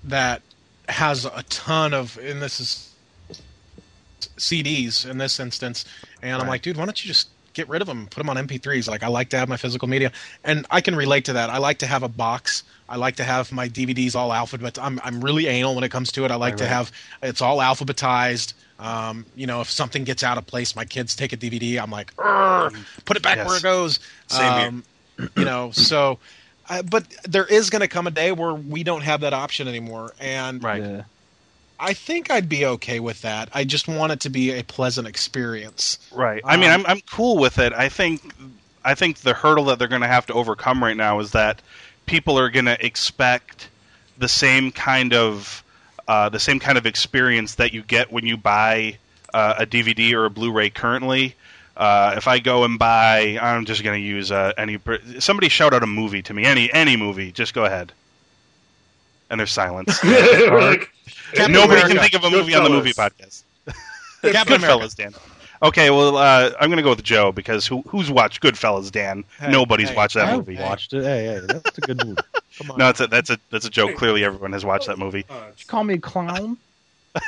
that 0.06 0.42
has 0.90 1.26
a 1.26 1.44
ton 1.50 1.94
of, 1.94 2.18
and 2.18 2.42
this 2.42 2.60
is 2.60 2.94
CDs 4.38 5.10
in 5.10 5.18
this 5.18 5.40
instance, 5.40 5.86
and 6.22 6.42
I'm 6.42 6.48
like, 6.48 6.62
dude, 6.62 6.78
why 6.78 6.86
don't 6.86 7.04
you 7.04 7.08
just 7.08 7.30
get 7.54 7.70
rid 7.70 7.82
of 7.82 7.88
them, 7.88 8.08
put 8.08 8.20
them 8.20 8.30
on 8.30 8.36
MP3s? 8.38 8.88
Like, 8.90 9.04
I 9.04 9.08
like 9.08 9.30
to 9.30 9.38
have 9.38 9.48
my 9.50 9.58
physical 9.58 9.88
media, 9.88 10.12
and 10.44 10.66
I 10.72 10.82
can 10.82 10.96
relate 10.96 11.26
to 11.26 11.34
that. 11.34 11.50
I 11.50 11.58
like 11.58 11.80
to 11.80 11.88
have 11.88 12.04
a 12.04 12.08
box. 12.08 12.64
I 12.90 12.98
like 12.98 13.16
to 13.18 13.24
have 13.24 13.52
my 13.52 13.70
DVDs 13.70 14.16
all 14.16 14.34
alphabet. 14.34 14.78
I'm 14.80 15.00
I'm 15.04 15.22
really 15.24 15.48
anal 15.48 15.74
when 15.76 15.84
it 15.84 15.90
comes 15.90 16.12
to 16.14 16.26
it. 16.26 16.32
I 16.32 16.36
like 16.36 16.54
Right, 16.54 16.58
to 16.60 16.64
right. 16.66 16.70
have 16.74 16.92
it's 17.22 17.42
all 17.42 17.58
alphabetized. 17.60 18.54
Um, 18.80 19.26
you 19.36 19.48
know, 19.48 19.62
if 19.62 19.70
something 19.70 20.04
gets 20.04 20.24
out 20.24 20.38
of 20.38 20.46
place, 20.46 20.76
my 20.76 20.84
kids 20.84 21.16
take 21.16 21.32
a 21.32 21.38
DVD. 21.38 21.82
I'm 21.82 21.90
like, 21.92 22.14
put 23.06 23.16
it 23.18 23.24
back 23.24 23.38
Yes. 23.38 23.48
where 23.48 23.58
it 23.58 23.64
goes. 23.64 24.00
Same 24.28 24.54
here. 24.54 24.68
Um, 24.68 24.84
you 25.38 25.46
know, 25.46 25.72
so, 25.72 26.20
uh, 26.70 26.82
but 26.82 27.06
there 27.24 27.46
is 27.46 27.70
going 27.70 27.82
to 27.82 27.88
come 27.88 28.08
a 28.08 28.12
day 28.12 28.32
where 28.32 28.54
we 28.54 28.84
don't 28.84 29.02
have 29.02 29.22
that 29.22 29.34
option 29.34 29.68
anymore, 29.68 30.14
and 30.20 30.64
Right. 30.64 30.82
Yeah. 30.84 31.04
I 31.80 31.94
think 31.94 32.32
I'd 32.32 32.48
be 32.48 32.66
okay 32.66 33.00
with 33.02 33.24
that. 33.24 33.50
I 33.54 33.66
just 33.66 33.88
want 33.88 34.14
it 34.14 34.22
to 34.22 34.30
be 34.30 34.52
a 34.52 34.64
pleasant 34.64 35.08
experience. 35.08 35.98
Right. 36.12 36.42
I 36.46 36.56
mean, 36.56 36.70
Um, 36.70 36.82
I'm 36.82 36.86
I'm 36.86 37.02
cool 37.02 37.38
with 37.38 37.60
it. 37.60 37.74
I 37.74 37.90
think 37.90 38.22
I 38.86 38.96
think 38.96 39.20
the 39.20 39.34
hurdle 39.34 39.66
that 39.66 39.80
they're 39.80 39.88
going 39.88 40.02
to 40.02 40.08
have 40.08 40.26
to 40.28 40.34
overcome 40.34 40.84
right 40.84 40.96
now 40.96 41.20
is 41.20 41.32
that 41.32 41.62
people 42.06 42.40
are 42.40 42.50
going 42.50 42.66
to 42.66 42.86
expect 42.86 43.70
the 44.18 44.30
same 44.30 44.72
kind 44.72 45.14
of 45.14 45.64
uh, 46.08 46.30
the 46.30 46.40
same 46.40 46.60
kind 46.60 46.78
of 46.78 46.86
experience 46.86 47.56
that 47.56 47.74
you 47.74 47.82
get 47.82 48.12
when 48.12 48.26
you 48.26 48.38
buy 48.38 48.98
uh, 49.34 49.56
a 49.60 49.66
DVD 49.66 50.14
or 50.14 50.26
a 50.26 50.30
Blu-ray 50.30 50.70
currently. 50.70 51.36
Uh, 51.76 52.14
if 52.18 52.28
I 52.28 52.40
go 52.40 52.64
and 52.66 52.78
buy, 52.78 53.38
I'm 53.42 53.66
just 53.66 53.84
going 53.84 54.00
to 54.00 54.08
use 54.08 54.32
uh, 54.32 54.54
any. 54.58 54.80
Somebody 55.20 55.50
shout 55.50 55.74
out 55.74 55.82
a 55.84 55.88
movie 55.88 56.22
to 56.24 56.34
me. 56.34 56.46
Any 56.46 56.72
any 56.72 56.96
movie. 56.98 57.32
Just 57.32 57.54
go 57.54 57.66
ahead. 57.66 57.92
And 59.30 59.40
there's 59.40 59.52
silence. 59.52 60.00
Like, 60.04 61.50
Nobody 61.50 61.82
America. 61.82 61.88
can 61.88 61.98
think 61.98 62.14
of 62.14 62.24
a 62.26 62.30
movie 62.30 62.54
on 62.54 62.64
the 62.64 62.70
movie 62.70 62.94
podcast. 62.94 63.44
Captain 64.22 64.62
Goodfellas, 64.62 64.96
Dan. 64.96 65.14
Okay, 65.64 65.90
well, 65.90 66.16
uh, 66.18 66.52
I'm 66.60 66.70
going 66.70 66.78
to 66.78 66.84
go 66.84 66.92
with 66.92 67.02
Joe 67.04 67.32
because 67.32 67.66
who, 67.66 67.82
who's 67.88 68.12
watched 68.12 68.44
Goodfellas, 68.44 68.92
Dan? 68.92 69.24
Hey, 69.40 69.50
Nobody's 69.50 69.90
hey, 69.90 69.96
watched 69.96 70.14
that 70.16 70.28
I 70.28 70.36
movie. 70.38 70.58
watched 70.58 70.94
it. 70.94 71.04
Hey, 71.04 71.26
hey, 71.26 71.40
that's 71.48 71.78
a 71.78 71.82
good 71.82 72.06
movie. 72.06 72.22
Come 72.60 72.72
on. 72.72 72.78
No, 72.78 72.90
it's 72.90 73.00
a, 73.00 73.08
that's 73.08 73.32
a 73.32 73.40
that's 73.50 73.66
a 73.66 73.70
joke. 73.72 73.96
Clearly, 73.96 74.24
everyone 74.24 74.54
has 74.54 74.64
watched 74.64 74.86
that 74.88 75.00
movie. 75.00 75.26
uh, 75.30 75.42
Call 75.68 75.84
me 75.84 75.96
a 75.96 75.98
clown. 75.98 76.58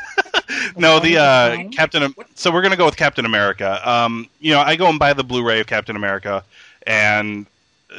No, 0.78 1.00
the 1.00 1.18
uh, 1.18 1.70
Captain. 1.70 2.14
So 2.36 2.52
we're 2.52 2.62
going 2.62 2.72
to 2.72 2.78
go 2.78 2.86
with 2.86 2.98
Captain 2.98 3.26
America. 3.26 3.82
Um, 3.90 4.28
you 4.40 4.52
know, 4.52 4.60
I 4.60 4.76
go 4.76 4.88
and 4.88 5.00
buy 5.00 5.14
the 5.14 5.24
Blu-ray 5.24 5.62
of 5.62 5.68
Captain 5.68 5.96
America, 5.96 6.44
and 6.86 7.46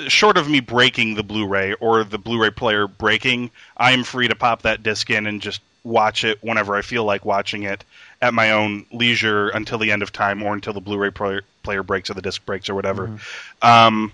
short 0.08 0.36
of 0.36 0.48
me 0.48 0.60
breaking 0.60 1.14
the 1.14 1.22
Blu-ray 1.22 1.74
or 1.74 2.04
the 2.04 2.18
Blu-ray 2.18 2.50
player 2.50 2.86
breaking, 2.86 3.50
I 3.76 3.92
am 3.92 4.04
free 4.04 4.28
to 4.28 4.34
pop 4.34 4.62
that 4.62 4.82
disc 4.82 5.08
in 5.10 5.26
and 5.26 5.40
just 5.40 5.60
watch 5.84 6.24
it 6.24 6.42
whenever 6.42 6.74
I 6.74 6.82
feel 6.82 7.04
like 7.04 7.24
watching 7.24 7.62
it 7.62 7.84
at 8.20 8.34
my 8.34 8.52
own 8.52 8.86
leisure 8.92 9.48
until 9.48 9.78
the 9.78 9.92
end 9.92 10.02
of 10.02 10.12
time 10.12 10.42
or 10.42 10.52
until 10.52 10.72
the 10.72 10.80
Blu-ray 10.80 11.10
player, 11.10 11.42
player 11.62 11.82
breaks 11.82 12.10
or 12.10 12.14
the 12.14 12.22
disc 12.22 12.44
breaks 12.44 12.68
or 12.68 12.74
whatever. 12.74 13.18
Um, 13.62 14.12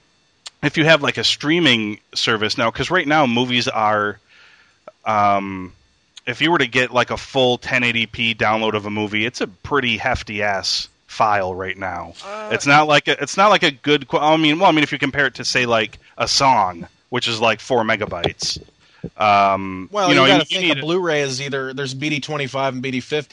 if 0.63 0.77
you 0.77 0.85
have 0.85 1.03
like 1.03 1.19
a 1.19 1.25
streaming 1.25 1.99
service 2.15 2.57
now, 2.59 2.71
because 2.71 2.91
right 2.91 3.07
now 3.07 3.27
movies 3.27 3.69
are, 3.69 4.19
um, 5.05 5.73
if 6.27 6.41
you 6.41 6.51
were 6.51 6.59
to 6.59 6.67
get 6.67 6.93
like 6.93 7.11
a 7.11 7.17
full 7.17 7.59
1080p 7.59 8.37
download 8.37 8.75
of 8.75 8.87
a 8.87 8.91
movie, 8.91 9.27
it's 9.27 9.41
a 9.41 9.47
pretty 9.47 9.97
hefty 9.97 10.43
ass 10.43 10.89
file 11.07 11.55
right 11.55 11.77
now. 11.77 12.15
Uh, 12.25 12.51
It's 12.53 12.67
not 12.67 12.89
like 12.89 13.09
a, 13.09 13.23
it's 13.23 13.37
not 13.37 13.51
like 13.51 13.63
a 13.63 13.71
good. 13.71 14.07
I 14.13 14.37
mean, 14.37 14.59
well, 14.59 14.69
I 14.69 14.73
mean, 14.73 14.83
if 14.83 14.93
you 14.93 14.99
compare 14.99 15.27
it 15.27 15.35
to 15.35 15.45
say 15.45 15.67
like 15.67 15.99
a 16.17 16.27
song, 16.29 16.87
which 17.11 17.29
is 17.29 17.41
like 17.41 17.61
four 17.61 17.83
megabytes. 17.85 18.61
Um, 19.17 19.89
well, 19.93 20.09
you 20.09 20.15
you, 20.15 20.21
know, 20.21 20.27
got 20.27 20.39
you, 20.39 20.45
to 20.45 20.55
you 20.55 20.61
think 20.61 20.75
need 20.77 20.79
a 20.79 20.87
Blu-ray 20.87 21.23
is 21.23 21.41
either 21.41 21.75
there's 21.75 21.95
BD25 21.95 22.69
and 22.69 22.83
BD50. 22.83 23.29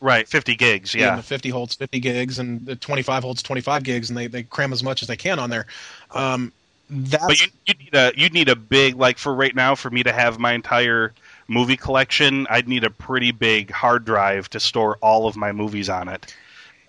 right 0.00 0.26
50 0.26 0.56
gigs. 0.56 0.94
and 0.94 1.00
Yeah, 1.02 1.16
the 1.16 1.22
50 1.22 1.50
holds 1.50 1.74
50 1.74 2.00
gigs, 2.00 2.38
and 2.38 2.64
the 2.64 2.74
25 2.74 3.22
holds 3.22 3.42
25 3.42 3.82
gigs, 3.84 4.08
and 4.08 4.16
they, 4.16 4.26
they 4.26 4.42
cram 4.42 4.72
as 4.72 4.82
much 4.82 5.02
as 5.02 5.08
they 5.08 5.16
can 5.16 5.38
on 5.38 5.50
there. 5.50 5.66
Um, 6.12 6.52
that's 6.88 7.24
but 7.24 7.40
you 7.40 7.46
you 7.66 7.74
need 7.74 7.94
a 7.94 8.12
you 8.16 8.28
need 8.30 8.48
a 8.48 8.56
big 8.56 8.96
like 8.96 9.18
for 9.18 9.32
right 9.32 9.54
now 9.54 9.74
for 9.76 9.90
me 9.90 10.02
to 10.02 10.10
have 10.12 10.40
my 10.40 10.52
entire 10.52 11.12
movie 11.50 11.76
collection. 11.76 12.46
I'd 12.48 12.68
need 12.68 12.84
a 12.84 12.90
pretty 12.90 13.32
big 13.32 13.72
hard 13.72 14.04
drive 14.04 14.48
to 14.50 14.60
store 14.60 14.96
all 15.02 15.26
of 15.26 15.36
my 15.36 15.50
movies 15.50 15.88
on 15.88 16.08
it. 16.08 16.34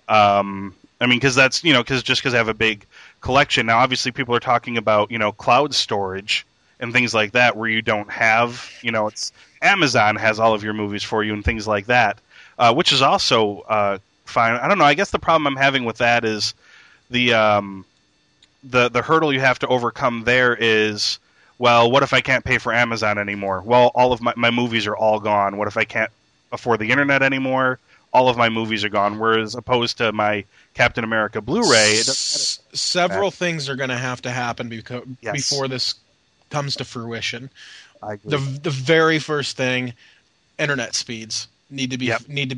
Um, 0.07 0.75
I 1.01 1.07
mean, 1.07 1.17
because 1.17 1.33
that's 1.33 1.63
you 1.63 1.73
know, 1.73 1.81
because 1.81 2.03
just 2.03 2.21
because 2.21 2.35
I 2.35 2.37
have 2.37 2.47
a 2.47 2.53
big 2.53 2.85
collection 3.21 3.65
now, 3.65 3.79
obviously 3.79 4.11
people 4.11 4.35
are 4.35 4.39
talking 4.39 4.77
about 4.77 5.09
you 5.09 5.17
know 5.17 5.31
cloud 5.31 5.73
storage 5.73 6.45
and 6.79 6.93
things 6.93 7.13
like 7.13 7.31
that, 7.31 7.57
where 7.57 7.67
you 7.67 7.81
don't 7.81 8.09
have 8.11 8.71
you 8.83 8.91
know, 8.91 9.07
it's 9.07 9.33
Amazon 9.63 10.15
has 10.15 10.39
all 10.39 10.53
of 10.53 10.63
your 10.63 10.73
movies 10.73 11.03
for 11.03 11.23
you 11.23 11.33
and 11.33 11.43
things 11.43 11.67
like 11.67 11.87
that, 11.87 12.19
uh, 12.59 12.71
which 12.73 12.93
is 12.93 13.01
also 13.01 13.61
uh, 13.61 13.97
fine. 14.25 14.53
I 14.53 14.67
don't 14.67 14.77
know. 14.77 14.85
I 14.85 14.93
guess 14.93 15.09
the 15.09 15.19
problem 15.19 15.47
I'm 15.47 15.61
having 15.61 15.85
with 15.85 15.97
that 15.97 16.23
is 16.23 16.53
the 17.09 17.33
um, 17.33 17.83
the 18.63 18.89
the 18.89 19.01
hurdle 19.01 19.33
you 19.33 19.39
have 19.39 19.57
to 19.59 19.67
overcome 19.67 20.23
there 20.23 20.55
is 20.55 21.17
well, 21.61 21.91
what 21.91 22.01
if 22.01 22.11
I 22.11 22.21
can't 22.21 22.43
pay 22.43 22.57
for 22.57 22.73
Amazon 22.73 23.19
anymore? 23.19 23.61
Well, 23.63 23.91
all 23.93 24.11
of 24.13 24.19
my, 24.19 24.33
my 24.35 24.49
movies 24.49 24.87
are 24.87 24.95
all 24.97 25.19
gone. 25.19 25.57
What 25.57 25.67
if 25.67 25.77
I 25.77 25.83
can't 25.83 26.09
afford 26.51 26.79
the 26.79 26.89
internet 26.89 27.21
anymore? 27.21 27.77
All 28.11 28.29
of 28.29 28.35
my 28.35 28.49
movies 28.49 28.83
are 28.83 28.89
gone. 28.89 29.19
Whereas 29.19 29.53
opposed 29.53 29.99
to 29.99 30.11
my 30.11 30.43
Captain 30.73 31.03
America 31.03 31.39
Blu-ray, 31.39 31.91
it 31.91 32.07
doesn't 32.07 32.09
S- 32.09 32.59
several 32.73 33.29
things 33.29 33.69
are 33.69 33.75
going 33.75 33.91
to 33.91 33.97
have 33.97 34.23
to 34.23 34.31
happen 34.31 34.71
beco- 34.71 35.07
Yes. 35.21 35.33
before 35.33 35.67
this 35.67 35.93
comes 36.49 36.75
to 36.77 36.83
fruition. 36.83 37.51
The 38.25 38.39
the 38.63 38.71
very 38.71 39.19
first 39.19 39.55
thing, 39.55 39.93
internet 40.57 40.95
speeds 40.95 41.47
need 41.69 41.91
to 41.91 41.99
be 41.99 42.07
Yep. 42.07 42.27
need 42.27 42.49
to 42.49 42.57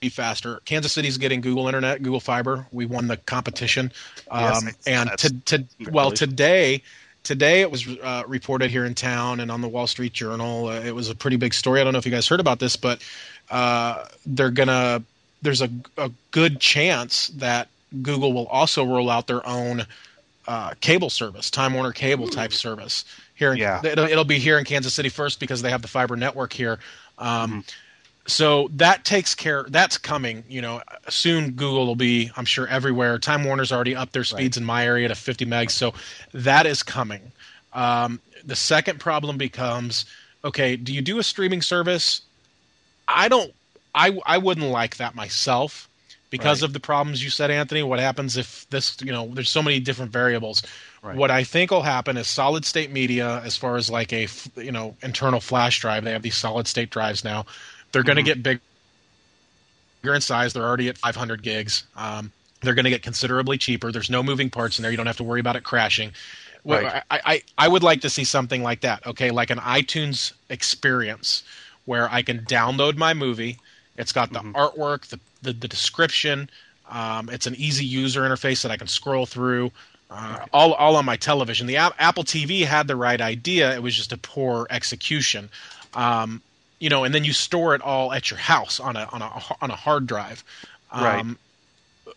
be 0.00 0.10
faster. 0.10 0.60
Kansas 0.66 0.92
City's 0.92 1.16
getting 1.16 1.40
Google 1.40 1.68
Internet, 1.68 2.02
Google 2.02 2.20
Fiber. 2.20 2.66
We 2.70 2.84
won 2.84 3.08
the 3.08 3.16
competition, 3.16 3.90
Yes, 4.30 4.62
um, 4.62 4.70
and 4.86 5.10
to, 5.16 5.34
to 5.46 5.64
well 5.90 6.10
today. 6.10 6.82
Today 7.26 7.60
it 7.60 7.72
was 7.72 7.88
uh, 7.88 8.22
reported 8.28 8.70
here 8.70 8.84
in 8.84 8.94
town 8.94 9.40
and 9.40 9.50
on 9.50 9.60
the 9.60 9.66
Wall 9.66 9.88
Street 9.88 10.12
Journal. 10.12 10.68
Uh, 10.68 10.80
it 10.80 10.94
was 10.94 11.10
a 11.10 11.14
pretty 11.16 11.36
big 11.36 11.54
story. 11.54 11.80
I 11.80 11.84
don't 11.84 11.92
know 11.92 11.98
if 11.98 12.06
you 12.06 12.12
guys 12.12 12.28
heard 12.28 12.38
about 12.38 12.60
this, 12.60 12.76
but 12.76 13.02
uh, 13.50 14.04
they're 14.24 14.52
gonna. 14.52 15.02
There's 15.42 15.60
a, 15.60 15.68
a 15.98 16.12
good 16.30 16.60
chance 16.60 17.26
that 17.28 17.66
Google 18.00 18.32
will 18.32 18.46
also 18.46 18.84
roll 18.84 19.10
out 19.10 19.26
their 19.26 19.44
own 19.44 19.86
uh, 20.46 20.74
cable 20.80 21.10
service, 21.10 21.50
Time 21.50 21.74
Warner 21.74 21.90
cable 21.90 22.28
type 22.28 22.52
service 22.52 23.04
here. 23.34 23.50
In, 23.52 23.58
Yeah. 23.58 23.84
it'll, 23.84 24.06
it'll 24.06 24.24
be 24.24 24.38
here 24.38 24.56
in 24.56 24.64
Kansas 24.64 24.94
City 24.94 25.08
first 25.08 25.40
because 25.40 25.62
they 25.62 25.70
have 25.70 25.82
the 25.82 25.88
fiber 25.88 26.14
network 26.14 26.52
here. 26.52 26.78
Um, 27.18 27.50
Mm-hmm. 27.50 27.60
So 28.26 28.68
that 28.74 29.04
takes 29.04 29.34
care. 29.34 29.64
That's 29.68 29.98
coming. 29.98 30.42
You 30.48 30.60
know, 30.60 30.82
soon 31.08 31.52
Google 31.52 31.86
will 31.86 31.94
be, 31.96 32.30
I'm 32.36 32.44
sure, 32.44 32.66
everywhere. 32.66 33.18
Time 33.18 33.44
Warner's 33.44 33.70
already 33.72 33.94
up 33.94 34.12
their 34.12 34.24
speeds 34.24 34.56
in 34.56 34.64
my 34.64 34.84
area 34.84 35.08
to 35.08 35.14
50 35.14 35.46
megs, 35.46 35.70
so 35.70 35.94
that 36.32 36.66
is 36.66 36.82
coming. 36.82 37.32
Um, 37.72 38.20
the 38.44 38.56
second 38.56 38.98
problem 39.00 39.38
becomes, 39.38 40.06
okay, 40.44 40.76
do 40.76 40.92
you 40.92 41.02
do 41.02 41.18
a 41.18 41.22
streaming 41.22 41.62
service? 41.62 42.22
I 43.08 43.28
don't. 43.28 43.52
I 43.94 44.18
I 44.26 44.38
wouldn't 44.38 44.68
like 44.70 44.96
that 44.96 45.14
myself 45.14 45.88
because 46.30 46.62
Right. 46.62 46.68
of 46.68 46.72
the 46.72 46.80
problems 46.80 47.22
you 47.22 47.30
said, 47.30 47.50
Anthony. 47.50 47.82
What 47.82 47.98
happens 48.00 48.36
if 48.36 48.68
this, 48.70 48.96
you 49.00 49.12
know, 49.12 49.28
there's 49.32 49.50
so 49.50 49.62
many 49.62 49.78
different 49.80 50.10
variables. 50.12 50.62
Right. 51.02 51.16
What 51.16 51.30
I 51.30 51.44
think 51.44 51.70
will 51.70 51.82
happen 51.82 52.16
is 52.16 52.26
solid 52.26 52.64
state 52.64 52.90
media, 52.90 53.40
as 53.44 53.56
far 53.56 53.76
as 53.76 53.88
like 53.88 54.12
a 54.12 54.26
you 54.56 54.72
know, 54.72 54.96
internal 55.02 55.40
flash 55.40 55.78
drive. 55.80 56.04
They 56.04 56.12
have 56.12 56.22
these 56.22 56.36
solid 56.36 56.66
state 56.66 56.90
drives 56.90 57.22
now. 57.24 57.46
They're 57.96 58.02
going 58.02 58.16
to 58.16 58.22
Mhm. 58.22 58.26
get 58.26 58.42
big, 58.42 58.60
bigger 60.02 60.14
in 60.14 60.20
size. 60.20 60.52
They're 60.52 60.62
already 60.64 60.90
at 60.90 60.98
500 60.98 61.42
gigs. 61.42 61.84
Um, 61.96 62.30
they're 62.60 62.74
going 62.74 62.84
to 62.84 62.90
get 62.90 63.02
considerably 63.02 63.56
cheaper. 63.56 63.90
There's 63.90 64.10
no 64.10 64.22
moving 64.22 64.50
parts 64.50 64.78
in 64.78 64.82
there. 64.82 64.90
You 64.90 64.98
don't 64.98 65.06
have 65.06 65.16
to 65.16 65.24
worry 65.24 65.40
about 65.40 65.56
it 65.56 65.64
crashing. 65.64 66.12
Well, 66.62 66.82
Right. 66.82 67.02
I, 67.10 67.20
I, 67.24 67.42
I 67.56 67.68
would 67.68 67.82
like 67.82 68.02
to 68.02 68.10
see 68.10 68.24
something 68.24 68.62
like 68.62 68.82
that. 68.82 69.06
Okay, 69.06 69.30
like 69.30 69.48
an 69.48 69.60
iTunes 69.60 70.32
experience 70.50 71.42
where 71.86 72.10
I 72.12 72.20
can 72.20 72.40
download 72.40 72.96
my 72.98 73.14
movie. 73.14 73.58
It's 73.96 74.12
got 74.12 74.30
the 74.30 74.40
Mhm. 74.40 74.52
artwork, 74.52 75.06
the, 75.06 75.18
the, 75.40 75.54
the 75.54 75.68
description. 75.68 76.50
Um, 76.90 77.30
it's 77.30 77.46
an 77.46 77.54
easy 77.56 77.86
user 77.86 78.22
interface 78.28 78.60
that 78.60 78.70
I 78.70 78.76
can 78.76 78.88
scroll 78.88 79.24
through. 79.24 79.72
Uh, 80.10 80.44
all, 80.52 80.74
all 80.74 80.96
on 80.96 81.06
my 81.06 81.16
television. 81.16 81.66
The 81.66 81.78
App- 81.78 81.94
Apple 81.98 82.24
TV 82.24 82.66
had 82.66 82.88
the 82.88 82.96
right 82.96 83.22
idea. 83.22 83.74
It 83.74 83.82
was 83.82 83.96
just 83.96 84.12
a 84.12 84.18
poor 84.18 84.66
execution. 84.68 85.48
Um, 85.94 86.42
you 86.78 86.88
know, 86.90 87.04
and 87.04 87.14
then 87.14 87.24
you 87.24 87.32
store 87.32 87.74
it 87.74 87.80
all 87.82 88.12
at 88.12 88.30
your 88.30 88.38
house 88.38 88.80
on 88.80 88.96
a 88.96 89.08
on 89.12 89.22
a 89.22 89.42
on 89.62 89.70
a 89.70 89.76
hard 89.76 90.06
drive. 90.06 90.44
Um, 90.92 91.04
Right. 91.04 91.24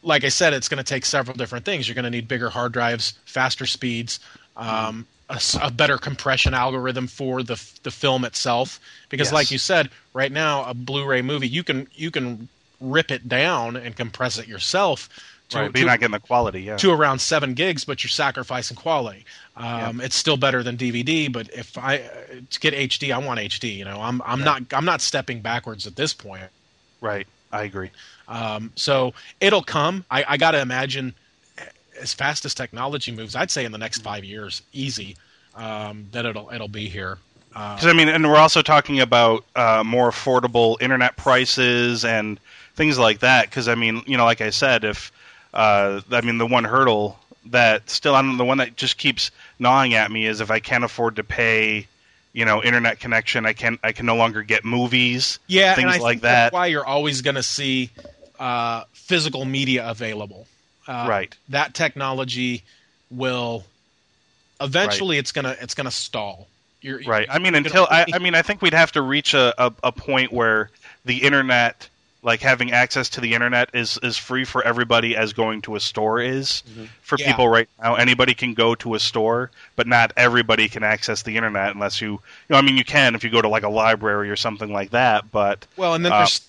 Like 0.03 0.23
I 0.23 0.29
said, 0.29 0.53
it's 0.53 0.69
going 0.69 0.77
to 0.77 0.83
take 0.83 1.03
several 1.05 1.35
different 1.35 1.65
things. 1.65 1.87
You're 1.87 1.95
going 1.95 2.05
to 2.05 2.09
need 2.11 2.27
bigger 2.27 2.49
hard 2.49 2.71
drives, 2.71 3.13
faster 3.25 3.65
speeds, 3.65 4.19
um, 4.55 5.07
a, 5.29 5.41
a 5.61 5.71
better 5.71 5.97
compression 5.97 6.53
algorithm 6.53 7.07
for 7.07 7.43
the 7.43 7.61
the 7.83 7.91
film 7.91 8.23
itself. 8.23 8.79
Because, 9.09 9.27
Yes. 9.27 9.33
like 9.33 9.51
you 9.51 9.57
said, 9.57 9.89
right 10.13 10.31
now 10.31 10.63
a 10.69 10.73
Blu-ray 10.73 11.21
movie 11.21 11.47
you 11.47 11.63
can 11.63 11.87
you 11.93 12.11
can 12.11 12.47
rip 12.79 13.11
it 13.11 13.27
down 13.27 13.75
and 13.75 13.95
compress 13.95 14.37
it 14.37 14.47
yourself 14.47 15.09
to, 15.49 15.57
right, 15.59 15.67
but 15.67 15.73
to, 15.73 15.79
you're 15.79 15.87
not 15.89 15.99
getting 15.99 16.11
the 16.13 16.19
quality. 16.19 16.61
Yeah, 16.61 16.77
to 16.77 16.91
around 16.91 17.19
seven 17.19 17.53
gigs, 17.53 17.83
but 17.85 18.03
you're 18.03 18.09
sacrificing 18.09 18.77
quality. 18.77 19.25
Um, 19.57 19.99
It's 20.01 20.15
still 20.15 20.37
better 20.37 20.63
than 20.63 20.77
DVD, 20.77 21.31
but 21.31 21.49
if 21.53 21.77
I 21.77 21.97
uh, 21.97 22.09
to 22.49 22.59
get 22.59 22.73
HD, 22.73 23.13
I 23.13 23.17
want 23.17 23.39
HD. 23.39 23.75
You 23.75 23.85
know, 23.85 23.99
I'm 24.01 24.21
I'm 24.25 24.39
Yeah. 24.39 24.45
not 24.45 24.61
I'm 24.73 24.85
not 24.85 25.01
stepping 25.01 25.41
backwards 25.41 25.85
at 25.87 25.95
this 25.95 26.13
point. 26.13 26.43
right. 27.01 27.27
I 27.51 27.63
agree. 27.63 27.89
Um, 28.27 28.71
so 28.75 29.13
it'll 29.41 29.63
come. 29.63 30.05
I, 30.11 30.23
I 30.27 30.37
got 30.37 30.51
to 30.51 30.61
imagine 30.61 31.15
as 31.99 32.13
fast 32.13 32.45
as 32.45 32.53
technology 32.53 33.11
moves, 33.11 33.35
I'd 33.35 33.49
say 33.51 33.65
in 33.65 33.71
the 33.71 33.77
next 33.79 34.01
five 34.03 34.23
years, 34.23 34.61
easy, 34.71 35.17
um, 35.55 36.07
that 36.11 36.25
it'll 36.25 36.49
it'll 36.53 36.67
be 36.67 36.87
here. 36.89 37.17
Uh, 37.55 37.73
Because 37.75 37.87
I 37.87 37.93
mean, 37.93 38.07
and 38.07 38.29
we're 38.29 38.37
also 38.37 38.61
talking 38.61 38.99
about 38.99 39.43
uh, 39.55 39.83
more 39.83 40.11
affordable 40.11 40.77
internet 40.79 41.17
prices 41.17 42.05
and 42.05 42.39
things 42.75 42.99
like 42.99 43.19
that. 43.19 43.49
Because 43.49 43.67
I 43.67 43.75
mean, 43.75 44.03
you 44.05 44.15
know, 44.15 44.25
like 44.25 44.41
I 44.41 44.51
said, 44.51 44.83
if 44.83 45.11
uh, 45.53 46.01
I 46.11 46.21
mean 46.21 46.37
the 46.37 46.47
one 46.47 46.63
hurdle 46.63 47.19
that 47.47 47.89
still, 47.89 48.15
I 48.15 48.21
don't 48.21 48.37
the 48.37 48.45
one 48.45 48.59
that 48.59 48.75
just 48.75 48.97
keeps 48.97 49.31
gnawing 49.57 49.93
at 49.93 50.11
me 50.11 50.25
is 50.25 50.41
if 50.41 50.51
I 50.51 50.59
can't 50.59 50.83
afford 50.83 51.17
to 51.17 51.23
pay, 51.23 51.87
you 52.33 52.45
know, 52.45 52.63
internet 52.63 52.99
connection, 52.99 53.45
I 53.45 53.53
can 53.53 53.79
I 53.83 53.91
can 53.91 54.05
no 54.05 54.15
longer 54.15 54.43
get 54.43 54.65
movies. 54.65 55.39
yeah, 55.47 55.75
things 55.75 55.87
like 55.87 56.01
think 56.01 56.21
that's 56.21 56.51
that. 56.51 56.53
why 56.53 56.67
you're 56.67 56.85
always 56.85 57.21
going 57.21 57.35
to 57.35 57.43
see 57.43 57.89
uh, 58.39 58.83
physical 58.93 59.45
media 59.45 59.89
available. 59.89 60.47
Uh, 60.87 61.05
right. 61.07 61.35
That 61.49 61.73
technology 61.73 62.63
will 63.11 63.63
eventually 64.61 65.17
it's 65.17 65.31
gonna 65.31 65.55
it's 65.59 65.73
gonna 65.73 65.91
stall. 65.91 66.47
You're, 66.81 67.01
Right. 67.01 67.27
I 67.29 67.39
mean, 67.39 67.53
you're 67.53 67.57
until 67.57 67.87
I, 67.89 68.05
I 68.13 68.19
mean, 68.19 68.35
I 68.35 68.41
think 68.41 68.61
we'd 68.61 68.73
have 68.73 68.93
to 68.93 69.01
reach 69.01 69.33
a, 69.33 69.53
a, 69.57 69.73
a 69.83 69.91
point 69.91 70.31
where 70.31 70.69
the 71.03 71.23
internet, 71.23 71.89
like 72.21 72.41
having 72.41 72.71
access 72.71 73.09
to 73.09 73.21
the 73.21 73.33
internet, 73.33 73.69
is 73.73 73.97
is 74.03 74.17
free 74.17 74.43
for 74.43 74.63
everybody 74.63 75.15
as 75.15 75.31
going 75.33 75.61
to 75.63 75.75
a 75.75 75.79
store 75.79 76.19
is 76.19 76.63
Mhm. 76.69 76.89
for 77.01 77.17
Yeah. 77.17 77.27
people 77.27 77.47
right 77.47 77.69
now. 77.81 77.95
Anybody 77.95 78.33
can 78.33 78.53
go 78.53 78.75
to 78.75 78.95
a 78.95 78.99
store, 78.99 79.51
but 79.75 79.87
not 79.87 80.11
everybody 80.17 80.67
can 80.67 80.83
access 80.83 81.21
the 81.23 81.37
internet 81.37 81.73
unless 81.73 82.01
you, 82.01 82.11
you 82.11 82.19
know, 82.49 82.57
I 82.57 82.61
mean, 82.61 82.75
you 82.77 82.83
can 82.83 83.15
if 83.15 83.23
you 83.23 83.29
go 83.29 83.41
to 83.41 83.47
like 83.47 83.63
a 83.63 83.69
library 83.69 84.29
or 84.29 84.35
something 84.35 84.71
like 84.73 84.91
that. 84.91 85.31
But 85.31 85.65
Well, 85.77 85.93
and 85.93 86.03
then 86.03 86.11
Uh, 86.11 86.17
there's 86.19 86.41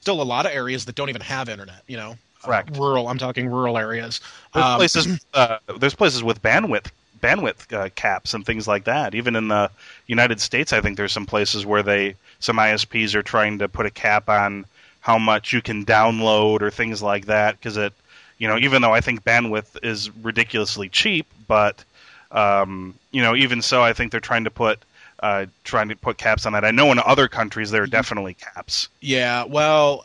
still 0.00 0.20
a 0.20 0.24
lot 0.24 0.46
of 0.46 0.52
areas 0.52 0.84
that 0.84 0.94
don't 0.94 1.08
even 1.08 1.22
have 1.22 1.48
internet. 1.48 1.82
You 1.86 1.96
know, 1.96 2.18
Uh, 2.44 2.62
rural. 2.74 3.08
I'm 3.08 3.18
talking 3.18 3.48
rural 3.48 3.76
areas. 3.78 4.20
there's 4.54 4.64
Um, 4.66 4.76
places, 4.76 5.20
uh, 5.34 5.58
there's 5.78 5.94
places 5.94 6.22
with 6.22 6.42
bandwidth 6.42 6.86
bandwidth 7.22 7.72
uh, 7.72 7.88
caps 7.94 8.34
and 8.34 8.44
things 8.44 8.68
like 8.68 8.84
that. 8.84 9.14
Even 9.14 9.34
in 9.34 9.48
the 9.48 9.70
United 10.06 10.40
States, 10.40 10.72
I 10.74 10.80
think 10.82 10.98
there's 10.98 11.12
some 11.12 11.24
places 11.26 11.64
where 11.64 11.82
they 11.82 12.14
some 12.40 12.56
ISPs 12.58 13.14
are 13.14 13.22
trying 13.22 13.58
to 13.58 13.68
put 13.68 13.86
a 13.86 13.90
cap 13.90 14.28
on 14.28 14.66
how 15.00 15.18
much 15.18 15.52
you 15.52 15.62
can 15.62 15.84
download 15.84 16.62
or 16.62 16.70
things 16.70 17.02
like 17.02 17.26
that 17.26 17.58
because 17.58 17.76
it, 17.76 17.92
you 18.38 18.48
know, 18.48 18.58
even 18.58 18.82
though 18.82 18.92
I 18.92 19.00
think 19.00 19.24
bandwidth 19.24 19.82
is 19.82 20.10
ridiculously 20.16 20.88
cheap, 20.88 21.26
but 21.46 21.84
um, 22.32 22.94
you 23.12 23.22
know, 23.22 23.36
even 23.36 23.62
so, 23.62 23.82
I 23.82 23.92
think 23.92 24.10
they're 24.10 24.20
trying 24.20 24.44
to 24.44 24.50
put 24.50 24.80
uh, 25.20 25.46
trying 25.64 25.88
to 25.88 25.96
put 25.96 26.18
caps 26.18 26.44
on 26.44 26.52
that. 26.52 26.64
I 26.64 26.70
know 26.70 26.92
in 26.92 26.98
other 26.98 27.28
countries 27.28 27.70
there 27.70 27.82
are 27.82 27.86
definitely 27.86 28.34
caps. 28.34 28.88
Yeah, 29.00 29.44
well, 29.44 30.04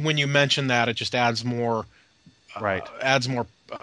when 0.00 0.18
you 0.18 0.26
mention 0.26 0.68
that, 0.68 0.88
it 0.88 0.94
just 0.94 1.14
adds 1.14 1.44
more, 1.44 1.86
uh, 2.54 2.60
Right. 2.60 2.82
adds 3.00 3.28
more 3.28 3.46
uh, 3.72 3.76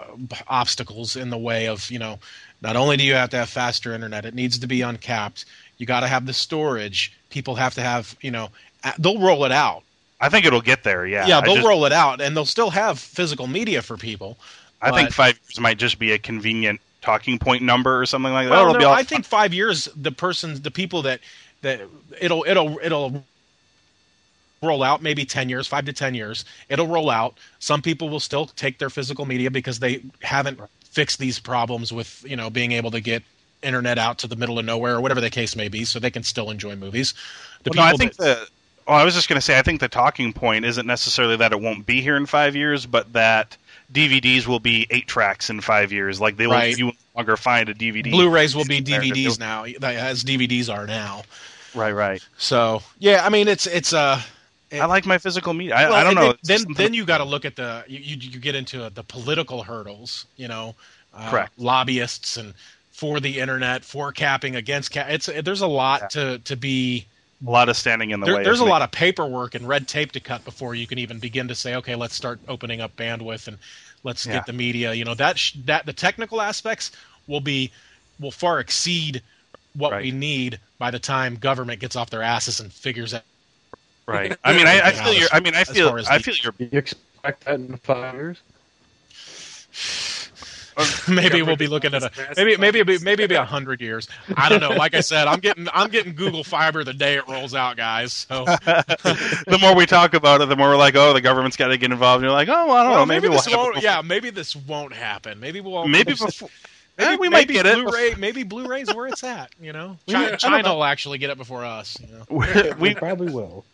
obstacles 0.48 1.16
in 1.16 1.30
the 1.30 1.38
way 1.38 1.66
of 1.66 1.90
you 1.90 1.98
know. 1.98 2.18
Not 2.62 2.74
only 2.74 2.96
do 2.96 3.04
you 3.04 3.14
have 3.14 3.30
to 3.30 3.36
have 3.36 3.50
faster 3.50 3.92
internet, 3.92 4.24
it 4.24 4.34
needs 4.34 4.58
to 4.60 4.66
be 4.66 4.80
uncapped. 4.80 5.44
You 5.78 5.86
got 5.86 6.00
to 6.00 6.06
have 6.06 6.26
the 6.26 6.32
storage. 6.32 7.12
People 7.30 7.54
have 7.56 7.74
to 7.74 7.80
have 7.82 8.16
you 8.20 8.30
know. 8.30 8.50
They'll 8.98 9.18
roll 9.20 9.44
it 9.44 9.52
out. 9.52 9.82
I 10.20 10.28
think 10.28 10.46
it'll 10.46 10.60
get 10.62 10.82
there. 10.84 11.06
Yeah, 11.06 11.26
Yeah, 11.26 11.40
they'll 11.40 11.56
just- 11.56 11.66
roll 11.66 11.84
it 11.84 11.92
out, 11.92 12.20
and 12.20 12.36
they'll 12.36 12.46
still 12.46 12.70
have 12.70 12.98
physical 12.98 13.46
media 13.46 13.82
for 13.82 13.96
people. 13.96 14.38
I 14.80 14.90
think 14.92 15.10
five 15.10 15.38
years 15.48 15.58
might 15.60 15.78
just 15.78 15.98
be 15.98 16.12
a 16.12 16.18
convenient 16.18 16.80
talking 17.02 17.38
point 17.38 17.62
number 17.62 18.00
or 18.00 18.06
something 18.06 18.32
like 18.32 18.46
that. 18.46 18.50
Well, 18.50 18.70
It'll 18.70 18.80
no, 18.80 18.90
I 18.90 19.02
think 19.02 19.24
five 19.24 19.52
years. 19.52 19.88
The 19.96 20.12
person, 20.12 20.62
the 20.62 20.70
people 20.70 21.02
that 21.02 21.20
that 21.62 21.80
it'll 22.20 22.44
it'll 22.46 22.78
it'll 22.82 23.24
roll 24.62 24.82
out 24.82 25.02
maybe 25.02 25.24
10 25.24 25.48
years 25.48 25.66
5 25.66 25.84
to 25.84 25.92
10 25.92 26.14
years 26.14 26.44
it'll 26.70 26.86
roll 26.86 27.10
out 27.10 27.34
some 27.58 27.82
people 27.82 28.08
will 28.08 28.20
still 28.20 28.46
take 28.46 28.78
their 28.78 28.88
physical 28.88 29.26
media 29.26 29.50
because 29.50 29.78
they 29.78 30.02
haven't 30.22 30.58
fixed 30.84 31.18
these 31.18 31.38
problems 31.38 31.92
with 31.92 32.24
you 32.26 32.36
know 32.36 32.48
being 32.48 32.72
able 32.72 32.90
to 32.90 33.00
get 33.00 33.22
internet 33.66 33.98
out 33.98 34.18
to 34.18 34.26
the 34.26 34.36
middle 34.36 34.58
of 34.58 34.64
nowhere 34.64 34.94
or 34.96 35.00
whatever 35.00 35.20
the 35.20 35.30
case 35.30 35.56
may 35.56 35.68
be 35.68 35.84
so 35.84 35.98
they 35.98 36.10
can 36.10 36.22
still 36.22 36.50
enjoy 36.50 36.76
movies 36.76 37.12
the 37.64 37.70
Well, 37.74 37.84
no, 37.84 37.92
I 37.94 37.96
think 37.96 38.14
that- 38.16 38.38
the. 38.38 38.48
Oh, 38.88 38.92
I 38.92 39.04
was 39.04 39.14
just 39.14 39.28
going 39.28 39.36
to 39.36 39.44
say, 39.44 39.58
I 39.58 39.62
think 39.62 39.80
the 39.80 39.88
talking 39.88 40.32
point 40.32 40.64
isn't 40.64 40.86
necessarily 40.86 41.34
that 41.38 41.50
it 41.50 41.60
won't 41.60 41.86
be 41.86 42.00
here 42.00 42.16
in 42.16 42.24
five 42.24 42.54
years, 42.54 42.86
but 42.86 43.12
that 43.14 43.56
DVDs 43.92 44.46
will 44.46 44.60
be 44.60 44.86
eight 44.90 45.08
tracks 45.08 45.50
in 45.50 45.60
five 45.60 45.90
years. 45.90 46.20
Like 46.20 46.36
they 46.36 46.46
will, 46.46 46.54
Right. 46.54 46.78
you 46.78 46.86
will 46.86 46.92
no 46.92 47.18
longer 47.22 47.36
find 47.36 47.68
a 47.68 47.74
DVD. 47.74 48.12
blu-rays 48.12 48.54
will 48.54 48.64
be 48.64 48.80
dvds 48.80 49.40
now 49.40 49.64
as 49.64 50.22
dvds 50.22 50.72
are 50.72 50.86
now 50.86 51.24
Right, 51.74 51.90
right. 51.92 52.24
so 52.38 52.80
yeah 53.00 53.24
i 53.26 53.28
mean 53.28 53.48
it's 53.48 53.66
it's 53.66 53.92
uh 53.92 54.20
I 54.72 54.84
like 54.86 55.06
my 55.06 55.16
physical 55.18 55.54
media. 55.54 55.74
I, 55.76 55.84
Well, 55.84 55.94
I 55.94 56.02
don't 56.04 56.14
know. 56.16 56.34
Then 56.42 56.62
then, 56.64 56.72
then 56.74 56.94
you 56.94 57.04
got 57.06 57.18
to 57.18 57.24
look 57.24 57.44
at 57.44 57.54
the 57.56 57.84
you, 57.86 57.98
you 58.00 58.16
you 58.32 58.38
get 58.40 58.54
into 58.56 58.90
the 58.90 59.04
political 59.04 59.62
hurdles. 59.62 60.26
You 60.36 60.48
know, 60.48 60.74
uh, 61.14 61.30
Correct. 61.30 61.52
Lobbyists 61.58 62.36
and 62.36 62.52
for 62.96 63.20
the 63.20 63.40
internet, 63.40 63.84
for 63.84 64.10
capping, 64.10 64.56
against 64.56 64.90
cap. 64.90 65.08
It's 65.10 65.26
there's 65.26 65.60
a 65.60 65.66
lot 65.66 66.00
Yeah. 66.02 66.08
to 66.08 66.38
to 66.38 66.56
be. 66.56 67.04
a 67.46 67.50
lot 67.50 67.68
of 67.68 67.76
standing 67.76 68.10
in 68.12 68.20
the 68.20 68.24
There, 68.26 68.36
way. 68.36 68.42
there's 68.44 68.60
a 68.60 68.62
of 68.62 68.70
lot 68.70 68.80
of 68.80 68.90
paperwork 68.90 69.54
and 69.54 69.68
red 69.68 69.86
tape 69.86 70.12
to 70.12 70.20
cut 70.20 70.42
before 70.46 70.74
you 70.74 70.86
can 70.86 70.96
even 70.98 71.18
begin 71.18 71.48
to 71.48 71.54
say, 71.54 71.74
okay, 71.74 71.94
let's 71.94 72.14
start 72.14 72.40
opening 72.48 72.80
up 72.80 72.96
bandwidth 72.96 73.46
and 73.48 73.58
let's 74.02 74.24
Yeah. 74.24 74.32
get 74.36 74.46
the 74.46 74.54
media. 74.54 74.94
You 74.94 75.04
know 75.04 75.12
that 75.14 75.38
sh- 75.38 75.52
that 75.66 75.84
the 75.84 75.92
technical 75.92 76.40
aspects 76.40 76.90
will 77.26 77.42
be 77.42 77.70
will 78.18 78.30
far 78.30 78.58
exceed 78.60 79.20
what 79.74 79.92
Right. 79.92 80.04
we 80.04 80.10
need 80.12 80.58
by 80.78 80.90
the 80.90 80.98
time 80.98 81.36
government 81.36 81.78
gets 81.80 81.96
off 81.96 82.08
their 82.08 82.22
asses 82.22 82.60
and 82.60 82.72
figures 82.72 83.12
out. 83.12 83.22
Right. 84.06 84.34
I 84.44 84.54
mean, 84.56 84.66
I, 84.66 84.80
I 84.80 84.92
feel 84.92 85.12
your. 85.12 85.22
else, 85.24 85.30
I 85.34 85.40
mean, 85.40 85.54
I 85.54 85.64
feel. 85.64 85.90
far 85.90 85.98
as 85.98 86.08
I 86.08 86.16
the- 86.16 86.24
feel 86.24 86.36
your. 86.42 86.54
You 86.58 86.78
expect 86.78 87.44
that 87.44 87.56
in 87.56 87.76
five 87.76 88.14
years? 88.14 88.38
maybe 91.08 91.40
we'll 91.42 91.56
be 91.56 91.66
looking 91.68 91.94
at 91.94 92.02
a 92.02 92.06
it's 92.06 92.16
massive 92.18 92.36
maybe 92.36 92.56
maybe 92.58 92.78
it'll 92.80 92.98
be, 92.98 93.04
maybe 93.04 93.22
it'll 93.22 93.32
be 93.34 93.36
a 93.36 93.44
hundred 93.44 93.80
years. 93.80 94.08
I 94.36 94.48
don't 94.48 94.60
know. 94.60 94.70
Like 94.70 94.94
I 94.94 95.00
said, 95.00 95.26
I'm 95.26 95.40
getting 95.40 95.66
I'm 95.72 95.88
getting 95.88 96.14
Google 96.14 96.44
Fiber 96.44 96.84
the 96.84 96.92
day 96.92 97.14
it 97.16 97.26
rolls 97.28 97.54
out, 97.54 97.76
guys. 97.78 98.12
So 98.12 98.44
the 98.66 99.58
more 99.60 99.74
we 99.74 99.86
talk 99.86 100.12
about 100.14 100.40
it, 100.42 100.48
the 100.50 100.56
more 100.56 100.68
we're 100.68 100.76
like, 100.76 100.94
oh, 100.96 101.12
the 101.14 101.20
government's 101.22 101.56
got 101.56 101.68
to 101.68 101.78
get 101.78 101.90
involved. 101.92 102.22
And 102.22 102.28
you're 102.28 102.32
like, 102.36 102.48
oh, 102.48 102.66
well, 102.66 102.76
I 102.76 102.82
don't 102.82 102.90
well, 102.92 103.00
know. 103.00 103.06
Maybe, 103.06 103.28
we'll 103.28 103.38
this 103.38 103.46
have 103.46 103.54
it 103.54 103.56
won't. 103.56 103.82
Yeah, 103.82 104.02
maybe 104.02 104.30
this 104.30 104.54
won't 104.54 104.92
happen. 104.92 105.40
Maybe 105.40 105.60
we'll 105.60 105.86
Maybe 105.88 106.12
before. 106.18 106.48
Maybe, 106.98 107.10
Eh, 107.12 107.16
we 107.16 107.28
might 107.28 107.40
maybe 107.48 107.54
get 107.54 107.66
it. 107.66 107.74
Blu-ray, 107.82 108.14
maybe 108.18 108.42
Blu-ray's 108.42 108.94
where 108.94 109.06
it's 109.06 109.22
at. 109.22 109.50
You 109.60 109.72
know, 109.74 109.98
I 110.08 110.12
China, 110.12 110.28
don't 110.30 110.40
China 110.40 110.62
know. 110.62 110.74
will 110.76 110.84
actually 110.84 111.18
get 111.18 111.28
it 111.30 111.36
before 111.36 111.62
us. 111.64 111.98
You 112.00 112.06
know? 112.06 112.24
we 112.30 112.72
We 112.90 112.94
probably 112.94 113.30
will. 113.32 113.64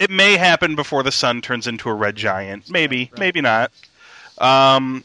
it 0.00 0.10
may 0.10 0.36
happen 0.36 0.74
before 0.74 1.02
the 1.04 1.12
sun 1.12 1.42
turns 1.42 1.66
into 1.68 1.88
a 1.88 1.94
red 1.94 2.16
giant. 2.16 2.68
Maybe, 2.70 3.08
Right. 3.12 3.18
maybe 3.20 3.40
not. 3.40 3.70
Um, 4.38 5.04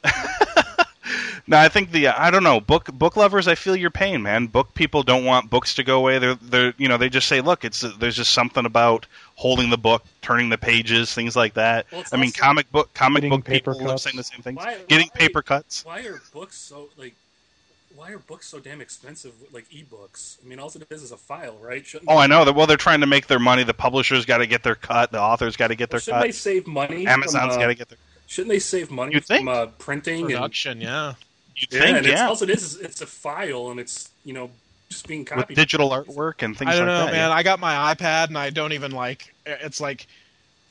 No, 1.47 1.57
I 1.57 1.69
think 1.69 1.91
the 1.91 2.07
I 2.07 2.31
don't 2.31 2.43
know 2.43 2.59
book 2.59 2.91
book 2.93 3.15
lovers. 3.15 3.47
I 3.47 3.55
feel 3.55 3.75
your 3.75 3.89
pain, 3.89 4.21
man. 4.21 4.47
Book 4.47 4.73
people 4.73 5.03
don't 5.03 5.25
want 5.25 5.49
books 5.49 5.75
to 5.75 5.83
go 5.83 5.99
away. 5.99 6.19
They're 6.19 6.35
they're 6.35 6.73
you 6.77 6.87
know 6.87 6.97
they 6.97 7.09
just 7.09 7.27
say, 7.27 7.41
look, 7.41 7.63
it's 7.63 7.81
there's 7.99 8.15
just 8.15 8.31
something 8.33 8.65
about 8.65 9.05
holding 9.35 9.69
the 9.69 9.77
book, 9.77 10.03
turning 10.21 10.49
the 10.49 10.57
pages, 10.57 11.13
things 11.13 11.35
like 11.35 11.53
that. 11.53 11.85
Well, 11.91 12.03
I 12.11 12.17
mean, 12.17 12.31
comic 12.31 12.71
book 12.71 12.93
comic 12.93 13.29
book 13.29 13.45
paper 13.45 13.73
people 13.73 13.87
love 13.87 13.93
cuts. 13.95 14.03
saying 14.03 14.17
the 14.17 14.23
same 14.23 14.41
things. 14.41 14.57
Why- 14.57 14.77
Getting 14.87 15.09
why- 15.13 15.19
paper 15.19 15.41
cuts. 15.41 15.85
Why 15.85 15.99
are 16.01 16.21
books 16.33 16.57
so 16.57 16.89
like? 16.97 17.15
Why 17.95 18.11
are 18.11 18.19
books 18.19 18.47
so 18.47 18.59
damn 18.59 18.79
expensive? 18.79 19.33
Like 19.51 19.67
ebooks. 19.69 20.37
I 20.43 20.47
mean, 20.47 20.59
all 20.59 20.67
it 20.67 20.85
is 20.91 21.01
is 21.01 21.11
a 21.11 21.17
file, 21.17 21.57
right? 21.59 21.83
Shouldn't 21.83 22.11
Oh, 22.11 22.17
I 22.17 22.27
know 22.27 22.45
that. 22.45 22.53
Well, 22.53 22.67
they're 22.67 22.77
trying 22.77 23.01
to 23.01 23.07
make 23.07 23.25
their 23.25 23.39
money. 23.39 23.63
The 23.63 23.73
publishers 23.73 24.25
got 24.25 24.37
to 24.37 24.45
get 24.45 24.61
their 24.61 24.75
cut. 24.75 25.11
The 25.11 25.19
authors 25.19 25.57
got 25.57 25.69
to 25.69 25.75
get 25.75 25.89
their 25.89 25.99
Shouldn't 25.99 26.21
they 26.21 26.31
save 26.31 26.67
money? 26.67 27.07
Amazon's 27.07 27.53
from, 27.53 27.61
uh, 27.61 27.63
got 27.63 27.67
to 27.67 27.75
get 27.75 27.89
their. 27.89 27.97
Shouldn't 28.27 28.49
they 28.49 28.59
save 28.59 28.91
money 28.91 29.13
You'd 29.13 29.25
think. 29.25 29.39
from 29.41 29.47
uh, 29.49 29.65
printing 29.79 30.21
and 30.25 30.31
Production, 30.31 30.81
yeah. 30.81 31.13
You 31.55 31.67
yeah? 31.71 31.79
think, 31.81 31.97
and 31.97 32.05
it's, 32.05 32.15
yeah, 32.19 32.27
all 32.27 32.43
it 32.43 32.49
is 32.49 32.75
is 32.75 32.81
it's 32.81 33.01
a 33.01 33.07
file 33.07 33.71
and 33.71 33.79
it's 33.79 34.09
you 34.23 34.33
know 34.33 34.51
just 34.89 35.07
being 35.07 35.21
with 35.21 35.29
copied. 35.29 35.55
digital 35.55 35.89
artwork 35.89 36.43
and 36.43 36.55
things 36.57 36.69
I 36.71 36.77
don't 36.77 36.87
like 36.87 36.87
know, 36.87 37.05
that. 37.05 37.11
man. 37.13 37.29
yeah. 37.29 37.35
I 37.35 37.41
got 37.43 37.59
my 37.59 37.93
iPad 37.95 38.27
and 38.27 38.37
I 38.37 38.49
don't 38.51 38.73
even 38.73 38.91
like. 38.91 39.33
It's 39.45 39.81
like 39.81 40.07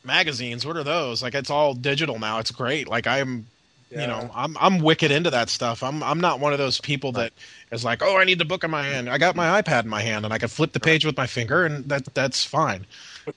magazines. 0.05 0.65
What 0.65 0.77
are 0.77 0.85
those? 0.85 1.23
Like 1.23 1.35
it's 1.35 1.51
all 1.51 1.75
digital 1.75 2.19
now. 2.19 2.39
It's 2.39 2.51
great. 2.51 2.89
Like 2.89 3.07
I'm, 3.07 3.47
Yeah. 3.91 4.03
you 4.03 4.07
know, 4.07 4.31
I'm 4.35 4.57
I'm 4.61 4.79
wicked 4.79 5.11
into 5.11 5.31
that 5.31 5.49
stuff. 5.49 5.83
I'm 5.83 6.03
I'm 6.03 6.21
not 6.21 6.41
one 6.41 6.53
of 6.53 6.59
those 6.59 6.81
people 6.81 7.13
that 7.13 7.33
is 7.73 7.85
like, 7.85 8.03
oh, 8.03 8.17
I 8.17 8.25
need 8.25 8.39
the 8.39 8.45
book 8.45 8.63
in 8.65 8.71
my 8.71 8.83
hand. 8.85 9.09
I 9.11 9.19
got 9.19 9.35
my 9.35 9.61
iPad 9.61 9.83
in 9.85 9.89
my 9.89 10.03
hand 10.03 10.25
and 10.25 10.33
I 10.33 10.39
can 10.39 10.49
flip 10.49 10.73
the 10.73 10.81
page 10.81 11.05
with 11.05 11.17
my 11.17 11.27
finger 11.27 11.65
and 11.65 11.85
that 11.89 12.05
that's 12.15 12.45
fine. 12.45 12.87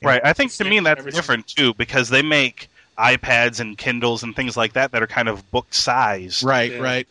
Right. 0.03 0.21
I 0.23 0.33
think 0.33 0.51
to 0.53 0.63
me 0.65 0.79
that's 0.81 1.03
different 1.05 1.47
too 1.47 1.73
because 1.73 2.09
they 2.09 2.21
make 2.21 2.69
iPads 2.99 3.59
and 3.59 3.77
Kindles 3.77 4.23
and 4.23 4.35
things 4.35 4.57
like 4.57 4.73
that 4.73 4.91
that 4.91 5.01
are 5.01 5.07
kind 5.07 5.30
of 5.30 5.49
book 5.51 5.73
size. 5.73 6.43
Right, 6.43 6.71
Yeah. 6.73 6.80
right. 6.80 7.07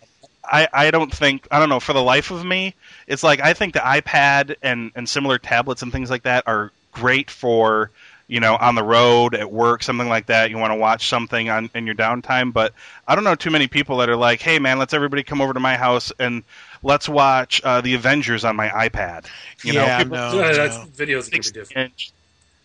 I, 0.51 0.69
I 0.73 0.91
don't 0.91 1.13
think 1.13 1.47
I 1.51 1.59
don't 1.59 1.69
know 1.69 1.81
for 1.81 1.93
the 1.93 2.03
life 2.03 2.31
of 2.31 2.43
me 2.45 2.75
it's 3.07 3.23
like 3.23 3.41
I 3.41 3.53
think 3.53 3.75
the 3.75 3.81
iPad 3.81 4.57
and 4.63 4.91
and 4.95 5.07
similar 5.07 5.37
tablets 5.39 5.83
and 5.83 5.93
things 5.93 6.09
like 6.11 6.23
that 6.23 6.45
are 6.47 6.73
great 6.93 7.31
for 7.31 7.91
you 8.29 8.41
know 8.41 8.57
on 8.57 8.75
the 8.75 8.83
road 8.83 9.35
at 9.35 9.53
work 9.53 9.83
something 9.83 10.09
like 10.09 10.25
that 10.27 10.49
you 10.49 10.57
want 10.57 10.71
to 10.71 10.77
watch 10.79 11.07
something 11.09 11.51
on 11.51 11.69
in 11.75 11.85
your 11.85 11.95
downtime 11.95 12.51
but 12.53 12.73
I 13.07 13.15
don't 13.15 13.25
know 13.25 13.35
too 13.35 13.51
many 13.51 13.69
people 13.69 13.99
that 13.99 14.09
are 14.09 14.17
like 14.17 14.41
hey 14.41 14.59
man 14.59 14.79
let's 14.79 14.95
everybody 14.95 15.23
come 15.23 15.43
over 15.43 15.53
to 15.53 15.61
my 15.61 15.77
house 15.77 16.13
and 16.19 16.43
let's 16.83 17.11
watch 17.11 17.61
uh, 17.63 17.83
the 17.83 17.93
Avengers 17.93 18.45
on 18.47 18.57
my 18.57 18.69
iPad 18.69 19.27
you 19.63 19.75
yeah, 19.75 19.99
know 19.99 20.05
people 20.05 20.17
no, 20.17 20.33
no. 20.33 20.87
videos 20.97 21.29
are 21.29 21.31
gonna 21.31 21.43
be 21.43 21.51
different. 21.51 22.13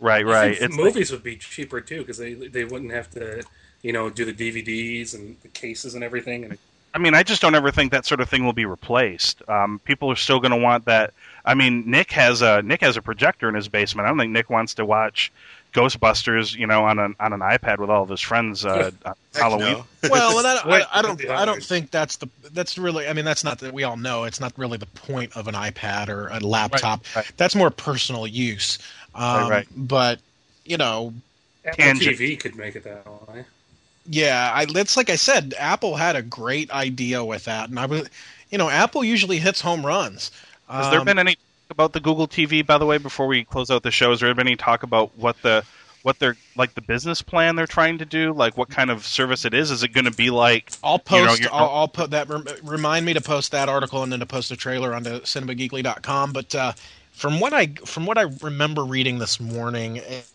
Inch 0.04 0.26
right 0.26 0.26
I 0.26 0.30
right 0.30 0.58
think 0.58 0.62
it's 0.72 0.78
like- 0.78 0.86
movies 0.86 1.12
would 1.12 1.24
be 1.24 1.36
cheaper 1.38 1.82
too 1.82 2.00
because 2.00 2.18
they 2.18 2.34
they 2.34 2.66
wouldn't 2.66 2.92
have 2.92 3.10
to 3.12 3.44
you 3.82 3.94
know 3.94 4.10
do 4.10 4.26
the 4.26 4.34
DVDs 4.34 5.14
and 5.14 5.38
the 5.42 5.48
cases 5.50 5.96
and 5.96 6.04
everything. 6.04 6.46
And 6.46 6.58
I 6.96 7.00
mean, 7.00 7.16
I 7.16 7.24
just 7.24 7.42
don't 7.42 7.56
ever 7.56 7.72
think 7.72 7.92
that 7.92 8.06
sort 8.06 8.20
of 8.22 8.30
thing 8.30 8.46
will 8.46 8.54
be 8.54 8.66
replaced. 8.66 9.42
Um, 9.50 9.80
people 9.84 10.12
are 10.12 10.16
still 10.16 10.40
going 10.40 10.52
to 10.52 10.58
want 10.58 10.86
that. 10.86 11.12
I 11.44 11.56
mean, 11.56 11.90
Nick 11.90 12.12
has 12.12 12.44
a 12.44 12.62
Nick 12.62 12.82
has 12.82 12.98
a 12.98 13.02
projector 13.02 13.50
in 13.50 13.56
his 13.56 13.68
basement. 13.68 14.06
I 14.06 14.10
don't 14.10 14.20
think 14.20 14.32
Nick 14.32 14.50
wants 14.52 14.76
to 14.76 14.86
watch 14.86 15.32
Ghostbusters, 15.74 16.56
you 16.56 16.68
know, 16.68 16.86
on 16.86 17.00
an 17.00 17.16
on 17.20 17.34
an 17.34 17.40
iPad 17.40 17.80
with 17.80 17.90
all 17.90 18.04
of 18.04 18.10
his 18.10 18.22
friends 18.22 18.64
uh, 18.64 18.92
on 19.06 19.14
Halloween. 19.34 19.78
no. 19.78 19.86
well, 20.10 20.38
and 20.38 20.48
I, 20.48 20.54
don't- 20.56 20.72
I, 20.72 21.00
I 21.00 21.02
don't. 21.02 21.30
I 21.30 21.46
don't 21.46 21.64
think 21.64 21.90
that's 21.90 22.18
the. 22.18 22.30
That's 22.52 22.78
really. 22.78 23.08
I 23.08 23.14
mean, 23.14 23.26
that's 23.26 23.44
not 23.44 23.60
that 23.60 23.74
we 23.74 23.84
all 23.84 23.98
know. 23.98 24.26
It's 24.26 24.40
not 24.40 24.54
really 24.56 24.78
the 24.78 24.86
point 24.86 25.36
of 25.36 25.48
an 25.48 25.56
iPad 25.56 26.10
or 26.10 26.28
a 26.28 26.40
laptop. 26.40 27.04
right. 27.16 27.30
That's 27.38 27.56
more 27.56 27.72
personal 27.72 28.28
use. 28.28 28.78
Um, 29.16 29.42
Right, 29.44 29.50
right. 29.50 29.68
But 29.76 30.20
you 30.66 30.78
know, 30.78 31.14
Apple 31.66 31.84
TV 31.84 32.40
could 32.40 32.56
make 32.56 32.76
it 32.76 32.84
that 32.84 33.06
way. 33.30 33.46
yeah, 34.10 34.52
I. 34.54 34.66
It's 34.70 34.98
like 34.98 35.10
I 35.10 35.16
said. 35.16 35.54
Apple 35.58 35.96
had 35.96 36.16
a 36.16 36.22
great 36.22 36.72
idea 36.72 37.24
with 37.24 37.46
that, 37.46 37.70
and 37.70 37.80
I 37.80 37.86
was, 37.86 38.10
you 38.50 38.58
know, 38.58 38.70
Apple 38.70 39.04
usually 39.04 39.38
hits 39.40 39.62
home 39.62 39.86
runs. 39.86 40.32
Has 40.70 40.90
there 40.90 41.00
Um, 41.00 41.06
been 41.06 41.20
any 41.20 41.36
talk 41.36 41.42
about 41.72 41.94
the 41.94 42.00
Google 42.00 42.28
TV? 42.28 42.66
By 42.66 42.78
the 42.78 42.86
way, 42.86 42.98
before 42.98 43.28
we 43.28 43.44
close 43.44 43.70
out 43.70 43.84
the 43.84 43.92
show, 43.92 44.10
has 44.12 44.20
there 44.22 44.34
been 44.34 44.48
any 44.48 44.56
talk 44.56 44.84
about 44.84 45.12
what 45.18 45.42
the 45.42 45.64
what 46.02 46.20
they're 46.20 46.36
like 46.58 46.74
the 46.76 46.82
business 46.82 47.22
plan 47.22 47.56
they're 47.56 47.68
trying 47.68 47.98
to 48.00 48.06
do? 48.06 48.34
Like 48.34 48.58
what 48.58 48.70
kind 48.70 48.90
of 48.92 49.06
service 49.06 49.46
it 49.46 49.54
is? 49.54 49.72
Is 49.72 49.84
it 49.84 49.94
going 49.94 50.06
to 50.06 50.12
be 50.12 50.30
like 50.30 50.72
I'll 50.84 51.00
post. 51.00 51.40
you're- 51.42 51.52
I'll, 51.54 51.70
I'll 51.70 51.88
put 51.88 52.12
that. 52.12 52.28
Remind 52.64 53.06
me 53.06 53.14
to 53.14 53.22
post 53.22 53.52
that 53.52 53.70
article 53.70 54.04
and 54.04 54.12
then 54.12 54.20
to 54.20 54.26
post 54.26 54.52
a 54.52 54.56
trailer 54.58 54.94
onto 54.94 55.22
cinemageekly.com. 55.22 56.34
But 56.34 56.54
uh, 56.56 56.74
from 57.14 57.40
what 57.40 57.54
I 57.54 57.68
from 57.86 58.06
what 58.06 58.18
I 58.18 58.24
remember 58.42 58.84
reading 58.86 59.20
this 59.20 59.40
morning, 59.40 59.98
it, 59.98 60.28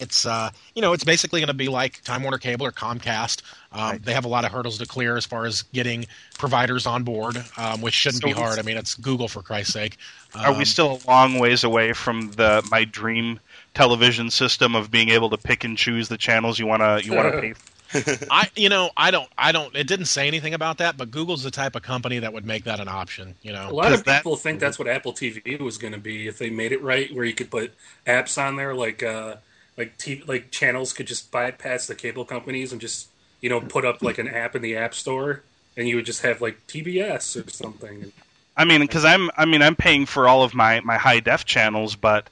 it's 0.00 0.26
uh, 0.26 0.50
you 0.74 0.82
know 0.82 0.92
it's 0.92 1.04
basically 1.04 1.40
going 1.40 1.48
to 1.48 1.54
be 1.54 1.68
like 1.68 2.02
Time 2.04 2.22
Warner 2.22 2.38
Cable 2.38 2.66
or 2.66 2.72
Comcast. 2.72 3.42
Um, 3.72 3.98
Right. 3.98 4.02
They 4.04 4.12
have 4.14 4.24
a 4.24 4.28
lot 4.28 4.44
of 4.44 4.52
hurdles 4.52 4.78
to 4.78 4.86
clear 4.86 5.16
as 5.16 5.24
far 5.26 5.46
as 5.46 5.62
getting 5.62 6.06
providers 6.38 6.86
on 6.86 7.04
board, 7.04 7.44
um, 7.56 7.80
which 7.80 7.94
shouldn't 7.94 8.22
So 8.22 8.24
be 8.24 8.32
hard. 8.32 8.58
I 8.58 8.62
mean, 8.62 8.76
it's 8.76 8.94
Google 8.94 9.28
for 9.28 9.42
Christ's 9.42 9.72
sake. 9.74 9.96
Are 10.42 10.52
we 10.54 10.64
Um, 10.64 10.64
still 10.64 11.02
a 11.04 11.10
long 11.10 11.38
ways 11.38 11.64
away 11.64 11.92
from 11.92 12.32
the 12.32 12.62
my 12.70 12.84
dream 12.84 13.40
television 13.74 14.30
system 14.30 14.74
of 14.74 14.90
being 14.90 15.08
able 15.10 15.30
to 15.30 15.38
pick 15.38 15.64
and 15.64 15.76
choose 15.78 16.08
the 16.08 16.18
channels 16.18 16.58
you 16.58 16.66
want 16.66 16.82
to 16.82 17.04
you 17.04 17.14
want 17.14 17.28
to 17.28 17.32
pay? 17.40 17.54
I 18.30 18.48
you 18.56 18.68
know 18.68 18.90
I 18.96 19.10
don't 19.10 19.28
I 19.38 19.52
don't. 19.52 19.74
It 19.76 19.86
didn't 19.86 20.06
say 20.06 20.26
anything 20.26 20.54
about 20.54 20.78
that, 20.78 20.96
but 20.96 21.10
Google's 21.10 21.42
the 21.42 21.50
type 21.50 21.74
of 21.76 21.82
company 21.82 22.18
that 22.18 22.32
would 22.32 22.44
make 22.44 22.64
that 22.64 22.80
an 22.80 22.88
option. 22.88 23.34
You 23.42 23.52
know. 23.52 23.70
A 23.70 23.72
lot 23.72 23.92
of 23.92 24.04
that- 24.04 24.18
people 24.22 24.36
think 24.36 24.60
that's 24.60 24.78
what 24.78 24.88
Apple 24.88 25.12
TV 25.12 25.58
was 25.60 25.78
going 25.78 25.92
to 25.92 25.98
be 25.98 26.26
if 26.26 26.38
they 26.38 26.50
made 26.50 26.72
it 26.72 26.82
right, 26.82 27.14
where 27.14 27.24
you 27.24 27.34
could 27.34 27.50
put 27.50 27.72
apps 28.06 28.36
on 28.42 28.56
there, 28.56 28.74
like 28.74 29.02
uh, 29.02 29.36
like 29.76 29.96
TV, 29.98 30.26
like 30.26 30.50
channels 30.50 30.92
could 30.92 31.06
just 31.06 31.30
bypass 31.30 31.86
the 31.86 31.94
cable 31.94 32.24
companies 32.24 32.72
and 32.72 32.80
just 32.80 33.08
you 33.40 33.48
know 33.50 33.60
put 33.60 33.84
up 33.84 34.02
like 34.02 34.18
an 34.18 34.28
app 34.28 34.54
in 34.56 34.62
the 34.62 34.76
App 34.76 34.94
Store, 34.94 35.42
and 35.76 35.88
you 35.88 35.96
would 35.96 36.06
just 36.06 36.22
have 36.22 36.40
like 36.40 36.66
TBS 36.66 37.46
or 37.46 37.50
something. 37.50 38.12
I 38.56 38.64
mean, 38.64 38.80
because 38.80 39.04
I'm 39.04 39.30
I 39.36 39.44
mean 39.44 39.62
I'm 39.62 39.76
paying 39.76 40.06
for 40.06 40.28
all 40.28 40.42
of 40.42 40.54
my 40.54 40.80
my 40.80 40.96
high 40.96 41.20
def 41.20 41.44
channels, 41.44 41.96
but 41.96 42.28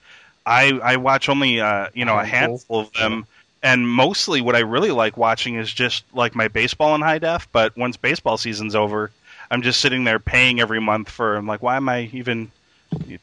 I 0.46 0.70
I 0.82 0.96
watch 0.96 1.28
only 1.28 1.60
uh 1.60 1.88
you 1.94 2.04
know 2.04 2.18
a 2.18 2.24
Handful. 2.24 2.58
handful 2.58 2.80
of 2.80 2.92
them. 2.94 3.26
And 3.62 3.88
mostly, 3.88 4.40
what 4.40 4.56
I 4.56 4.60
really 4.60 4.90
like 4.90 5.16
watching 5.16 5.54
is 5.56 5.72
just 5.72 6.04
like 6.12 6.34
my 6.34 6.48
baseball 6.48 6.94
in 6.94 7.00
high 7.00 7.18
def. 7.18 7.46
But 7.52 7.76
once 7.76 7.96
baseball 7.96 8.36
season's 8.36 8.74
over, 8.74 9.10
I'm 9.50 9.62
just 9.62 9.80
sitting 9.80 10.04
there 10.04 10.18
paying 10.18 10.60
every 10.60 10.80
month 10.80 11.08
for. 11.08 11.36
I'm 11.36 11.46
like, 11.46 11.62
why 11.62 11.76
am 11.76 11.88
I 11.88 12.10
even 12.12 12.50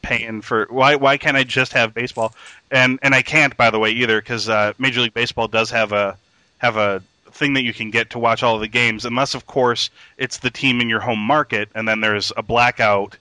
paying 0.02 0.40
for? 0.42 0.66
Why 0.70 0.96
why 0.96 1.18
can't 1.18 1.36
I 1.36 1.44
just 1.44 1.72
have 1.74 1.92
baseball? 1.94 2.34
And 2.70 2.98
and 3.02 3.14
I 3.14 3.22
can't, 3.22 3.56
by 3.56 3.70
the 3.70 3.78
way, 3.78 3.90
either 3.90 4.20
because 4.20 4.48
uh, 4.48 4.72
Major 4.78 5.02
League 5.02 5.14
Baseball 5.14 5.48
does 5.48 5.70
have 5.70 5.92
a 5.92 6.16
have 6.58 6.76
a 6.76 7.02
thing 7.32 7.54
that 7.54 7.62
you 7.62 7.72
can 7.72 7.90
get 7.90 8.10
to 8.10 8.18
watch 8.18 8.42
all 8.42 8.54
of 8.56 8.60
the 8.60 8.68
games, 8.68 9.04
unless 9.04 9.34
of 9.34 9.46
course 9.46 9.90
it's 10.18 10.38
the 10.38 10.50
team 10.50 10.80
in 10.80 10.88
your 10.88 11.00
home 11.00 11.20
market, 11.20 11.68
and 11.74 11.86
then 11.86 12.00
there's 12.00 12.32
a 12.36 12.42
blackout, 12.42 13.16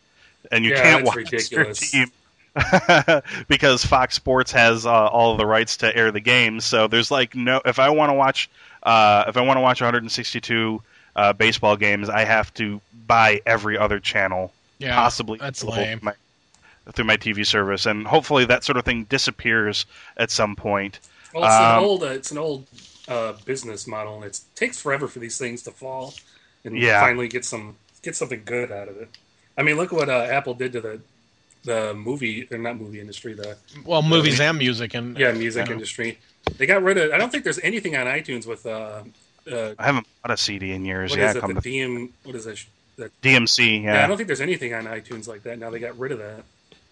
and 0.52 0.64
you 0.66 0.72
Yeah, 0.72 0.82
can't 0.82 1.04
watch 1.04 1.16
ridiculous. 1.16 1.92
your 1.92 2.06
team. 2.06 2.12
because 3.48 3.86
Fox 3.86 4.16
Sports 4.16 4.52
has 4.52 4.86
uh, 4.86 4.92
all 5.08 5.32
of 5.34 5.38
the 5.38 5.46
rights 5.46 5.78
to 5.78 5.96
air 5.96 6.12
the 6.12 6.20
games, 6.20 6.66
so 6.66 6.88
there's 6.88 7.12
like 7.12 7.36
no. 7.36 7.62
If 7.66 7.80
I 7.80 7.90
want 7.90 8.10
to 8.10 8.14
watch, 8.14 8.50
uh, 8.84 9.26
if 9.28 9.38
I 9.38 9.42
want 9.42 9.58
to 9.58 9.62
watch 9.62 9.82
162 9.82 10.82
uh, 11.16 11.34
baseball 11.34 11.78
games, 11.78 12.10
I 12.10 12.24
have 12.24 12.54
to 12.56 12.82
buy 12.94 13.42
every 13.46 13.78
other 13.78 14.00
channel 14.00 14.54
Yeah, 14.80 14.96
possibly 14.96 15.40
that's 15.40 15.64
available 15.64 15.88
lame. 15.88 16.02
through 16.02 16.06
my, 16.08 16.14
through 16.94 17.06
my 17.06 17.18
TV 17.18 17.44
service, 17.44 17.86
and 17.86 18.08
hopefully 18.08 18.46
that 18.46 18.64
sort 18.64 18.78
of 18.78 18.86
thing 18.86 19.06
disappears 19.06 19.86
at 20.18 20.32
some 20.32 20.56
point. 20.56 21.00
Well, 21.34 21.46
it's 21.46 21.60
Um, 21.60 21.60
an 21.60 21.72
old 21.72 22.04
uh, 22.04 22.08
it's 22.08 22.32
an 22.32 22.38
old 22.38 22.68
uh, 23.08 23.34
business 23.34 23.88
model, 23.88 24.16
and 24.16 24.26
it 24.26 24.40
takes 24.56 24.80
forever 24.82 25.08
for 25.08 25.20
these 25.20 25.38
things 25.38 25.64
to 25.64 25.72
fall 25.72 26.20
and 26.64 26.84
Yeah. 26.84 26.92
finally 26.92 27.28
get 27.28 27.46
some 27.46 27.78
get 28.02 28.16
something 28.16 28.44
good 28.46 28.72
out 28.72 28.88
of 28.88 28.98
it. 28.98 29.10
I 29.58 29.64
mean, 29.64 29.76
look 29.78 29.92
what 29.92 30.10
uh, 30.10 30.28
Apple 30.30 30.54
did 30.54 30.72
to 30.74 30.82
the 30.82 31.02
the 31.64 31.94
movie 31.94 32.48
or 32.52 32.58
not 32.58 32.78
movie 32.80 33.00
industry, 33.00 33.34
the 33.34 33.58
Well, 33.86 34.02
movies 34.02 34.40
and 34.40 34.58
music 34.58 34.94
and 34.94 35.18
yeah 35.18 35.32
music 35.32 35.68
Yeah. 35.68 35.74
industry. 35.74 36.18
They 36.58 36.66
got 36.66 36.82
rid 36.84 36.98
of. 36.98 37.12
I 37.12 37.18
don't 37.18 37.32
think 37.32 37.44
there's 37.44 37.60
anything 37.60 37.96
on 37.96 38.08
iTunes 38.08 38.46
with 38.48 38.66
uh, 38.66 39.04
uh, 39.52 39.74
I 39.78 39.86
haven't 39.86 40.08
bought 40.24 40.32
a 40.34 40.38
CD 40.38 40.72
in 40.72 40.86
years. 40.86 41.12
what 41.12 41.20
yeah, 41.20 41.30
is 41.32 41.36
it? 41.36 41.42
come 41.42 41.54
The 41.54 41.62
to 41.62 41.70
DM. 41.70 42.10
What 42.24 42.36
is 42.36 42.46
that? 42.46 42.64
That 42.98 43.22
DMC. 43.22 43.84
yeah. 43.84 44.04
I 44.04 44.08
don't 44.08 44.18
think 44.18 44.28
there's 44.28 44.42
anything 44.42 44.74
on 44.74 44.86
iTunes 44.86 45.28
like 45.28 45.44
that. 45.44 45.58
Now 45.60 45.70
they 45.70 45.80
got 45.80 45.98
rid 45.98 46.12
of 46.12 46.20
that. 46.20 46.44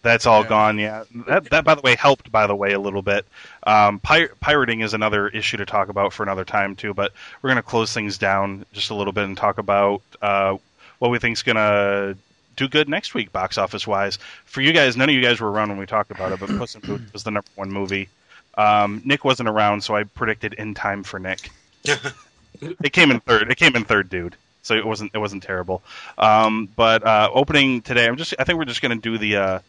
that's 0.04 0.26
all 0.26 0.44
Yeah. 0.44 0.48
gone. 0.50 0.80
Yeah, 0.80 1.04
that 1.28 1.50
that 1.50 1.64
by 1.66 1.76
the 1.76 1.82
way 1.82 1.96
helped. 1.96 2.32
By 2.32 2.48
the 2.48 2.56
way, 2.56 2.72
a 2.74 2.80
little 2.80 3.02
bit. 3.02 3.26
Um, 3.64 4.00
pir- 4.00 4.32
pirating 4.40 4.82
is 4.82 4.94
another 4.94 5.28
issue 5.28 5.58
to 5.58 5.66
talk 5.66 5.90
about 5.90 6.14
for 6.14 6.24
another 6.24 6.46
time 6.46 6.76
too. 6.76 6.94
But 6.94 7.12
we're 7.42 7.50
going 7.50 7.58
to 7.58 7.62
close 7.64 7.94
things 7.94 8.18
down 8.18 8.66
just 8.74 8.90
a 8.90 8.96
little 8.96 9.14
bit 9.14 9.26
and 9.26 9.36
talk 9.38 9.58
about 9.58 10.02
uh, 10.22 10.58
what 11.00 11.12
we 11.12 11.20
think's 11.20 11.44
going 11.44 11.56
to 11.58 12.18
do 12.58 12.68
good 12.68 12.90
next 12.90 13.14
week, 13.14 13.32
box 13.32 13.58
office 13.58 13.88
wise. 13.88 14.18
For 14.46 14.62
you 14.62 14.74
guys, 14.74 14.98
none 14.98 15.08
of 15.08 15.16
you 15.16 15.22
guys 15.22 15.40
were 15.40 15.50
around 15.50 15.70
when 15.70 15.78
we 15.78 15.86
talked 15.86 16.12
about 16.12 16.34
it, 16.34 16.40
but 16.40 16.50
Puss 16.50 16.76
in 16.76 16.82
Boots 16.82 17.14
was 17.14 17.24
the 17.24 17.32
number 17.32 17.50
one 17.56 17.72
movie. 17.72 18.10
Um, 18.58 19.02
Nick 19.06 19.24
wasn't 19.24 19.48
around, 19.48 19.82
so 19.84 19.96
I 19.96 20.04
predicted 20.04 20.54
In 20.54 20.74
Time 20.74 21.04
for 21.04 21.20
Nick. 21.20 21.52
it 21.86 22.92
came 22.92 23.12
in 23.12 23.20
third. 23.22 23.50
It 23.50 23.56
came 23.58 23.76
in 23.76 23.86
third, 23.86 24.10
dude. 24.10 24.36
So 24.64 24.76
it 24.76 24.86
wasn't 24.86 25.12
it 25.14 25.20
wasn't 25.20 25.44
terrible. 25.44 25.82
Um, 26.18 26.68
but 26.76 27.06
uh, 27.06 27.30
opening 27.34 27.82
today, 27.82 28.06
I'm 28.06 28.18
just 28.18 28.34
I 28.38 28.44
think 28.44 28.60
we're 28.60 28.66
just 28.66 28.82
going 28.82 29.00
to 29.00 29.02
do 29.02 29.18
the 29.18 29.38
uh, 29.38 29.60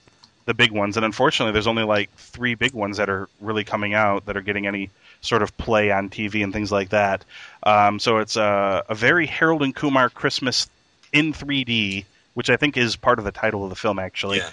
the 0.47 0.55
big 0.55 0.73
ones, 0.73 0.97
and 0.97 1.05
unfortunately, 1.05 1.52
there's 1.52 1.66
only 1.66 1.85
like 1.85 2.10
three 2.16 2.55
big 2.55 2.73
ones 2.73 2.97
that 2.97 3.09
are 3.10 3.28
really 3.40 3.65
coming 3.65 3.94
out 3.94 4.27
that 4.27 4.36
are 4.36 4.40
getting 4.40 4.66
any 4.66 4.90
sort 5.20 5.43
of 5.43 5.56
play 5.59 5.90
on 5.90 6.09
TV 6.09 6.43
and 6.43 6.52
things 6.52 6.73
like 6.73 6.89
that. 6.89 7.24
Um, 7.62 7.98
so 7.98 8.19
it's 8.19 8.36
a, 8.36 8.82
a 8.89 8.94
very 8.94 9.27
Harold 9.27 9.62
and 9.62 9.74
Kumar 9.74 10.09
Christmas 10.09 10.69
in 11.12 11.32
3D, 11.32 12.05
which 12.39 12.51
I 12.51 12.56
think 12.56 12.77
is 12.77 12.94
part 12.94 13.19
of 13.19 13.24
the 13.24 13.32
title 13.32 13.65
of 13.65 13.70
the 13.70 13.74
film, 13.74 13.98
actually. 13.98 14.39
Yeah. 14.39 14.51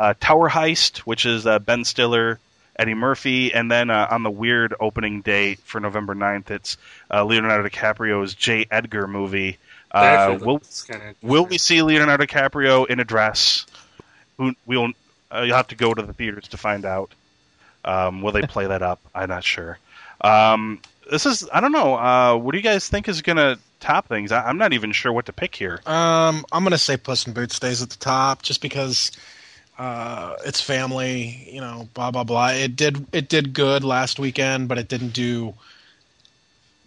Uh, 0.00 0.14
Tower 0.18 0.50
Heist, 0.50 0.98
which 0.98 1.24
is 1.24 1.46
uh, 1.46 1.60
Ben 1.60 1.84
Stiller, 1.84 2.40
Eddie 2.74 2.94
Murphy, 2.94 3.54
and 3.54 3.70
then 3.70 3.88
uh, 3.88 4.08
on 4.10 4.24
the 4.24 4.30
weird 4.32 4.74
opening 4.80 5.20
date 5.20 5.60
for 5.60 5.78
November 5.78 6.16
9th, 6.16 6.50
it's 6.50 6.76
uh, 7.08 7.22
Leonardo 7.24 7.68
DiCaprio's 7.68 8.34
J. 8.34 8.66
Edgar 8.68 9.06
movie. 9.06 9.58
Uh, 9.92 10.40
will 10.40 10.60
will 11.22 11.46
we 11.46 11.56
see 11.56 11.82
Leonardo 11.82 12.26
DiCaprio 12.26 12.88
in 12.88 12.98
a 12.98 13.04
dress? 13.04 13.64
Who 14.36 14.56
we'll 14.66 14.88
uh, 15.32 15.42
you'll 15.42 15.56
have 15.56 15.68
to 15.68 15.76
go 15.76 15.94
to 15.94 16.02
the 16.02 16.12
theaters 16.12 16.48
to 16.48 16.56
find 16.56 16.84
out. 16.84 17.12
Um, 17.84 18.22
will 18.22 18.32
they 18.32 18.42
play 18.42 18.66
that 18.66 18.82
up? 18.82 18.98
I'm 19.14 19.28
not 19.28 19.44
sure. 19.44 19.78
Um, 20.20 20.80
this 21.10 21.26
is 21.26 21.48
I 21.52 21.60
don't 21.60 21.72
know. 21.72 21.96
Uh, 21.96 22.36
what 22.36 22.52
do 22.52 22.58
you 22.58 22.64
guys 22.64 22.88
think 22.88 23.08
is 23.08 23.20
to 23.22 23.58
top 23.80 24.06
things? 24.06 24.32
I, 24.32 24.44
I'm 24.44 24.58
not 24.58 24.72
even 24.72 24.92
sure 24.92 25.12
what 25.12 25.26
to 25.26 25.32
pick 25.32 25.54
here. 25.54 25.80
Um, 25.86 26.44
I'm 26.52 26.62
gonna 26.62 26.78
say 26.78 26.96
Puss 26.96 27.26
in 27.26 27.32
Boots 27.32 27.56
stays 27.56 27.82
at 27.82 27.90
the 27.90 27.98
top 27.98 28.42
just 28.42 28.62
because 28.62 29.12
uh, 29.78 30.36
it's 30.44 30.60
family. 30.60 31.48
You 31.50 31.60
know, 31.60 31.88
blah 31.94 32.10
blah 32.10 32.24
blah. 32.24 32.50
It 32.50 32.76
did 32.76 33.06
it 33.12 33.28
did 33.28 33.52
good 33.52 33.84
last 33.84 34.18
weekend, 34.18 34.68
but 34.68 34.78
it 34.78 34.88
didn't 34.88 35.12
do 35.12 35.54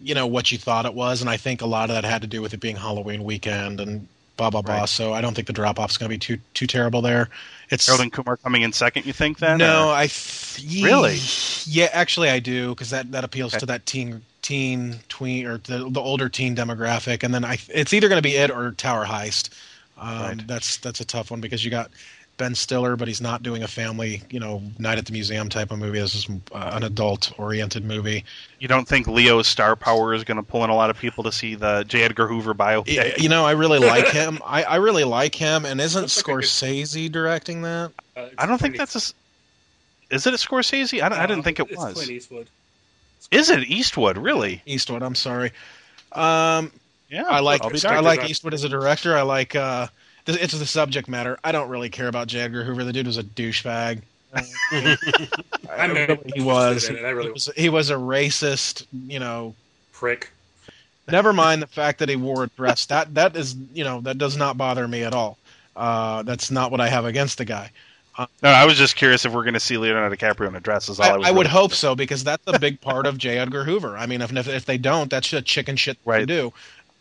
you 0.00 0.14
know 0.14 0.26
what 0.26 0.52
you 0.52 0.58
thought 0.58 0.86
it 0.86 0.94
was, 0.94 1.20
and 1.20 1.30
I 1.30 1.36
think 1.36 1.60
a 1.62 1.66
lot 1.66 1.90
of 1.90 1.94
that 1.96 2.04
had 2.04 2.22
to 2.22 2.28
do 2.28 2.42
with 2.42 2.54
it 2.54 2.60
being 2.60 2.76
Halloween 2.76 3.24
weekend 3.24 3.80
and 3.80 4.08
blah 4.36 4.50
blah 4.50 4.62
blah. 4.62 4.80
Right. 4.80 4.88
So 4.88 5.12
I 5.12 5.20
don't 5.20 5.34
think 5.34 5.46
the 5.46 5.52
drop 5.52 5.78
off 5.78 5.90
is 5.90 5.98
gonna 5.98 6.08
be 6.08 6.18
too 6.18 6.38
too 6.54 6.66
terrible 6.66 7.02
there. 7.02 7.28
It's 7.70 7.86
Harold 7.86 8.02
and 8.02 8.12
Kumar 8.12 8.36
coming 8.36 8.62
in 8.62 8.72
second. 8.72 9.06
You 9.06 9.12
think 9.12 9.38
then? 9.38 9.58
no, 9.58 9.88
or- 9.88 9.94
I 9.94 10.06
th- 10.08 10.82
Really? 10.84 11.18
yeah, 11.66 11.88
actually 11.92 12.28
I 12.30 12.38
do 12.38 12.70
because 12.70 12.90
that 12.90 13.10
that 13.12 13.24
appeals 13.24 13.54
Okay. 13.54 13.60
to 13.60 13.66
that 13.66 13.86
teen 13.86 14.22
teen 14.42 14.96
tween 15.08 15.46
or 15.46 15.58
the 15.58 15.88
the 15.90 16.00
older 16.00 16.28
teen 16.28 16.54
demographic, 16.54 17.22
and 17.22 17.32
then 17.34 17.44
I 17.44 17.58
it's 17.68 17.92
either 17.94 18.08
going 18.08 18.18
to 18.18 18.22
be 18.22 18.36
it 18.36 18.50
or 18.50 18.72
Tower 18.72 19.06
Heist. 19.06 19.48
Um, 19.98 20.20
Right. 20.20 20.46
That's 20.46 20.76
that's 20.78 21.00
a 21.00 21.04
tough 21.04 21.30
one 21.30 21.40
because 21.40 21.64
you 21.64 21.70
got 21.70 21.90
Ben 22.36 22.54
Stiller, 22.54 22.96
but 22.96 23.06
he's 23.06 23.20
not 23.20 23.42
doing 23.44 23.62
a 23.62 23.68
family 23.68 24.22
you 24.30 24.40
know 24.40 24.60
night 24.78 24.98
at 24.98 25.06
the 25.06 25.12
museum 25.12 25.48
type 25.48 25.70
of 25.70 25.78
movie. 25.78 26.00
This 26.00 26.14
is 26.14 26.28
uh, 26.52 26.70
an 26.74 26.82
adult 26.82 27.32
oriented 27.38 27.84
movie. 27.84 28.24
You 28.58 28.66
don't 28.68 28.88
think 28.88 29.06
Leo's 29.06 29.46
star 29.46 29.76
power 29.76 30.14
is 30.14 30.24
going 30.24 30.36
to 30.38 30.42
pull 30.42 30.64
in 30.64 30.70
a 30.70 30.74
lot 30.74 30.90
of 30.90 30.98
people 30.98 31.22
to 31.24 31.32
see 31.32 31.54
the 31.54 31.84
J. 31.86 32.02
Edgar 32.02 32.26
Hoover 32.26 32.54
biopic? 32.54 32.88
Yeah, 32.94 33.14
You 33.18 33.28
know, 33.28 33.44
I 33.44 33.52
really 33.52 33.78
like 33.78 34.08
him. 34.12 34.40
I, 34.44 34.64
I 34.64 34.76
really 34.76 35.04
like 35.04 35.34
him, 35.34 35.64
and 35.64 35.80
isn't 35.80 36.00
Looks 36.02 36.16
like 36.16 36.28
a 36.28 36.40
good- 36.40 36.44
Scorsese 36.44 37.12
directing 37.12 37.62
that? 37.62 37.92
Uh, 38.16 38.28
I 38.38 38.46
don't 38.46 38.58
think 38.60 38.76
that's 38.76 38.94
a. 38.96 38.98
s- 38.98 39.14
Is 40.10 40.26
it 40.26 40.34
a 40.34 40.36
Scorsese? 40.36 41.02
I, 41.02 41.08
don't- 41.08 41.18
I 41.18 41.26
didn't 41.26 41.44
think 41.44 41.60
it 41.60 41.68
it's 41.70 41.76
was. 41.76 41.94
Clint 41.94 42.10
Eastwood. 42.10 42.48
Is 43.30 43.48
it 43.50 43.64
Eastwood? 43.68 44.18
Really? 44.18 44.60
Eastwood. 44.66 45.02
I'm 45.02 45.14
sorry. 45.14 45.52
Um, 46.12 46.72
Yeah. 47.08 47.24
I 47.28 47.40
like 47.40 47.62
I'll 47.62 47.70
be 47.70 47.78
I 47.78 47.80
darned. 47.92 48.04
like. 48.06 48.28
Eastwood 48.28 48.54
as 48.54 48.64
a 48.64 48.68
director. 48.68 49.16
I 49.16 49.22
like 49.22 49.54
uh, 49.56 49.86
th- 49.86 49.90
it's 50.26 50.58
the 50.58 50.66
subject 50.66 51.08
matter. 51.08 51.38
I 51.44 51.52
don't 51.52 51.68
really 51.68 51.90
care 51.90 52.08
about 52.08 52.28
J. 52.28 52.40
Edgar 52.40 52.64
Hoover. 52.64 52.84
The 52.84 52.92
dude 52.92 53.06
was 53.06 53.18
a 53.18 53.22
douchebag. 53.24 54.00
I'm 54.72 55.94
not 55.94 56.18
he 56.34 56.42
was. 56.42 56.88
it. 56.88 57.00
Really 57.02 57.24
he 57.26 57.30
was. 57.30 57.50
He 57.56 57.68
was 57.68 57.90
a 57.90 57.94
racist. 57.94 58.86
You 59.06 59.20
know. 59.20 59.54
prick. 59.92 60.30
Never 61.10 61.32
mind 61.32 61.60
the 61.62 61.66
fact 61.66 61.98
that 61.98 62.08
he 62.08 62.16
wore 62.16 62.44
a 62.44 62.46
dress. 62.48 62.86
That 62.86 63.14
that 63.14 63.36
is 63.36 63.54
you 63.74 63.84
know 63.84 64.00
that 64.02 64.18
does 64.18 64.36
not 64.36 64.56
bother 64.56 64.88
me 64.88 65.02
at 65.04 65.14
all. 65.14 65.38
Uh, 65.76 66.22
that's 66.22 66.50
not 66.50 66.70
what 66.70 66.80
I 66.80 66.88
have 66.88 67.04
against 67.04 67.38
the 67.38 67.44
guy. 67.44 67.70
No, 68.16 68.48
I 68.48 68.64
was 68.64 68.78
just 68.78 68.94
curious 68.94 69.24
if 69.24 69.32
we're 69.32 69.42
going 69.42 69.54
to 69.54 69.60
see 69.60 69.76
Leonardo 69.76 70.14
DiCaprio 70.14 70.46
in 70.46 70.54
a 70.54 70.60
dress. 70.60 70.88
Is 70.88 71.00
all 71.00 71.06
I, 71.06 71.08
I, 71.10 71.16
was 71.18 71.26
I 71.26 71.30
would 71.32 71.38
really- 71.46 71.50
hope 71.50 71.72
so 71.72 71.94
because 71.96 72.22
that's 72.22 72.44
a 72.46 72.58
big 72.60 72.80
part 72.80 73.06
of 73.06 73.18
J. 73.18 73.38
Edgar 73.38 73.64
Hoover. 73.64 73.96
I 73.98 74.06
mean, 74.06 74.22
if 74.22 74.32
if, 74.34 74.46
if 74.48 74.64
they 74.66 74.78
don't, 74.78 75.10
that's 75.10 75.32
a 75.32 75.42
chicken 75.42 75.74
shit 75.76 76.02
to 76.04 76.10
Right. 76.10 76.26
do. 76.26 76.52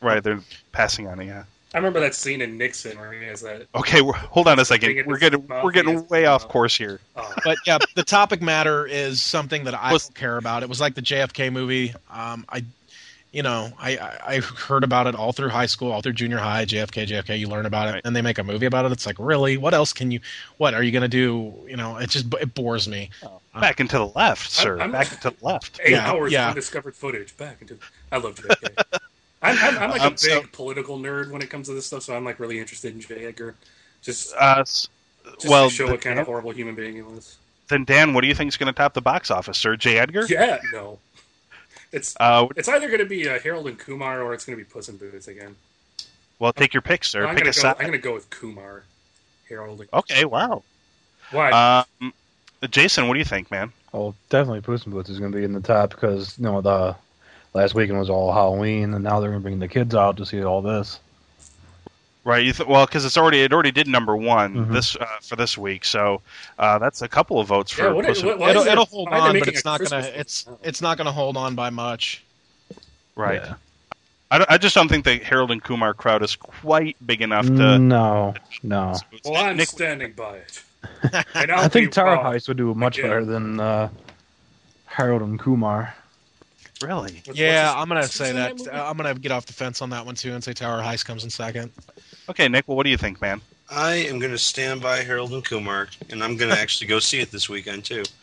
Right, 0.02 0.24
they're 0.24 0.42
passing 0.72 1.08
on 1.08 1.20
it. 1.20 1.26
Yeah. 1.28 1.44
I 1.74 1.78
remember 1.78 2.00
that 2.02 2.14
scene 2.14 2.42
in 2.42 2.58
Nixon 2.58 3.00
where 3.00 3.12
he 3.14 3.26
has 3.26 3.42
that. 3.42 3.66
Okay, 3.74 4.02
we're, 4.02 4.14
hold 4.14 4.48
on 4.48 4.60
a 4.60 4.66
second. 4.66 5.06
We're 5.08 5.18
getting 5.18 5.48
we're 5.48 5.72
getting 5.72 6.08
way 6.08 6.26
off 6.26 6.48
course 6.48 6.78
here. 6.78 7.00
Oh, 7.16 7.34
but 7.44 7.58
yeah, 7.66 7.80
the 7.96 8.04
topic 8.04 8.42
matter 8.42 8.86
is 8.86 9.22
something 9.24 9.64
that 9.64 9.74
I 9.74 9.92
Was- 9.94 10.08
don't 10.08 10.16
care 10.16 10.38
about. 10.38 10.62
It 10.64 10.70
was 10.70 10.80
like 10.80 10.94
the 10.96 11.02
JFK 11.02 11.52
movie. 11.52 11.94
Um, 12.12 12.46
I, 12.50 12.64
you 13.32 13.42
know, 13.42 13.72
I, 13.80 13.98
I 13.98 14.18
I 14.36 14.40
heard 14.42 14.84
about 14.84 15.08
it 15.08 15.16
all 15.16 15.32
through 15.32 15.50
high 15.50 15.66
school, 15.66 15.92
all 15.92 16.02
through 16.02 16.14
junior 16.14 16.38
high. 16.38 16.66
JFK, 16.66 17.08
JFK. 17.08 17.40
You 17.40 17.48
learn 17.48 17.66
about 17.66 17.88
it, 17.90 17.92
Right. 17.94 18.02
and 18.06 18.16
they 18.16 18.22
make 18.22 18.38
a 18.38 18.44
movie 18.44 18.68
about 18.68 18.86
it. 18.86 18.92
It's 18.92 19.08
like, 19.08 19.16
really? 19.18 19.58
What 19.58 19.74
else 19.74 19.92
can 19.94 20.12
you? 20.12 20.20
What 20.58 20.76
are 20.76 20.84
you 20.84 20.92
gonna 20.92 21.08
do? 21.08 21.52
You 21.68 21.76
know, 21.76 21.98
it 21.98 22.12
just 22.12 22.32
it 22.36 22.54
bores 22.54 22.88
me. 22.88 23.10
Back 23.60 23.80
into 23.80 23.98
the 23.98 24.08
left, 24.10 24.52
sir. 24.52 24.80
I'm- 24.80 24.92
Back 24.92 25.12
into 25.12 25.32
the 25.32 25.44
left. 25.46 25.80
eight 25.84 25.94
Yeah, 25.94 26.12
hours 26.12 26.32
yeah. 26.32 26.44
of 26.44 26.50
undiscovered 26.50 26.96
footage. 26.96 27.36
Back 27.36 27.62
into. 27.62 27.80
I 28.12 28.18
love 28.18 28.36
JFK. 28.36 29.00
I'm, 29.44 29.58
I'm, 29.60 29.78
I'm 29.84 29.90
like 29.92 30.02
a 30.02 30.06
Um, 30.06 30.12
big 30.14 30.20
so- 30.20 30.44
political 30.52 30.98
nerd 30.98 31.30
when 31.32 31.42
it 31.42 31.50
comes 31.50 31.68
to 31.68 31.74
this 31.74 31.86
stuff, 31.86 32.04
so 32.04 32.16
I'm 32.16 32.24
like 32.26 32.40
really 32.40 32.60
interested 32.60 32.94
in 32.94 33.02
J. 33.02 33.26
Edgar. 33.26 33.56
Just, 34.02 34.34
Uh, 34.38 34.64
just 34.64 34.90
well, 35.48 35.70
to 35.70 35.76
show 35.76 35.88
what 35.92 36.02
kind 36.02 36.20
of 36.20 36.26
horrible 36.26 36.52
human 36.52 36.76
being 36.76 36.96
he 36.96 37.02
was. 37.02 37.38
then 37.70 37.86
Dan, 37.86 38.14
what 38.14 38.22
do 38.22 38.28
you 38.28 38.36
think 38.36 38.50
is 38.50 38.58
going 38.58 38.68
to 38.68 38.78
top 38.78 38.94
the 38.94 39.02
box 39.02 39.30
office, 39.32 39.58
sir? 39.58 39.76
J. 39.76 39.98
Edgar? 40.00 40.26
Yeah, 40.30 40.60
no. 40.74 41.00
It's 41.92 42.16
Uh, 42.20 42.48
it's 42.56 42.68
either 42.68 42.88
going 42.88 43.00
to 43.00 43.06
be 43.06 43.30
uh, 43.30 43.40
Harold 43.40 43.68
and 43.68 43.78
Kumar 43.78 44.22
or 44.22 44.34
it's 44.34 44.46
going 44.46 44.58
to 44.58 44.64
be 44.64 44.70
Puss 44.70 44.90
in 44.90 44.98
Boots 44.98 45.28
again. 45.28 45.56
well, 46.40 46.52
take 46.52 46.74
your 46.74 46.82
pick, 46.82 47.04
sir. 47.04 47.26
I'm 47.26 47.36
pick 47.36 47.44
going 47.44 47.50
a 47.50 47.54
to 47.54 47.60
go. 47.60 47.62
side. 47.62 47.76
I'm 47.80 47.88
going 47.88 47.92
to 47.94 47.98
go 48.00 48.14
with 48.14 48.30
Kumar. 48.30 48.84
Harold. 49.48 49.82
And... 49.82 49.90
Okay, 49.94 50.26
wow. 50.26 50.64
Why? 51.32 51.86
Um, 52.02 52.14
Jason, 52.70 53.08
what 53.08 53.14
do 53.14 53.20
you 53.20 53.26
think, 53.26 53.52
man? 53.52 53.72
Oh, 53.94 54.16
definitely 54.30 54.62
Puss 54.62 54.86
in 54.86 54.92
Boots 54.92 55.10
is 55.10 55.20
going 55.20 55.32
to 55.32 55.38
be 55.38 55.44
in 55.44 55.54
the 55.54 55.62
top 55.62 55.92
because 55.92 56.38
you 56.40 56.44
know 56.46 56.62
the 56.62 56.96
last 57.54 57.76
weekend 57.76 58.00
was 58.00 58.10
all 58.10 58.32
Halloween, 58.34 58.94
and 58.94 59.04
now 59.04 59.20
they're 59.20 59.30
going 59.30 59.42
to 59.42 59.44
bring 59.44 59.60
the 59.60 59.68
kids 59.68 59.94
out 59.96 60.18
to 60.18 60.26
see 60.26 60.44
all 60.44 60.62
this. 60.62 61.00
Right. 62.26 62.46
You 62.46 62.54
th- 62.54 62.70
well, 62.70 62.86
because 62.86 63.04
it's 63.04 63.18
already 63.18 63.42
it 63.42 63.52
already 63.52 63.72
did 63.72 63.86
number 63.88 64.16
one 64.16 64.56
Mhm. 64.56 64.72
this 64.74 64.96
uh, 64.96 65.06
for 65.22 65.36
this 65.36 65.58
week, 65.58 65.84
so 65.84 66.22
uh, 66.58 66.80
that's 66.80 67.02
a 67.02 67.08
couple 67.10 67.38
of 67.40 67.48
votes 67.48 67.74
for 67.74 67.84
Yeah, 67.84 67.92
what- 67.92 68.06
Puss 68.06 68.22
in- 68.22 68.28
what- 68.28 68.40
why 68.40 68.50
is 68.52 68.56
it'll 68.56 68.68
it'll 68.68 68.86
hold 68.86 69.10
why 69.12 69.18
are 69.20 69.22
they 69.34 69.40
on, 69.40 69.40
but 69.40 69.48
it's 69.50 69.62
a 69.62 69.66
not 69.66 69.82
gonna 69.82 70.06
it's 70.16 70.48
movie? 70.48 70.60
it's 70.64 70.82
not 70.82 70.98
gonna 70.98 71.12
hold 71.12 71.36
on 71.36 71.54
by 71.56 71.70
much. 71.70 72.24
right. 73.16 73.42
Yeah. 73.44 73.54
I, 74.32 74.46
I 74.52 74.58
just 74.58 74.74
don't 74.74 74.88
think 74.88 75.04
the 75.04 75.18
Harold 75.18 75.52
and 75.52 75.62
Kumar 75.62 75.94
crowd 75.94 76.24
is 76.24 76.36
quite 76.38 76.96
big 77.06 77.22
enough 77.22 77.46
to. 77.46 77.52
No, 77.78 78.34
no. 78.64 78.96
well, 79.26 79.36
I'm 79.36 79.58
Nick, 79.58 79.68
standing 79.68 80.14
by 80.14 80.38
it. 80.38 80.64
And 81.36 81.52
I'll 81.52 81.68
think 81.70 81.88
be 81.88 81.92
Tower. 81.92 82.18
Heist 82.18 82.48
would 82.48 82.58
do 82.58 82.74
much 82.74 82.98
Again. 82.98 83.10
better 83.10 83.26
than 83.26 83.60
uh, 83.60 83.90
Harold 84.86 85.22
and 85.24 85.38
Kumar. 85.40 85.94
Really? 86.84 87.22
What's- 87.26 87.40
Yeah, 87.40 87.68
what's 87.70 87.82
I'm 87.82 87.88
gonna 87.88 88.04
say 88.08 88.32
that. 88.34 88.58
name? 88.58 88.68
I'm 88.74 88.98
gonna 88.98 89.14
get 89.16 89.32
off 89.32 89.46
the 89.46 89.54
fence 89.54 89.82
on 89.82 89.90
that 89.92 90.06
one 90.06 90.16
too 90.16 90.34
and 90.34 90.44
say 90.44 90.54
Tower 90.54 90.82
Heist 90.82 91.06
comes 91.06 91.24
in 91.24 91.30
second. 91.30 91.72
Okay, 92.30 92.48
Nick. 92.48 92.68
Well, 92.68 92.78
what 92.78 92.84
do 92.84 92.90
you 92.90 92.98
think, 92.98 93.22
man? 93.22 93.42
I 93.70 93.96
am 93.96 94.20
going 94.20 94.32
to 94.32 94.38
stand 94.38 94.82
by 94.82 94.98
Harold 95.02 95.32
and 95.34 95.44
Kumar, 95.44 95.88
and 96.12 96.24
I'm 96.24 96.38
going 96.38 96.54
to 96.54 96.60
actually 96.60 96.88
go 96.88 97.00
see 97.00 97.20
it 97.22 97.32
this 97.32 97.50
weekend 97.50 97.86
too. 97.86 98.04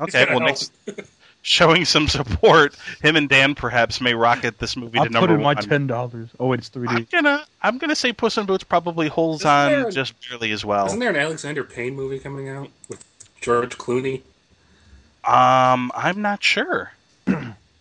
Okay. 0.00 0.24
Well, 0.28 0.40
help. 0.40 0.42
Nick's 0.42 0.70
showing 1.42 1.84
some 1.84 2.06
support. 2.08 2.74
Him 3.02 3.16
and 3.16 3.28
Dan 3.28 3.54
perhaps 3.54 4.00
may 4.00 4.14
rocket 4.14 4.58
this 4.58 4.76
movie 4.76 4.98
I'll 4.98 5.04
to 5.04 5.10
put 5.10 5.14
number 5.20 5.34
in 5.34 5.40
my 5.42 5.54
one. 5.54 5.56
ten 5.56 5.86
dollars. 5.86 6.28
Oh, 6.40 6.46
wait, 6.48 6.60
it's 6.60 6.68
three 6.68 6.86
I'm 6.88 7.02
D. 7.04 7.08
gonna 7.10 7.44
I'm 7.62 7.78
gonna 7.78 7.96
say 7.96 8.12
Puss 8.12 8.36
in 8.38 8.46
Boots 8.46 8.64
probably 8.64 9.08
holds 9.08 9.42
Isn't 9.42 9.50
on 9.50 9.70
there- 9.72 9.90
just 9.90 10.14
barely 10.28 10.52
as 10.52 10.64
well. 10.64 10.86
Isn't 10.86 10.98
there 10.98 11.10
an 11.10 11.16
Alexander 11.16 11.64
Payne 11.64 11.94
movie 11.94 12.18
coming 12.18 12.48
out 12.48 12.68
with 12.88 13.04
George 13.40 13.76
Clooney? 13.78 14.22
Um, 15.24 15.90
I'm 15.94 16.20
not 16.22 16.42
sure. 16.42 16.92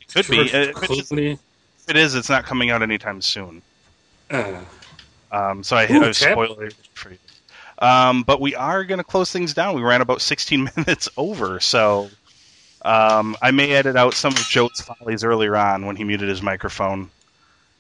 It 0.10 0.14
could 0.14 0.28
be. 0.30 0.36
George 0.38 0.54
If 0.54 0.70
it's- 0.84 1.10
Clooney. 1.10 1.34
if 1.34 1.90
it 1.90 1.96
is, 1.98 2.16
it's 2.16 2.30
not 2.30 2.46
coming 2.46 2.70
out 2.70 2.82
anytime 2.82 3.22
soon. 3.22 3.62
Uh, 4.30 4.62
Um, 5.32 5.64
so 5.64 5.76
I, 5.76 5.84
Ooh, 5.92 6.04
I 6.06 6.12
spoiled 6.12 6.50
tabloid. 6.50 6.68
it 6.70 6.76
for 6.94 7.10
you. 7.12 7.18
Um, 7.80 8.24
but 8.24 8.40
we 8.40 8.56
are 8.56 8.84
going 8.86 9.00
to 9.00 9.04
close 9.04 9.32
things 9.32 9.54
down. 9.54 9.76
We 9.76 9.82
ran 9.82 10.00
about 10.02 10.22
16 10.22 10.70
minutes 10.78 11.10
over, 11.18 11.60
so 11.60 12.10
um, 12.84 13.36
I 13.42 13.52
may 13.52 13.72
edit 13.72 13.98
out 13.98 14.14
some 14.14 14.32
of 14.32 14.40
Joe's 14.48 14.80
follies 14.82 15.24
earlier 15.26 15.58
on 15.58 15.86
when 15.86 15.96
he 15.98 16.04
muted 16.06 16.30
his 16.30 16.42
microphone. 16.42 17.10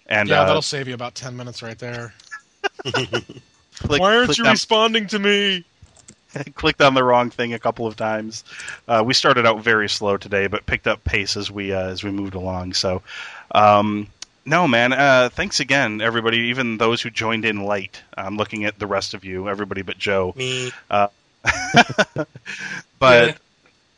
And 0.08 0.28
yeah, 0.30 0.42
uh, 0.42 0.46
that'll 0.46 0.62
save 0.62 0.88
you 0.90 0.94
about 0.96 1.16
ten 1.16 1.36
minutes 1.38 1.64
right 1.64 1.80
there. 1.80 2.14
click, 2.94 4.02
Why 4.02 4.18
aren't 4.18 4.38
you 4.38 4.44
down- 4.44 4.52
responding 4.54 5.08
to 5.08 5.20
me? 5.20 5.64
clicked 6.56 6.82
on 6.82 6.94
the 6.94 7.04
wrong 7.04 7.30
thing 7.30 7.54
a 7.54 7.60
couple 7.60 7.88
of 7.88 7.96
times. 7.96 8.44
Uh, 8.88 9.04
we 9.06 9.14
started 9.14 9.46
out 9.46 9.62
very 9.64 9.90
slow 9.90 10.18
today, 10.18 10.48
but 10.48 10.66
picked 10.66 10.88
up 10.88 11.04
pace 11.04 11.38
as 11.38 11.50
we 11.52 11.74
uh, 11.74 11.88
as 11.88 12.04
we 12.04 12.12
moved 12.12 12.36
along. 12.36 12.74
So, 12.74 13.02
um, 13.52 14.08
no, 14.46 14.68
man. 14.68 14.94
Uh, 14.94 15.30
thanks 15.32 15.60
again, 15.60 16.02
everybody. 16.02 16.38
Even 16.50 16.78
those 16.78 17.02
who 17.02 17.10
joined 17.10 17.46
in 17.46 17.64
late. 17.66 18.02
I'm 18.18 18.38
looking 18.38 18.66
at 18.66 18.78
the 18.80 18.88
rest 18.88 19.14
of 19.14 19.26
you, 19.26 19.50
everybody 19.50 19.82
but 19.82 19.98
Joe. 19.98 20.34
Me, 20.38 20.72
but 23.00 23.38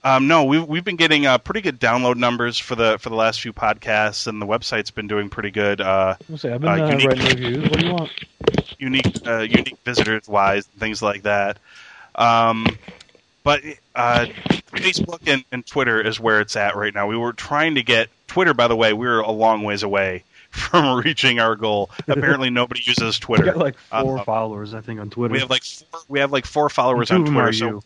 um, 0.04 0.28
no, 0.28 0.46
we've 0.46 0.66
we've 0.66 0.84
been 0.84 0.96
getting 0.96 1.26
uh, 1.26 1.38
pretty 1.38 1.62
good 1.62 1.80
download 1.80 2.16
numbers 2.16 2.58
for 2.58 2.76
the 2.76 2.98
for 3.00 3.10
the 3.10 3.16
last 3.16 3.42
few 3.42 3.54
podcasts, 3.54 4.28
and 4.28 4.42
the 4.42 4.46
website's 4.46 4.92
been 4.92 5.08
doing 5.08 5.30
pretty 5.30 5.52
good. 5.52 5.82
Uh, 5.82 6.16
I'll 6.30 6.38
say, 6.38 6.54
I've 6.54 6.62
been 6.62 6.70
Uh, 6.70 6.86
uh, 6.86 6.90
unique- 6.92 7.08
writing 7.08 7.26
reviews. 7.26 7.70
What 7.70 7.80
do 7.80 7.86
you 7.86 7.94
want? 7.94 8.12
unique 8.80 9.28
uh, 9.28 9.40
unique 9.40 9.78
visitors 9.84 10.28
wise, 10.28 10.66
things 10.80 11.02
like 11.02 11.24
that. 11.24 11.58
Um, 12.18 12.66
but 13.44 13.62
uh, 13.96 14.26
Facebook 14.72 15.20
and, 15.28 15.44
and 15.52 15.66
Twitter 15.66 16.02
is 16.02 16.20
where 16.20 16.42
it's 16.42 16.56
at 16.56 16.76
right 16.76 16.94
now. 16.94 17.08
We 17.08 17.18
were 17.18 17.34
trying 17.34 17.76
to 17.76 17.84
get 17.84 18.10
Twitter. 18.28 18.54
By 18.54 18.68
the 18.68 18.76
way, 18.76 18.94
we 18.94 19.06
we're 19.08 19.20
a 19.20 19.32
long 19.32 19.64
ways 19.64 19.84
away 19.84 20.24
from 20.50 21.00
reaching 21.02 21.40
our 21.40 21.56
goal. 21.56 21.90
Apparently, 22.08 22.50
nobody 22.50 22.82
uses 22.84 23.20
We 23.20 23.26
Twitter. 23.26 23.46
got 23.46 23.58
like 23.58 23.78
four 23.78 24.20
Uh, 24.20 24.24
followers, 24.24 24.74
I 24.74 24.82
think, 24.82 25.00
on 25.00 25.10
Twitter. 25.10 25.32
We 25.34 25.40
have 25.40 25.50
like 25.50 25.64
four, 25.64 26.00
we 26.10 26.20
have 26.20 26.32
like 26.32 26.46
four 26.46 26.70
followers 26.70 27.12
on 27.12 27.26
Twitter. 27.26 27.54
So 27.54 27.68
you. 27.68 27.84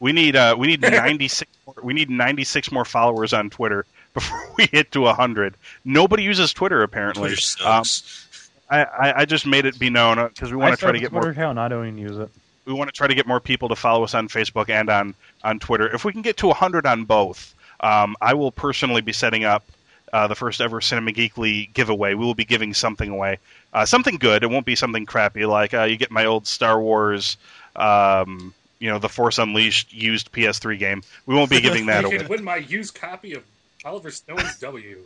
we 0.00 0.12
need 0.12 0.36
uh 0.36 0.54
we 0.58 0.66
need 0.68 0.80
ninety 0.82 1.28
six 1.28 1.50
we 1.82 1.92
need 1.94 2.10
ninety 2.10 2.44
six 2.44 2.70
more 2.70 2.84
followers 2.84 3.32
on 3.32 3.50
Twitter 3.50 3.86
before 4.12 4.52
we 4.56 4.66
hit 4.66 4.92
to 4.92 5.06
hundred. 5.06 5.54
Nobody 5.84 6.22
uses 6.22 6.52
Twitter 6.52 6.82
apparently. 6.82 7.30
Twitter 7.34 7.66
Um, 7.66 7.84
sucks. 7.84 8.50
I, 8.70 8.84
I 8.84 9.20
I 9.20 9.24
just 9.24 9.44
made 9.46 9.66
it 9.66 9.78
be 9.78 9.90
known 9.90 10.24
because 10.28 10.50
we 10.50 10.56
want 10.56 10.74
to 10.74 10.80
try 10.80 10.92
to 10.92 10.98
get 11.00 11.10
Twitter 11.10 11.22
more 11.26 11.30
account. 11.32 11.58
I 11.58 11.68
don't 11.68 11.86
even 11.86 11.98
use 11.98 12.16
it. 12.18 12.30
We 12.64 12.72
want 12.72 12.88
to 12.88 12.92
try 12.92 13.06
to 13.06 13.14
get 13.14 13.26
more 13.26 13.40
people 13.40 13.68
to 13.68 13.76
follow 13.76 14.04
us 14.04 14.14
on 14.14 14.28
Facebook 14.28 14.68
and 14.68 14.88
on 14.88 15.14
on 15.42 15.58
Twitter. 15.58 15.92
If 15.94 16.04
we 16.04 16.12
can 16.12 16.22
get 16.22 16.36
to 16.38 16.46
100 16.48 16.86
on 16.86 17.04
both, 17.04 17.54
um, 17.80 18.16
I 18.20 18.34
will 18.34 18.52
personally 18.52 19.02
be 19.02 19.12
setting 19.12 19.44
up 19.44 19.64
uh, 20.12 20.26
the 20.28 20.34
first 20.34 20.60
ever 20.60 20.80
Cinema 20.80 21.12
Geekly 21.12 21.72
giveaway. 21.72 22.14
We 22.14 22.24
will 22.24 22.34
be 22.34 22.44
giving 22.44 22.72
something 22.74 23.10
away, 23.10 23.38
uh, 23.72 23.84
something 23.84 24.16
good. 24.16 24.42
It 24.42 24.50
won't 24.50 24.66
be 24.66 24.76
something 24.76 25.06
crappy 25.06 25.44
like 25.44 25.74
uh, 25.74 25.82
you 25.84 25.96
get 25.96 26.10
my 26.10 26.24
old 26.26 26.46
Star 26.46 26.80
Wars. 26.80 27.36
Um, 27.76 28.54
you 28.78 28.90
know, 28.90 28.98
the 28.98 29.08
Force 29.08 29.38
Unleashed 29.38 29.92
used 29.92 30.30
PS3 30.32 30.78
game. 30.78 31.02
We 31.26 31.34
won't 31.34 31.50
be 31.50 31.60
giving 31.60 31.86
that 31.86 32.02
you 32.02 32.08
away. 32.08 32.18
can 32.18 32.28
win 32.28 32.44
my 32.44 32.56
used 32.56 32.94
copy 32.94 33.34
of 33.34 33.42
Oliver 33.84 34.10
Stone's 34.10 34.58
W. 34.58 35.00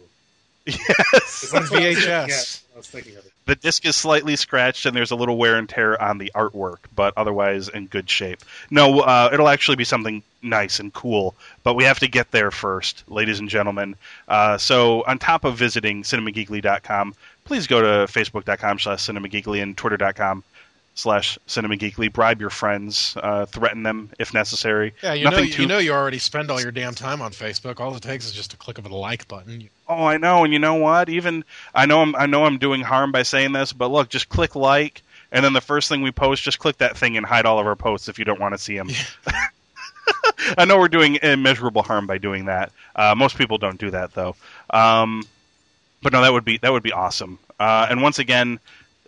yes. 0.68 1.50
That's 1.50 1.52
what 1.52 1.82
I 1.82 1.88
was- 1.88 1.96
VHS. 1.96 2.62
Yeah, 2.68 2.74
I 2.74 2.78
was 2.78 2.86
thinking 2.88 3.16
of 3.16 3.26
it. 3.26 3.32
the 3.46 3.56
disc 3.56 3.84
is 3.84 3.96
slightly 3.96 4.36
scratched 4.36 4.86
and 4.86 4.94
there's 4.94 5.10
a 5.10 5.16
little 5.16 5.36
wear 5.36 5.56
and 5.56 5.68
tear 5.68 6.00
on 6.00 6.18
the 6.18 6.30
artwork, 6.34 6.76
but 6.94 7.12
otherwise 7.16 7.68
in 7.68 7.86
good 7.86 8.08
shape. 8.08 8.38
No, 8.70 9.00
uh, 9.00 9.30
it'll 9.32 9.48
actually 9.48 9.74
be 9.76 9.82
something 9.84 10.22
nice 10.42 10.78
and 10.78 10.92
cool, 10.92 11.34
but 11.64 11.74
we 11.74 11.82
have 11.82 11.98
to 11.98 12.06
get 12.06 12.30
there 12.30 12.52
first, 12.52 13.02
ladies 13.08 13.40
and 13.40 13.48
gentlemen. 13.48 13.96
Uh, 14.28 14.58
so 14.58 15.02
on 15.08 15.18
top 15.18 15.42
of 15.44 15.56
visiting 15.56 16.04
cinemageekly.com, 16.04 17.14
please 17.44 17.66
go 17.66 17.80
to 17.82 18.12
facebook.com 18.12 18.78
slash 18.78 19.00
cinemageekly 19.04 19.60
and 19.60 19.76
twitter.com 19.76 20.44
slash 20.98 21.38
cinema 21.46 21.76
geekly 21.76 22.12
Bribe 22.12 22.40
your 22.40 22.50
friends, 22.50 23.16
uh, 23.22 23.46
threaten 23.46 23.84
them 23.84 24.10
if 24.18 24.34
necessary. 24.34 24.94
Yeah, 25.00 25.12
you 25.12 25.24
know, 25.24 25.30
Nothing 25.30 25.46
you, 25.46 25.52
too- 25.52 25.66
know, 25.66 25.78
you 25.78 25.92
already 25.92 26.18
spend 26.18 26.50
all 26.50 26.60
your 26.60 26.72
damn 26.72 26.96
time 26.96 27.22
on 27.22 27.30
Facebook. 27.30 27.78
All 27.78 27.94
it 27.94 28.02
takes 28.02 28.26
is 28.26 28.32
just 28.32 28.52
a 28.52 28.56
click 28.56 28.78
of 28.78 28.84
a 28.86 28.94
like 28.94 29.28
button. 29.28 29.70
Oh, 29.88 30.04
I 30.04 30.16
know, 30.16 30.42
and 30.42 30.52
you 30.52 30.58
know 30.58 30.74
what? 30.74 31.08
Even 31.08 31.44
I 31.72 31.86
know 31.86 32.02
I'm 32.02 32.16
I 32.16 32.26
know 32.26 32.44
I'm 32.44 32.58
doing 32.58 32.80
harm 32.80 33.12
by 33.12 33.22
saying 33.22 33.52
this, 33.52 33.72
but 33.72 33.88
look, 33.92 34.08
just 34.08 34.28
click 34.28 34.56
like, 34.56 35.02
and 35.30 35.44
then 35.44 35.52
the 35.52 35.60
first 35.60 35.88
thing 35.88 36.02
we 36.02 36.10
post, 36.10 36.42
just 36.42 36.58
click 36.58 36.78
that 36.78 36.98
thing 36.98 37.16
and 37.16 37.24
hide 37.24 37.46
all 37.46 37.60
of 37.60 37.66
our 37.66 37.76
posts 37.76 38.08
if 38.08 38.18
you 38.18 38.24
don't 38.24 38.40
want 38.40 38.54
to 38.54 38.58
see 38.58 38.76
them. 38.76 38.88
I 40.58 40.64
know 40.64 40.78
we're 40.78 40.88
doing 40.88 41.18
immeasurable 41.22 41.82
harm 41.82 42.06
by 42.06 42.18
doing 42.18 42.46
that. 42.46 42.72
Uh, 42.96 43.14
most 43.16 43.36
people 43.38 43.58
don't 43.58 43.78
do 43.78 43.90
that 43.92 44.14
though. 44.14 44.34
Um, 44.70 45.22
but 46.02 46.12
no, 46.12 46.22
that 46.22 46.32
would 46.32 46.44
be 46.44 46.58
that 46.58 46.72
would 46.72 46.82
be 46.82 46.92
awesome. 46.92 47.38
Uh, 47.60 47.86
and 47.90 48.02
once 48.02 48.18
again, 48.18 48.58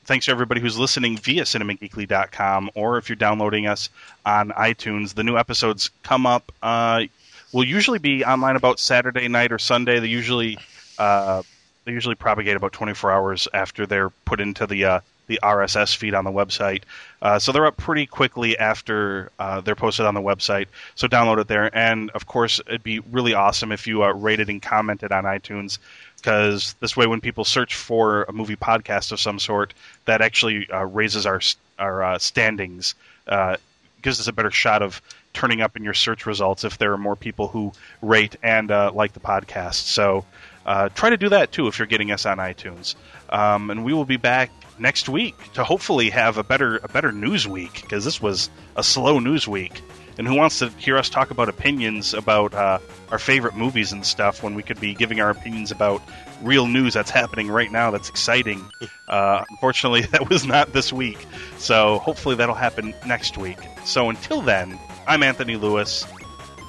thanks 0.04 0.26
to 0.26 0.32
everybody 0.32 0.60
who's 0.60 0.78
listening 0.78 1.16
via 1.16 1.42
cinemageekly.com 1.42 2.70
or 2.74 2.98
if 2.98 3.08
you're 3.08 3.16
downloading 3.16 3.66
us 3.66 3.90
on 4.26 4.50
iTunes. 4.50 5.14
The 5.14 5.24
new 5.24 5.36
episodes 5.36 5.90
come 6.02 6.26
up. 6.26 6.52
Uh, 6.62 7.04
will 7.52 7.64
usually 7.64 7.98
be 7.98 8.24
online 8.24 8.56
about 8.56 8.78
Saturday 8.78 9.28
night 9.28 9.52
or 9.52 9.58
Sunday. 9.58 9.98
They 10.00 10.08
usually 10.08 10.58
uh, 10.98 11.42
they 11.84 11.92
usually 11.92 12.14
propagate 12.14 12.56
about 12.56 12.72
24 12.72 13.10
hours 13.10 13.48
after 13.52 13.86
they're 13.86 14.10
put 14.10 14.40
into 14.40 14.66
the 14.66 14.84
uh, 14.84 15.00
the 15.26 15.38
RSS 15.42 15.96
feed 15.96 16.12
on 16.12 16.24
the 16.24 16.30
website. 16.30 16.82
Uh, 17.22 17.38
so 17.38 17.52
they're 17.52 17.66
up 17.66 17.76
pretty 17.76 18.04
quickly 18.04 18.58
after 18.58 19.30
uh, 19.38 19.60
they're 19.60 19.76
posted 19.76 20.04
on 20.04 20.14
the 20.14 20.20
website. 20.20 20.66
So 20.96 21.06
download 21.06 21.38
it 21.38 21.46
there, 21.46 21.74
and 21.76 22.10
of 22.10 22.26
course, 22.26 22.60
it'd 22.66 22.82
be 22.82 22.98
really 22.98 23.32
awesome 23.32 23.70
if 23.70 23.86
you 23.86 24.02
uh, 24.02 24.12
rated 24.12 24.48
and 24.48 24.60
commented 24.60 25.12
on 25.12 25.24
iTunes. 25.24 25.78
Because 26.20 26.74
this 26.80 26.96
way, 26.96 27.06
when 27.06 27.20
people 27.20 27.44
search 27.44 27.74
for 27.74 28.24
a 28.24 28.32
movie 28.32 28.56
podcast 28.56 29.12
of 29.12 29.20
some 29.20 29.38
sort, 29.38 29.74
that 30.04 30.20
actually 30.20 30.68
uh, 30.70 30.84
raises 30.84 31.26
our 31.26 31.40
our 31.78 32.02
uh, 32.02 32.18
standings, 32.18 32.94
uh, 33.26 33.56
gives 34.02 34.20
us 34.20 34.28
a 34.28 34.32
better 34.32 34.50
shot 34.50 34.82
of 34.82 35.00
turning 35.32 35.60
up 35.60 35.76
in 35.76 35.84
your 35.84 35.94
search 35.94 36.26
results 36.26 36.64
if 36.64 36.78
there 36.78 36.92
are 36.92 36.98
more 36.98 37.16
people 37.16 37.48
who 37.48 37.72
rate 38.02 38.36
and 38.42 38.70
uh, 38.70 38.90
like 38.92 39.12
the 39.12 39.20
podcast. 39.20 39.74
So 39.74 40.24
uh, 40.66 40.88
try 40.90 41.10
to 41.10 41.16
do 41.16 41.30
that 41.30 41.52
too 41.52 41.68
if 41.68 41.78
you're 41.78 41.86
getting 41.86 42.12
us 42.12 42.26
on 42.26 42.38
iTunes. 42.38 42.94
Um, 43.28 43.70
and 43.70 43.84
we 43.84 43.92
will 43.92 44.04
be 44.04 44.16
back 44.16 44.50
next 44.78 45.08
week 45.08 45.36
to 45.54 45.64
hopefully 45.64 46.10
have 46.10 46.38
a 46.38 46.42
better 46.42 46.78
a 46.78 46.88
better 46.88 47.12
news 47.12 47.46
week 47.46 47.82
because 47.82 48.04
this 48.04 48.20
was 48.20 48.50
a 48.76 48.82
slow 48.82 49.18
news 49.18 49.46
week. 49.46 49.80
And 50.20 50.28
who 50.28 50.34
wants 50.34 50.58
to 50.58 50.68
hear 50.76 50.98
us 50.98 51.08
talk 51.08 51.30
about 51.30 51.48
opinions 51.48 52.12
about 52.12 52.52
uh, 52.52 52.78
our 53.10 53.18
favorite 53.18 53.56
movies 53.56 53.90
and 53.90 54.04
stuff 54.04 54.42
when 54.42 54.54
we 54.54 54.62
could 54.62 54.78
be 54.78 54.92
giving 54.92 55.18
our 55.18 55.30
opinions 55.30 55.70
about 55.70 56.02
real 56.42 56.66
news 56.66 56.92
that's 56.92 57.10
happening 57.10 57.48
right 57.48 57.72
now 57.72 57.90
that's 57.90 58.10
exciting? 58.10 58.62
Uh, 59.08 59.44
unfortunately, 59.50 60.02
that 60.12 60.30
was 60.30 60.46
not 60.46 60.72
this 60.72 60.92
week. 60.92 61.26
So 61.58 61.98
hopefully 61.98 62.36
that'll 62.36 62.54
happen 62.54 62.94
next 63.04 63.36
week. 63.36 63.58
So 63.84 64.08
until 64.08 64.40
then, 64.40 64.78
I'm 65.08 65.24
Anthony 65.24 65.56
Lewis. 65.56 66.06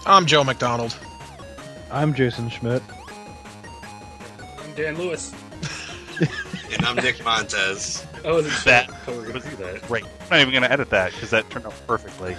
I'm 0.07 0.25
Joe 0.25 0.43
McDonald. 0.43 0.97
I'm 1.91 2.15
Jason 2.15 2.49
Schmidt. 2.49 2.81
I'm 4.57 4.73
Dan 4.73 4.97
Lewis. 4.97 5.31
And 6.71 6.85
I'm 6.85 6.95
Nick 6.95 7.23
Montez. 7.23 8.05
Oh, 8.23 8.37
is 8.37 8.45
it 8.45 8.65
That 8.65 8.87
we're 9.07 9.25
gonna 9.25 9.39
do 9.39 9.55
that. 9.55 9.81
Great. 9.87 10.03
I'm 10.03 10.29
not 10.29 10.39
even 10.41 10.51
going 10.51 10.61
to 10.61 10.71
edit 10.71 10.91
that 10.91 11.11
because 11.11 11.31
that 11.31 11.49
turned 11.49 11.65
out 11.65 11.73
perfectly. 11.87 12.37